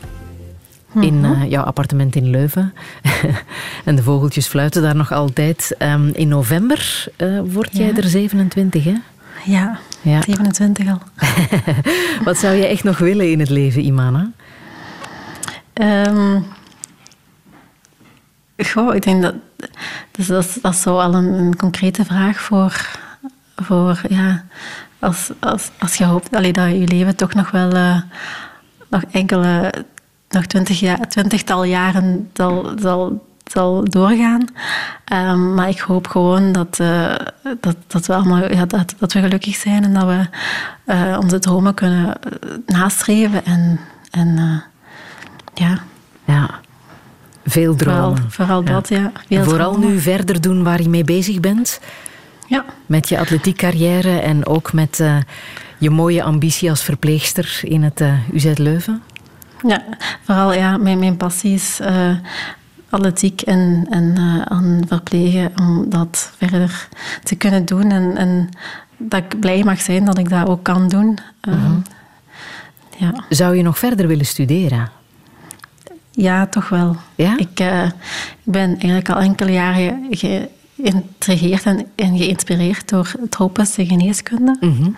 in 1.01 1.25
uh, 1.25 1.51
jouw 1.51 1.65
appartement 1.65 2.17
in 2.17 2.31
Leuven. 2.31 2.73
en 3.85 3.97
de 3.97 4.03
vogeltjes 4.03 4.47
fluiten 4.47 4.83
daar 4.83 4.97
nog 4.97 5.13
altijd. 5.13 5.75
Um, 5.79 6.09
in 6.15 6.29
november 6.29 7.05
uh, 7.19 7.41
word 7.45 7.69
jij 7.73 7.87
Ja. 7.87 7.97
er 7.97 8.09
27, 8.09 8.85
hè? 8.85 8.95
Ja, 9.45 9.79
Ja. 10.01 10.23
27 10.23 10.89
al. 10.89 10.99
Wat 12.25 12.37
zou 12.39 12.55
je 12.55 12.67
echt 12.67 12.85
nog 12.85 12.99
willen 12.99 13.31
in 13.31 13.41
het 13.41 13.51
leven, 13.51 13.85
Imana? 13.85 14.31
Ehm 15.73 16.41
goh, 18.57 18.95
ik 18.95 19.03
denk 19.03 19.23
dat... 19.23 19.35
Dus 20.11 20.27
dat, 20.27 20.45
is, 20.45 20.59
dat 20.63 20.73
is 20.73 20.81
zo 20.83 20.99
al 20.99 21.15
een, 21.15 21.33
een 21.33 21.57
concrete 21.57 22.05
vraag 22.05 22.41
voor... 22.41 22.89
voor 23.57 24.01
ja, 24.09 24.45
als, 24.99 25.31
als, 25.39 25.71
als 25.79 25.95
je 25.97 26.05
hoopt 26.05 26.35
allee, 26.37 26.53
dat 26.53 26.71
je 26.71 26.87
leven 26.87 27.17
toch 27.17 27.35
nog 27.35 27.51
wel... 27.51 27.71
eh, 27.71 28.01
nog 28.89 29.03
enkele... 29.11 29.73
Nog 30.29 30.47
twintig 30.47 30.81
jaar, 30.81 31.09
twintigtal 31.09 31.65
jaren 31.65 32.31
zal, 32.33 32.73
zal, 32.81 33.27
zal 33.53 33.85
doorgaan. 33.85 34.45
Ehm, 35.05 35.55
maar 35.55 35.69
ik 35.69 35.79
hoop 35.79 36.07
gewoon 36.07 36.53
dat, 36.53 36.79
eh, 36.81 37.15
dat, 37.61 37.77
dat, 37.87 38.07
we 38.07 38.15
allemaal, 38.15 38.53
ja, 38.53 38.67
dat, 38.67 38.95
dat 38.99 39.13
we 39.13 39.21
gelukkig 39.21 39.57
zijn 39.57 39.85
en 39.85 39.95
dat 39.95 40.05
we 40.05 40.27
eh, 40.85 41.19
onze 41.21 41.39
dromen 41.39 41.75
kunnen 41.75 42.15
eh, 42.23 42.31
nastreven. 42.67 43.45
En, 43.45 43.81
en 44.11 44.63
ja, 45.55 45.79
Ja. 46.25 46.51
Veel 47.45 47.75
Vooral- 47.77 48.13
dromen. 48.15 48.31
vooral 48.31 48.65
dat, 48.65 48.89
ja. 48.89 49.13
Veel 49.29 49.39
En 49.39 49.45
vooral 49.45 49.71
dromen. 49.73 49.89
nu 49.91 49.99
verder 50.01 50.41
doen 50.41 50.63
waar 50.63 50.83
je 50.83 50.89
mee 50.89 51.05
bezig 51.05 51.41
bent. 51.41 51.81
Ja. 52.47 52.65
Met 52.87 53.09
je 53.09 53.19
atletiekcarrière 53.19 54.19
en 54.21 54.47
ook 54.47 54.73
met 54.73 55.03
je 55.79 55.91
mooie 55.91 56.23
ambitie 56.23 56.71
als 56.71 56.83
verpleegster 56.83 57.61
in 57.63 57.83
het 57.83 58.03
UZ 58.33 58.53
Leuven. 58.57 59.03
Ja, 59.67 59.83
vooral 60.25 60.53
ja, 60.53 60.77
mijn, 60.77 60.99
mijn 60.99 61.17
passie 61.17 61.55
is 61.55 61.81
atletiek 62.93 63.41
en, 63.41 63.87
en 63.91 64.15
eh, 64.17 64.43
aan 64.43 64.83
verplegen 64.87 65.53
om 65.61 65.91
dat 65.91 66.33
verder 66.37 66.89
te 67.23 67.35
kunnen 67.35 67.65
doen. 67.65 67.91
En, 67.91 68.17
en 68.17 68.49
dat 68.97 69.23
ik 69.23 69.41
blij 69.41 69.63
mag 69.65 69.81
zijn 69.81 70.05
dat 70.05 70.19
ik 70.19 70.29
dat 70.29 70.47
ook 70.49 70.63
kan 70.63 70.89
doen. 70.89 71.19
Eh, 71.41 71.55
ja. 72.97 73.15
Zou 73.29 73.57
je 73.57 73.63
nog 73.63 73.79
verder 73.79 74.07
willen 74.07 74.27
studeren? 74.27 74.91
ja, 76.15 76.47
toch 76.47 76.69
wel. 76.69 76.97
Ja? 77.15 77.37
Ik, 77.39 77.61
eh, 77.61 77.83
ben 78.43 78.69
eigenlijk 78.71 79.09
al 79.11 79.21
enkele 79.21 79.53
jaren 79.53 80.07
ge- 80.11 80.49
geïntrigeerd 80.77 81.63
en, 81.63 81.87
en 81.95 82.17
geïnspireerd 82.19 82.89
door 82.89 83.13
tropische 83.31 83.87
geneeskunde. 83.87 84.57
Mhm. 84.61 84.91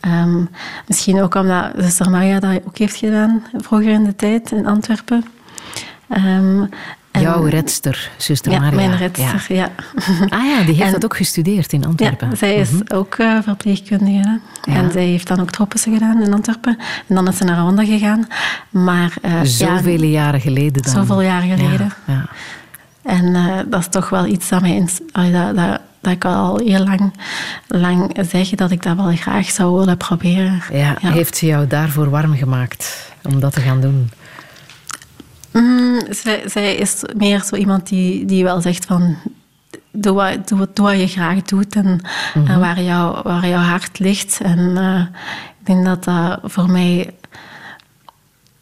Ehm, 0.00 0.44
misschien 0.86 1.20
ook 1.22 1.34
omdat 1.34 1.70
zuster 1.76 2.10
Maria 2.10 2.40
dat 2.40 2.60
ook 2.66 2.78
heeft 2.78 2.96
gedaan 2.96 3.42
vroeger 3.56 3.90
in 3.92 4.04
de 4.04 4.16
tijd 4.16 4.50
in 4.52 4.66
Antwerpen. 4.66 5.24
Ehm, 6.08 6.64
en- 7.14 7.20
Jouw 7.20 7.44
redster, 7.44 8.10
zuster 8.16 8.52
ja, 8.52 8.58
Maria. 8.60 8.74
mijn 8.76 8.96
redster, 8.96 9.44
ja. 9.48 9.68
Ah 10.28 10.44
ja, 10.44 10.58
die 10.64 10.74
heeft 10.74 10.80
En- 10.86 10.92
dat 10.92 11.04
ook 11.04 11.16
gestudeerd 11.16 11.72
in 11.72 11.86
Antwerpen. 11.86 12.28
Ja, 12.30 12.36
zij 12.36 12.54
is 12.54 12.70
Mhm. 12.70 12.82
ook 12.94 13.14
eh, 13.14 13.38
verpleegkundige. 13.42 14.40
Ja. 14.62 14.74
En 14.74 14.90
zij 14.92 15.04
heeft 15.04 15.26
dan 15.28 15.40
ook 15.40 15.50
tropische 15.50 15.90
gedaan 15.92 16.22
in 16.22 16.32
Antwerpen. 16.34 16.78
En 17.08 17.14
dan 17.14 17.28
is 17.28 17.36
ze 17.36 17.44
naar 17.44 17.56
Rwanda 17.58 17.84
gegaan. 17.84 18.26
Maar 18.70 19.12
eh, 19.22 19.32
Zoveel 19.42 20.00
ja, 20.02 20.06
jaren 20.06 20.40
geleden 20.40 20.82
dan. 20.82 20.92
Zoveel 20.92 21.20
jaren 21.22 21.58
geleden. 21.58 21.92
En 23.02 23.34
eh, 23.34 23.58
dat 23.66 23.80
is 23.80 23.88
toch 23.88 24.08
wel 24.08 24.26
iets 24.26 24.48
dat, 24.48 24.60
mij 24.60 24.86
dat, 25.12 25.56
dat, 25.56 25.80
dat 26.00 26.12
ik 26.12 26.24
al 26.24 26.58
heel 26.64 26.84
lang, 26.84 27.12
lang 27.68 28.16
zeg 28.30 28.48
dat 28.50 28.70
ik 28.70 28.82
dat 28.82 28.96
wel 28.96 29.16
graag 29.16 29.50
zou 29.50 29.78
willen 29.78 29.96
proberen. 29.96 30.62
Ja, 30.72 30.96
Heeft 31.00 31.36
ze 31.36 31.46
jou 31.46 31.66
daarvoor 31.66 32.10
warm 32.10 32.36
gemaakt 32.36 33.12
om 33.22 33.40
dat 33.40 33.52
te 33.52 33.60
gaan 33.60 33.80
doen? 33.80 34.10
Mm, 35.62 36.00
zij, 36.10 36.42
zij 36.48 36.74
is 36.74 37.02
meer 37.16 37.42
zo 37.42 37.56
iemand 37.56 37.88
die, 37.88 38.24
die 38.24 38.44
wel 38.44 38.60
zegt 38.60 38.84
van... 38.84 39.16
Doe 39.92 40.12
wat, 40.14 40.48
doe, 40.48 40.58
wat- 40.58 40.76
doe 40.76 40.86
wat 40.86 41.00
je 41.00 41.06
graag 41.06 41.42
doet 41.42 41.74
en, 41.76 42.00
Mhm. 42.34 42.46
en 42.50 42.60
waar, 42.60 42.80
jou, 42.82 43.20
waar 43.22 43.48
jouw 43.48 43.60
hart 43.62 43.98
ligt. 43.98 44.40
En 44.42 44.76
eh, 44.76 45.00
ik 45.60 45.66
denk 45.66 45.84
dat 45.84 46.04
dat 46.04 46.40
voor 46.44 46.70
mij 46.70 47.14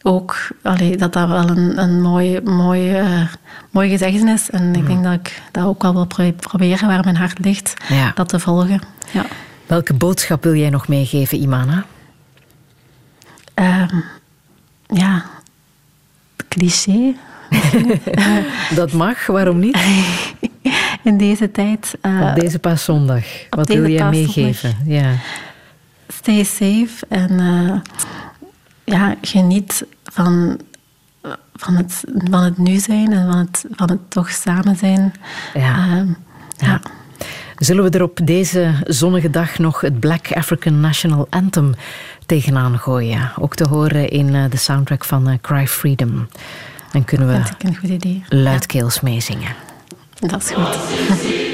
ook... 0.01 0.35
Allee, 0.63 0.97
dat 0.97 1.13
dat 1.13 1.27
wel 1.27 1.49
een, 1.49 1.81
een 1.81 2.01
mooi, 2.01 2.41
mooi, 2.41 2.93
eh, 2.95 3.21
mooi 3.71 3.89
gezegd 3.89 4.23
is. 4.23 4.49
En 4.49 4.69
Mhm. 4.69 4.79
ik 4.79 4.87
denk 4.87 5.03
dat 5.03 5.13
ik 5.13 5.41
dat 5.51 5.65
ook 5.65 5.81
wel 5.81 5.93
wil 5.93 6.05
pro- 6.05 6.31
proberen 6.31 6.87
waar 6.87 7.03
mijn 7.03 7.15
hart 7.17 7.39
ligt. 7.39 7.73
Ja. 7.89 8.11
Dat 8.15 8.29
te 8.29 8.39
volgen. 8.39 8.81
Ja. 9.11 9.25
Welke 9.65 9.93
boodschap 9.93 10.43
wil 10.43 10.55
jij 10.55 10.69
nog 10.69 10.87
meegeven, 10.87 11.37
Imana? 11.41 11.85
Ehm, 13.53 13.95
ja, 14.87 15.23
cliché. 16.53 17.13
Dat 18.75 18.91
mag, 18.91 19.25
waarom 19.25 19.59
niet? 19.59 19.77
In 21.03 21.17
deze 21.17 21.51
tijd. 21.51 21.95
eh, 22.01 22.27
Op 22.29 22.39
deze 22.39 22.59
paaszondag. 22.59 23.23
Wat 23.49 23.67
wil 23.67 23.87
jij 23.89 24.09
meegeven? 24.09 24.75
Ja. 24.85 25.11
stay 26.07 26.43
safe 26.43 27.05
en 27.09 27.39
eh, 27.39 27.79
ja, 28.83 29.15
geniet 29.21 29.85
van, 30.03 30.59
van, 31.55 31.75
het, 31.75 32.03
van 32.29 32.43
het 32.43 32.57
nu 32.57 32.77
zijn 32.79 33.11
en 33.11 33.31
van 33.31 33.37
het, 33.37 33.65
van 33.71 33.89
het 33.89 33.99
toch 34.11 34.29
samen 34.31 34.75
zijn. 34.75 35.13
Ja. 35.53 35.75
Ehm, 35.75 36.07
ja. 36.57 36.81
Zullen 37.57 37.83
we 37.83 37.89
er 37.89 38.03
op 38.03 38.19
deze 38.23 38.71
zonnige 38.83 39.29
dag 39.29 39.57
nog 39.59 39.81
het 39.81 39.99
Black 39.99 40.31
African 40.31 40.79
National 40.79 41.27
Anthem 41.29 41.73
tegenaan 42.25 42.79
gooien? 42.79 43.31
Ook 43.39 43.55
te 43.55 43.67
horen 43.67 44.09
in 44.09 44.35
eh, 44.35 44.43
de 44.49 44.57
soundtrack 44.57 45.05
van 45.05 45.29
eh, 45.29 45.37
Cry 45.41 45.67
Freedom. 45.67 46.27
Dan 46.91 47.03
kunnen 47.03 47.27
we 47.27 48.19
luidkeels 48.29 49.01
meezingen. 49.01 49.55
Dat 50.19 50.43
is 50.43 50.49
goed. 50.49 50.77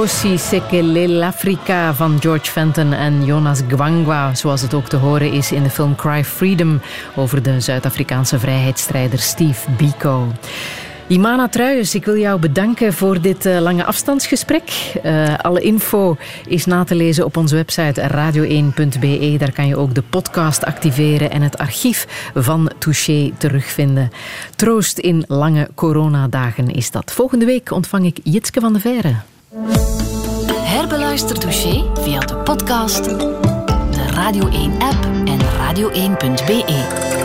Nkosi 0.00 0.38
Sekele 0.38 1.08
l'Africa 1.08 1.94
van 1.94 2.16
George 2.20 2.50
Fenton 2.50 2.92
en 2.92 3.24
Jonas 3.24 3.60
Gwangwa, 3.68 4.34
zoals 4.34 4.62
het 4.62 4.74
ook 4.74 4.88
te 4.88 4.96
horen 4.96 5.32
is 5.32 5.52
in 5.52 5.62
de 5.62 5.70
film 5.70 5.94
Cry 5.94 6.24
Freedom 6.24 6.80
over 7.16 7.42
de 7.42 7.60
Zuid-Afrikaanse 7.60 8.38
vrijheidsstrijder 8.38 9.18
Steve 9.18 9.70
Biko. 9.70 10.26
Imana 11.06 11.48
Truijens, 11.48 11.94
ik 11.94 12.04
wil 12.04 12.16
jou 12.16 12.40
bedanken 12.40 12.92
voor 12.92 13.20
dit 13.20 13.46
eh, 13.46 13.60
lange 13.60 13.84
afstandsgesprek. 13.84 14.92
Eh, 15.02 15.38
alle 15.38 15.60
info 15.60 16.16
is 16.46 16.64
na 16.64 16.84
te 16.84 16.94
lezen 16.94 17.24
op 17.24 17.36
onze 17.36 17.54
website 17.54 18.08
radio1.be. 18.08 19.36
Daar 19.38 19.52
kan 19.52 19.66
je 19.66 19.76
ook 19.76 19.94
de 19.94 20.02
podcast 20.02 20.64
activeren 20.64 21.30
en 21.30 21.42
het 21.42 21.58
archief 21.58 22.30
van 22.34 22.70
Touché 22.78 23.32
terugvinden. 23.38 24.10
Troost 24.56 24.98
in 24.98 25.24
lange 25.28 25.68
coronadagen 25.74 26.68
is 26.68 26.90
dat. 26.90 27.12
Volgende 27.12 27.44
week 27.44 27.70
ontvang 27.70 28.04
ik 28.04 28.18
Jitske 28.22 28.60
van 28.60 28.72
de 28.72 28.80
Verre. 28.80 29.14
Herbeluister 31.10 31.38
Touché 31.40 31.82
via 32.04 32.20
de 32.20 32.36
podcast, 32.44 33.04
de 33.04 34.12
Radio 34.14 34.48
1-app 34.48 35.04
en 35.26 35.40
radio1.be. 35.58 37.19